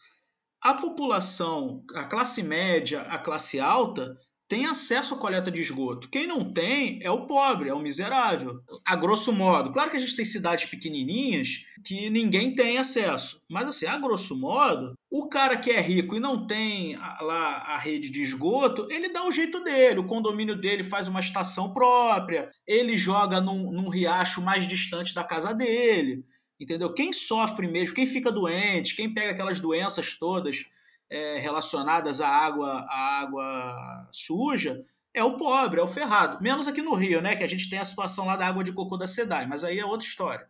A 0.62 0.72
população, 0.72 1.84
a 1.94 2.04
classe 2.04 2.42
média, 2.42 3.02
a 3.02 3.18
classe 3.18 3.60
alta, 3.60 4.16
tem 4.48 4.66
acesso 4.66 5.14
à 5.14 5.18
coleta 5.18 5.50
de 5.50 5.60
esgoto. 5.60 6.08
Quem 6.08 6.26
não 6.26 6.52
tem 6.52 6.98
é 7.02 7.10
o 7.10 7.26
pobre, 7.26 7.68
é 7.68 7.74
o 7.74 7.80
miserável. 7.80 8.60
A 8.84 8.94
grosso 8.94 9.32
modo. 9.32 9.72
Claro 9.72 9.90
que 9.90 9.96
a 9.96 10.00
gente 10.00 10.14
tem 10.14 10.24
cidades 10.24 10.66
pequenininhas 10.66 11.64
que 11.84 12.10
ninguém 12.10 12.54
tem 12.54 12.78
acesso. 12.78 13.42
Mas, 13.48 13.66
assim, 13.68 13.86
a 13.86 13.96
grosso 13.96 14.36
modo, 14.36 14.94
o 15.10 15.28
cara 15.28 15.56
que 15.56 15.70
é 15.70 15.80
rico 15.80 16.16
e 16.16 16.20
não 16.20 16.46
tem 16.46 16.96
lá 16.96 17.58
a 17.66 17.78
rede 17.78 18.10
de 18.10 18.22
esgoto, 18.22 18.86
ele 18.90 19.08
dá 19.08 19.26
o 19.26 19.32
jeito 19.32 19.62
dele. 19.64 20.00
O 20.00 20.06
condomínio 20.06 20.56
dele 20.56 20.84
faz 20.84 21.08
uma 21.08 21.20
estação 21.20 21.72
própria, 21.72 22.50
ele 22.66 22.96
joga 22.96 23.40
num, 23.40 23.72
num 23.72 23.88
riacho 23.88 24.42
mais 24.42 24.66
distante 24.66 25.14
da 25.14 25.24
casa 25.24 25.54
dele. 25.54 26.24
Entendeu? 26.60 26.92
Quem 26.92 27.12
sofre 27.12 27.66
mesmo, 27.66 27.94
quem 27.94 28.06
fica 28.06 28.30
doente, 28.30 28.94
quem 28.94 29.12
pega 29.12 29.32
aquelas 29.32 29.58
doenças 29.58 30.16
todas 30.16 30.66
é, 31.10 31.38
relacionadas 31.38 32.20
à 32.20 32.28
água, 32.28 32.86
à 32.88 33.20
água 33.20 34.08
suja 34.12 34.84
é 35.14 35.22
o 35.22 35.36
pobre, 35.36 35.80
é 35.80 35.82
o 35.82 35.86
ferrado. 35.86 36.42
Menos 36.42 36.66
aqui 36.66 36.82
no 36.82 36.94
Rio, 36.94 37.22
né? 37.22 37.36
Que 37.36 37.44
a 37.44 37.48
gente 37.48 37.70
tem 37.70 37.78
a 37.78 37.84
situação 37.84 38.26
lá 38.26 38.36
da 38.36 38.46
água 38.46 38.64
de 38.64 38.72
cocô 38.72 38.96
da 38.96 39.06
SEDAI, 39.06 39.46
mas 39.46 39.62
aí 39.62 39.78
é 39.78 39.84
outra 39.84 40.06
história. 40.06 40.46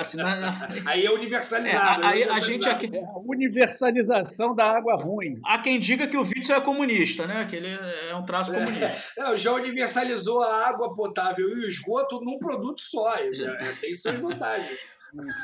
Assim, 0.00 0.16
na, 0.16 0.34
na... 0.34 0.68
Aí 0.90 1.06
é 1.06 1.10
universalizado. 1.12 2.02
É, 2.02 2.06
aí 2.06 2.24
a 2.24 2.40
gente 2.40 2.68
aqui... 2.68 2.90
É 2.92 3.04
a 3.04 3.18
universalização 3.24 4.52
da 4.52 4.64
água 4.64 4.96
ruim. 4.96 5.40
Há 5.44 5.60
quem 5.60 5.78
diga 5.78 6.08
que 6.08 6.16
o 6.16 6.22
Witzel 6.22 6.56
é 6.56 6.60
comunista, 6.60 7.24
né? 7.24 7.46
Que 7.48 7.54
ele 7.54 7.68
é 8.10 8.14
um 8.16 8.24
traço 8.24 8.52
comunista. 8.52 8.86
É, 9.16 9.22
não, 9.22 9.36
já 9.36 9.52
universalizou 9.52 10.42
a 10.42 10.66
água 10.66 10.92
potável 10.92 11.48
e 11.48 11.64
o 11.64 11.66
esgoto 11.68 12.20
num 12.20 12.36
produto 12.40 12.80
só. 12.80 13.14
É, 13.14 13.72
tem 13.80 13.94
suas 13.94 14.20
vantagens. 14.20 14.80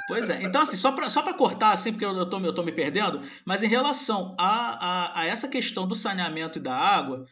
Pois 0.09 0.31
é. 0.31 0.43
Então, 0.43 0.63
assim, 0.63 0.77
só 0.77 0.93
para 0.93 1.11
só 1.11 1.23
cortar, 1.35 1.73
assim, 1.73 1.93
porque 1.93 2.05
eu, 2.05 2.17
eu, 2.17 2.29
tô, 2.29 2.39
eu 2.41 2.55
tô 2.55 2.63
me 2.63 2.73
perdendo, 2.73 3.21
mas 3.45 3.63
em 3.63 3.69
relação 3.69 4.35
a, 4.39 5.19
a, 5.19 5.21
a 5.21 5.27
essa 5.27 5.49
questão 5.49 5.87
do 5.87 5.95
saneamento 5.95 6.59
e 6.59 6.63
da 6.63 6.75
água, 6.75 7.27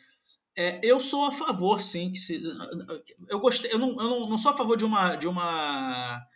é, 0.57 0.81
eu 0.83 1.01
sou 1.01 1.27
a 1.27 1.33
favor, 1.33 1.81
sim. 1.81 2.15
Se, 2.15 2.43
eu 3.29 3.41
gostei, 3.41 3.73
eu, 3.73 3.79
não, 3.79 3.91
eu 3.91 4.09
não, 4.09 4.29
não 4.29 4.39
sou 4.39 4.53
a 4.53 4.57
favor 4.57 4.77
de 4.77 4.85
uma. 4.85 5.17
De 5.17 5.29
uma 5.29 6.27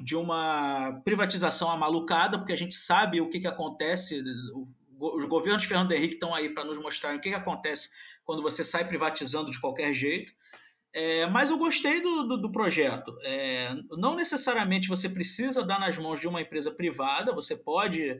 de 0.00 0.14
uma 0.14 1.00
privatização 1.04 1.70
amalucada, 1.70 2.38
porque 2.38 2.52
a 2.52 2.56
gente 2.56 2.74
sabe 2.74 3.20
o 3.20 3.30
que, 3.30 3.40
que 3.40 3.46
acontece, 3.46 4.22
os 4.98 5.24
governos 5.26 5.62
de 5.62 5.68
Fernando 5.68 5.92
Henrique 5.92 6.14
estão 6.14 6.34
aí 6.34 6.50
para 6.50 6.64
nos 6.64 6.78
mostrar 6.78 7.14
o 7.14 7.20
que, 7.20 7.30
que 7.30 7.34
acontece 7.34 7.90
quando 8.24 8.42
você 8.42 8.64
sai 8.64 8.86
privatizando 8.86 9.50
de 9.50 9.60
qualquer 9.60 9.92
jeito. 9.92 10.32
É, 10.98 11.26
mas 11.26 11.50
eu 11.50 11.58
gostei 11.58 12.00
do, 12.00 12.22
do, 12.22 12.36
do 12.38 12.50
projeto. 12.50 13.14
É, 13.22 13.68
não 13.98 14.16
necessariamente 14.16 14.88
você 14.88 15.10
precisa 15.10 15.62
dar 15.62 15.78
nas 15.78 15.98
mãos 15.98 16.18
de 16.18 16.26
uma 16.26 16.40
empresa 16.40 16.70
privada, 16.70 17.34
você 17.34 17.54
pode 17.54 18.18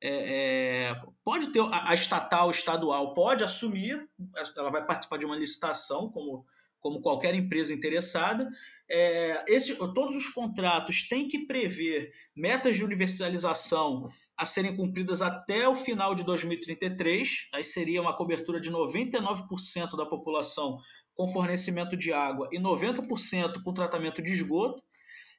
é, 0.00 0.88
é, 0.90 1.02
pode 1.22 1.52
ter 1.52 1.60
a, 1.60 1.90
a, 1.90 1.94
estatal, 1.94 2.50
estadual, 2.50 3.14
pode 3.14 3.44
assumir, 3.44 4.08
ela 4.56 4.70
vai 4.70 4.84
participar 4.84 5.18
de 5.18 5.24
uma 5.24 5.36
licitação, 5.36 6.10
como, 6.10 6.44
como 6.80 7.00
qualquer 7.00 7.32
empresa 7.32 7.72
interessada. 7.72 8.50
É, 8.90 9.44
esse, 9.46 9.76
todos 9.76 10.16
os 10.16 10.28
contratos 10.28 11.08
têm 11.08 11.28
que 11.28 11.46
prever 11.46 12.12
metas 12.34 12.74
de 12.74 12.84
universalização 12.84 14.10
a 14.36 14.44
serem 14.44 14.74
cumpridas 14.74 15.22
até 15.22 15.68
o 15.68 15.76
final 15.76 16.12
de 16.12 16.24
2033. 16.24 17.50
Aí 17.54 17.62
seria 17.62 18.02
uma 18.02 18.16
cobertura 18.16 18.60
de 18.60 18.70
99% 18.70 19.96
da 19.96 20.04
população 20.04 20.78
com 21.16 21.26
fornecimento 21.26 21.96
de 21.96 22.12
água 22.12 22.48
e 22.52 22.58
90% 22.58 23.62
com 23.62 23.72
tratamento 23.72 24.22
de 24.22 24.32
esgoto. 24.32 24.82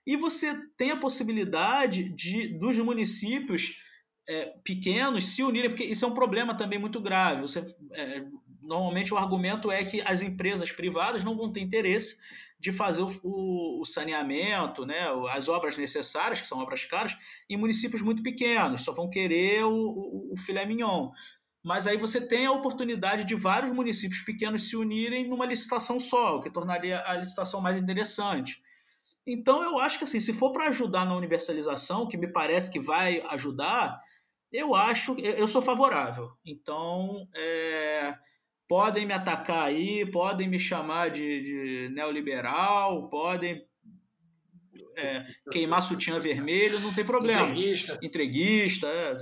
E 0.06 0.18
você 0.18 0.56
tem 0.76 0.92
a 0.92 1.00
possibilidade 1.00 2.10
de 2.10 2.58
dos 2.58 2.78
municípios 2.80 3.82
é, 4.28 4.54
pequenos 4.64 5.26
se 5.26 5.44
unirem, 5.44 5.70
porque 5.70 5.84
isso 5.84 6.04
é 6.04 6.08
um 6.08 6.14
problema 6.14 6.56
também 6.56 6.80
muito 6.80 7.00
grave. 7.00 7.42
Você, 7.42 7.64
é, 7.94 8.26
normalmente 8.62 9.14
o 9.14 9.18
argumento 9.18 9.72
é 9.72 9.84
que 9.86 10.02
as 10.02 10.22
empresas 10.22 10.72
privadas 10.72 11.24
não 11.24 11.38
vão 11.38 11.52
ter 11.52 11.62
interesse 11.62 12.18
de 12.60 12.72
fazer 12.72 13.04
o, 13.04 13.82
o, 13.82 13.86
saneamento, 13.86 14.86
né, 14.86 15.08
as 15.30 15.48
obras 15.48 15.78
necessárias, 15.78 16.42
que 16.42 16.48
são 16.48 16.58
obras 16.58 16.86
caras, 16.86 17.16
em 17.50 17.56
municípios 17.56 18.02
muito 18.02 18.24
pequenos, 18.24 18.82
só 18.82 18.92
vão 18.92 19.10
querer 19.10 19.64
o, 19.64 19.72
o, 19.72 20.34
o 20.34 20.38
filé 20.38 20.66
mignon. 20.66 21.12
Mas 21.68 21.86
aí 21.86 21.98
você 21.98 22.22
tem 22.22 22.46
a 22.46 22.52
oportunidade 22.54 23.26
de 23.26 23.36
vários 23.36 23.74
municípios 23.74 24.22
pequenos 24.22 24.70
se 24.70 24.78
unirem 24.78 25.28
numa 25.28 25.46
licitação 25.46 26.00
só, 26.00 26.38
o 26.38 26.40
que 26.40 26.50
tornaria 26.50 27.04
a 27.06 27.18
licitação 27.18 27.60
mais 27.60 27.78
interessante. 27.78 28.62
Então 29.26 29.62
eu 29.62 29.78
acho 29.78 29.98
que 29.98 30.06
assim, 30.06 30.22
se 30.22 30.32
for 30.32 30.54
para 30.54 30.68
ajudar 30.68 31.06
na 31.06 31.14
universalização, 31.14 32.08
que 32.08 32.16
me 32.16 32.32
parece 32.32 32.72
que 32.72 32.80
vai 32.80 33.22
ajudar, 33.32 34.00
eu 34.50 34.74
acho, 34.74 35.20
eu 35.20 35.46
sou 35.46 35.62
favorável. 35.62 36.32
Então, 36.46 37.28
é, 37.36 38.16
podem 38.66 39.06
me 39.06 39.14
atacar 39.14 39.64
aí, 39.64 40.10
podem 40.10 40.48
me 40.48 40.58
chamar 40.58 41.10
de, 41.10 41.42
de 41.42 41.90
neoliberal, 41.94 43.10
podem 43.10 43.62
é, 44.96 45.26
queimar 45.52 45.82
sutiã 45.82 46.18
vermelho, 46.18 46.80
não 46.80 46.94
tem 46.94 47.04
problema. 47.04 47.42
Entreguista. 47.42 48.00
Entreguista, 48.02 48.88
é, 48.88 49.18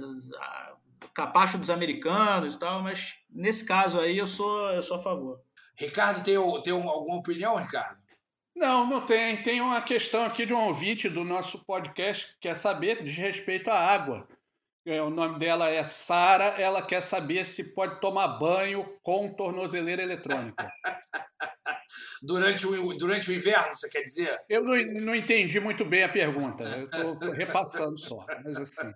capacho 1.13 1.57
dos 1.57 1.69
americanos 1.69 2.55
e 2.55 2.59
tal, 2.59 2.81
mas 2.81 3.15
nesse 3.29 3.65
caso 3.65 3.99
aí 3.99 4.17
eu 4.17 4.27
sou, 4.27 4.71
eu 4.71 4.81
sou 4.81 4.97
a 4.97 5.01
favor. 5.01 5.41
Ricardo, 5.77 6.23
tem, 6.23 6.35
tem 6.61 6.73
alguma 6.73 7.17
opinião, 7.17 7.55
Ricardo? 7.57 8.03
Não, 8.55 8.87
não 8.87 9.05
tem. 9.05 9.43
Tem 9.43 9.59
uma 9.59 9.81
questão 9.81 10.23
aqui 10.23 10.45
de 10.45 10.53
um 10.53 10.67
ouvinte 10.67 11.09
do 11.09 11.25
nosso 11.25 11.65
podcast 11.65 12.25
que 12.25 12.47
quer 12.47 12.55
saber 12.55 13.03
de 13.03 13.11
respeito 13.11 13.69
à 13.69 13.77
água. 13.77 14.25
É, 14.87 15.01
o 15.01 15.09
nome 15.09 15.39
dela 15.39 15.69
é 15.69 15.83
Sara, 15.83 16.61
ela 16.61 16.81
quer 16.81 17.01
saber 17.01 17.43
se 17.43 17.73
pode 17.73 17.99
tomar 17.99 18.39
banho 18.39 18.87
com 19.03 19.35
tornozeleira 19.35 20.03
eletrônica. 20.03 20.71
durante, 22.21 22.65
o, 22.65 22.93
durante 22.95 23.29
o 23.29 23.33
inverno, 23.33 23.73
você 23.73 23.89
quer 23.89 24.01
dizer? 24.01 24.37
Eu 24.49 24.63
não, 24.63 24.75
não 25.01 25.15
entendi 25.15 25.59
muito 25.59 25.85
bem 25.85 26.03
a 26.03 26.09
pergunta, 26.09 26.63
eu 26.93 27.13
estou 27.13 27.31
repassando 27.31 27.97
só. 27.97 28.25
Mas 28.43 28.57
assim, 28.57 28.91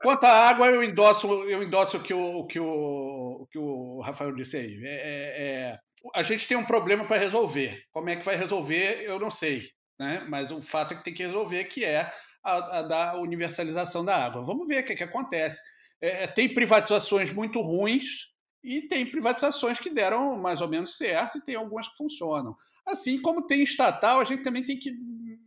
quanto 0.00 0.24
à 0.24 0.48
água, 0.48 0.68
eu 0.68 0.82
endosso, 0.82 1.26
eu 1.44 1.62
endosso 1.62 1.98
o, 1.98 2.02
que 2.02 2.14
o, 2.14 2.46
que 2.46 2.60
o, 2.60 3.48
que 3.50 3.58
o 3.58 4.00
Rafael 4.00 4.34
disse 4.34 4.56
aí. 4.56 4.80
É, 4.84 4.88
é, 4.88 5.70
é 5.72 5.78
a 6.14 6.22
gente 6.22 6.46
tem 6.46 6.56
um 6.56 6.66
problema 6.66 7.06
para 7.06 7.20
resolver. 7.20 7.82
Como 7.92 8.08
é 8.10 8.16
que 8.16 8.24
vai 8.24 8.36
resolver, 8.36 9.04
eu 9.04 9.18
não 9.18 9.30
sei. 9.30 9.70
Né? 9.98 10.24
Mas 10.28 10.50
o 10.50 10.60
fato 10.60 10.92
é 10.92 10.96
que 10.96 11.04
tem 11.04 11.14
que 11.14 11.24
resolver, 11.24 11.64
que 11.64 11.84
é 11.84 12.10
a, 12.42 12.78
a 12.78 12.82
da 12.82 13.14
universalização 13.16 14.04
da 14.04 14.16
água. 14.16 14.44
Vamos 14.44 14.66
ver 14.66 14.82
o 14.82 14.86
que, 14.86 14.96
que 14.96 15.04
acontece. 15.04 15.60
É, 16.00 16.24
é, 16.24 16.26
tem 16.26 16.52
privatizações 16.52 17.32
muito 17.32 17.60
ruins 17.60 18.33
e 18.64 18.88
tem 18.88 19.04
privatizações 19.04 19.78
que 19.78 19.90
deram 19.90 20.36
mais 20.38 20.62
ou 20.62 20.68
menos 20.68 20.96
certo 20.96 21.36
e 21.36 21.42
tem 21.42 21.54
algumas 21.54 21.86
que 21.86 21.96
funcionam. 21.98 22.56
Assim 22.86 23.20
como 23.20 23.46
tem 23.46 23.62
estatal, 23.62 24.20
a 24.20 24.24
gente 24.24 24.42
também 24.42 24.64
tem 24.64 24.78
que 24.78 24.90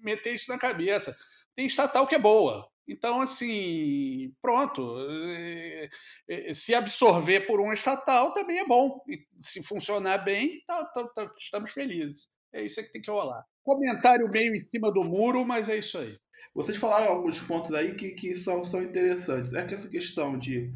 meter 0.03 0.36
isso 0.36 0.49
na 0.51 0.59
cabeça. 0.59 1.18
Tem 1.55 1.65
estatal 1.65 2.05
que 2.05 2.13
é 2.13 2.20
boa. 2.20 2.70
Então, 2.88 3.20
assim, 3.20 4.32
pronto. 4.41 4.97
É, 5.09 5.89
é, 6.30 6.53
se 6.53 6.76
absorver 6.76 7.41
por 7.41 7.59
um 7.59 7.74
estatal 7.74 8.34
também 8.34 8.59
é 8.59 8.65
bom. 8.65 9.03
Se 9.41 9.63
funcionar 9.63 10.20
bem, 10.20 10.63
tá, 10.68 10.86
tá, 10.86 11.03
tá, 11.07 11.32
estamos 11.39 11.74
felizes. 11.74 12.28
É 12.53 12.63
isso 12.63 12.82
que 12.82 12.91
tem 12.91 13.01
que 13.01 13.11
rolar. 13.11 13.43
Comentário 13.63 14.30
meio 14.30 14.55
em 14.55 14.59
cima 14.59 14.91
do 14.91 15.03
muro, 15.03 15.43
mas 15.43 15.68
é 15.68 15.78
isso 15.78 15.97
aí. 15.97 16.18
Vocês 16.53 16.78
falaram 16.78 17.11
alguns 17.11 17.41
pontos 17.41 17.74
aí 17.74 17.95
que, 17.95 18.11
que 18.11 18.36
são, 18.36 18.63
são 18.63 18.82
interessantes. 18.82 19.53
É 19.53 19.65
que 19.65 19.74
essa 19.74 19.89
questão 19.89 20.38
de. 20.38 20.72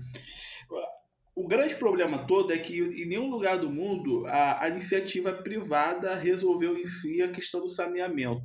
O 1.34 1.48
grande 1.48 1.76
problema 1.76 2.28
todo 2.28 2.52
é 2.52 2.58
que 2.58 2.80
em 2.80 3.06
nenhum 3.06 3.30
lugar 3.30 3.58
do 3.58 3.70
mundo 3.70 4.26
a, 4.28 4.64
a 4.64 4.70
iniciativa 4.70 5.32
privada 5.32 6.16
resolveu 6.16 6.78
em 6.78 6.86
si 6.86 7.22
a 7.22 7.32
questão 7.32 7.62
do 7.62 7.70
saneamento. 7.70 8.42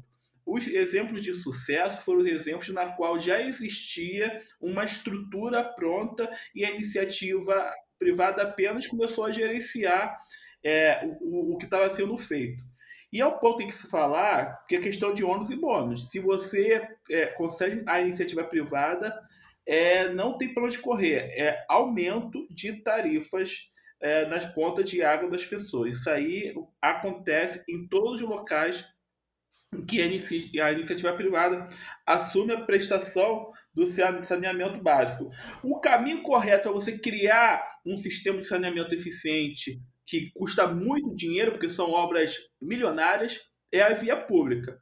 Os 0.46 0.68
exemplos 0.68 1.20
de 1.20 1.34
sucesso 1.34 2.02
foram 2.02 2.20
os 2.20 2.26
exemplos 2.28 2.68
na 2.68 2.92
qual 2.92 3.18
já 3.18 3.42
existia 3.42 4.40
uma 4.60 4.84
estrutura 4.84 5.64
pronta 5.64 6.30
e 6.54 6.64
a 6.64 6.70
iniciativa 6.70 7.72
privada 7.98 8.42
apenas 8.42 8.86
começou 8.86 9.24
a 9.24 9.32
gerenciar 9.32 10.16
é, 10.64 11.04
o, 11.20 11.54
o 11.54 11.58
que 11.58 11.64
estava 11.64 11.90
sendo 11.90 12.16
feito. 12.16 12.62
E 13.12 13.20
é 13.20 13.26
um 13.26 13.38
ponto 13.38 13.62
em 13.62 13.66
que 13.66 13.74
se 13.74 13.88
falar 13.88 14.64
que 14.68 14.76
é 14.76 14.80
questão 14.80 15.12
de 15.12 15.24
ônus 15.24 15.50
e 15.50 15.56
bônus. 15.56 16.08
Se 16.10 16.20
você 16.20 16.86
é, 17.10 17.32
a 17.86 18.00
iniciativa 18.00 18.44
privada, 18.44 19.18
é, 19.66 20.12
não 20.12 20.38
tem 20.38 20.52
para 20.52 20.64
onde 20.64 20.78
correr. 20.78 21.30
É 21.36 21.64
aumento 21.68 22.46
de 22.50 22.82
tarifas 22.82 23.70
é, 24.00 24.26
nas 24.26 24.46
contas 24.54 24.88
de 24.88 25.02
água 25.02 25.30
das 25.30 25.44
pessoas. 25.44 25.98
Isso 25.98 26.10
aí 26.10 26.54
acontece 26.80 27.64
em 27.68 27.88
todos 27.88 28.20
os 28.20 28.28
locais 28.28 28.84
que 29.88 30.00
a 30.00 30.72
iniciativa 30.72 31.12
privada 31.12 31.66
assume 32.06 32.52
a 32.52 32.60
prestação 32.60 33.50
do 33.74 33.86
saneamento 33.86 34.82
básico. 34.82 35.30
O 35.62 35.80
caminho 35.80 36.22
correto 36.22 36.68
é 36.68 36.72
você 36.72 36.96
criar 36.96 37.62
um 37.84 37.98
sistema 37.98 38.38
de 38.38 38.46
saneamento 38.46 38.94
eficiente 38.94 39.78
que 40.06 40.30
custa 40.34 40.66
muito 40.66 41.14
dinheiro, 41.14 41.52
porque 41.52 41.68
são 41.68 41.90
obras 41.90 42.36
milionárias, 42.62 43.40
é 43.72 43.82
a 43.82 43.92
via 43.92 44.16
pública. 44.16 44.80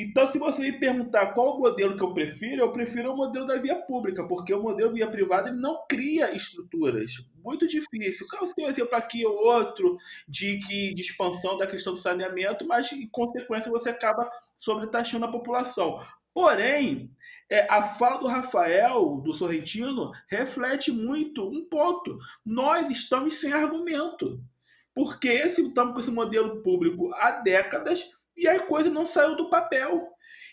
Então, 0.00 0.30
se 0.30 0.38
você 0.38 0.62
me 0.62 0.78
perguntar 0.78 1.32
qual 1.32 1.56
o 1.56 1.58
modelo 1.58 1.96
que 1.96 2.04
eu 2.04 2.14
prefiro, 2.14 2.62
eu 2.62 2.70
prefiro 2.70 3.12
o 3.12 3.16
modelo 3.16 3.44
da 3.44 3.56
via 3.56 3.74
pública, 3.74 4.22
porque 4.28 4.54
o 4.54 4.62
modelo 4.62 4.92
via 4.92 5.10
privada 5.10 5.48
ele 5.48 5.58
não 5.58 5.84
cria 5.88 6.32
estruturas. 6.32 7.28
Muito 7.44 7.66
difícil. 7.66 8.24
Você 8.38 8.54
tem 8.54 8.66
um 8.66 8.68
exemplo 8.68 8.94
aqui 8.94 9.26
ou 9.26 9.34
outro 9.34 9.98
de, 10.28 10.60
que, 10.60 10.94
de 10.94 11.02
expansão 11.02 11.56
da 11.56 11.66
questão 11.66 11.94
do 11.94 11.98
saneamento, 11.98 12.64
mas, 12.64 12.92
em 12.92 13.08
consequência, 13.08 13.72
você 13.72 13.90
acaba 13.90 14.30
sobretaxando 14.60 15.24
a 15.24 15.32
população. 15.32 15.98
Porém, 16.32 17.10
é, 17.50 17.66
a 17.68 17.82
fala 17.82 18.20
do 18.20 18.28
Rafael, 18.28 19.20
do 19.24 19.34
Sorrentino, 19.34 20.12
reflete 20.30 20.92
muito 20.92 21.44
um 21.44 21.64
ponto. 21.64 22.16
Nós 22.46 22.88
estamos 22.88 23.40
sem 23.40 23.52
argumento. 23.52 24.40
Porque 24.94 25.28
esse, 25.28 25.60
estamos 25.60 25.94
com 25.94 26.00
esse 26.00 26.10
modelo 26.12 26.62
público 26.62 27.12
há 27.14 27.32
décadas 27.32 28.16
e 28.38 28.46
a 28.48 28.60
coisa 28.60 28.88
não 28.88 29.04
saiu 29.04 29.36
do 29.36 29.50
papel. 29.50 30.08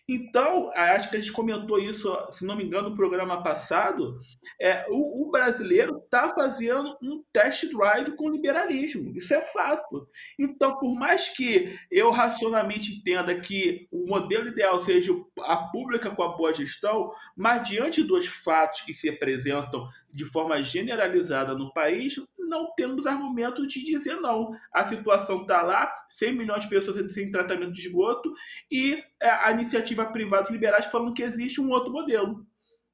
Então, 0.08 0.72
acho 0.76 1.10
que 1.10 1.18
a 1.18 1.20
gente 1.20 1.32
comentou 1.32 1.80
isso, 1.80 2.16
se 2.30 2.46
não 2.46 2.56
me 2.56 2.64
engano, 2.64 2.90
no 2.90 2.96
programa 2.96 3.42
passado. 3.42 4.20
É, 4.62 4.86
o, 4.90 5.24
o 5.24 5.32
brasileiro 5.32 5.98
está 5.98 6.34
fazendo 6.34 6.96
um 7.02 7.24
test 7.34 7.66
drive 7.72 8.16
com 8.16 8.30
liberalismo. 8.30 9.12
Isso 9.16 9.34
é 9.34 9.42
fato. 9.42 10.08
Então, 10.38 10.78
por 10.78 10.94
mais 10.94 11.30
que 11.36 11.76
eu 11.90 12.12
racionalmente 12.12 12.94
entenda 12.94 13.40
que 13.42 13.88
o 13.92 14.06
modelo 14.06 14.48
ideal 14.48 14.80
seja 14.82 15.12
a 15.42 15.58
pública 15.58 16.12
com 16.12 16.22
a 16.22 16.38
boa 16.38 16.54
gestão, 16.54 17.12
mas 17.36 17.68
diante 17.68 18.04
dos 18.04 18.28
fatos 18.28 18.82
que 18.82 18.94
se 18.94 19.10
apresentam 19.10 19.90
de 20.14 20.24
forma 20.24 20.62
generalizada 20.62 21.56
no 21.56 21.74
país, 21.74 22.16
não 22.38 22.74
temos 22.76 23.06
argumento 23.06 23.66
de 23.68 23.84
dizer 23.84 24.16
não. 24.22 24.56
A 24.72 24.86
situação 24.86 25.42
está 25.42 25.62
lá, 25.62 25.92
100 26.10 26.34
milhões 26.38 26.64
de 26.64 26.70
pessoas 26.70 27.14
sem 27.14 27.32
tratamento 27.32 27.72
de 27.72 27.82
esgoto 27.82 28.34
e 28.72 29.04
a 29.30 29.52
iniciativa 29.52 30.06
privada 30.06 30.52
liberais 30.52 30.86
falando 30.86 31.14
que 31.14 31.24
existe 31.24 31.62
um 31.62 31.70
outro 31.70 31.92
modelo. 31.92 32.46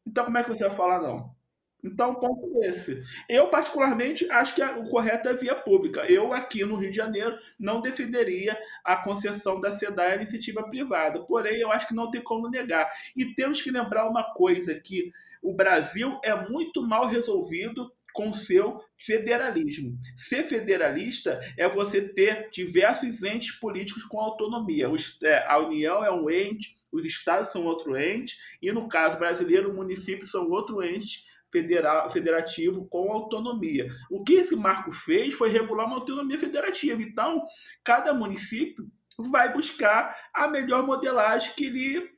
Então, 0.06 0.26
como 0.26 0.38
é 0.38 0.44
que 0.44 0.50
você 0.50 0.68
vai 0.68 0.76
falar 0.76 1.02
não? 1.02 1.36
Então, 1.84 2.14
ponto 2.16 2.64
é 2.64 2.68
esse. 2.68 3.02
Eu, 3.28 3.48
particularmente, 3.50 4.30
acho 4.30 4.54
que 4.54 4.64
o 4.64 4.84
correto 4.84 5.28
é 5.28 5.34
via 5.34 5.56
pública. 5.56 6.06
Eu, 6.12 6.32
aqui 6.32 6.64
no 6.64 6.76
Rio 6.76 6.92
de 6.92 6.98
Janeiro, 6.98 7.38
não 7.60 7.82
defenderia 7.82 8.58
a 8.86 8.98
concessão 8.98 9.60
da 9.60 9.72
SEDAI 9.72 10.12
à 10.12 10.16
iniciativa 10.18 10.64
privada. 10.70 11.26
Porém, 11.26 11.60
eu 11.60 11.72
acho 11.72 11.88
que 11.88 11.96
não 11.96 12.12
tem 12.12 12.22
como 12.22 12.50
negar. 12.50 12.90
E 13.16 13.34
temos 13.34 13.62
que 13.62 13.72
lembrar 13.72 14.08
uma 14.08 14.32
coisa, 14.34 14.80
que 14.80 15.10
o 15.42 15.56
Brasil 15.56 16.20
é 16.24 16.36
muito 16.50 16.88
mal 16.88 17.08
resolvido 17.08 17.92
com 18.14 18.34
seu 18.34 18.80
federalismo. 18.98 19.98
Ser 20.18 20.44
federalista 20.44 21.40
é 21.58 21.68
você 21.68 22.02
ter 22.02 22.50
diversos 22.52 23.24
entes 23.24 23.52
políticos 23.60 24.04
com 24.04 24.20
autonomia. 24.20 24.88
É, 25.24 25.46
a 25.48 25.58
União 25.60 26.04
é 26.04 26.12
um 26.12 26.30
ente, 26.30 26.76
os 26.92 27.06
estados 27.06 27.52
são 27.52 27.64
outro 27.64 27.98
ente, 27.98 28.36
e 28.62 28.72
no 28.72 28.88
caso 28.88 29.18
brasileiro, 29.18 29.74
municípios 29.74 30.32
são 30.32 30.50
outro 30.50 30.84
ente 30.84 31.24
federal, 31.52 32.10
federativo 32.12 32.88
com 32.90 33.12
autonomia. 33.12 33.90
O 34.10 34.24
que 34.24 34.34
esse 34.34 34.56
marco 34.56 34.92
fez 34.92 35.34
foi 35.34 35.50
regular 35.50 35.86
uma 35.86 35.98
autonomia 35.98 36.40
federativa. 36.40 37.02
Então, 37.02 37.44
cada 37.84 38.14
município 38.14 38.90
vai 39.18 39.52
buscar 39.52 40.16
a 40.34 40.48
melhor 40.48 40.86
modelagem 40.86 41.54
que 41.54 41.70
lhe 41.70 42.10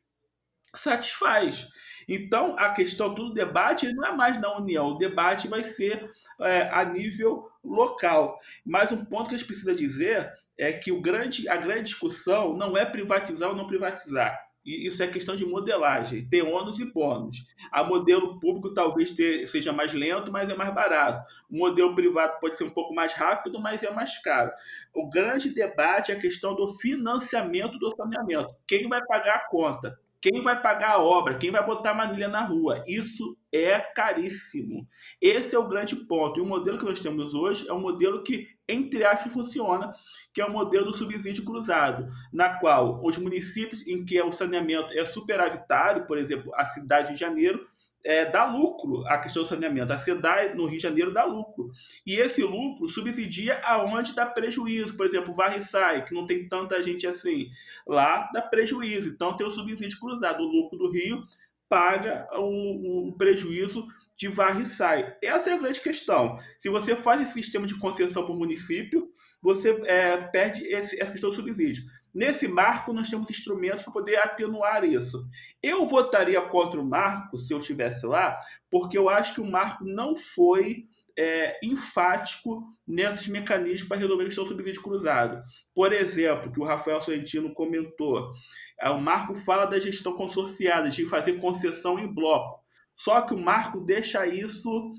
satisfaz. 0.76 1.68
Então, 2.08 2.56
a 2.58 2.72
questão 2.72 3.14
do 3.14 3.34
debate 3.34 3.92
não 3.94 4.06
é 4.06 4.12
mais 4.12 4.40
na 4.40 4.58
União, 4.58 4.90
o 4.90 4.98
debate 4.98 5.48
vai 5.48 5.64
ser 5.64 6.12
é, 6.42 6.70
a 6.72 6.84
nível 6.86 7.50
local. 7.64 8.38
Mas 8.66 8.92
um 8.92 9.06
ponto 9.06 9.30
que 9.30 9.36
a 9.36 9.38
gente 9.38 9.48
precisa 9.48 9.74
dizer 9.74 10.32
é 10.58 10.72
que 10.74 10.92
o 10.92 11.02
grande, 11.02 11.48
a 11.50 11.58
grande 11.58 11.84
discussão 11.84 12.56
não 12.56 12.78
é 12.78 12.86
privatizar 12.86 13.50
ou 13.50 13.56
não 13.56 13.68
privatizar. 13.68 14.38
Isso 14.66 15.04
é 15.04 15.08
questão 15.08 15.36
de 15.36 15.46
modelagem, 15.46 16.26
tem 16.30 16.42
ônus 16.42 16.80
e 16.80 16.86
bônus. 16.86 17.36
A 17.70 17.84
modelo 17.84 18.40
público 18.40 18.74
talvez 18.74 19.12
ter, 19.12 19.46
seja 19.46 19.74
mais 19.74 19.94
lento, 19.94 20.32
mas 20.32 20.50
é 20.50 20.56
mais 20.56 20.74
barato. 20.74 21.28
O 21.50 21.58
modelo 21.58 21.94
privado 21.94 22.40
pode 22.40 22.56
ser 22.56 22.64
um 22.64 22.70
pouco 22.70 22.94
mais 22.96 23.12
rápido, 23.12 23.60
mas 23.60 23.84
é 23.84 23.92
mais 23.92 24.18
caro. 24.22 24.54
O 24.96 25.10
grande 25.10 25.50
debate 25.50 26.14
é 26.14 26.16
a 26.16 26.20
questão 26.20 26.56
do 26.56 26.74
financiamento 26.76 27.78
do 27.78 27.94
saneamento. 27.94 28.56
Quem 28.66 28.88
vai 28.88 29.06
pagar 29.06 29.36
a 29.36 29.50
conta? 29.50 30.00
Quem 30.24 30.42
vai 30.42 30.62
pagar 30.62 30.92
a 30.92 31.04
obra? 31.04 31.38
Quem 31.38 31.52
vai 31.52 31.62
botar 31.66 31.92
a 31.92 31.94
manilha 31.94 32.30
na 32.30 32.46
rua? 32.46 32.82
Isso 32.88 33.38
é 33.52 33.78
caríssimo. 33.78 34.88
Esse 35.20 35.54
é 35.54 35.60
o 35.60 35.68
grande 35.68 35.98
ponto. 35.98 36.40
E 36.40 36.42
o 36.42 36.46
modelo 36.46 36.78
que 36.78 36.86
nós 36.86 37.02
temos 37.02 37.34
hoje 37.34 37.68
é 37.68 37.74
um 37.74 37.82
modelo 37.82 38.24
que, 38.24 38.48
entre 38.66 39.04
aspas, 39.04 39.34
funciona, 39.34 39.92
que 40.34 40.40
é 40.40 40.46
o 40.46 40.50
modelo 40.50 40.86
do 40.86 40.98
subsídio 40.98 41.44
cruzado, 41.44 42.08
na 42.32 42.58
qual 42.58 43.04
os 43.04 43.18
municípios 43.18 43.86
em 43.86 44.06
que 44.06 44.22
o 44.22 44.32
saneamento 44.32 44.98
é 44.98 45.04
superavitário, 45.04 46.08
por 46.08 46.18
exemplo, 46.18 46.56
a 46.56 46.64
cidade 46.64 47.12
de 47.12 47.20
Janeiro, 47.20 47.68
é, 48.04 48.30
dá 48.30 48.46
lucro 48.46 49.06
a 49.08 49.18
questão 49.18 49.44
do 49.44 49.50
saneamento. 49.50 49.94
A 49.94 49.98
SEDAI, 49.98 50.54
no 50.54 50.66
Rio 50.66 50.78
de 50.78 50.84
Janeiro, 50.84 51.14
dá 51.14 51.24
lucro. 51.24 51.72
E 52.06 52.16
esse 52.16 52.44
lucro 52.44 52.90
subsidia 52.90 53.60
aonde 53.64 54.14
dá 54.14 54.26
prejuízo. 54.26 54.96
Por 54.96 55.06
exemplo, 55.06 55.34
Varre-Sai, 55.34 56.04
que 56.04 56.14
não 56.14 56.26
tem 56.26 56.48
tanta 56.48 56.82
gente 56.84 57.08
assim. 57.08 57.48
Lá 57.88 58.30
dá 58.34 58.42
prejuízo. 58.42 59.10
Então 59.10 59.38
tem 59.38 59.48
o 59.48 59.52
subsídio 59.52 60.00
cruzado. 60.00 60.44
O 60.44 60.48
lucro 60.48 60.78
do 60.78 60.92
Rio 60.92 61.24
paga 61.70 62.28
o, 62.34 63.08
o 63.08 63.18
prejuízo 63.18 63.88
de 64.16 64.28
Varre-Sai. 64.28 65.16
Essa 65.24 65.50
é 65.50 65.54
a 65.54 65.58
grande 65.58 65.80
questão. 65.80 66.38
Se 66.58 66.70
você 66.70 66.96
faz 66.96 67.22
esse 67.22 67.34
sistema 67.34 67.66
de 67.66 67.80
concessão 67.80 68.24
para 68.24 68.34
o 68.34 68.38
município, 68.38 69.10
você 69.42 69.72
é, 69.86 70.18
perde 70.18 70.64
esse, 70.66 71.02
essa 71.02 71.12
questão 71.12 71.32
do 71.32 71.36
subsídio. 71.36 71.84
Nesse 72.14 72.48
marco, 72.48 72.94
nós 72.94 73.10
temos 73.10 73.30
instrumentos 73.30 73.84
para 73.84 73.94
poder 73.94 74.18
atenuar 74.18 74.84
isso. 74.84 75.26
Eu 75.62 75.88
votaria 75.88 76.40
contra 76.42 76.80
o 76.80 76.86
marco, 76.86 77.40
se 77.40 77.52
eu 77.54 77.58
estivesse 77.58 78.06
lá, 78.06 78.38
porque 78.70 78.98
eu 78.98 79.10
acho 79.10 79.34
que 79.34 79.42
o 79.42 79.50
marco 79.50 79.84
não 79.84 80.16
foi 80.16 80.86
é, 81.18 81.60
enfático 81.64 82.64
nesses 82.88 83.28
mecanismos 83.28 83.88
para 83.88 83.98
resolver 83.98 84.24
a 84.24 84.26
questão 84.28 84.44
do 84.44 84.52
subsídio 84.52 84.84
cruzado. 84.84 85.44
Por 85.74 85.92
exemplo, 85.92 86.52
que 86.52 86.60
o 86.60 86.66
Rafael 86.66 87.02
Sorrentino 87.02 87.54
comentou, 87.54 88.32
é, 88.80 88.90
o 88.90 89.02
marco 89.02 89.34
fala 89.34 89.66
da 89.66 89.80
gestão 89.80 90.14
consorciada, 90.14 90.90
de 90.90 91.06
fazer 91.06 91.40
concessão 91.40 91.98
em 91.98 92.08
bloco. 92.08 92.62
Só 92.96 93.22
que 93.22 93.34
o 93.34 93.40
marco 93.40 93.80
deixa 93.82 94.26
isso 94.28 94.94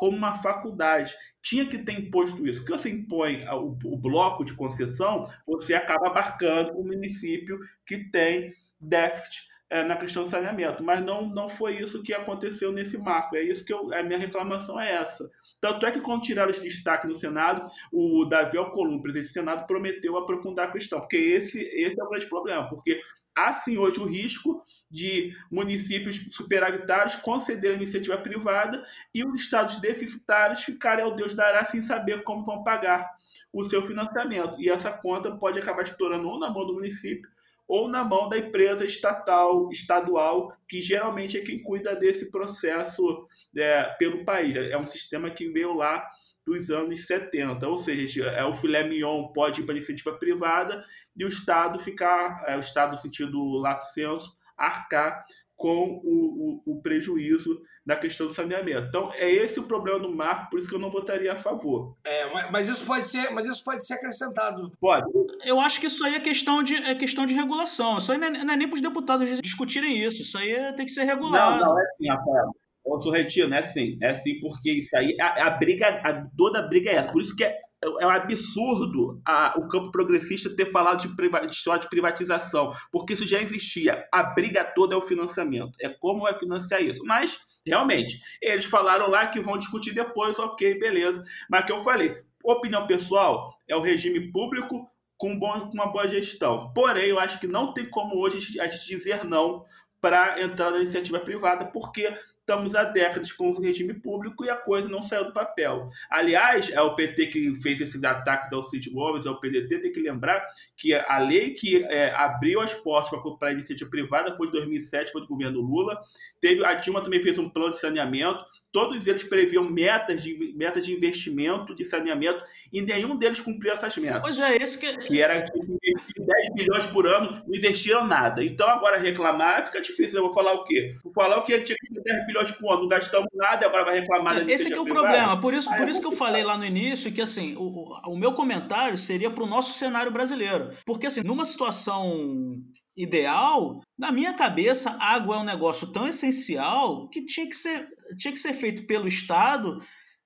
como 0.00 0.16
uma 0.16 0.32
faculdade 0.36 1.14
tinha 1.42 1.66
que 1.66 1.76
ter 1.76 1.92
imposto 1.92 2.46
isso. 2.48 2.60
Porque 2.60 2.72
você 2.72 2.88
impõe 2.88 3.44
o, 3.48 3.76
o 3.84 3.98
bloco 3.98 4.42
de 4.42 4.54
concessão, 4.54 5.30
você 5.46 5.74
acaba 5.74 6.06
abarcando 6.08 6.72
o 6.72 6.82
município 6.82 7.58
que 7.86 8.10
tem 8.10 8.50
déficit 8.80 9.42
é, 9.68 9.84
na 9.84 9.96
questão 9.96 10.22
do 10.22 10.30
saneamento. 10.30 10.82
Mas 10.82 11.04
não, 11.04 11.28
não 11.28 11.50
foi 11.50 11.76
isso 11.76 12.02
que 12.02 12.14
aconteceu 12.14 12.72
nesse 12.72 12.96
marco. 12.96 13.36
É 13.36 13.42
isso 13.42 13.62
que 13.62 13.74
eu, 13.74 13.92
a 13.92 14.02
minha 14.02 14.18
reclamação 14.18 14.80
é 14.80 14.90
essa. 14.90 15.30
Tanto 15.60 15.84
é 15.84 15.90
que 15.90 16.00
quando 16.00 16.22
tiraram 16.22 16.50
esse 16.50 16.62
destaque 16.62 17.06
no 17.06 17.14
Senado, 17.14 17.70
o 17.92 18.24
Davi 18.24 18.56
Alcolumbre, 18.56 19.02
presidente 19.02 19.28
do 19.28 19.34
Senado, 19.34 19.66
prometeu 19.66 20.16
aprofundar 20.16 20.68
a 20.68 20.72
questão. 20.72 20.98
Porque 21.00 21.18
esse, 21.18 21.60
esse 21.60 22.00
é 22.00 22.04
o 22.04 22.08
grande 22.08 22.26
problema. 22.26 22.66
Porque 22.68 22.98
há 23.36 23.52
sim 23.52 23.78
hoje 23.78 24.00
o 24.00 24.06
risco 24.06 24.64
de 24.90 25.34
municípios 25.50 26.28
superavitários 26.32 27.16
concederem 27.16 27.76
iniciativa 27.76 28.18
privada 28.18 28.84
e 29.14 29.24
os 29.24 29.40
estados 29.40 29.80
deficitários 29.80 30.62
ficarem 30.62 31.04
ao 31.04 31.14
Deus 31.14 31.34
dará 31.34 31.64
sem 31.64 31.80
saber 31.80 32.22
como 32.24 32.44
vão 32.44 32.64
pagar 32.64 33.08
o 33.52 33.64
seu 33.64 33.86
financiamento. 33.86 34.60
E 34.60 34.68
essa 34.68 34.92
conta 34.92 35.36
pode 35.36 35.58
acabar 35.58 35.82
estourando 35.82 36.28
ou 36.28 36.38
na 36.38 36.50
mão 36.50 36.66
do 36.66 36.74
município 36.74 37.28
ou 37.70 37.86
na 37.86 38.02
mão 38.02 38.28
da 38.28 38.36
empresa 38.36 38.84
estatal, 38.84 39.70
estadual, 39.70 40.52
que 40.68 40.80
geralmente 40.80 41.38
é 41.38 41.40
quem 41.40 41.62
cuida 41.62 41.94
desse 41.94 42.28
processo 42.28 43.28
é, 43.56 43.84
pelo 43.96 44.24
país. 44.24 44.56
É 44.56 44.76
um 44.76 44.88
sistema 44.88 45.30
que 45.30 45.48
veio 45.48 45.72
lá 45.74 46.04
dos 46.46 46.70
anos 46.70 47.06
70, 47.06 47.68
ou 47.68 47.78
seja, 47.78 48.26
é 48.30 48.44
o 48.44 48.54
filé 48.54 48.82
mignon 48.86 49.32
pode 49.32 49.60
ir 49.60 49.64
para 49.64 49.74
iniciativa 49.74 50.12
privada 50.18 50.84
e 51.16 51.24
o 51.24 51.28
Estado 51.28 51.78
ficar, 51.78 52.44
é, 52.46 52.56
o 52.56 52.60
Estado 52.60 52.92
no 52.92 52.98
sentido 52.98 53.58
lato 53.58 53.86
senso, 53.86 54.36
arcar 54.56 55.24
com 55.56 56.00
o, 56.02 56.62
o, 56.64 56.72
o, 56.72 56.82
prejuízo 56.82 57.60
da 57.84 57.94
questão 57.94 58.26
do 58.26 58.32
saneamento. 58.32 58.88
Então, 58.88 59.10
é 59.14 59.30
esse 59.30 59.60
o 59.60 59.64
problema 59.64 59.98
do 59.98 60.14
marco, 60.14 60.50
por 60.50 60.58
isso 60.58 60.68
que 60.68 60.74
eu 60.74 60.78
não 60.80 60.90
votaria 60.90 61.32
a 61.32 61.36
favor. 61.36 61.96
É, 62.04 62.50
mas 62.50 62.66
isso 62.66 62.86
pode 62.86 63.06
ser, 63.06 63.30
mas 63.30 63.44
isso 63.44 63.62
pode 63.62 63.86
ser 63.86 63.94
acrescentado. 63.94 64.72
Pode. 64.80 65.06
Eu 65.44 65.60
acho 65.60 65.78
que 65.78 65.86
isso 65.86 66.02
aí 66.02 66.14
é 66.14 66.20
questão 66.20 66.62
de, 66.62 66.76
é 66.76 66.94
questão 66.94 67.26
de 67.26 67.34
regulação. 67.34 67.98
Isso 67.98 68.10
aí 68.10 68.16
não 68.16 68.28
é, 68.28 68.44
não 68.44 68.54
é 68.54 68.56
nem 68.56 68.68
para 68.68 68.76
os 68.76 68.82
deputados 68.82 69.40
discutirem 69.42 69.98
isso. 69.98 70.22
Isso 70.22 70.38
aí 70.38 70.50
é, 70.50 70.72
tem 70.72 70.86
que 70.86 70.92
ser 70.92 71.04
regulado. 71.04 71.60
Não, 71.60 71.74
não, 71.74 71.78
é 71.78 71.82
assim, 71.82 72.08
Rafael. 72.08 72.54
Ô, 72.84 73.00
Sorrentino, 73.00 73.54
é 73.54 73.62
sim. 73.62 73.98
É 74.02 74.14
sim, 74.14 74.38
porque 74.40 74.72
isso 74.72 74.96
aí, 74.96 75.14
a, 75.20 75.46
a 75.46 75.50
briga, 75.50 75.86
a, 75.88 76.26
toda 76.36 76.60
a 76.60 76.62
briga 76.62 76.90
é 76.90 76.94
essa. 76.96 77.12
Por 77.12 77.22
isso 77.22 77.36
que 77.36 77.44
é 77.44 77.58
é 77.82 78.06
um 78.06 78.10
absurdo 78.10 79.22
a, 79.24 79.54
o 79.56 79.66
campo 79.66 79.90
progressista 79.90 80.54
ter 80.54 80.70
falado 80.70 81.00
de, 81.00 81.16
priva, 81.16 81.40
de 81.46 81.56
de 81.80 81.88
privatização, 81.88 82.72
porque 82.92 83.14
isso 83.14 83.26
já 83.26 83.40
existia. 83.40 84.06
A 84.12 84.22
briga 84.22 84.64
toda 84.64 84.94
é 84.94 84.98
o 84.98 85.02
financiamento. 85.02 85.72
É 85.80 85.88
como 85.88 86.22
vai 86.22 86.38
financiar 86.38 86.82
isso. 86.82 87.02
Mas, 87.04 87.38
realmente, 87.66 88.20
eles 88.42 88.66
falaram 88.66 89.08
lá 89.08 89.28
que 89.28 89.40
vão 89.40 89.56
discutir 89.56 89.94
depois, 89.94 90.38
ok, 90.38 90.78
beleza. 90.78 91.24
Mas 91.48 91.64
que 91.64 91.72
eu 91.72 91.82
falei, 91.82 92.14
opinião 92.44 92.86
pessoal, 92.86 93.54
é 93.66 93.74
o 93.74 93.80
regime 93.80 94.30
público 94.30 94.86
com, 95.16 95.38
bom, 95.38 95.68
com 95.68 95.74
uma 95.74 95.86
boa 95.90 96.06
gestão. 96.06 96.72
Porém, 96.74 97.08
eu 97.08 97.18
acho 97.18 97.40
que 97.40 97.46
não 97.46 97.72
tem 97.72 97.88
como 97.88 98.16
hoje 98.16 98.60
a 98.60 98.68
gente 98.68 98.86
dizer 98.86 99.24
não 99.24 99.64
para 100.00 100.40
entrar 100.40 100.70
na 100.70 100.78
iniciativa 100.78 101.20
privada, 101.20 101.66
porque 101.66 102.10
estamos 102.50 102.74
há 102.74 102.82
décadas 102.82 103.30
com 103.30 103.50
o 103.50 103.60
regime 103.60 103.94
público 103.94 104.44
e 104.44 104.50
a 104.50 104.56
coisa 104.56 104.88
não 104.88 105.04
saiu 105.04 105.26
do 105.26 105.32
papel. 105.32 105.88
Aliás, 106.10 106.68
é 106.70 106.80
o 106.80 106.96
PT 106.96 107.26
que 107.26 107.54
fez 107.54 107.80
esses 107.80 108.02
ataques 108.02 108.52
ao 108.52 108.64
Cid 108.64 108.90
Gomes, 108.90 109.24
ao 109.24 109.38
PDT, 109.38 109.78
tem 109.78 109.92
que 109.92 110.00
lembrar 110.00 110.44
que 110.76 110.92
a 110.92 111.18
lei 111.18 111.54
que 111.54 111.84
é, 111.84 112.12
abriu 112.12 112.60
as 112.60 112.74
portas 112.74 113.10
para 113.38 113.48
a 113.48 113.52
iniciativa 113.52 113.88
privada 113.88 114.36
foi 114.36 114.48
de 114.48 114.54
2007, 114.54 115.12
foi 115.12 115.20
do 115.20 115.28
governo 115.28 115.60
Lula. 115.60 116.00
Teve, 116.40 116.64
a 116.64 116.74
Dilma 116.74 117.02
também 117.02 117.22
fez 117.22 117.38
um 117.38 117.48
plano 117.48 117.72
de 117.72 117.78
saneamento, 117.78 118.44
todos 118.72 119.06
eles 119.06 119.22
previam 119.22 119.64
metas 119.64 120.22
de, 120.22 120.54
metas 120.56 120.84
de 120.84 120.92
investimento, 120.92 121.74
de 121.74 121.84
saneamento, 121.84 122.42
e 122.72 122.82
nenhum 122.82 123.16
deles 123.16 123.40
cumpriu 123.40 123.72
essas 123.72 123.96
metas. 123.96 124.20
Pois 124.20 124.38
é, 124.38 124.56
esse 124.56 124.78
que... 124.78 124.96
que 124.98 125.20
era 125.22 125.42
tipo, 125.42 125.60
10 125.60 126.54
bilhões 126.54 126.86
por 126.86 127.06
ano, 127.06 127.42
não 127.46 127.56
investiram 127.56 128.06
nada. 128.06 128.44
Então, 128.44 128.68
agora 128.68 128.98
reclamar 128.98 129.66
fica 129.66 129.80
difícil. 129.80 130.18
Eu 130.18 130.24
vou 130.24 130.32
falar 130.32 130.54
o 130.54 130.64
quê? 130.64 130.96
Vou 131.04 131.12
falar 131.12 131.38
o 131.38 131.44
que 131.44 131.58
tinha 131.60 131.76
que 131.76 132.00
10 132.02 132.26
bilhões 132.26 132.40
milhões 132.40 132.52
por 132.52 132.72
ano, 132.72 132.82
não 132.82 132.88
gastamos 132.88 133.28
nada, 133.34 133.66
agora 133.66 133.84
vai 133.84 134.00
reclamar 134.00 134.38
é, 134.38 134.52
Esse 134.52 134.72
é 134.72 134.80
o 134.80 134.84
problema. 134.84 135.38
Por 135.38 135.54
isso, 135.54 135.74
por 135.76 135.88
isso 135.88 136.00
que 136.00 136.06
eu 136.06 136.12
falei 136.12 136.42
lá 136.42 136.56
no 136.56 136.64
início 136.64 137.12
que 137.12 137.20
assim, 137.20 137.54
o, 137.56 137.94
o 138.06 138.16
meu 138.16 138.32
comentário 138.32 138.96
seria 138.96 139.30
para 139.30 139.44
o 139.44 139.46
nosso 139.46 139.78
cenário 139.78 140.10
brasileiro. 140.10 140.70
Porque 140.84 141.06
assim, 141.06 141.20
numa 141.24 141.44
situação 141.44 142.56
ideal, 143.02 143.80
na 143.98 144.12
minha 144.12 144.34
cabeça, 144.34 144.96
água 145.00 145.36
é 145.36 145.38
um 145.38 145.44
negócio 145.44 145.86
tão 145.92 146.06
essencial 146.06 147.08
que 147.08 147.24
tinha 147.24 147.48
que 147.48 147.56
ser, 147.56 147.88
tinha 148.16 148.32
que 148.32 148.38
ser 148.38 148.52
feito 148.52 148.86
pelo 148.86 149.08
Estado 149.08 149.78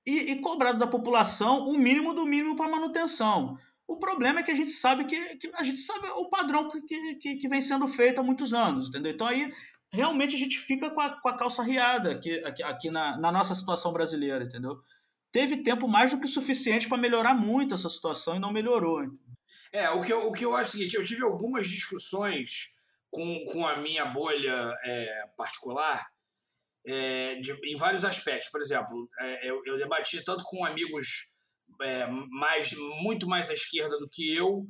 e, 0.06 0.32
e 0.32 0.40
cobrado 0.40 0.78
da 0.78 0.86
população 0.86 1.66
o 1.66 1.78
mínimo 1.78 2.12
do 2.12 2.26
mínimo 2.26 2.56
para 2.56 2.70
manutenção. 2.70 3.56
O 3.86 3.98
problema 3.98 4.40
é 4.40 4.42
que 4.42 4.50
a 4.50 4.54
gente 4.54 4.70
sabe 4.70 5.04
que, 5.04 5.36
que, 5.36 5.50
a 5.54 5.62
gente 5.62 5.78
sabe 5.78 6.08
o 6.08 6.28
padrão 6.28 6.68
que, 6.68 7.16
que, 7.16 7.36
que 7.36 7.48
vem 7.48 7.60
sendo 7.60 7.86
feito 7.86 8.20
há 8.20 8.24
muitos 8.24 8.54
anos, 8.54 8.88
entendeu? 8.88 9.12
Então 9.12 9.26
aí 9.26 9.52
realmente 9.92 10.34
a 10.34 10.38
gente 10.38 10.58
fica 10.58 10.90
com 10.90 11.00
a, 11.00 11.20
com 11.20 11.28
a 11.28 11.36
calça 11.36 11.62
riada 11.62 12.10
aqui, 12.10 12.38
aqui, 12.44 12.62
aqui 12.62 12.90
na, 12.90 13.16
na 13.18 13.30
nossa 13.30 13.54
situação 13.54 13.92
brasileira, 13.92 14.44
entendeu? 14.44 14.80
Teve 15.30 15.58
tempo 15.58 15.86
mais 15.86 16.12
do 16.12 16.20
que 16.20 16.28
suficiente 16.28 16.88
para 16.88 16.96
melhorar 16.98 17.34
muito 17.34 17.74
essa 17.74 17.88
situação 17.88 18.36
e 18.36 18.38
não 18.38 18.52
melhorou. 18.52 19.04
É, 19.72 19.90
o 19.90 20.02
que, 20.02 20.12
eu, 20.12 20.28
o 20.28 20.32
que 20.32 20.44
eu 20.44 20.54
acho 20.54 20.62
é 20.62 20.68
o 20.68 20.72
seguinte: 20.72 20.96
eu 20.96 21.04
tive 21.04 21.22
algumas 21.22 21.68
discussões 21.68 22.72
com, 23.10 23.44
com 23.46 23.66
a 23.66 23.76
minha 23.76 24.04
bolha 24.06 24.76
é, 24.84 25.26
particular 25.36 26.04
é, 26.86 27.36
de, 27.36 27.52
em 27.64 27.76
vários 27.76 28.04
aspectos. 28.04 28.50
Por 28.50 28.60
exemplo, 28.60 29.08
é, 29.20 29.50
eu, 29.50 29.60
eu, 29.64 29.78
debati 29.78 30.22
tanto 30.24 30.44
com 30.44 30.64
amigos 30.64 31.28
é, 31.82 32.06
mais, 32.06 32.72
muito 33.02 33.26
mais 33.26 33.50
à 33.50 33.54
esquerda 33.54 33.98
do 33.98 34.08
que 34.08 34.34
eu, 34.34 34.66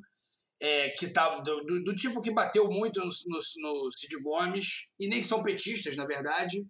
é, 0.60 0.90
que 0.90 1.08
tá, 1.08 1.38
do, 1.40 1.64
do, 1.64 1.84
do, 1.84 1.94
tipo 1.94 2.22
que 2.22 2.30
bateu 2.30 2.68
muito 2.68 3.00
no, 3.00 3.06
no, 3.06 3.82
no, 3.84 3.90
Cid 3.90 4.16
Gomes, 4.22 4.90
e 4.98 5.08
nem 5.08 5.22
são 5.22 5.42
petistas, 5.42 5.96
na 5.96 6.06
verdade, 6.06 6.64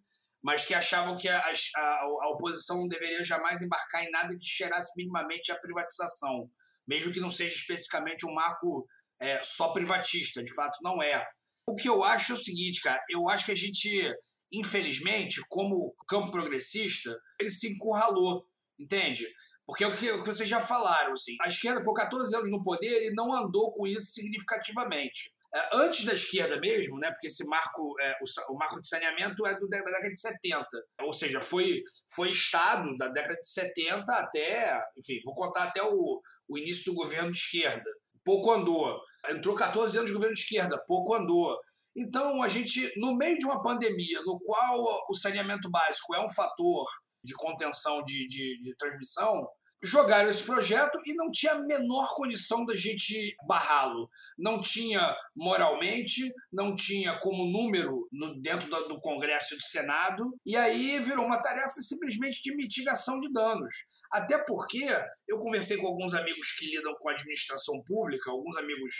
mas 0.44 0.62
que 0.62 0.74
achavam 0.74 1.16
que 1.16 1.26
a, 1.26 1.38
a, 1.40 2.00
a 2.02 2.28
oposição 2.28 2.76
não 2.76 2.86
deveria 2.86 3.24
jamais 3.24 3.62
embarcar 3.62 4.04
em 4.04 4.10
nada 4.10 4.36
que 4.38 4.44
cheirasse 4.44 4.92
minimamente 4.94 5.50
a 5.50 5.58
privatização, 5.58 6.50
mesmo 6.86 7.10
que 7.14 7.18
não 7.18 7.30
seja 7.30 7.54
especificamente 7.54 8.26
um 8.26 8.34
marco 8.34 8.86
é, 9.18 9.42
só 9.42 9.72
privatista, 9.72 10.44
de 10.44 10.52
fato 10.52 10.78
não 10.82 11.02
é. 11.02 11.26
O 11.66 11.74
que 11.74 11.88
eu 11.88 12.04
acho 12.04 12.32
é 12.32 12.34
o 12.34 12.38
seguinte, 12.38 12.82
cara, 12.82 13.02
eu 13.08 13.26
acho 13.30 13.46
que 13.46 13.52
a 13.52 13.56
gente, 13.56 14.14
infelizmente, 14.52 15.40
como 15.48 15.94
campo 16.06 16.30
progressista, 16.30 17.18
ele 17.40 17.48
se 17.48 17.72
encurralou, 17.72 18.44
entende? 18.78 19.26
Porque 19.64 19.82
é 19.82 19.86
o 19.86 19.96
que 19.96 20.12
vocês 20.26 20.46
já 20.46 20.60
falaram, 20.60 21.14
assim, 21.14 21.36
a 21.40 21.48
esquerda 21.48 21.80
ficou 21.80 21.94
14 21.94 22.36
anos 22.36 22.50
no 22.50 22.62
poder 22.62 23.06
e 23.06 23.14
não 23.14 23.32
andou 23.32 23.72
com 23.72 23.86
isso 23.86 24.12
significativamente. 24.12 25.32
É, 25.54 25.68
antes 25.72 26.04
da 26.04 26.12
esquerda 26.12 26.58
mesmo, 26.58 26.98
né, 26.98 27.10
porque 27.12 27.28
esse 27.28 27.46
marco, 27.46 27.94
é, 28.00 28.12
o, 28.14 28.52
o, 28.52 28.58
marco 28.58 28.80
de 28.80 28.88
saneamento 28.88 29.46
é 29.46 29.56
do, 29.56 29.68
da 29.68 29.78
década 29.78 30.10
de 30.10 30.18
70, 30.18 30.66
ou 31.02 31.12
seja, 31.12 31.40
foi, 31.40 31.80
foi 32.10 32.30
Estado 32.30 32.96
da 32.96 33.06
década 33.06 33.36
de 33.36 33.48
70 33.48 34.12
até, 34.12 34.82
enfim, 34.98 35.20
vou 35.24 35.32
contar 35.32 35.64
até 35.64 35.80
o, 35.80 36.20
o 36.48 36.58
início 36.58 36.86
do 36.86 36.94
governo 36.96 37.30
de 37.30 37.38
esquerda. 37.38 37.88
Pouco 38.24 38.50
andou. 38.50 39.00
Entrou 39.28 39.54
14 39.54 39.96
anos 39.96 40.08
de 40.08 40.14
governo 40.14 40.34
de 40.34 40.40
esquerda, 40.40 40.82
pouco 40.88 41.14
andou. 41.14 41.56
Então, 41.96 42.42
a 42.42 42.48
gente, 42.48 42.92
no 42.98 43.14
meio 43.14 43.38
de 43.38 43.44
uma 43.44 43.62
pandemia, 43.62 44.22
no 44.22 44.40
qual 44.40 45.04
o 45.08 45.14
saneamento 45.14 45.70
básico 45.70 46.16
é 46.16 46.20
um 46.20 46.28
fator 46.28 46.84
de 47.22 47.32
contenção 47.34 48.02
de, 48.02 48.26
de, 48.26 48.60
de 48.60 48.76
transmissão, 48.76 49.48
jogaram 49.84 50.30
esse 50.30 50.42
projeto 50.42 50.98
e 51.06 51.14
não 51.14 51.30
tinha 51.30 51.52
a 51.52 51.62
menor 51.62 52.14
condição 52.14 52.64
da 52.64 52.74
gente 52.74 53.36
barrá-lo. 53.46 54.08
Não 54.38 54.58
tinha 54.58 55.14
moralmente, 55.36 56.32
não 56.50 56.74
tinha 56.74 57.18
como 57.18 57.46
número 57.46 58.08
no, 58.10 58.40
dentro 58.40 58.70
do, 58.70 58.88
do, 58.88 59.00
Congresso 59.00 59.54
e 59.54 59.56
do 59.58 59.62
Senado, 59.62 60.34
e 60.46 60.56
aí 60.56 60.98
virou 61.00 61.26
uma 61.26 61.40
tarefa 61.40 61.80
simplesmente 61.80 62.42
de 62.42 62.56
mitigação 62.56 63.18
de 63.18 63.30
danos. 63.30 63.74
Até 64.10 64.38
porque 64.38 64.86
eu 65.28 65.38
conversei 65.38 65.76
com 65.76 65.86
alguns 65.86 66.14
amigos 66.14 66.52
que 66.52 66.66
lidam 66.66 66.94
com 66.98 67.10
a 67.10 67.12
administração 67.12 67.82
pública, 67.86 68.30
alguns 68.30 68.56
amigos 68.56 68.92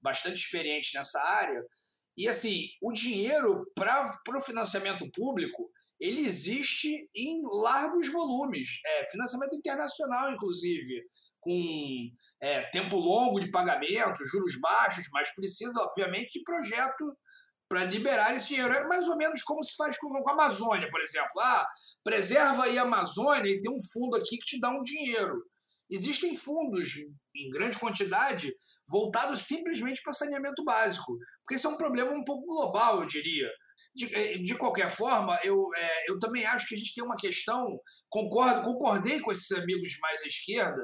bastante 0.00 0.40
experientes 0.40 0.92
nessa 0.94 1.20
área, 1.20 1.62
e 2.16 2.28
assim, 2.28 2.68
o 2.82 2.92
dinheiro 2.92 3.70
para 3.74 4.20
o 4.36 4.40
financiamento 4.40 5.10
público 5.12 5.70
ele 6.00 6.26
existe 6.26 6.88
em 7.14 7.42
largos 7.62 8.10
volumes, 8.10 8.80
é, 8.86 9.10
financiamento 9.10 9.54
internacional, 9.54 10.32
inclusive, 10.32 11.04
com 11.40 12.10
é, 12.40 12.62
tempo 12.70 12.96
longo 12.96 13.38
de 13.38 13.50
pagamento, 13.50 14.26
juros 14.26 14.58
baixos, 14.58 15.08
mas 15.12 15.34
precisa, 15.34 15.80
obviamente, 15.80 16.38
de 16.38 16.44
projeto 16.44 17.16
para 17.68 17.84
liberar 17.84 18.34
esse 18.34 18.48
dinheiro. 18.48 18.72
É 18.72 18.86
mais 18.88 19.06
ou 19.08 19.16
menos 19.16 19.42
como 19.42 19.62
se 19.62 19.76
faz 19.76 19.96
com, 19.98 20.16
a 20.16 20.32
Amazônia, 20.32 20.90
por 20.90 21.00
exemplo. 21.00 21.38
Ah, 21.38 21.66
preserva 22.02 22.64
aí 22.64 22.78
a 22.78 22.82
Amazônia 22.82 23.50
e 23.50 23.60
tem 23.60 23.72
um 23.72 23.80
fundo 23.92 24.16
aqui 24.16 24.38
que 24.38 24.44
te 24.44 24.60
dá 24.60 24.70
um 24.70 24.82
dinheiro. 24.82 25.44
Existem 25.88 26.36
fundos 26.36 26.94
em 27.34 27.50
grande 27.50 27.78
quantidade 27.78 28.52
voltados 28.88 29.42
simplesmente 29.42 30.00
para 30.02 30.12
saneamento 30.12 30.64
básico, 30.64 31.16
porque 31.40 31.56
esse 31.56 31.66
é 31.66 31.68
um 31.68 31.76
problema 31.76 32.12
um 32.12 32.24
pouco 32.24 32.46
global, 32.46 33.00
eu 33.00 33.06
diria. 33.06 33.50
De, 33.94 34.14
eh, 34.14 34.38
de 34.38 34.56
qualquer 34.56 34.88
forma, 34.88 35.38
eu, 35.42 35.56
é, 35.76 36.10
eu 36.10 36.18
também 36.18 36.46
acho 36.46 36.66
que 36.66 36.74
a 36.74 36.78
gente 36.78 36.94
tem 36.94 37.04
uma 37.04 37.16
questão, 37.16 37.66
concordo, 38.08 38.62
concordei 38.62 39.20
com 39.20 39.32
esses 39.32 39.50
amigos 39.52 39.98
mais 40.00 40.22
à 40.22 40.26
esquerda, 40.26 40.80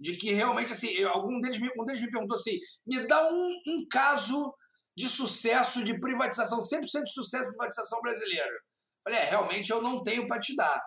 de 0.00 0.16
que 0.16 0.32
realmente, 0.32 0.72
assim, 0.72 0.88
eu, 0.88 1.08
algum 1.10 1.40
deles 1.40 1.60
me, 1.60 1.68
um 1.78 1.84
deles 1.84 2.00
me 2.00 2.10
perguntou 2.10 2.36
assim, 2.36 2.58
me 2.86 3.06
dá 3.06 3.30
um, 3.30 3.60
um 3.68 3.86
caso 3.90 4.54
de 4.96 5.08
sucesso 5.08 5.84
de 5.84 5.98
privatização, 6.00 6.62
100% 6.62 7.04
de 7.04 7.12
sucesso 7.12 7.44
de 7.44 7.50
privatização 7.50 8.00
brasileira. 8.00 8.60
Falei, 9.04 9.20
é, 9.20 9.24
realmente 9.24 9.70
eu 9.70 9.82
não 9.82 10.02
tenho 10.02 10.26
para 10.26 10.38
te 10.38 10.56
dar. 10.56 10.80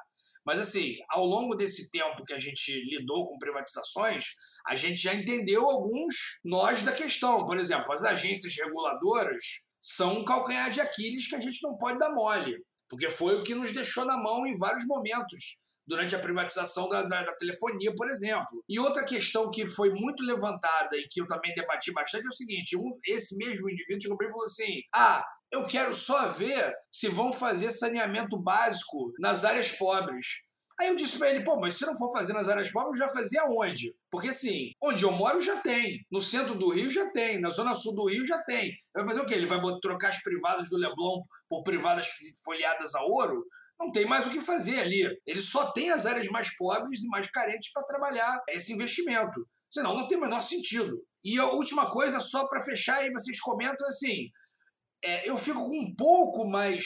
Mas, 0.46 0.60
assim, 0.60 0.98
ao 1.10 1.26
longo 1.26 1.56
desse 1.56 1.92
tempo 1.92 2.24
que 2.26 2.34
a 2.34 2.40
gente 2.40 2.72
lidou 2.90 3.28
com 3.28 3.38
privatizações, 3.38 4.26
a 4.68 4.76
gente 4.76 5.00
já 5.02 5.14
entendeu 5.14 5.64
alguns 5.64 6.40
nós 6.44 6.82
da 6.84 6.92
questão. 6.92 7.46
Por 7.46 7.60
exemplo, 7.60 7.94
as 7.94 8.04
agências 8.04 8.56
reguladoras 8.56 9.44
são 9.80 10.20
um 10.20 10.26
calcanhar 10.26 10.70
de 10.70 10.82
Aquiles 10.82 11.28
que 11.28 11.36
a 11.36 11.40
gente 11.40 11.62
não 11.64 11.78
pode 11.78 12.00
dar 12.00 12.14
mole, 12.14 12.58
porque 12.88 13.10
foi 13.10 13.36
o 13.36 13.44
que 13.44 13.56
nos 13.56 13.72
deixou 13.72 14.06
na 14.06 14.18
mão 14.18 14.46
em 14.46 14.58
vários 14.58 14.86
momentos 14.86 15.60
durante 15.90 16.16
a 16.16 16.20
privatização 16.20 16.88
da, 16.88 17.02
da, 17.02 17.24
da, 17.24 17.36
telefonia, 17.36 17.94
por 17.96 18.08
exemplo. 18.10 18.64
E 18.70 18.80
outra 18.80 19.04
questão 19.04 19.50
que 19.50 19.66
foi 19.66 19.90
muito 19.90 20.24
levantada 20.24 20.96
e 20.96 21.08
que 21.10 21.20
eu 21.20 21.28
também 21.28 21.54
debati 21.56 21.92
bastante 21.92 22.26
é 22.26 22.30
o 22.30 22.34
seguinte: 22.34 22.78
um, 22.78 22.98
esse 23.08 23.36
mesmo 23.36 23.68
indivíduo 23.70 24.02
chegou 24.02 24.18
e 24.22 24.32
falou 24.32 24.46
assim: 24.46 24.82
ah, 24.94 25.26
eu 25.52 25.66
quero 25.66 25.94
só 25.94 26.28
ver 26.28 26.74
se 26.92 27.10
vão 27.10 27.34
fazer 27.34 27.72
saneamento 27.72 28.38
básico 28.38 29.12
nas 29.20 29.44
áreas 29.44 29.72
pobres. 29.72 30.44
Aí 30.80 30.88
eu 30.88 30.96
disse 30.96 31.18
para 31.18 31.30
ele, 31.30 31.44
pô, 31.44 31.60
mas 31.60 31.76
se 31.76 31.86
não 31.86 31.98
for 31.98 32.10
fazer 32.14 32.32
nas 32.32 32.48
áreas 32.48 32.72
pobres, 32.72 32.98
já 32.98 33.10
fazia 33.10 33.44
onde? 33.50 33.94
Porque 34.10 34.30
assim, 34.30 34.72
onde 34.82 35.04
eu 35.04 35.12
moro 35.12 35.42
já 35.42 35.58
tem, 35.58 36.06
no 36.10 36.22
centro 36.22 36.56
do 36.56 36.70
Rio 36.70 36.90
já 36.90 37.12
tem, 37.12 37.40
na 37.42 37.50
zona 37.50 37.74
sul 37.74 37.94
do 37.96 38.08
Rio 38.08 38.26
já 38.26 38.42
tem. 38.44 38.72
Vai 38.96 39.06
fazer 39.06 39.20
o 39.20 39.26
quê? 39.26 39.34
Ele 39.34 39.46
vai 39.46 39.60
trocar 39.82 40.08
as 40.08 40.24
privadas 40.24 40.70
do 40.70 40.78
Leblon 40.78 41.22
por 41.50 41.64
privadas 41.64 42.08
folheadas 42.46 42.96
a 42.96 43.04
ouro? 43.04 43.46
Não 43.78 43.92
tem 43.92 44.06
mais 44.06 44.26
o 44.26 44.30
que 44.30 44.40
fazer 44.40 44.80
ali. 44.80 45.02
Ele 45.26 45.42
só 45.42 45.72
tem 45.74 45.92
as 45.92 46.06
áreas 46.06 46.28
mais 46.28 46.56
pobres 46.56 47.04
e 47.04 47.08
mais 47.10 47.30
carentes 47.30 47.74
para 47.74 47.84
trabalhar 47.84 48.42
esse 48.48 48.72
investimento. 48.72 49.46
Senão 49.70 49.94
não 49.94 50.08
tem 50.08 50.18
o 50.18 50.22
menor 50.22 50.42
sentido. 50.42 50.98
E 51.26 51.38
a 51.38 51.46
última 51.48 51.90
coisa, 51.92 52.22
só 52.22 52.48
para 52.48 52.62
fechar, 52.62 53.00
aí 53.00 53.12
vocês 53.12 53.40
comentam 53.42 53.86
assim: 53.86 54.30
é, 55.04 55.30
eu 55.30 55.38
fico 55.38 55.60
um 55.60 55.94
pouco 55.94 56.48
mais 56.48 56.86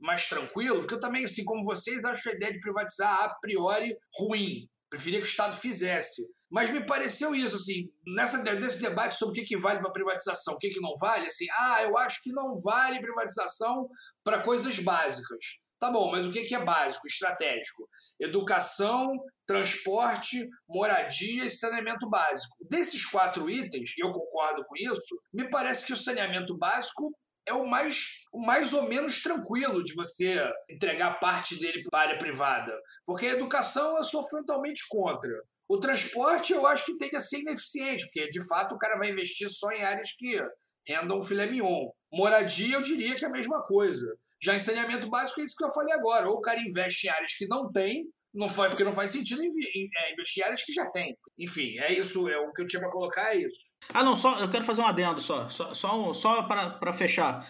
mais 0.00 0.26
tranquilo, 0.26 0.80
porque 0.80 0.94
eu 0.94 1.00
também, 1.00 1.24
assim 1.24 1.44
como 1.44 1.64
vocês, 1.64 2.04
acho 2.04 2.28
a 2.28 2.32
ideia 2.32 2.52
de 2.52 2.60
privatizar 2.60 3.24
a 3.24 3.34
priori 3.40 3.96
ruim. 4.14 4.68
Preferia 4.88 5.20
que 5.20 5.26
o 5.26 5.28
Estado 5.28 5.54
fizesse. 5.54 6.24
Mas 6.50 6.70
me 6.70 6.84
pareceu 6.86 7.34
isso, 7.34 7.56
assim, 7.56 7.90
nessa, 8.06 8.42
nesse 8.54 8.80
debate 8.80 9.14
sobre 9.14 9.32
o 9.32 9.42
que, 9.42 9.48
que 9.48 9.56
vale 9.56 9.80
para 9.80 9.90
privatização, 9.90 10.54
o 10.54 10.58
que, 10.58 10.70
que 10.70 10.80
não 10.80 10.94
vale, 10.98 11.26
assim, 11.26 11.46
ah, 11.58 11.82
eu 11.82 11.98
acho 11.98 12.22
que 12.22 12.32
não 12.32 12.52
vale 12.64 13.00
privatização 13.00 13.86
para 14.24 14.42
coisas 14.42 14.78
básicas. 14.78 15.60
Tá 15.78 15.92
bom, 15.92 16.10
mas 16.10 16.26
o 16.26 16.32
que, 16.32 16.42
que 16.44 16.54
é 16.54 16.64
básico, 16.64 17.06
estratégico? 17.06 17.88
Educação, 18.18 19.06
transporte, 19.46 20.48
moradia 20.68 21.44
e 21.44 21.50
saneamento 21.50 22.08
básico. 22.08 22.56
Desses 22.68 23.04
quatro 23.04 23.48
itens, 23.48 23.94
e 23.96 24.04
eu 24.04 24.10
concordo 24.10 24.64
com 24.64 24.74
isso, 24.76 25.16
me 25.32 25.48
parece 25.48 25.86
que 25.86 25.92
o 25.92 25.96
saneamento 25.96 26.56
básico 26.56 27.12
é 27.48 27.54
o 27.54 27.66
mais, 27.66 28.26
o 28.32 28.40
mais 28.44 28.72
ou 28.72 28.88
menos 28.88 29.22
tranquilo 29.22 29.82
de 29.82 29.94
você 29.94 30.40
entregar 30.70 31.18
parte 31.18 31.58
dele 31.58 31.82
para 31.90 32.00
a 32.00 32.02
área 32.02 32.18
privada. 32.18 32.72
Porque 33.06 33.26
a 33.26 33.32
educação 33.32 33.96
eu 33.96 34.04
sou 34.04 34.22
frontalmente 34.28 34.84
contra. 34.88 35.32
O 35.68 35.78
transporte 35.78 36.52
eu 36.52 36.66
acho 36.66 36.84
que 36.84 36.96
tem 36.96 37.10
que 37.10 37.20
ser 37.20 37.40
ineficiente, 37.40 38.04
porque 38.04 38.28
de 38.28 38.46
fato 38.46 38.74
o 38.74 38.78
cara 38.78 38.96
vai 38.98 39.10
investir 39.10 39.48
só 39.50 39.70
em 39.72 39.82
áreas 39.82 40.12
que 40.16 40.38
rendam 40.86 41.22
filé 41.22 41.46
mignon. 41.46 41.90
Moradia 42.12 42.76
eu 42.76 42.82
diria 42.82 43.14
que 43.14 43.24
é 43.24 43.28
a 43.28 43.32
mesma 43.32 43.62
coisa. 43.62 44.06
Já 44.40 44.54
em 44.54 44.58
saneamento 44.58 45.10
básico 45.10 45.40
é 45.40 45.44
isso 45.44 45.56
que 45.56 45.64
eu 45.64 45.70
falei 45.70 45.92
agora. 45.94 46.28
Ou 46.28 46.36
o 46.36 46.40
cara 46.40 46.60
investe 46.60 47.06
em 47.06 47.10
áreas 47.10 47.34
que 47.34 47.46
não 47.48 47.70
tem, 47.70 48.06
não 48.34 48.48
foi 48.48 48.68
porque 48.68 48.84
não 48.84 48.92
faz 48.92 49.10
sentido 49.10 49.40
é, 49.40 50.12
investir 50.12 50.42
em 50.42 50.44
áreas 50.44 50.62
que 50.62 50.72
já 50.72 50.88
tem. 50.90 51.16
Enfim, 51.38 51.78
é 51.78 51.92
isso, 51.92 52.28
é 52.28 52.38
o 52.38 52.52
que 52.52 52.62
eu 52.62 52.66
tinha 52.66 52.80
para 52.80 52.90
colocar, 52.90 53.34
é 53.34 53.38
isso. 53.38 53.72
Ah, 53.92 54.02
não, 54.02 54.14
só 54.14 54.38
eu 54.38 54.50
quero 54.50 54.64
fazer 54.64 54.82
um 54.82 54.86
adendo 54.86 55.20
só, 55.20 55.48
só, 55.48 55.72
só, 55.72 55.98
um, 55.98 56.12
só 56.12 56.42
para 56.42 56.92
fechar. 56.92 57.48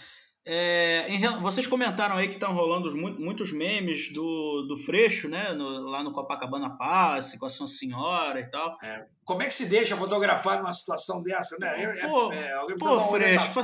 É, 0.50 1.05
em, 1.09 1.20
vocês 1.42 1.66
comentaram 1.66 2.16
aí 2.16 2.26
que 2.26 2.34
estão 2.34 2.55
rolando 2.55 2.90
muitos 2.96 3.52
memes 3.52 4.10
do, 4.14 4.62
do 4.62 4.78
Freixo, 4.78 5.28
né? 5.28 5.52
No, 5.52 5.80
lá 5.90 6.02
no 6.02 6.10
Copacabana 6.10 6.74
Palace, 6.78 7.38
com 7.38 7.44
a 7.44 7.50
São 7.50 7.66
Senhora 7.66 8.40
e 8.40 8.50
tal. 8.50 8.74
É. 8.82 9.05
Como 9.24 9.42
é 9.42 9.46
que 9.46 9.52
se 9.52 9.68
deixa 9.68 9.94
fotografar 9.94 10.59
numa 10.59 10.72
situação 10.72 11.22
dessa, 11.22 11.59
né? 11.59 11.82
É, 11.82 12.06
pô, 12.06 12.32
é, 12.32 12.76
pô 12.78 12.98
Freixo, 13.10 13.60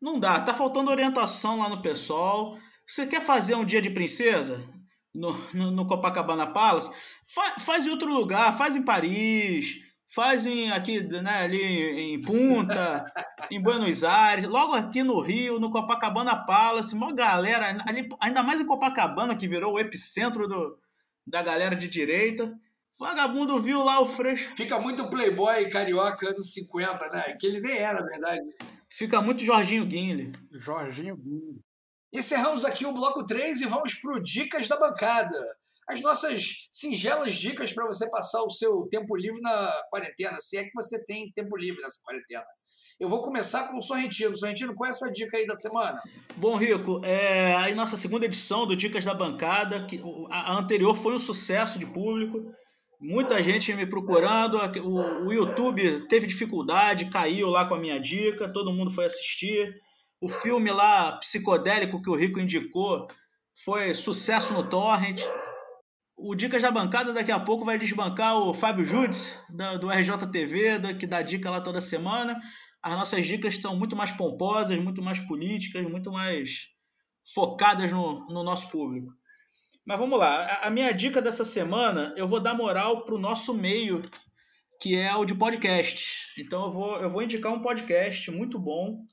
não 0.00 0.18
dá, 0.18 0.40
tá 0.40 0.52
faltando 0.52 0.90
orientação 0.90 1.60
lá 1.60 1.68
no 1.68 1.80
pessoal. 1.80 2.58
Você 2.84 3.06
quer 3.06 3.20
fazer 3.20 3.54
um 3.54 3.64
dia 3.64 3.80
de 3.80 3.90
princesa? 3.90 4.60
No, 5.14 5.36
no, 5.52 5.70
no 5.70 5.86
Copacabana 5.86 6.46
Palace, 6.46 6.90
fa, 7.24 7.58
faz 7.58 7.86
em 7.86 7.90
outro 7.90 8.12
lugar, 8.12 8.56
faz 8.56 8.76
em 8.76 8.82
Paris, 8.82 9.80
faz 10.08 10.46
em, 10.46 10.70
aqui, 10.70 11.02
né, 11.02 11.44
ali 11.44 12.12
em 12.14 12.20
Punta, 12.20 13.04
em 13.50 13.60
Buenos 13.60 14.04
Aires, 14.04 14.48
logo 14.48 14.72
aqui 14.72 15.02
no 15.02 15.20
Rio, 15.20 15.58
no 15.58 15.70
Copacabana 15.70 16.44
Palace, 16.44 16.94
uma 16.94 17.12
galera, 17.12 17.82
ali, 17.86 18.08
ainda 18.20 18.42
mais 18.42 18.60
em 18.60 18.66
Copacabana, 18.66 19.36
que 19.36 19.48
virou 19.48 19.74
o 19.74 19.78
epicentro 19.78 20.46
do, 20.46 20.78
da 21.26 21.42
galera 21.42 21.76
de 21.76 21.88
direita. 21.88 22.52
Vagabundo 22.98 23.60
viu 23.60 23.82
lá 23.82 24.00
o 24.00 24.06
Freixo. 24.06 24.52
Fica 24.56 24.78
muito 24.78 25.08
playboy 25.08 25.68
carioca 25.70 26.28
anos 26.28 26.52
50, 26.52 27.08
né? 27.08 27.36
Que 27.40 27.46
ele 27.46 27.60
nem 27.60 27.78
é, 27.78 27.92
na 27.92 28.02
verdade. 28.02 28.40
Fica 28.88 29.20
muito 29.20 29.42
Jorginho 29.42 29.86
Guinle. 29.86 30.30
Jorginho 30.52 31.16
Guinle. 31.16 31.60
Encerramos 32.14 32.62
aqui 32.64 32.84
o 32.84 32.92
bloco 32.92 33.24
3 33.24 33.62
e 33.62 33.66
vamos 33.66 33.94
para 33.94 34.14
o 34.14 34.22
Dicas 34.22 34.68
da 34.68 34.78
Bancada. 34.78 35.38
As 35.88 36.02
nossas 36.02 36.68
singelas 36.70 37.34
dicas 37.34 37.72
para 37.72 37.86
você 37.86 38.08
passar 38.08 38.42
o 38.42 38.50
seu 38.50 38.86
tempo 38.90 39.16
livre 39.16 39.40
na 39.40 39.72
quarentena, 39.90 40.38
se 40.38 40.58
é 40.58 40.64
que 40.64 40.70
você 40.74 41.02
tem 41.04 41.32
tempo 41.32 41.56
livre 41.56 41.80
nessa 41.80 42.00
quarentena. 42.04 42.44
Eu 43.00 43.08
vou 43.08 43.22
começar 43.22 43.68
com 43.68 43.78
o 43.78 43.82
Sorrentino. 43.82 44.36
Sorrentino, 44.36 44.74
qual 44.74 44.88
é 44.88 44.90
a 44.90 44.94
sua 44.94 45.10
dica 45.10 45.38
aí 45.38 45.46
da 45.46 45.56
semana? 45.56 46.00
Bom, 46.36 46.56
Rico, 46.56 47.00
é 47.02 47.54
a 47.54 47.74
nossa 47.74 47.96
segunda 47.96 48.26
edição 48.26 48.66
do 48.66 48.76
Dicas 48.76 49.04
da 49.04 49.14
Bancada, 49.14 49.84
que 49.86 50.00
a 50.30 50.52
anterior 50.52 50.94
foi 50.94 51.14
um 51.14 51.18
sucesso 51.18 51.78
de 51.78 51.86
público. 51.86 52.54
Muita 53.00 53.42
gente 53.42 53.74
me 53.74 53.86
procurando, 53.86 54.58
o, 54.84 55.26
o 55.26 55.32
YouTube 55.32 56.06
teve 56.08 56.26
dificuldade, 56.26 57.10
caiu 57.10 57.48
lá 57.48 57.66
com 57.66 57.74
a 57.74 57.80
minha 57.80 57.98
dica, 57.98 58.52
todo 58.52 58.72
mundo 58.72 58.92
foi 58.92 59.06
assistir. 59.06 59.74
O 60.22 60.28
filme 60.28 60.70
lá, 60.70 61.12
psicodélico, 61.18 62.00
que 62.00 62.10
o 62.10 62.16
Rico 62.16 62.38
indicou, 62.38 63.08
foi 63.64 63.92
sucesso 63.92 64.54
no 64.54 64.68
Torrent. 64.68 65.20
O 66.16 66.34
Dicas 66.34 66.62
da 66.62 66.70
Bancada 66.70 67.12
daqui 67.12 67.32
a 67.32 67.40
pouco 67.40 67.64
vai 67.64 67.76
desbancar 67.76 68.36
o 68.36 68.54
Fábio 68.54 68.84
Judes, 68.84 69.36
do 69.80 69.90
RJTV, 69.90 70.94
que 70.98 71.06
dá 71.06 71.20
dica 71.20 71.50
lá 71.50 71.60
toda 71.60 71.80
semana 71.80 72.40
as 72.82 72.94
nossas 72.94 73.24
dicas 73.24 73.54
estão 73.54 73.76
muito 73.76 73.94
mais 73.94 74.10
pomposas, 74.10 74.78
muito 74.80 75.00
mais 75.00 75.20
políticas, 75.20 75.88
muito 75.88 76.10
mais 76.10 76.68
focadas 77.32 77.92
no, 77.92 78.26
no 78.26 78.42
nosso 78.42 78.70
público. 78.70 79.14
Mas 79.84 79.98
vamos 79.98 80.18
lá, 80.18 80.44
a, 80.44 80.66
a 80.66 80.70
minha 80.70 80.92
dica 80.92 81.22
dessa 81.22 81.44
semana, 81.44 82.12
eu 82.16 82.26
vou 82.26 82.40
dar 82.40 82.54
moral 82.54 83.04
para 83.04 83.14
o 83.14 83.20
nosso 83.20 83.54
meio, 83.54 84.02
que 84.80 84.96
é 84.96 85.14
o 85.14 85.24
de 85.24 85.34
podcast. 85.34 86.40
Então 86.40 86.64
eu 86.64 86.70
vou, 86.70 86.96
eu 87.00 87.08
vou 87.08 87.22
indicar 87.22 87.52
um 87.52 87.62
podcast 87.62 88.28
muito 88.32 88.58
bom. 88.58 89.06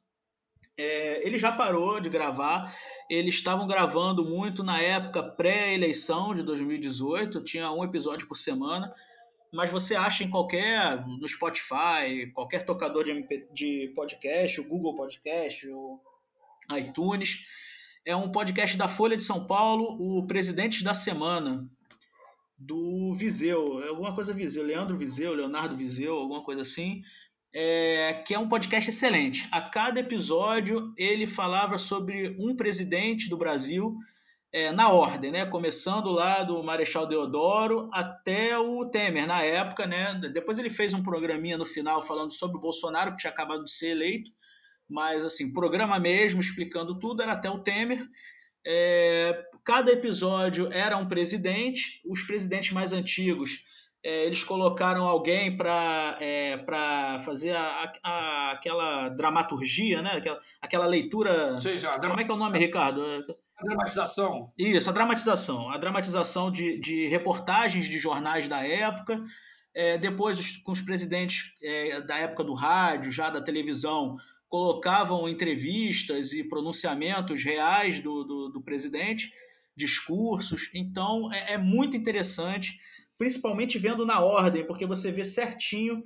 É, 0.82 1.28
ele 1.28 1.38
já 1.38 1.52
parou 1.52 2.00
de 2.00 2.08
gravar, 2.08 2.74
eles 3.10 3.36
estavam 3.36 3.68
gravando 3.68 4.24
muito 4.24 4.64
na 4.64 4.82
época 4.82 5.22
pré-eleição 5.22 6.34
de 6.34 6.42
2018, 6.42 7.44
tinha 7.44 7.70
um 7.70 7.84
episódio 7.84 8.26
por 8.26 8.38
semana. 8.38 8.94
Mas 9.52 9.70
você 9.70 9.94
acha 9.94 10.24
em 10.24 10.30
qualquer, 10.30 11.06
no 11.06 11.28
Spotify, 11.28 12.32
qualquer 12.34 12.64
tocador 12.64 13.04
de, 13.04 13.12
MP, 13.12 13.46
de 13.52 13.92
podcast, 13.94 14.62
o 14.62 14.68
Google 14.70 14.96
Podcast, 14.96 15.68
o 15.68 16.00
iTunes. 16.78 17.46
É 18.06 18.16
um 18.16 18.32
podcast 18.32 18.78
da 18.78 18.88
Folha 18.88 19.18
de 19.18 19.24
São 19.24 19.46
Paulo, 19.46 19.98
o 20.00 20.26
Presidente 20.28 20.82
da 20.82 20.94
Semana, 20.94 21.68
do 22.58 23.14
Viseu, 23.14 23.84
é 23.84 23.90
alguma 23.90 24.16
coisa 24.16 24.34
Viseu, 24.34 24.64
Leandro 24.64 24.98
Viseu, 24.98 25.34
Leonardo 25.34 25.76
Viseu, 25.76 26.16
alguma 26.16 26.44
coisa 26.44 26.62
assim, 26.62 27.02
é, 27.54 28.22
que 28.26 28.34
é 28.34 28.40
um 28.40 28.48
podcast 28.48 28.90
excelente. 28.90 29.48
A 29.52 29.62
cada 29.62 30.00
episódio 30.00 30.94
ele 30.98 31.26
falava 31.26 31.78
sobre 31.78 32.36
um 32.40 32.56
presidente 32.56 33.30
do 33.30 33.38
Brasil 33.38 33.96
é, 34.52 34.72
na 34.72 34.90
ordem, 34.92 35.32
né? 35.32 35.46
Começando 35.46 36.12
lá 36.12 36.44
do 36.44 36.64
Marechal 36.64 37.08
Deodoro 37.08 37.90
até 37.94 38.58
o 38.58 38.86
Temer, 38.86 39.28
na 39.28 39.42
época, 39.44 39.86
né? 39.86 40.16
Depois 40.34 40.58
ele 40.58 40.70
fez 40.70 40.94
um 40.94 41.04
programinha 41.04 41.58
no 41.58 41.66
final 41.66 42.02
falando 42.02 42.34
sobre 42.34 42.58
o 42.58 42.62
Bolsonaro, 42.62 43.12
que 43.12 43.18
tinha 43.18 43.32
acabado 43.32 43.64
de 43.64 43.72
ser 43.72 43.90
eleito, 43.90 44.32
mas 44.90 45.24
assim, 45.24 45.54
programa 45.54 46.00
mesmo, 46.00 46.40
explicando 46.40 46.98
tudo, 46.98 47.22
era 47.22 47.34
até 47.34 47.50
o 47.50 47.60
Temer. 47.60 48.06
É, 48.66 49.44
cada 49.64 49.92
episódio 49.92 50.68
era 50.72 50.98
um 50.98 51.08
presidente, 51.08 52.02
os 52.06 52.24
presidentes 52.24 52.72
mais 52.72 52.92
antigos. 52.92 53.64
É, 54.04 54.26
eles 54.26 54.44
colocaram 54.44 55.06
alguém 55.06 55.56
para 55.58 56.18
é, 56.22 56.64
fazer 57.20 57.56
a, 57.56 57.92
a, 58.04 58.52
aquela 58.52 59.10
dramaturgia, 59.10 60.02
né? 60.02 60.12
aquela, 60.14 60.40
aquela 60.62 60.86
leitura. 60.86 61.56
Sim, 61.60 61.76
Como 62.00 62.20
é 62.20 62.24
que 62.24 62.32
é 62.32 62.34
o 62.34 62.38
nome, 62.38 62.58
Ricardo? 62.58 63.04
A 63.58 63.64
dramatização. 63.64 64.54
Isso, 64.58 64.90
a 64.90 64.94
dramatização. 64.94 65.70
A 65.70 65.78
dramatização 65.78 66.50
de, 66.50 66.80
de 66.80 67.08
reportagens 67.08 67.90
de 67.90 68.00
jornais 68.00 68.48
da 68.48 68.66
época. 68.66 69.22
É, 69.76 69.98
depois, 69.98 70.58
com 70.58 70.72
os 70.72 70.82
presidentes 70.82 71.56
é, 71.62 72.02
da 72.02 72.18
época 72.18 72.44
do 72.44 72.54
rádio, 72.54 73.12
já 73.12 73.30
da 73.30 73.42
televisão, 73.42 74.16
colocavam 74.50 75.30
entrevistas 75.30 76.34
e 76.34 76.44
pronunciamentos 76.44 77.44
reais 77.44 78.00
do, 78.00 78.24
do, 78.24 78.50
do 78.50 78.62
presidente, 78.62 79.32
discursos. 79.78 80.70
Então, 80.74 81.32
é, 81.32 81.54
é, 81.54 81.58
muito 81.58 81.96
interessante, 81.96 82.80
principalmente 83.20 83.78
vendo 83.78 84.06
na 84.06 84.22
ordem, 84.22 84.66
porque 84.66 84.86
você 84.86 85.12
vê 85.12 85.26
certinho 85.26 86.02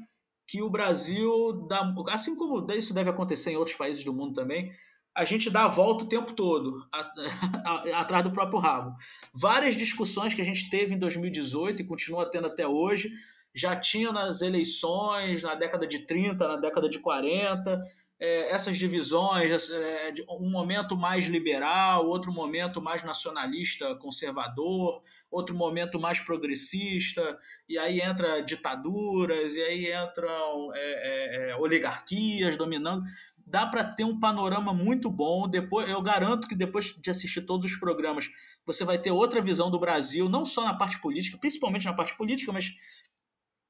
que 0.47 0.63
o 0.63 0.69
Brasil, 0.69 1.67
dá, 1.69 1.93
assim 2.09 2.35
como 2.35 2.65
isso 2.73 2.93
deve 2.93 3.11
acontecer 3.11 3.51
em 3.51 3.55
outros 3.55 3.77
países 3.77 4.03
do 4.03 4.13
mundo 4.13 4.33
também, 4.33 4.71
a 5.15 5.23
gente 5.23 5.51
dá 5.51 5.65
a 5.65 5.67
volta 5.67 6.03
o 6.03 6.09
tempo 6.09 6.33
todo 6.33 6.79
atrás 7.95 8.23
do 8.23 8.31
próprio 8.31 8.59
rabo. 8.59 8.95
Várias 9.31 9.75
discussões 9.75 10.33
que 10.33 10.41
a 10.41 10.45
gente 10.45 10.71
teve 10.71 10.95
em 10.95 10.99
2018 10.99 11.83
e 11.83 11.85
continua 11.85 12.29
tendo 12.29 12.47
até 12.47 12.67
hoje, 12.67 13.11
já 13.53 13.75
tinham 13.75 14.11
nas 14.11 14.41
eleições, 14.41 15.43
na 15.43 15.53
década 15.53 15.85
de 15.85 16.07
30, 16.07 16.47
na 16.47 16.55
década 16.57 16.89
de 16.89 16.97
40, 16.97 17.79
é, 18.23 18.49
essas 18.51 18.77
divisões, 18.77 19.69
é, 19.69 20.13
um 20.29 20.49
momento 20.49 20.95
mais 20.95 21.25
liberal, 21.25 22.07
outro 22.07 22.31
momento 22.31 22.81
mais 22.81 23.03
nacionalista, 23.03 23.95
conservador, 23.95 25.03
outro 25.29 25.53
momento 25.53 25.99
mais 25.99 26.21
progressista, 26.21 27.37
e 27.67 27.77
aí 27.77 27.99
entra 27.99 28.41
ditaduras, 28.41 29.55
e 29.55 29.61
aí 29.61 29.93
entram 29.93 30.71
é, 30.73 30.79
é, 30.79 31.49
é 31.49 31.55
oligarquias 31.57 32.55
dominando 32.55 33.03
dá 33.45 33.67
para 33.67 33.83
ter 33.83 34.05
um 34.05 34.17
panorama 34.17 34.73
muito 34.73 35.11
bom. 35.11 35.49
Depois, 35.49 35.89
eu 35.89 36.01
garanto 36.01 36.47
que 36.47 36.55
depois 36.55 36.95
de 36.95 37.11
assistir 37.11 37.41
todos 37.41 37.69
os 37.69 37.77
programas, 37.77 38.29
você 38.65 38.85
vai 38.85 38.97
ter 38.97 39.11
outra 39.11 39.41
visão 39.41 39.69
do 39.69 39.77
Brasil, 39.77 40.29
não 40.29 40.45
só 40.45 40.63
na 40.63 40.73
parte 40.73 40.97
política, 41.01 41.37
principalmente 41.37 41.85
na 41.85 41.93
parte 41.93 42.15
política, 42.15 42.53
mas 42.53 42.73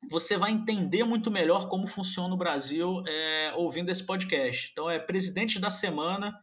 você 0.09 0.37
vai 0.37 0.51
entender 0.51 1.03
muito 1.03 1.31
melhor 1.31 1.67
como 1.67 1.87
funciona 1.87 2.33
o 2.33 2.37
Brasil 2.37 3.03
é, 3.07 3.53
ouvindo 3.55 3.89
esse 3.89 4.05
podcast. 4.05 4.69
Então 4.71 4.89
é 4.89 4.99
Presidente 4.99 5.59
da 5.59 5.69
Semana, 5.69 6.37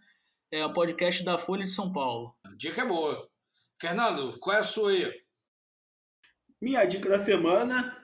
é 0.51 0.65
o 0.65 0.73
podcast 0.73 1.23
da 1.23 1.39
Folha 1.39 1.65
de 1.65 1.70
São 1.70 1.93
Paulo. 1.93 2.35
Dica 2.57 2.82
é 2.82 2.87
boa. 2.87 3.28
Fernando, 3.81 4.39
qual 4.39 4.57
é 4.57 4.61
a 4.61 4.65
sua 4.65 4.91
aí? 4.91 5.12
Minha 6.61 6.85
dica 6.85 7.09
da 7.09 7.19
semana 7.19 7.97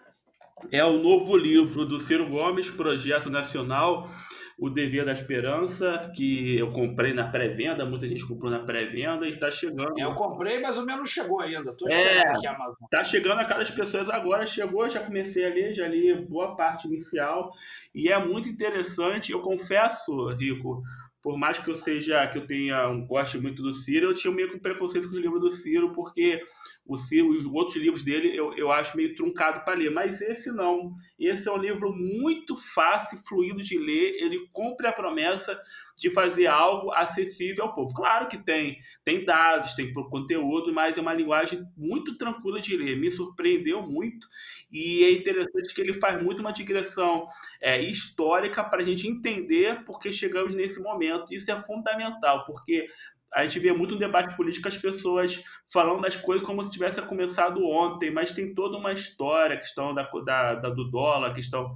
é 0.72 0.82
o 0.84 0.98
novo 0.98 1.36
livro 1.36 1.84
do 1.84 2.00
Ciro 2.00 2.28
Gomes, 2.30 2.70
Projeto 2.70 3.28
Nacional 3.28 4.10
o 4.58 4.70
Dever 4.70 5.04
da 5.04 5.12
Esperança, 5.12 6.10
que 6.16 6.56
eu 6.56 6.70
comprei 6.70 7.12
na 7.12 7.28
pré-venda, 7.28 7.84
muita 7.84 8.08
gente 8.08 8.26
comprou 8.26 8.50
na 8.50 8.60
pré-venda 8.60 9.26
e 9.26 9.34
está 9.34 9.50
chegando. 9.50 9.98
Eu 9.98 10.14
comprei, 10.14 10.58
mas 10.60 10.78
o 10.78 10.86
meu 10.86 10.96
não 10.96 11.04
chegou 11.04 11.40
ainda. 11.40 11.72
Estou 11.72 11.88
esperando 11.88 12.16
é, 12.16 12.30
aqui 12.30 12.46
a 12.46 12.54
Amazon. 12.54 12.88
Tá 12.90 13.04
chegando 13.04 13.40
a 13.40 13.44
cada 13.44 13.66
pessoas 13.66 14.08
agora, 14.08 14.46
chegou, 14.46 14.88
já 14.88 15.00
comecei 15.00 15.44
a 15.44 15.52
ler, 15.52 15.74
já 15.74 15.86
li 15.86 16.14
boa 16.14 16.56
parte 16.56 16.86
inicial 16.88 17.52
e 17.94 18.08
é 18.08 18.18
muito 18.18 18.48
interessante. 18.48 19.30
Eu 19.30 19.40
confesso, 19.40 20.28
Rico, 20.30 20.82
por 21.22 21.36
mais 21.36 21.58
que 21.58 21.68
eu 21.68 21.76
seja, 21.76 22.26
que 22.28 22.38
eu 22.38 22.46
tenha 22.46 22.88
um 22.88 23.06
goste 23.06 23.36
muito 23.36 23.62
do 23.62 23.74
Ciro, 23.74 24.06
eu 24.06 24.14
tinha 24.14 24.32
meio 24.32 24.48
que 24.48 24.56
um 24.56 24.60
preconceito 24.60 25.10
com 25.10 25.16
o 25.16 25.20
livro 25.20 25.38
do 25.38 25.50
Ciro, 25.50 25.92
porque 25.92 26.40
o 26.86 26.94
os 26.94 27.46
outros 27.46 27.76
livros 27.76 28.02
dele 28.02 28.36
eu, 28.36 28.54
eu 28.54 28.70
acho 28.70 28.96
meio 28.96 29.14
truncado 29.14 29.64
para 29.64 29.74
ler, 29.74 29.90
mas 29.90 30.20
esse 30.20 30.50
não. 30.52 30.94
Esse 31.18 31.48
é 31.48 31.52
um 31.52 31.58
livro 31.58 31.92
muito 31.92 32.56
fácil, 32.56 33.18
fluido 33.18 33.62
de 33.62 33.78
ler, 33.78 34.16
ele 34.20 34.48
cumpre 34.52 34.86
a 34.86 34.92
promessa 34.92 35.60
de 35.96 36.10
fazer 36.10 36.46
algo 36.46 36.92
acessível 36.92 37.64
ao 37.64 37.74
povo. 37.74 37.94
Claro 37.94 38.28
que 38.28 38.36
tem, 38.36 38.78
tem 39.02 39.24
dados, 39.24 39.74
tem 39.74 39.92
conteúdo, 39.92 40.72
mas 40.72 40.96
é 40.96 41.00
uma 41.00 41.14
linguagem 41.14 41.64
muito 41.76 42.16
tranquila 42.18 42.60
de 42.60 42.76
ler. 42.76 42.96
Me 42.96 43.10
surpreendeu 43.10 43.82
muito 43.82 44.28
e 44.70 45.04
é 45.04 45.12
interessante 45.12 45.74
que 45.74 45.80
ele 45.80 45.94
faz 45.94 46.22
muito 46.22 46.40
uma 46.40 46.52
digressão 46.52 47.26
é, 47.60 47.80
histórica 47.80 48.62
para 48.62 48.82
a 48.82 48.84
gente 48.84 49.08
entender 49.08 49.84
por 49.84 49.98
que 49.98 50.12
chegamos 50.12 50.54
nesse 50.54 50.80
momento. 50.80 51.32
Isso 51.32 51.50
é 51.50 51.64
fundamental, 51.64 52.44
porque 52.44 52.88
a 53.34 53.42
gente 53.42 53.58
vê 53.58 53.72
muito 53.72 53.94
no 53.94 54.00
debate 54.00 54.36
político 54.36 54.68
as 54.68 54.76
pessoas 54.76 55.42
falando 55.70 56.00
das 56.00 56.16
coisas 56.16 56.46
como 56.46 56.62
se 56.64 56.70
tivesse 56.70 57.02
começado 57.02 57.64
ontem, 57.64 58.10
mas 58.10 58.32
tem 58.32 58.54
toda 58.54 58.78
uma 58.78 58.92
história, 58.92 59.56
a 59.56 59.60
questão 59.60 59.94
da, 59.94 60.02
da, 60.24 60.54
da, 60.54 60.70
do 60.70 60.90
dólar, 60.90 61.30
a 61.30 61.34
questão 61.34 61.74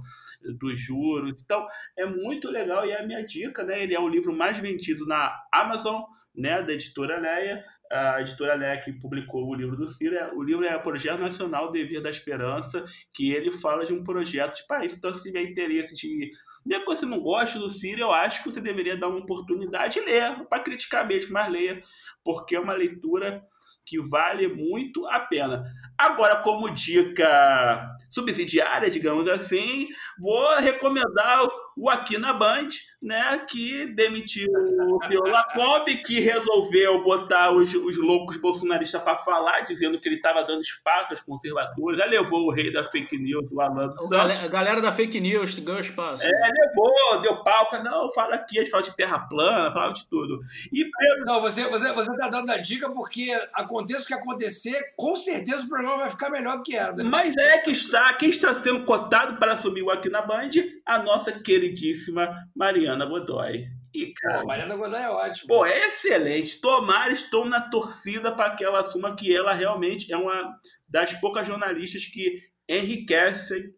dos 0.59 0.79
juros. 0.79 1.41
Então, 1.41 1.67
é 1.97 2.05
muito 2.05 2.49
legal 2.49 2.85
e 2.85 2.91
é 2.91 3.01
a 3.01 3.05
minha 3.05 3.23
dica, 3.25 3.63
né? 3.63 3.81
Ele 3.81 3.93
é 3.93 3.99
o 3.99 4.07
livro 4.07 4.33
mais 4.35 4.57
vendido 4.57 5.05
na 5.05 5.33
Amazon, 5.53 6.01
né, 6.35 6.61
da 6.63 6.73
editora 6.73 7.19
Leia. 7.19 7.63
A 7.91 8.21
editora 8.21 8.55
Leia 8.55 8.79
que 8.79 8.93
publicou 8.93 9.49
o 9.49 9.53
livro 9.53 9.75
do 9.75 9.87
Ciro, 9.87 10.15
é, 10.15 10.33
o 10.33 10.41
livro 10.41 10.65
é 10.65 10.75
o 10.75 10.81
Projeto 10.81 11.19
Nacional 11.19 11.71
Devir 11.71 12.01
da 12.01 12.09
Esperança, 12.09 12.85
que 13.13 13.33
ele 13.33 13.51
fala 13.51 13.85
de 13.85 13.93
um 13.93 14.03
projeto 14.03 14.55
de 14.55 14.65
país. 14.65 14.93
Então, 14.93 15.15
se 15.17 15.23
tiver 15.23 15.43
interesse 15.43 15.93
de 15.93 16.31
mesmo 16.65 16.85
que 16.85 16.95
você 16.95 17.05
não 17.05 17.19
goste 17.19 17.57
do 17.57 17.69
Ciro, 17.69 18.01
eu 18.01 18.11
acho 18.11 18.43
que 18.43 18.51
você 18.51 18.61
deveria 18.61 18.97
dar 18.97 19.07
uma 19.07 19.19
oportunidade 19.19 19.99
e 19.99 20.05
ler, 20.05 20.45
para 20.47 20.63
criticar 20.63 21.07
mesmo, 21.07 21.33
mas 21.33 21.51
leia, 21.51 21.81
porque 22.23 22.55
é 22.55 22.59
uma 22.59 22.73
leitura 22.73 23.43
que 23.85 23.99
vale 23.99 24.47
muito 24.47 25.05
a 25.07 25.19
pena. 25.19 25.63
Agora, 25.97 26.37
como 26.37 26.69
dica 26.69 27.89
subsidiária, 28.11 28.89
digamos 28.89 29.27
assim, 29.27 29.87
vou 30.19 30.57
recomendar 30.59 31.47
o 31.75 31.89
Aqui 31.89 32.17
na 32.17 32.33
Band, 32.33 32.69
né, 33.01 33.45
que 33.49 33.85
demitiu 33.87 34.47
o 34.51 34.99
Theo 34.99 35.23
Lacombe, 35.23 36.03
que 36.03 36.19
resolveu 36.19 37.03
botar 37.03 37.51
os, 37.51 37.73
os 37.73 37.97
loucos 37.97 38.37
bolsonaristas 38.37 39.01
para 39.01 39.17
falar, 39.17 39.61
dizendo 39.61 39.99
que 39.99 40.07
ele 40.07 40.17
estava 40.17 40.43
dando 40.43 40.61
espaço 40.61 41.11
aos 41.11 41.21
conservadores. 41.21 41.99
Aí 41.99 42.09
levou 42.09 42.47
o 42.47 42.51
rei 42.51 42.71
da 42.71 42.89
fake 42.89 43.17
news, 43.17 43.45
o 43.51 43.61
Alan 43.61 43.87
dos 43.87 44.07
Santos. 44.07 44.43
A 44.43 44.47
galera 44.47 44.81
da 44.81 44.91
fake 44.91 45.19
news 45.19 45.57
ganhou 45.59 45.81
espaço. 45.81 46.23
É, 46.23 46.29
levou, 46.29 47.21
deu 47.21 47.43
palco. 47.43 47.77
Não, 47.77 48.11
fala 48.13 48.35
aqui, 48.35 48.59
a 48.59 48.61
gente 48.61 48.71
fala 48.71 48.83
de 48.83 48.95
terra 48.95 49.19
plana, 49.19 49.71
fala 49.71 49.91
de 49.91 50.07
tudo. 50.09 50.41
E 50.71 50.83
Pedro... 50.83 51.25
Não, 51.25 51.41
você, 51.41 51.67
você, 51.69 51.91
você 51.93 52.15
tá 52.17 52.27
dando 52.27 52.51
a 52.51 52.57
dica 52.57 52.89
porque 52.89 53.31
aconteça 53.53 54.03
o 54.03 54.07
que 54.07 54.13
acontecer, 54.13 54.93
com 54.95 55.15
certeza 55.15 55.65
o 55.65 55.69
programa 55.69 55.97
vai 55.99 56.11
ficar 56.11 56.29
melhor 56.29 56.57
do 56.57 56.63
que 56.63 56.75
era. 56.75 56.93
Né? 56.93 57.03
Mas 57.03 57.35
é 57.37 57.57
que 57.59 57.71
está, 57.71 58.13
quem 58.13 58.29
está 58.29 58.53
sendo 58.55 58.83
cotado 58.83 59.37
para 59.37 59.53
assumir 59.53 59.81
o 59.81 59.89
Aqui 59.89 60.09
na 60.09 60.21
Band, 60.21 60.49
a 60.85 60.99
nossa 60.99 61.31
queridíssima 61.61 62.49
Mariana 62.55 63.05
Godoy. 63.05 63.67
E, 63.93 64.13
cara, 64.13 64.41
pô, 64.41 64.47
Mariana 64.47 64.75
Godoy 64.75 65.01
é 65.01 65.09
ótimo. 65.09 65.47
Pô, 65.47 65.65
é 65.65 65.87
excelente. 65.87 66.59
Tomara, 66.59 67.11
estou 67.11 67.45
na 67.45 67.61
torcida 67.61 68.31
para 68.31 68.55
que 68.55 68.63
ela 68.63 68.79
assuma 68.79 69.15
que 69.15 69.35
ela 69.35 69.53
realmente 69.53 70.11
é 70.11 70.17
uma 70.17 70.57
das 70.87 71.13
poucas 71.13 71.45
jornalistas 71.45 72.05
que 72.05 72.41
enriquecem 72.67 73.73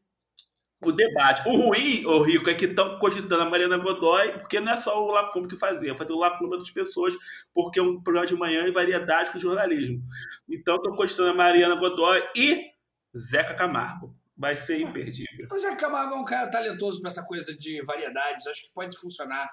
o 0.85 0.91
debate. 0.91 1.47
O 1.47 1.55
ruim, 1.55 2.05
o 2.05 2.21
Rico, 2.21 2.49
é 2.49 2.53
que 2.53 2.65
estão 2.65 2.99
cogitando 2.99 3.41
a 3.41 3.49
Mariana 3.49 3.77
Godoy, 3.77 4.33
porque 4.33 4.59
não 4.59 4.73
é 4.73 4.77
só 4.77 5.03
o 5.03 5.11
Lacombe 5.11 5.47
que 5.47 5.57
fazia, 5.57 5.95
fazer 5.95 6.13
o 6.13 6.19
Lacombe 6.19 6.57
das 6.57 6.69
pessoas, 6.69 7.15
porque 7.53 7.79
é 7.79 7.83
um 7.83 8.01
programa 8.01 8.27
de 8.27 8.35
manhã 8.35 8.67
e 8.67 8.71
variedade 8.71 9.31
com 9.31 9.39
jornalismo. 9.39 10.01
Então, 10.47 10.75
estão 10.75 10.95
cogitando 10.95 11.29
a 11.29 11.33
Mariana 11.33 11.75
Godoy 11.75 12.21
e 12.35 12.71
Zeca 13.17 13.53
Camargo. 13.53 14.13
Vai 14.43 14.57
ser 14.57 14.81
imperdível. 14.81 15.47
O 15.49 15.57
Zeca 15.57 15.77
Camargo 15.77 16.15
é 16.15 16.17
um 16.17 16.25
cara 16.25 16.51
talentoso 16.51 16.99
para 16.99 17.07
essa 17.07 17.23
coisa 17.23 17.55
de 17.57 17.81
variedades, 17.85 18.45
acho 18.45 18.63
que 18.63 18.73
pode 18.75 18.99
funcionar. 18.99 19.49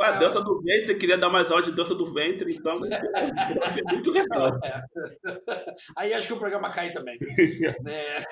A 0.00 0.06
é, 0.06 0.18
dança 0.20 0.40
do 0.40 0.62
ventre, 0.62 0.94
queria 0.94 1.18
dar 1.18 1.28
mais 1.28 1.50
áudio 1.50 1.72
de 1.72 1.76
dança 1.76 1.96
do 1.96 2.14
ventre, 2.14 2.54
então 2.54 2.78
vai 2.78 3.72
ser 3.72 3.82
muito 3.90 4.12
legal. 4.12 4.56
É. 4.64 4.84
Aí 5.98 6.14
acho 6.14 6.28
que 6.28 6.34
o 6.34 6.38
programa 6.38 6.70
cai 6.70 6.92
também. 6.92 7.18
É. 7.88 8.22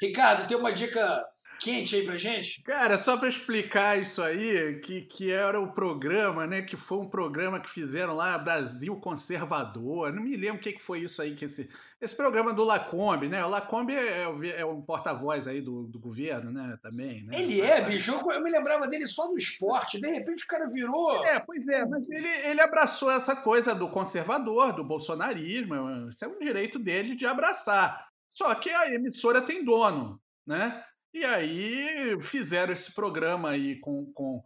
Ricardo, 0.00 0.46
tem 0.46 0.56
uma 0.56 0.72
dica 0.72 1.26
quente 1.64 1.96
aí 1.96 2.04
pra 2.04 2.16
gente? 2.18 2.62
Cara, 2.62 2.98
só 2.98 3.16
para 3.16 3.28
explicar 3.28 3.98
isso 3.98 4.22
aí, 4.22 4.78
que, 4.80 5.00
que 5.00 5.30
era 5.30 5.58
o 5.58 5.72
programa, 5.72 6.46
né? 6.46 6.60
Que 6.60 6.76
foi 6.76 6.98
um 6.98 7.08
programa 7.08 7.58
que 7.58 7.70
fizeram 7.70 8.14
lá, 8.14 8.36
Brasil 8.36 8.94
Conservador. 8.96 10.12
Não 10.12 10.22
me 10.22 10.36
lembro 10.36 10.56
o 10.56 10.60
que, 10.60 10.74
que 10.74 10.82
foi 10.82 11.00
isso 11.00 11.22
aí, 11.22 11.34
que 11.34 11.46
esse, 11.46 11.70
esse 11.98 12.14
programa 12.14 12.52
do 12.52 12.62
Lacombe, 12.62 13.28
né? 13.28 13.42
O 13.42 13.48
Lacombe 13.48 13.94
é, 13.94 14.24
é 14.58 14.66
um 14.66 14.82
porta-voz 14.82 15.48
aí 15.48 15.62
do, 15.62 15.84
do 15.84 15.98
governo, 15.98 16.52
né? 16.52 16.76
Também, 16.82 17.24
né? 17.24 17.32
Ele 17.32 17.62
é, 17.62 17.80
bicho. 17.80 18.12
Eu 18.12 18.42
me 18.42 18.50
lembrava 18.50 18.86
dele 18.86 19.06
só 19.06 19.30
no 19.30 19.38
esporte. 19.38 19.98
De 19.98 20.10
repente 20.10 20.44
o 20.44 20.48
cara 20.48 20.66
virou. 20.70 21.24
É, 21.24 21.40
pois 21.40 21.66
é, 21.66 21.86
mas 21.86 22.10
ele, 22.10 22.28
ele 22.46 22.60
abraçou 22.60 23.10
essa 23.10 23.36
coisa 23.36 23.74
do 23.74 23.88
conservador, 23.88 24.74
do 24.74 24.84
bolsonarismo. 24.84 25.74
Isso 26.10 26.24
é 26.24 26.28
um 26.28 26.38
direito 26.38 26.78
dele 26.78 27.16
de 27.16 27.24
abraçar. 27.24 28.06
Só 28.28 28.54
que 28.54 28.68
a 28.68 28.92
emissora 28.92 29.40
tem 29.40 29.64
dono, 29.64 30.20
né? 30.46 30.84
E 31.14 31.24
aí 31.24 32.20
fizeram 32.20 32.72
esse 32.72 32.92
programa 32.92 33.50
aí 33.50 33.78
com, 33.78 34.04
com, 34.12 34.42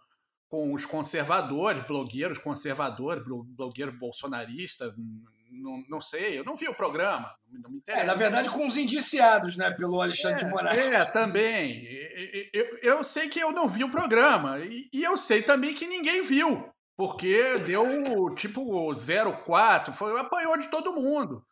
com 0.50 0.74
os 0.74 0.84
conservadores, 0.84 1.82
blogueiros 1.84 2.36
conservadores, 2.36 3.24
blogueiro 3.24 3.90
bolsonarista, 3.98 4.94
não, 5.50 5.82
não 5.88 5.98
sei, 5.98 6.38
eu 6.38 6.44
não 6.44 6.56
vi 6.56 6.68
o 6.68 6.74
programa, 6.74 7.34
não 7.50 7.70
me 7.70 7.78
interessa. 7.78 8.02
É, 8.02 8.06
na 8.06 8.12
verdade, 8.12 8.50
com 8.50 8.66
os 8.66 8.76
indiciados, 8.76 9.56
né, 9.56 9.70
pelo 9.70 10.02
Alexandre 10.02 10.42
é, 10.42 10.44
de 10.44 10.50
Moraes. 10.50 10.78
É, 10.78 11.04
também. 11.06 11.88
Eu, 12.52 12.78
eu, 12.82 13.04
sei 13.04 13.30
que 13.30 13.40
eu 13.40 13.50
não 13.50 13.66
vi 13.66 13.82
o 13.82 13.90
programa, 13.90 14.58
e, 14.60 14.90
e, 14.92 15.02
eu 15.02 15.16
sei 15.16 15.42
também 15.42 15.74
que 15.74 15.86
ninguém 15.86 16.22
viu, 16.22 16.70
porque 16.98 17.58
deu 17.60 18.34
tipo 18.34 18.92
04, 18.94 19.94
foi, 19.94 20.20
apanhou 20.20 20.58
de 20.58 20.68
todo 20.68 20.92
mundo. 20.92 21.42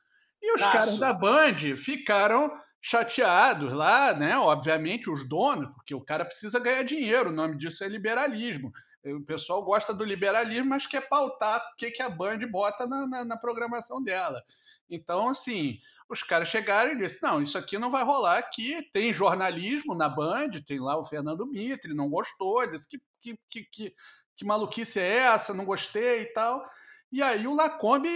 E 0.43 0.55
os 0.55 0.61
Taço. 0.61 0.73
caras 0.77 0.99
da 0.99 1.15
Band 1.15 1.77
ficaram 1.79 2.51
chateados 2.89 3.73
lá, 3.73 4.15
né? 4.15 4.39
Obviamente, 4.39 5.11
os 5.11 5.29
donos, 5.29 5.69
porque 5.75 5.93
o 5.93 6.01
cara 6.01 6.25
precisa 6.25 6.61
ganhar 6.61 6.85
dinheiro, 6.85 7.31
o 7.31 7.33
nome 7.33 7.57
disso 7.57 7.83
é 7.83 7.89
liberalismo. 7.89 8.73
O 9.05 9.21
pessoal 9.23 9.65
gosta 9.65 9.93
do 9.93 10.05
liberalismo, 10.05 10.71
mas 10.71 10.87
quer 10.87 11.09
pautar 11.09 11.61
o 11.61 11.77
que, 11.77 11.91
que 11.91 12.01
a 12.01 12.09
Band 12.09 12.39
bota 12.49 12.87
na, 12.87 13.05
na, 13.05 13.25
na 13.25 13.37
programação 13.37 14.01
dela. 14.01 14.41
Então, 14.89 15.29
assim, 15.29 15.81
os 16.09 16.23
caras 16.23 16.47
chegaram 16.47 16.93
e 16.93 16.99
disseram: 16.99 17.35
não, 17.35 17.43
isso 17.43 17.59
aqui 17.59 17.77
não 17.77 17.91
vai 17.91 18.05
rolar 18.05 18.39
aqui. 18.39 18.81
Tem 18.93 19.13
jornalismo 19.13 19.93
na 19.93 20.09
Band, 20.09 20.51
tem 20.65 20.79
lá 20.79 20.97
o 20.97 21.05
Fernando 21.05 21.45
Mitre, 21.45 21.93
não 21.93 22.09
gostou, 22.09 22.71
disse 22.71 22.89
que, 22.89 23.01
que, 23.21 23.37
que, 23.51 23.65
que, 23.65 23.95
que 24.37 24.45
maluquice 24.45 25.01
é 25.01 25.17
essa, 25.17 25.53
não 25.53 25.65
gostei 25.65 26.23
e 26.23 26.33
tal. 26.33 26.65
E 27.11 27.21
aí 27.21 27.49
o 27.49 27.55
Lacombe 27.55 28.09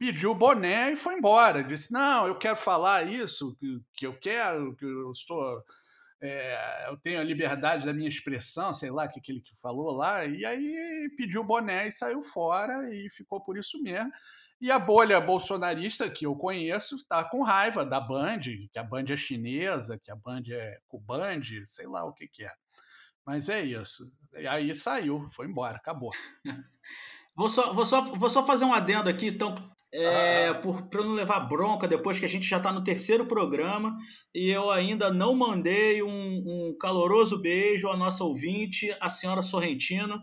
pediu 0.00 0.30
o 0.30 0.34
boné 0.34 0.92
e 0.92 0.96
foi 0.96 1.14
embora. 1.16 1.62
Disse: 1.62 1.92
Não, 1.92 2.26
eu 2.26 2.34
quero 2.34 2.56
falar 2.56 3.06
isso, 3.06 3.54
que, 3.56 3.80
que 3.94 4.06
eu 4.06 4.18
quero, 4.18 4.74
que 4.74 4.84
eu 4.86 5.14
sou. 5.14 5.62
É, 6.22 6.86
eu 6.88 6.96
tenho 6.98 7.20
a 7.20 7.24
liberdade 7.24 7.84
da 7.84 7.92
minha 7.92 8.08
expressão, 8.08 8.74
sei 8.74 8.90
lá 8.90 9.06
que, 9.08 9.20
que 9.20 9.32
ele 9.32 9.42
falou 9.60 9.90
lá, 9.90 10.24
e 10.26 10.44
aí 10.44 11.10
pediu 11.16 11.40
o 11.40 11.44
boné 11.44 11.86
e 11.86 11.92
saiu 11.92 12.22
fora 12.22 12.94
e 12.94 13.08
ficou 13.10 13.40
por 13.40 13.56
isso 13.56 13.82
mesmo. 13.82 14.10
E 14.60 14.70
a 14.70 14.78
bolha 14.78 15.18
bolsonarista 15.18 16.10
que 16.10 16.26
eu 16.26 16.34
conheço 16.34 16.96
está 16.96 17.24
com 17.24 17.42
raiva 17.42 17.86
da 17.86 17.98
Band, 17.98 18.40
que 18.40 18.78
a 18.78 18.82
Band 18.82 19.04
é 19.08 19.16
chinesa, 19.16 19.98
que 19.98 20.10
a 20.10 20.16
Band 20.16 20.42
é 20.50 20.78
cuband, 20.88 21.42
sei 21.66 21.86
lá 21.86 22.04
o 22.04 22.12
que, 22.12 22.28
que 22.28 22.44
é. 22.44 22.52
Mas 23.24 23.48
é 23.48 23.62
isso. 23.62 24.02
E 24.34 24.46
aí 24.46 24.74
saiu, 24.74 25.26
foi 25.32 25.46
embora, 25.46 25.76
acabou. 25.76 26.10
Vou 27.32 27.48
só, 27.48 27.72
vou, 27.72 27.86
só, 27.86 28.02
vou 28.02 28.28
só 28.28 28.44
fazer 28.44 28.66
um 28.66 28.74
adendo 28.74 29.08
aqui, 29.08 29.28
então, 29.28 29.54
é, 29.92 30.52
para 30.54 31.02
não 31.02 31.12
levar 31.12 31.40
bronca 31.40 31.88
depois 31.88 32.18
que 32.18 32.24
a 32.24 32.28
gente 32.28 32.48
já 32.48 32.58
está 32.58 32.72
no 32.72 32.84
terceiro 32.84 33.26
programa 33.26 33.96
e 34.34 34.48
eu 34.48 34.70
ainda 34.70 35.12
não 35.12 35.34
mandei 35.34 36.02
um, 36.02 36.08
um, 36.08 36.76
caloroso 36.78 37.40
beijo 37.40 37.88
à 37.88 37.96
nossa 37.96 38.22
ouvinte, 38.22 38.96
a 39.00 39.08
senhora 39.08 39.42
Sorrentino. 39.42 40.22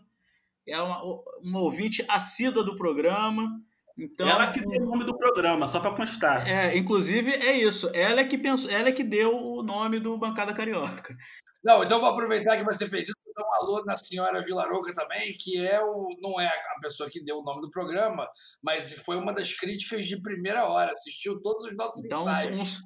É 0.67 0.79
uma, 0.81 1.01
uma 1.41 1.59
ouvinte 1.61 2.03
assídua 2.07 2.63
do 2.63 2.75
programa. 2.75 3.49
Então, 3.97 4.27
ela 4.27 4.51
que 4.51 4.59
deu 4.59 4.83
o 4.83 4.85
nome 4.85 5.05
do 5.05 5.17
programa, 5.17 5.67
só 5.67 5.79
para 5.79 5.95
constar. 5.95 6.47
É, 6.47 6.77
inclusive 6.77 7.31
é 7.31 7.57
isso. 7.57 7.89
Ela 7.93 8.21
é 8.21 8.25
que 8.25 8.37
pensou, 8.37 8.69
ela 8.69 8.89
é 8.89 8.91
que 8.91 9.03
deu 9.03 9.35
o 9.35 9.63
nome 9.63 9.99
do 9.99 10.17
Bancada 10.17 10.53
Carioca. 10.53 11.15
Não, 11.63 11.83
então 11.83 11.99
vou 11.99 12.09
aproveitar 12.09 12.57
que 12.57 12.63
você 12.63 12.87
fez 12.87 13.05
isso 13.05 13.16
alô 13.57 13.83
na 13.85 13.97
senhora 13.97 14.41
Vilaroca 14.41 14.93
também, 14.93 15.35
que 15.37 15.65
é 15.65 15.81
o, 15.81 16.09
não 16.21 16.39
é 16.39 16.47
a 16.47 16.79
pessoa 16.81 17.09
que 17.09 17.23
deu 17.23 17.39
o 17.39 17.43
nome 17.43 17.61
do 17.61 17.69
programa, 17.69 18.29
mas 18.61 19.01
foi 19.03 19.17
uma 19.17 19.33
das 19.33 19.53
críticas 19.53 20.05
de 20.05 20.21
primeira 20.21 20.65
hora, 20.67 20.91
assistiu 20.91 21.41
todos 21.41 21.65
os 21.65 21.75
nossos 21.75 22.03
então, 22.05 22.21
ensaios. 22.21 22.81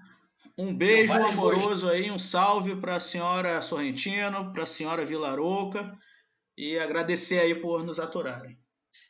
Um, 0.57 0.67
um 0.67 0.75
beijo 0.75 1.13
amoroso 1.13 1.89
aí, 1.89 2.11
um 2.11 2.19
salve 2.19 2.75
para 2.75 2.95
a 2.95 2.99
senhora 2.99 3.61
Sorrentino, 3.61 4.51
para 4.51 4.63
a 4.63 4.67
senhora 4.67 5.05
Vilaroca 5.05 5.97
e 6.57 6.77
agradecer 6.77 7.39
aí 7.39 7.55
por 7.55 7.83
nos 7.83 7.99
aturarem. 7.99 8.57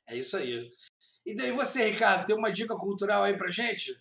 É 0.08 0.16
isso 0.16 0.38
aí. 0.38 0.68
E 1.26 1.36
daí 1.36 1.52
você, 1.52 1.90
Ricardo, 1.90 2.26
tem 2.26 2.36
uma 2.36 2.52
dica 2.52 2.76
cultural 2.76 3.24
aí 3.24 3.36
para 3.36 3.50
gente? 3.50 3.94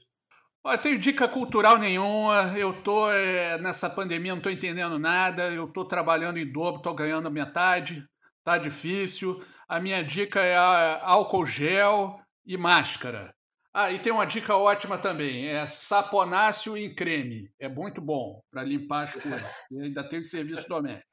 Olha, 0.63 0.77
tenho 0.77 0.99
dica 0.99 1.27
cultural 1.27 1.79
nenhuma. 1.79 2.53
Eu 2.57 2.73
tô 2.83 3.11
é, 3.11 3.59
nessa 3.59 3.89
pandemia, 3.89 4.35
não 4.35 4.43
tô 4.43 4.51
entendendo 4.51 4.99
nada. 4.99 5.51
Eu 5.51 5.67
tô 5.69 5.85
trabalhando 5.85 6.39
em 6.39 6.51
dobro, 6.51 6.83
tô 6.83 6.93
ganhando 6.95 7.31
metade. 7.31 8.07
Tá 8.45 8.59
difícil. 8.59 9.43
A 9.69 9.81
minha 9.81 10.03
dica 10.03 10.41
é 10.41 10.57
álcool 10.57 11.47
gel 11.47 12.21
e 12.45 12.57
máscara. 12.57 13.35
Ah, 13.73 13.93
e 13.93 14.01
tem 14.01 14.13
uma 14.13 14.25
dica 14.25 14.57
ótima 14.57 14.99
também, 14.99 15.47
é 15.47 15.65
saponáceo 15.65 16.77
em 16.77 16.93
creme. 16.93 17.49
É 17.59 17.69
muito 17.69 18.01
bom 18.01 18.43
para 18.51 18.65
limpar 18.65 19.05
as 19.05 19.13
coisas. 19.13 19.43
E 19.71 19.81
ainda 19.81 20.09
tem 20.09 20.19
o 20.19 20.25
serviço 20.25 20.69
doméstico. 20.69 21.10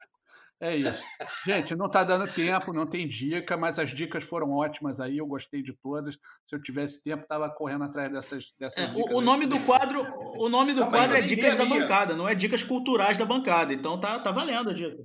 É 0.60 0.76
isso. 0.76 1.06
Gente, 1.44 1.76
não 1.76 1.86
está 1.86 2.02
dando 2.02 2.26
tempo, 2.26 2.72
não 2.72 2.84
tem 2.84 3.06
dica, 3.06 3.56
mas 3.56 3.78
as 3.78 3.90
dicas 3.90 4.24
foram 4.24 4.50
ótimas 4.50 5.00
aí, 5.00 5.18
eu 5.18 5.26
gostei 5.26 5.62
de 5.62 5.72
todas. 5.72 6.18
Se 6.44 6.54
eu 6.54 6.60
tivesse 6.60 7.04
tempo, 7.04 7.22
estava 7.22 7.48
correndo 7.48 7.84
atrás 7.84 8.10
dessas, 8.10 8.52
dessas 8.58 8.84
é, 8.84 8.86
dicas. 8.88 9.14
O, 9.14 9.20
nome 9.20 9.46
do 9.46 9.58
quadro, 9.60 10.02
o 10.36 10.48
nome 10.48 10.74
do 10.74 10.84
quadro 10.86 11.16
é 11.16 11.20
Dicas 11.20 11.54
da 11.54 11.64
Bancada, 11.64 12.16
não 12.16 12.28
é 12.28 12.34
Dicas 12.34 12.64
Culturais 12.64 13.16
da 13.16 13.24
Bancada. 13.24 13.72
Então 13.72 14.00
tá, 14.00 14.18
tá 14.18 14.32
valendo 14.32 14.70
a 14.70 14.74
dica. 14.74 14.98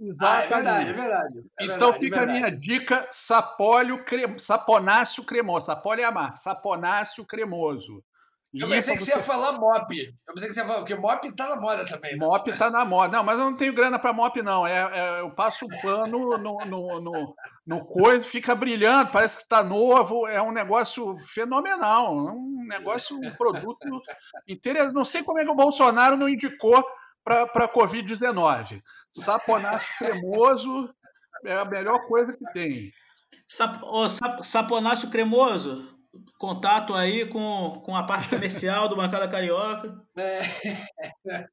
Exatamente. 0.00 0.44
Ah, 0.44 0.44
é 0.44 0.48
verdade, 0.48 0.90
é 0.90 0.92
verdade. 0.92 1.38
É 1.60 1.64
então 1.64 1.92
verdade, 1.92 1.98
fica 1.98 2.16
é 2.16 2.22
a 2.22 2.26
minha 2.26 2.50
dica: 2.50 3.08
sapólio 3.10 4.04
crem... 4.04 4.38
saponáceo 4.38 5.24
cremoso. 5.24 5.66
Sapólio 5.66 6.02
é 6.02 6.06
a 6.06 6.10
marca, 6.10 6.38
saponáceo 6.38 7.24
cremoso. 7.24 8.02
Eu 8.54 8.68
pensei 8.68 8.96
que 8.96 9.02
você 9.02 9.12
ia 9.12 9.20
falar 9.20 9.52
mop. 9.58 9.92
Eu 9.92 10.34
pensei 10.34 10.48
que 10.48 10.54
você 10.54 10.60
ia 10.60 10.66
falar, 10.66 10.78
porque 10.78 10.94
mop 10.94 11.36
tá 11.36 11.48
na 11.48 11.56
moda 11.56 11.84
também. 11.84 12.12
Né? 12.12 12.24
Mop 12.24 12.52
tá 12.52 12.70
na 12.70 12.84
moda. 12.84 13.16
Não, 13.16 13.24
mas 13.24 13.38
eu 13.38 13.44
não 13.46 13.56
tenho 13.56 13.72
grana 13.72 13.98
para 13.98 14.12
mop, 14.12 14.40
não. 14.42 14.66
É, 14.66 14.78
é, 14.92 15.20
eu 15.20 15.30
passo 15.30 15.66
o 15.66 15.82
pano 15.82 16.38
no, 16.38 16.56
no, 16.64 17.00
no, 17.00 17.36
no 17.66 17.84
coisa, 17.84 18.24
fica 18.24 18.54
brilhando, 18.54 19.10
parece 19.10 19.38
que 19.38 19.48
tá 19.48 19.64
novo. 19.64 20.28
É 20.28 20.40
um 20.40 20.52
negócio 20.52 21.16
fenomenal. 21.20 22.28
É 22.28 22.32
um 22.32 22.66
negócio, 22.68 23.16
um 23.16 23.30
produto 23.32 24.00
interessante. 24.48 24.94
Não 24.94 25.04
sei 25.04 25.22
como 25.22 25.40
é 25.40 25.44
que 25.44 25.50
o 25.50 25.56
Bolsonaro 25.56 26.16
não 26.16 26.28
indicou 26.28 26.84
para 27.24 27.42
a 27.42 27.68
Covid-19. 27.68 28.80
Saponaço 29.12 29.90
cremoso 29.98 30.94
é 31.44 31.56
a 31.56 31.64
melhor 31.64 32.06
coisa 32.06 32.36
que 32.36 32.52
tem. 32.52 32.92
Sap, 33.46 33.82
oh, 33.82 34.08
sap, 34.08 34.42
saponaço 34.42 35.10
cremoso, 35.10 35.93
contato 36.38 36.94
aí 36.94 37.26
com, 37.26 37.82
com 37.84 37.96
a 37.96 38.04
parte 38.04 38.28
comercial 38.28 38.88
do 38.88 38.96
Bancada 38.96 39.28
Carioca. 39.28 40.00
É. 41.26 41.46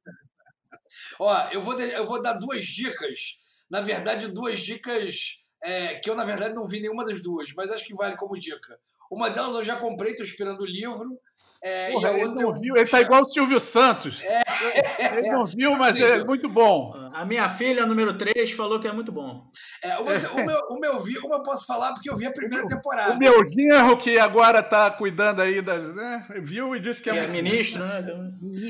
Ó, 1.18 1.48
eu 1.52 1.60
vou, 1.62 1.80
eu 1.80 2.04
vou 2.04 2.20
dar 2.20 2.34
duas 2.34 2.64
dicas. 2.64 3.38
Na 3.70 3.80
verdade, 3.80 4.28
duas 4.28 4.60
dicas 4.60 5.42
é, 5.64 5.94
que 6.00 6.10
eu, 6.10 6.14
na 6.14 6.24
verdade, 6.24 6.54
não 6.54 6.66
vi 6.66 6.80
nenhuma 6.80 7.04
das 7.04 7.22
duas, 7.22 7.52
mas 7.54 7.70
acho 7.70 7.84
que 7.84 7.94
vale 7.94 8.16
como 8.16 8.38
dica. 8.38 8.78
Uma 9.10 9.30
delas 9.30 9.54
eu 9.56 9.64
já 9.64 9.76
comprei, 9.76 10.10
estou 10.10 10.26
esperando 10.26 10.60
o 10.60 10.66
livro. 10.66 11.18
É, 11.64 11.92
Porra, 11.92 12.10
ele 12.10 12.34
não 12.34 12.52
viu, 12.52 12.76
ele 12.76 12.90
tá 12.90 13.00
igual 13.00 13.22
o 13.22 13.24
Silvio 13.24 13.60
Santos. 13.60 14.20
É. 14.20 15.18
Ele 15.18 15.28
não 15.30 15.46
viu, 15.46 15.76
mas 15.76 15.96
Sim, 15.96 16.02
é 16.02 16.24
muito 16.24 16.48
bom. 16.48 16.92
A 17.14 17.24
minha 17.24 17.48
filha, 17.48 17.86
número 17.86 18.18
3, 18.18 18.50
falou 18.50 18.80
que 18.80 18.88
é 18.88 18.92
muito 18.92 19.12
bom. 19.12 19.48
É, 19.80 19.96
o, 19.98 20.04
meu, 20.44 20.58
o 20.70 20.80
meu 20.80 20.98
vi, 20.98 21.16
uma 21.18 21.36
eu 21.36 21.42
posso 21.44 21.64
falar 21.64 21.92
porque 21.92 22.10
eu 22.10 22.16
vi 22.16 22.26
a 22.26 22.32
primeira 22.32 22.66
temporada. 22.66 23.14
O 23.14 23.18
meu 23.18 23.44
genro, 23.44 23.96
que 23.96 24.18
agora 24.18 24.58
está 24.58 24.90
cuidando 24.90 25.40
aí, 25.40 25.62
da, 25.62 25.78
né, 25.78 26.26
viu 26.42 26.74
e 26.74 26.80
disse 26.80 27.00
que 27.00 27.10
é, 27.10 27.18
é 27.18 27.26
ministro, 27.28 27.86
né? 27.86 28.02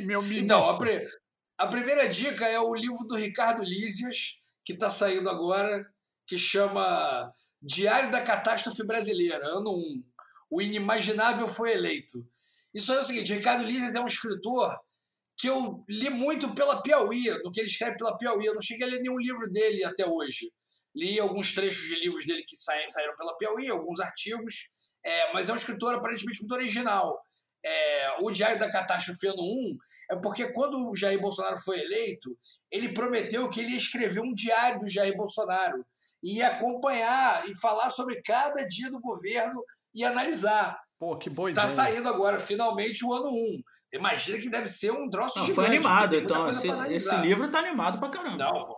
Meu 0.04 0.20
ministro. 0.20 0.44
Então, 0.44 0.68
a, 0.68 0.76
pre, 0.76 1.08
a 1.58 1.66
primeira 1.66 2.06
dica 2.06 2.46
é 2.46 2.60
o 2.60 2.74
livro 2.74 3.06
do 3.08 3.16
Ricardo 3.16 3.62
Lízias, 3.62 4.38
que 4.66 4.74
está 4.74 4.90
saindo 4.90 5.30
agora, 5.30 5.86
que 6.26 6.36
chama 6.36 7.32
Diário 7.62 8.10
da 8.10 8.20
Catástrofe 8.20 8.84
Brasileira, 8.84 9.46
ano 9.46 9.70
1. 9.70 10.02
O 10.50 10.60
inimaginável 10.60 11.48
foi 11.48 11.72
eleito. 11.72 12.26
Isso 12.74 12.92
é 12.92 13.00
o 13.00 13.04
seguinte: 13.04 13.34
Ricardo 13.34 13.64
Lízias 13.64 13.94
é 13.94 14.00
um 14.00 14.06
escritor 14.06 14.74
que 15.36 15.48
eu 15.48 15.84
li 15.88 16.10
muito 16.10 16.54
pela 16.54 16.82
Piauí, 16.82 17.28
no 17.42 17.50
que 17.50 17.60
ele 17.60 17.68
escreve 17.68 17.96
pela 17.96 18.16
Piauí. 18.16 18.46
Eu 18.46 18.54
não 18.54 18.60
cheguei 18.60 18.86
a 18.86 18.90
ler 18.90 19.00
nenhum 19.00 19.18
livro 19.18 19.50
dele 19.50 19.84
até 19.84 20.06
hoje. 20.06 20.52
Li 20.94 21.18
alguns 21.18 21.54
trechos 21.54 21.88
de 21.88 21.98
livros 21.98 22.26
dele 22.26 22.44
que 22.46 22.54
saíram 22.54 23.16
pela 23.16 23.36
Piauí, 23.36 23.68
alguns 23.68 23.98
artigos, 23.98 24.68
é, 25.04 25.32
mas 25.32 25.48
é 25.48 25.52
um 25.52 25.56
escritor 25.56 25.94
aparentemente 25.94 26.40
muito 26.40 26.54
original. 26.54 27.18
É, 27.64 28.20
o 28.20 28.30
Diário 28.30 28.58
da 28.58 28.70
Catástrofe 28.70 29.26
Ano 29.28 29.42
1 29.42 29.78
é 30.12 30.16
porque 30.16 30.52
quando 30.52 30.88
o 30.88 30.96
Jair 30.96 31.20
Bolsonaro 31.20 31.56
foi 31.56 31.80
eleito, 31.80 32.36
ele 32.70 32.92
prometeu 32.92 33.48
que 33.48 33.60
ele 33.60 33.70
ia 33.70 33.78
escrever 33.78 34.20
um 34.20 34.34
diário 34.34 34.80
do 34.80 34.88
Jair 34.88 35.16
Bolsonaro 35.16 35.84
e 36.22 36.42
acompanhar 36.42 37.48
e 37.48 37.58
falar 37.58 37.90
sobre 37.90 38.20
cada 38.22 38.66
dia 38.68 38.90
do 38.90 39.00
governo 39.00 39.64
e 39.94 40.04
analisar. 40.04 40.78
Pô, 41.02 41.16
que 41.16 41.28
boa 41.28 41.48
tá 41.48 41.64
ideia. 41.64 41.66
Tá 41.66 41.68
saindo 41.68 42.08
agora, 42.08 42.38
finalmente, 42.38 43.04
o 43.04 43.12
ano 43.12 43.28
1. 43.28 43.62
Imagina 43.94 44.38
que 44.38 44.48
deve 44.48 44.68
ser 44.68 44.92
um 44.92 45.10
troço 45.10 45.40
não, 45.40 45.46
gigante. 45.46 45.66
Foi 45.66 45.76
animado, 45.76 46.14
então. 46.14 46.46
Esse, 46.46 46.68
esse, 46.94 47.16
livro 47.16 47.50
tá 47.50 47.58
animado 47.58 47.98
pra 47.98 48.08
caramba. 48.08 48.36
Não, 48.36 48.66
pô. 48.66 48.76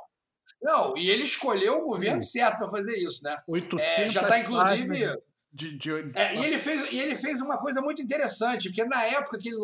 Não, 0.63 0.97
e 0.97 1.11
ele 1.11 1.23
escolheu 1.23 1.75
o 1.75 1.83
governo 1.83 2.25
certo 2.25 2.57
para 2.57 2.71
fazer 2.71 2.97
isso, 2.97 3.23
né? 3.23 3.37
800 3.47 3.85
é, 3.85 4.09
já 4.09 4.23
está 4.23 4.39
inclusive. 4.39 5.19
De, 5.53 5.77
de... 5.77 5.91
É, 6.17 6.35
e, 6.37 6.45
ele 6.47 6.59
fez, 6.59 6.91
e 6.93 6.99
ele 6.99 7.15
fez 7.15 7.43
uma 7.43 7.59
coisa 7.59 7.83
muito 7.83 8.03
interessante, 8.03 8.71
porque 8.71 8.87
na 8.87 9.05
época 9.05 9.37
que 9.39 9.51
ele 9.51 9.59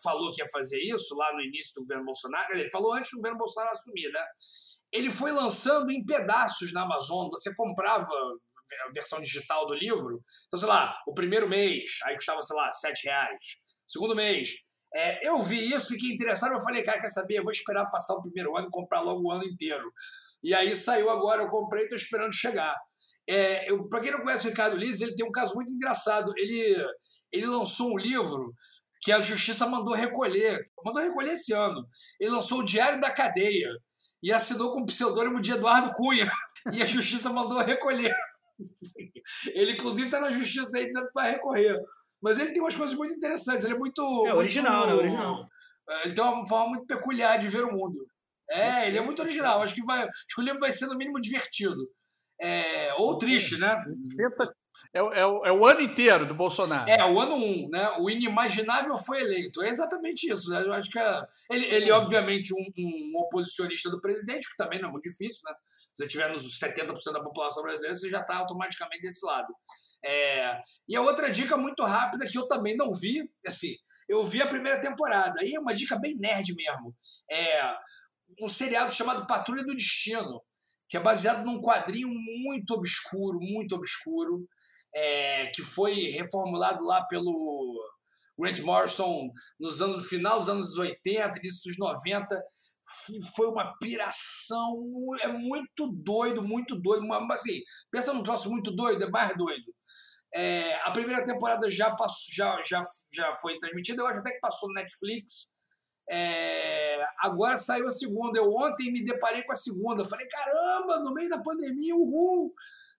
falou 0.00 0.32
que 0.32 0.40
ia 0.40 0.46
fazer 0.52 0.78
isso, 0.78 1.16
lá 1.16 1.32
no 1.32 1.40
início 1.40 1.74
do 1.74 1.80
governo 1.80 2.04
Bolsonaro, 2.04 2.46
ele 2.52 2.68
falou 2.68 2.92
antes 2.92 3.10
do 3.10 3.16
governo 3.16 3.38
Bolsonaro 3.38 3.72
assumir, 3.72 4.08
né? 4.12 4.24
Ele 4.92 5.10
foi 5.10 5.32
lançando 5.32 5.90
em 5.90 6.04
pedaços 6.04 6.72
na 6.72 6.82
Amazon. 6.82 7.28
Você 7.30 7.52
comprava 7.56 8.06
a 8.86 8.90
versão 8.94 9.20
digital 9.20 9.66
do 9.66 9.74
livro. 9.74 10.22
Então, 10.46 10.58
sei 10.58 10.68
lá, 10.68 10.96
o 11.06 11.14
primeiro 11.14 11.48
mês, 11.48 11.98
aí 12.04 12.14
custava, 12.14 12.40
sei 12.42 12.56
lá, 12.56 12.70
sete 12.70 13.04
reais. 13.04 13.58
Segundo 13.86 14.16
mês. 14.16 14.50
É, 14.94 15.28
eu 15.28 15.42
vi 15.42 15.72
isso, 15.74 15.88
fiquei 15.88 16.10
interessado, 16.10 16.54
eu 16.54 16.62
falei, 16.62 16.82
cara, 16.82 17.00
quer 17.00 17.08
saber? 17.08 17.38
Eu 17.38 17.42
vou 17.42 17.52
esperar 17.52 17.90
passar 17.90 18.14
o 18.14 18.22
primeiro 18.22 18.56
ano 18.56 18.68
e 18.68 18.70
comprar 18.70 19.00
logo 19.00 19.26
o 19.26 19.32
ano 19.32 19.44
inteiro. 19.44 19.92
E 20.42 20.54
aí 20.54 20.74
saiu 20.76 21.10
agora, 21.10 21.42
eu 21.42 21.48
comprei, 21.48 21.82
estou 21.84 21.98
esperando 21.98 22.32
chegar. 22.32 22.76
É, 23.28 23.66
Para 23.88 24.00
quem 24.00 24.12
não 24.12 24.20
conhece 24.20 24.46
o 24.46 24.50
Ricardo 24.50 24.76
Liz, 24.76 25.00
ele 25.00 25.14
tem 25.14 25.26
um 25.26 25.32
caso 25.32 25.54
muito 25.54 25.72
engraçado. 25.72 26.32
Ele, 26.36 26.76
ele 27.32 27.46
lançou 27.46 27.92
um 27.92 27.98
livro 27.98 28.54
que 29.00 29.10
a 29.12 29.20
justiça 29.20 29.66
mandou 29.66 29.94
recolher. 29.94 30.70
Mandou 30.84 31.02
recolher 31.02 31.32
esse 31.32 31.52
ano. 31.52 31.86
Ele 32.20 32.30
lançou 32.30 32.60
o 32.60 32.64
Diário 32.64 33.00
da 33.00 33.10
Cadeia 33.10 33.70
e 34.22 34.32
assinou 34.32 34.72
com 34.72 34.82
o 34.82 34.86
pseudônimo 34.86 35.40
de 35.40 35.52
Eduardo 35.52 35.92
Cunha. 35.94 36.30
E 36.72 36.82
a 36.82 36.86
justiça 36.86 37.28
mandou 37.28 37.58
recolher. 37.58 38.10
Ele, 39.54 39.72
inclusive, 39.72 40.06
está 40.06 40.20
na 40.20 40.30
justiça 40.30 40.78
aí 40.78 40.86
dizendo 40.86 41.06
que 41.06 41.14
vai 41.14 41.32
recorrer. 41.32 41.78
Mas 42.22 42.38
ele 42.38 42.52
tem 42.52 42.62
umas 42.62 42.76
coisas 42.76 42.96
muito 42.96 43.14
interessantes. 43.14 43.64
Ele 43.64 43.74
é 43.74 43.78
muito. 43.78 44.26
É 44.26 44.34
original, 44.34 44.86
muito, 44.86 44.96
né? 44.96 45.02
Original. 45.02 45.48
É, 45.88 46.04
ele 46.04 46.14
tem 46.14 46.24
uma 46.24 46.46
forma 46.46 46.68
muito 46.68 46.86
peculiar 46.86 47.38
de 47.38 47.48
ver 47.48 47.64
o 47.64 47.72
mundo. 47.72 48.06
É, 48.50 48.88
ele 48.88 48.98
é 48.98 49.02
muito 49.02 49.20
original. 49.20 49.62
Acho 49.62 49.74
que, 49.74 49.84
vai, 49.84 50.02
acho 50.02 50.34
que 50.34 50.40
o 50.40 50.44
livro 50.44 50.60
vai 50.60 50.72
ser, 50.72 50.86
no 50.86 50.96
mínimo, 50.96 51.20
divertido. 51.20 51.88
É, 52.40 52.94
ou 52.94 53.16
triste, 53.18 53.58
né? 53.58 53.76
É, 54.92 54.98
é, 54.98 55.20
é, 55.20 55.52
o 55.52 55.66
ano 55.66 55.80
inteiro 55.80 56.26
do 56.26 56.34
Bolsonaro. 56.34 56.88
É, 56.88 57.04
o 57.04 57.18
ano 57.20 57.36
um, 57.36 57.68
né? 57.68 57.88
O 57.98 58.08
inimaginável 58.08 58.96
foi 58.98 59.20
eleito. 59.20 59.62
É 59.62 59.68
exatamente 59.68 60.30
isso. 60.30 60.50
Né? 60.50 60.62
Eu 60.62 60.72
acho 60.72 60.90
que 60.90 60.98
é, 60.98 61.22
ele, 61.50 61.66
ele 61.66 61.90
é, 61.90 61.94
obviamente, 61.94 62.54
um, 62.54 62.72
um, 62.78 63.10
oposicionista 63.22 63.90
do 63.90 64.00
presidente, 64.00 64.48
que 64.48 64.56
também 64.56 64.80
não 64.80 64.88
é 64.88 64.92
muito 64.92 65.08
difícil, 65.08 65.40
né? 65.44 65.54
Se 65.94 66.02
você 66.02 66.08
tiver 66.08 66.28
nos 66.28 66.58
70% 66.58 67.12
da 67.12 67.22
população 67.22 67.62
brasileira, 67.62 67.96
você 67.96 68.10
já 68.10 68.20
está 68.20 68.36
automaticamente 68.38 69.02
desse 69.02 69.24
lado. 69.24 69.54
É, 70.04 70.60
e 70.88 70.96
a 70.96 71.00
outra 71.00 71.30
dica 71.30 71.56
muito 71.56 71.82
rápida 71.84 72.26
que 72.28 72.36
eu 72.36 72.46
também 72.48 72.76
não 72.76 72.92
vi, 72.92 73.22
assim, 73.46 73.74
eu 74.08 74.24
vi 74.24 74.42
a 74.42 74.46
primeira 74.46 74.80
temporada, 74.80 75.40
aí 75.40 75.54
é 75.54 75.60
uma 75.60 75.72
dica 75.72 75.98
bem 75.98 76.16
nerd 76.16 76.52
mesmo. 76.54 76.94
É 77.30 77.74
um 78.42 78.48
seriado 78.48 78.92
chamado 78.92 79.26
Patrulha 79.26 79.62
do 79.62 79.74
Destino, 79.74 80.42
que 80.88 80.96
é 80.96 81.00
baseado 81.00 81.44
num 81.44 81.60
quadrinho 81.60 82.08
muito 82.08 82.74
obscuro, 82.74 83.38
muito 83.40 83.76
obscuro, 83.76 84.46
é, 84.94 85.46
que 85.48 85.62
foi 85.62 85.94
reformulado 86.10 86.84
lá 86.84 87.04
pelo 87.06 87.80
Grant 88.38 88.60
Morrison 88.60 89.30
nos 89.58 89.80
anos 89.80 89.96
no 89.98 90.02
final 90.02 90.38
dos 90.38 90.48
anos 90.48 90.76
80, 90.76 91.38
início 91.38 91.70
dos 91.70 91.78
90. 91.78 92.42
Foi 93.36 93.46
uma 93.48 93.76
piração, 93.78 94.82
é 95.22 95.28
muito 95.28 95.92
doido, 95.92 96.42
muito 96.42 96.80
doido. 96.80 97.06
Mas 97.06 97.40
assim, 97.40 97.60
pensa 97.90 98.12
num 98.12 98.22
troço 98.22 98.50
muito 98.50 98.70
doido, 98.72 99.04
é 99.04 99.10
mais 99.10 99.36
doido. 99.36 99.74
É, 100.34 100.74
a 100.82 100.90
primeira 100.90 101.24
temporada 101.24 101.70
já, 101.70 101.94
passou, 101.94 102.34
já, 102.34 102.60
já, 102.64 102.80
já 103.12 103.32
foi 103.34 103.56
transmitida, 103.60 104.02
eu 104.02 104.08
acho 104.08 104.18
até 104.18 104.32
que 104.32 104.40
passou 104.40 104.68
no 104.68 104.74
Netflix. 104.74 105.54
É, 106.10 107.04
agora 107.20 107.56
saiu 107.56 107.86
a 107.86 107.92
segunda. 107.92 108.38
Eu 108.38 108.52
ontem 108.52 108.92
me 108.92 109.04
deparei 109.04 109.42
com 109.44 109.52
a 109.52 109.56
segunda. 109.56 110.02
Eu 110.02 110.06
falei, 110.06 110.26
caramba, 110.28 111.00
no 111.00 111.14
meio 111.14 111.30
da 111.30 111.42
pandemia, 111.42 111.94
uhul! 111.94 112.52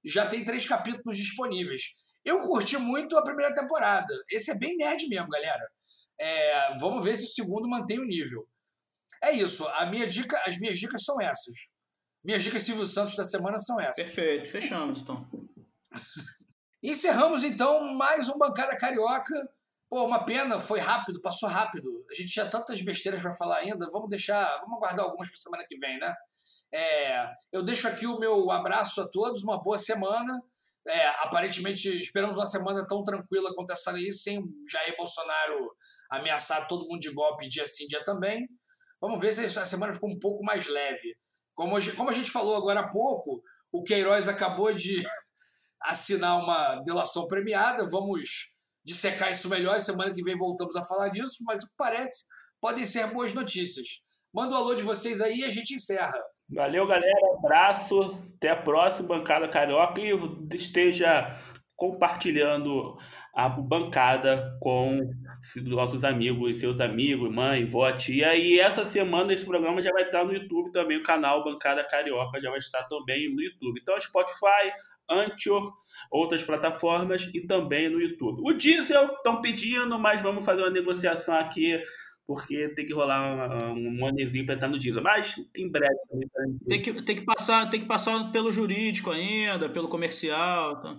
Já 0.03 0.28
tem 0.28 0.45
três 0.45 0.66
capítulos 0.66 1.18
disponíveis. 1.18 2.05
Eu 2.26 2.42
curti 2.42 2.78
muito 2.78 3.16
a 3.18 3.24
primeira 3.24 3.54
temporada. 3.54 4.14
Esse 4.32 4.50
é 4.52 4.58
bem 4.58 4.76
nerd 4.76 5.08
mesmo, 5.08 5.30
galera. 5.30 5.70
É, 6.20 6.78
vamos 6.80 7.06
ver 7.06 7.16
se 7.16 7.26
o 7.26 7.28
segundo 7.28 7.70
mantém 7.70 8.00
o 8.00 8.06
nível. 8.06 8.48
É 9.24 9.32
isso. 9.32 9.68
A 9.68 9.86
minha 9.86 10.08
dica, 10.08 10.42
as 10.48 10.58
minhas 10.58 10.80
dicas 10.80 11.04
são 11.04 11.22
essas. 11.22 11.70
Minhas 12.24 12.42
dicas 12.42 12.64
Silvio 12.64 12.86
Santos 12.88 13.16
da 13.16 13.24
semana 13.24 13.60
são 13.60 13.80
essas. 13.80 14.04
Perfeito, 14.04 14.50
fechamos 14.50 15.02
então. 15.02 15.30
Encerramos 16.82 17.44
então 17.44 17.94
mais 17.94 18.28
um 18.28 18.38
Bancada 18.38 18.76
Carioca. 18.78 19.48
Pô, 19.88 20.04
uma 20.06 20.26
pena, 20.26 20.60
foi 20.60 20.80
rápido, 20.80 21.22
passou 21.22 21.48
rápido. 21.48 22.04
A 22.10 22.14
gente 22.16 22.32
tinha 22.32 22.50
tantas 22.50 22.82
besteiras 22.82 23.22
para 23.22 23.32
falar 23.34 23.58
ainda. 23.58 23.88
Vamos 23.92 24.10
deixar, 24.10 24.60
vamos 24.62 24.80
guardar 24.80 25.06
algumas 25.06 25.30
para 25.30 25.38
semana 25.38 25.66
que 25.68 25.78
vem, 25.78 26.00
né? 26.00 26.14
É, 26.74 27.32
eu 27.54 27.64
deixo 27.64 27.88
aqui 27.88 28.08
o 28.08 28.20
meu 28.20 28.50
abraço 28.52 29.02
a 29.02 29.08
todos, 29.08 29.44
uma 29.44 29.62
boa 29.62 29.78
semana. 29.78 30.42
É, 30.88 31.07
aparentemente, 31.24 31.90
esperamos 31.99 32.38
uma 32.38 32.45
semana 32.45 32.86
tão 32.88 33.03
tranquila 33.03 33.52
quanto 33.56 33.74
essa 33.74 33.91
aí, 33.91 34.12
sem 34.12 34.44
Jair 34.72 34.95
Bolsonaro 34.95 35.76
ameaçar 36.12 36.68
todo 36.68 36.88
mundo 36.88 36.99
de 36.99 37.12
golpe 37.12 37.49
dia 37.49 37.66
sim, 37.66 37.88
dia 37.88 38.03
também. 38.03 38.48
Vamos 39.02 39.20
ver 39.20 39.34
se 39.34 39.45
a 39.60 39.66
semana 39.66 39.94
ficou 39.94 40.10
um 40.10 40.20
pouco 40.20 40.44
mais 40.44 40.68
leve. 40.68 41.16
Como, 41.56 41.76
como 41.95 42.10
a 42.10 42.14
gente 42.14 42.30
falou 42.30 42.56
agora 42.56 42.82
há 42.82 42.90
pouco, 42.90 43.41
o 43.72 43.84
Queiroz 43.84 44.28
acabou 44.28 44.72
de 44.74 45.03
assinar 45.82 46.38
uma 46.38 46.76
delação 46.84 47.28
premiada. 47.28 47.84
Vamos 47.90 48.53
dissecar 48.84 49.32
isso 49.32 49.49
melhor. 49.49 49.82
Semana 49.82 50.14
que 50.14 50.24
vem 50.24 50.36
voltamos 50.36 50.76
a 50.76 50.84
falar 50.84 51.10
disso, 51.10 51.44
mas 51.45 51.64
o 51.64 51.68
que 51.68 51.74
parece 51.78 52.26
podem 52.62 52.86
ser 52.86 53.12
boas 53.12 53.34
notícias. 53.34 54.03
Manda 54.34 54.53
o 54.53 54.57
um 54.57 54.62
alô 54.62 54.76
de 54.76 54.84
vocês 54.84 55.22
aí 55.22 55.40
e 55.40 55.45
a 55.45 55.49
gente 55.49 55.74
encerra. 55.74 56.14
Valeu, 56.50 56.86
galera. 56.86 57.36
Abraço. 57.38 58.22
Até 58.38 58.50
a 58.50 58.56
próxima, 58.56 59.08
Bancada 59.08 59.48
Carioca. 59.48 60.00
E 60.00 60.12
esteja 60.56 61.36
compartilhando 61.76 62.98
a 63.34 63.50
bancada 63.50 64.58
com 64.62 65.12
nossos 65.64 66.04
amigos, 66.04 66.60
seus 66.60 66.80
amigos, 66.80 67.30
mãe, 67.30 67.66
vó, 67.66 67.92
tia. 67.92 68.36
E 68.36 68.60
essa 68.60 68.86
semana 68.86 69.34
esse 69.34 69.46
programa 69.46 69.82
já 69.82 69.92
vai 69.92 70.04
estar 70.04 70.24
no 70.24 70.34
YouTube 70.34 70.72
também, 70.72 70.98
o 70.98 71.04
canal 71.04 71.44
Bancada 71.44 71.84
Carioca 71.84 72.40
já 72.42 72.50
vai 72.50 72.60
estar 72.60 72.84
também 72.84 73.34
no 73.34 73.42
YouTube. 73.42 73.80
Então, 73.82 74.00
Spotify, 74.00 74.72
Anchor, 75.10 75.74
outras 76.10 76.44
plataformas 76.44 77.30
e 77.34 77.42
também 77.42 77.90
no 77.90 78.02
YouTube. 78.02 78.42
O 78.46 78.54
diesel 78.54 79.14
estão 79.14 79.42
pedindo, 79.42 80.00
mas 80.00 80.22
vamos 80.22 80.46
fazer 80.46 80.62
uma 80.62 80.70
negociação 80.70 81.36
aqui 81.36 81.82
porque 82.28 82.70
tem 82.70 82.86
que 82.86 82.94
rolar 82.94 83.72
um, 83.72 83.88
um 83.88 83.98
monezinho 83.98 84.46
para 84.46 84.56
entrar 84.56 84.68
no 84.68 84.80
diesel. 84.80 85.04
Mas 85.04 85.36
em 85.56 85.70
breve 85.70 85.96
também 86.10 86.28
tá 86.28 86.44
tem 86.68 86.82
que, 86.82 87.02
tem 87.04 87.16
que 87.16 87.26
passar 87.26 87.70
Tem 87.70 87.80
que 87.80 87.88
passar 87.88 88.32
pelo 88.32 88.52
jurídico 88.52 89.12
ainda, 89.12 89.70
pelo 89.70 89.88
comercial. 89.88 90.82
Tá. 90.82 90.98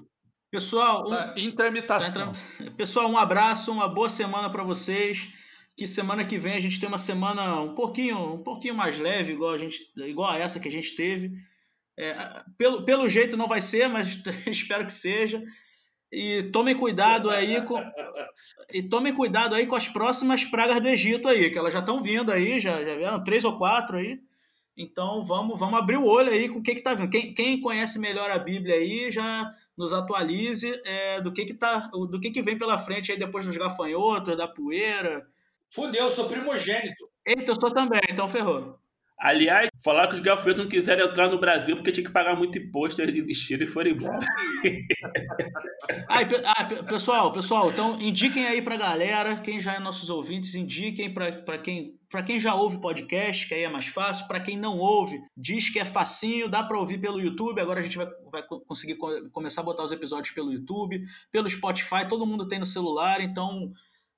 Pessoal, 0.51 1.07
um, 1.07 1.11
tá 1.11 1.35
em 1.37 1.51
tramitação. 1.51 2.33
Tá 2.33 2.71
Pessoal, 2.77 3.11
um 3.11 3.19
abraço, 3.19 3.73
uma 3.73 3.89
boa 3.89 4.09
semana 4.09 4.49
para 4.49 4.63
vocês. 4.63 5.33
Que 5.77 5.87
semana 5.87 6.25
que 6.25 6.39
vem 6.39 6.55
a 6.55 6.61
gente 6.61 6.81
tem 6.81 6.89
uma 6.89 6.97
semana 6.97 7.61
um 7.61 7.75
pouquinho, 7.75 8.35
um 8.35 8.43
pouquinho 8.43 8.75
mais 8.75 8.99
leve, 8.99 9.33
igual 9.33 9.53
a 9.53 9.59
gente, 9.59 9.77
igual 9.99 10.31
a 10.31 10.39
essa 10.39 10.59
que 10.59 10.69
a 10.69 10.73
gente 10.73 10.97
teve. 10.97 11.33
É, 11.99 12.43
pelo, 12.57 12.85
pelo 12.85 13.09
jeito 13.09 13.37
não 13.37 13.49
vai 13.49 13.61
ser, 13.61 13.89
mas 13.89 14.23
espero 14.47 14.87
que 14.87 14.93
seja. 14.93 15.43
E 16.11 16.45
tomem 16.45 16.77
cuidado 16.77 17.29
aí 17.31 17.61
com 17.63 17.83
e 18.73 18.83
tomem 18.83 19.13
cuidado 19.13 19.55
aí 19.55 19.67
com 19.67 19.75
as 19.75 19.89
próximas 19.89 20.45
pragas 20.45 20.81
do 20.81 20.89
Egito 20.89 21.29
aí, 21.29 21.51
que 21.51 21.59
elas 21.59 21.73
já 21.73 21.81
estão 21.81 22.01
vindo 22.01 22.31
aí, 22.31 22.61
já, 22.61 22.85
já 22.85 22.95
vieram 22.97 23.25
três 23.25 23.45
ou 23.45 23.59
quatro 23.59 23.97
aí. 23.97 24.21
Então 24.77 25.23
vamos, 25.23 25.59
vamos 25.59 25.79
abrir 25.79 25.97
o 25.97 26.05
olho 26.05 26.31
aí 26.31 26.49
com 26.49 26.59
o 26.59 26.63
que 26.63 26.73
está 26.73 26.95
vindo. 26.95 27.11
Quem, 27.11 27.33
quem 27.33 27.61
conhece 27.61 27.99
melhor 27.99 28.31
a 28.31 28.39
Bíblia 28.39 28.75
aí 28.75 29.11
já 29.11 29.51
nos 29.77 29.93
atualize 29.93 30.81
é, 30.85 31.21
do 31.21 31.33
que 31.33 31.47
que 31.47 31.55
tá, 31.55 31.89
do 31.89 32.21
que 32.21 32.31
que 32.31 32.43
vem 32.43 32.59
pela 32.59 32.79
frente 32.79 33.11
aí 33.11 33.19
depois 33.19 33.47
dos 33.47 33.57
gafanhotos, 33.57 34.37
da 34.37 34.47
poeira. 34.47 35.27
Fudeu, 35.69 36.09
sou 36.11 36.29
primogênito. 36.29 37.09
Eita, 37.27 37.51
eu 37.51 37.61
sou 37.61 37.73
também, 37.73 38.01
então 38.09 38.29
ferrou. 38.29 38.79
Aliás, 39.19 39.69
falar 39.83 40.09
que 40.09 40.15
os 40.15 40.21
gafanhotos 40.21 40.65
não 40.65 40.71
quiseram 40.71 41.07
entrar 41.07 41.29
no 41.31 41.39
Brasil 41.39 41.75
porque 41.75 41.91
tinha 41.91 42.05
que 42.05 42.13
pagar 42.13 42.37
muito 42.37 42.59
imposto, 42.59 43.01
eles 43.01 43.15
desistiram 43.15 43.65
e 43.65 43.69
foram 43.69 43.91
embora. 43.93 44.19
Ai, 46.09 46.29
ah, 46.45 46.65
pessoal, 46.85 47.33
pessoal, 47.33 47.71
então 47.71 47.99
indiquem 48.01 48.47
aí 48.47 48.61
pra 48.61 48.77
galera, 48.77 49.37
quem 49.37 49.59
já 49.59 49.75
é 49.75 49.79
nossos 49.79 50.11
ouvintes, 50.11 50.55
indiquem 50.55 51.13
para 51.13 51.59
quem, 51.59 51.95
pra 52.11 52.23
quem 52.23 52.39
já 52.39 52.55
ouve 52.55 52.79
podcast, 52.79 53.49
que 53.49 53.55
aí 53.55 53.63
é 53.63 53.69
mais 53.71 53.87
fácil. 53.87 54.27
Para 54.27 54.41
quem 54.41 54.57
não 54.57 54.77
ouve, 54.77 55.19
diz 55.35 55.71
que 55.71 55.79
é 55.79 55.85
facinho, 55.85 56.49
dá 56.49 56.63
para 56.63 56.79
ouvir 56.79 56.99
pelo 56.99 57.21
YouTube. 57.21 57.61
Agora 57.61 57.81
a 57.81 57.83
gente 57.83 57.97
vai, 57.97 58.07
vai 58.31 58.43
conseguir 58.43 58.97
começar 59.33 59.63
a 59.63 59.65
botar 59.65 59.85
os 59.85 59.93
episódios 59.93 60.35
pelo 60.35 60.53
YouTube, 60.53 61.03
pelo 61.33 61.49
Spotify, 61.49 62.07
todo 62.07 62.27
mundo 62.27 62.47
tem 62.47 62.59
no 62.59 62.67
celular, 62.67 63.23
então 63.23 63.73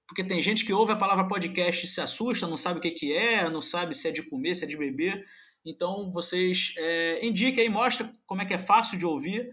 porque 0.09 0.25
tem 0.25 0.41
gente 0.41 0.65
que 0.65 0.73
ouve 0.73 0.91
a 0.91 0.97
palavra 0.97 1.29
podcast 1.29 1.85
e 1.85 1.89
se 1.89 2.01
assusta, 2.01 2.49
não 2.49 2.57
sabe 2.57 2.79
o 2.79 2.83
que, 2.83 2.91
que 2.91 3.13
é, 3.13 3.49
não 3.51 3.61
sabe 3.61 3.95
se 3.95 4.09
é 4.09 4.11
de 4.11 4.23
comer, 4.23 4.55
se 4.55 4.65
é 4.65 4.67
de 4.67 4.77
beber. 4.77 5.23
Então 5.65 6.11
vocês 6.11 6.73
é, 6.79 7.25
indiquem 7.25 7.65
aí, 7.65 7.69
mostra 7.69 8.11
como 8.27 8.41
é 8.41 8.47
que 8.47 8.55
é 8.55 8.59
fácil 8.59 8.97
de 8.97 9.05
ouvir. 9.05 9.51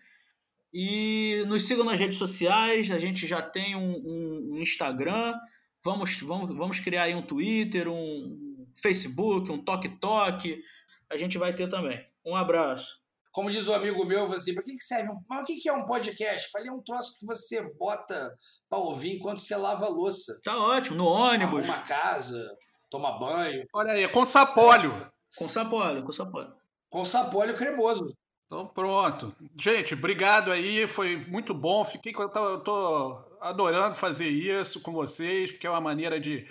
E 0.73 1.43
nos 1.47 1.67
sigam 1.67 1.83
nas 1.83 1.99
redes 1.99 2.17
sociais, 2.17 2.89
a 2.89 2.97
gente 2.97 3.27
já 3.27 3.41
tem 3.41 3.75
um, 3.75 3.97
um, 3.97 4.49
um 4.53 4.61
Instagram, 4.61 5.33
vamos, 5.83 6.19
vamos, 6.21 6.55
vamos 6.55 6.79
criar 6.79 7.03
aí 7.03 7.15
um 7.15 7.21
Twitter, 7.21 7.89
um 7.89 8.65
Facebook, 8.81 9.51
um 9.51 9.57
TokTok, 9.57 10.61
a 11.09 11.17
gente 11.17 11.37
vai 11.37 11.53
ter 11.53 11.67
também. 11.67 11.99
Um 12.25 12.35
abraço. 12.35 13.04
Como 13.35 13.51
diz 13.51 13.67
um 13.67 13.73
amigo 13.73 14.05
meu, 14.05 14.31
assim, 14.31 14.55
para 14.55 14.63
que, 14.63 14.77
que 14.77 14.81
serve? 14.81 15.11
Um, 15.11 15.19
mas 15.27 15.41
o 15.41 15.43
que, 15.43 15.57
que 15.57 15.67
é 15.67 15.73
um 15.73 15.85
podcast? 15.85 16.49
Falei, 16.51 16.69
é 16.69 16.71
um 16.71 16.81
troço 16.81 17.17
que 17.19 17.25
você 17.25 17.61
bota 17.77 18.33
para 18.69 18.79
ouvir 18.79 19.17
enquanto 19.17 19.39
você 19.39 19.57
lava 19.57 19.87
a 19.87 19.89
louça. 19.89 20.39
Tá 20.41 20.57
ótimo, 20.57 20.95
no 20.95 21.05
ônibus. 21.05 21.67
Arruma 21.67 21.81
casa, 21.81 22.41
toma 22.89 23.19
banho. 23.19 23.67
Olha 23.73 23.91
aí, 23.91 24.07
com 24.07 24.23
sapólio. 24.23 25.11
Com 25.37 25.49
sapólio, 25.49 26.05
com 26.05 26.13
sapólio. 26.13 26.53
Com 26.89 27.03
sapólio 27.03 27.57
cremoso. 27.57 28.05
Então 28.45 28.67
pronto. 28.67 29.35
Gente, 29.59 29.95
obrigado 29.95 30.49
aí, 30.49 30.87
foi 30.87 31.17
muito 31.27 31.53
bom. 31.53 31.83
Fiquei, 31.83 32.15
eu 32.17 32.29
tô, 32.29 32.39
eu 32.39 32.63
tô 32.63 33.37
adorando 33.41 33.97
fazer 33.97 34.29
isso 34.29 34.79
com 34.79 34.93
vocês, 34.93 35.51
porque 35.51 35.67
é 35.67 35.69
uma 35.69 35.81
maneira 35.81 36.21
de 36.21 36.47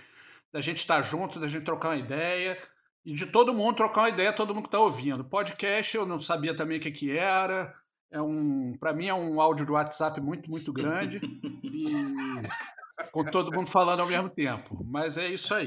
da 0.53 0.61
gente 0.61 0.81
estar 0.81 1.01
junto, 1.01 1.41
da 1.41 1.49
gente 1.49 1.65
trocar 1.65 1.89
uma 1.89 1.97
ideia 1.97 2.59
e 3.05 3.15
de 3.15 3.27
todo 3.27 3.55
mundo 3.55 3.77
trocar 3.77 4.03
uma 4.03 4.09
ideia, 4.09 4.33
todo 4.33 4.55
mundo 4.55 4.65
que 4.65 4.69
está 4.69 4.81
ouvindo. 4.81 5.25
Podcast 5.25 5.97
eu 5.97 6.07
não 6.07 6.19
sabia 6.19 6.57
também 6.57 6.79
o 6.79 6.81
que, 6.81 6.91
que 6.91 7.17
era. 7.17 7.75
É 8.11 8.21
um, 8.21 8.77
para 8.79 8.93
mim 8.93 9.07
é 9.07 9.15
um 9.15 9.41
áudio 9.41 9.67
do 9.67 9.73
WhatsApp 9.73 10.21
muito, 10.21 10.51
muito 10.51 10.73
grande 10.73 11.21
e 11.63 11.85
com 13.11 13.25
todo 13.25 13.53
mundo 13.53 13.69
falando 13.69 14.01
ao 14.01 14.07
mesmo 14.07 14.29
tempo. 14.29 14.85
Mas 14.87 15.19
é 15.19 15.29
isso 15.29 15.53
aí. 15.53 15.67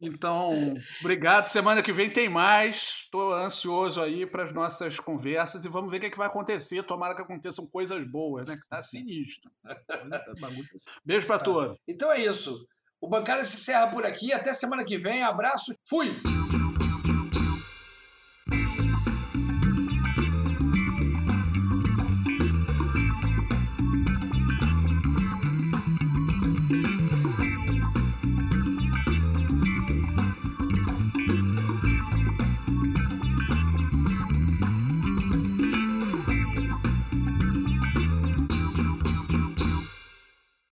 Então, 0.00 0.50
obrigado. 1.00 1.48
Semana 1.48 1.82
que 1.82 1.92
vem 1.92 2.10
tem 2.10 2.28
mais. 2.28 3.02
Estou 3.04 3.32
ansioso 3.32 4.00
aí 4.00 4.26
para 4.26 4.44
as 4.44 4.52
nossas 4.52 5.00
conversas 5.00 5.64
e 5.64 5.68
vamos 5.68 5.90
ver 5.90 5.96
o 5.96 6.00
que, 6.00 6.06
é 6.06 6.10
que 6.10 6.18
vai 6.18 6.26
acontecer. 6.26 6.82
Tomara 6.82 7.14
que 7.14 7.22
aconteçam 7.22 7.66
coisas 7.66 8.02
boas, 8.10 8.48
né? 8.48 8.58
Tá 8.68 8.82
sinistro. 8.82 9.50
Beijo 11.04 11.26
para 11.26 11.38
todos. 11.38 11.78
Então 11.88 12.12
é 12.12 12.20
isso. 12.20 12.66
O 13.00 13.08
Bancada 13.08 13.44
se 13.44 13.56
encerra 13.56 13.88
por 13.88 14.04
aqui. 14.04 14.32
Até 14.32 14.52
semana 14.52 14.84
que 14.84 14.98
vem. 14.98 15.22
Abraço. 15.22 15.74
Fui! 15.88 16.14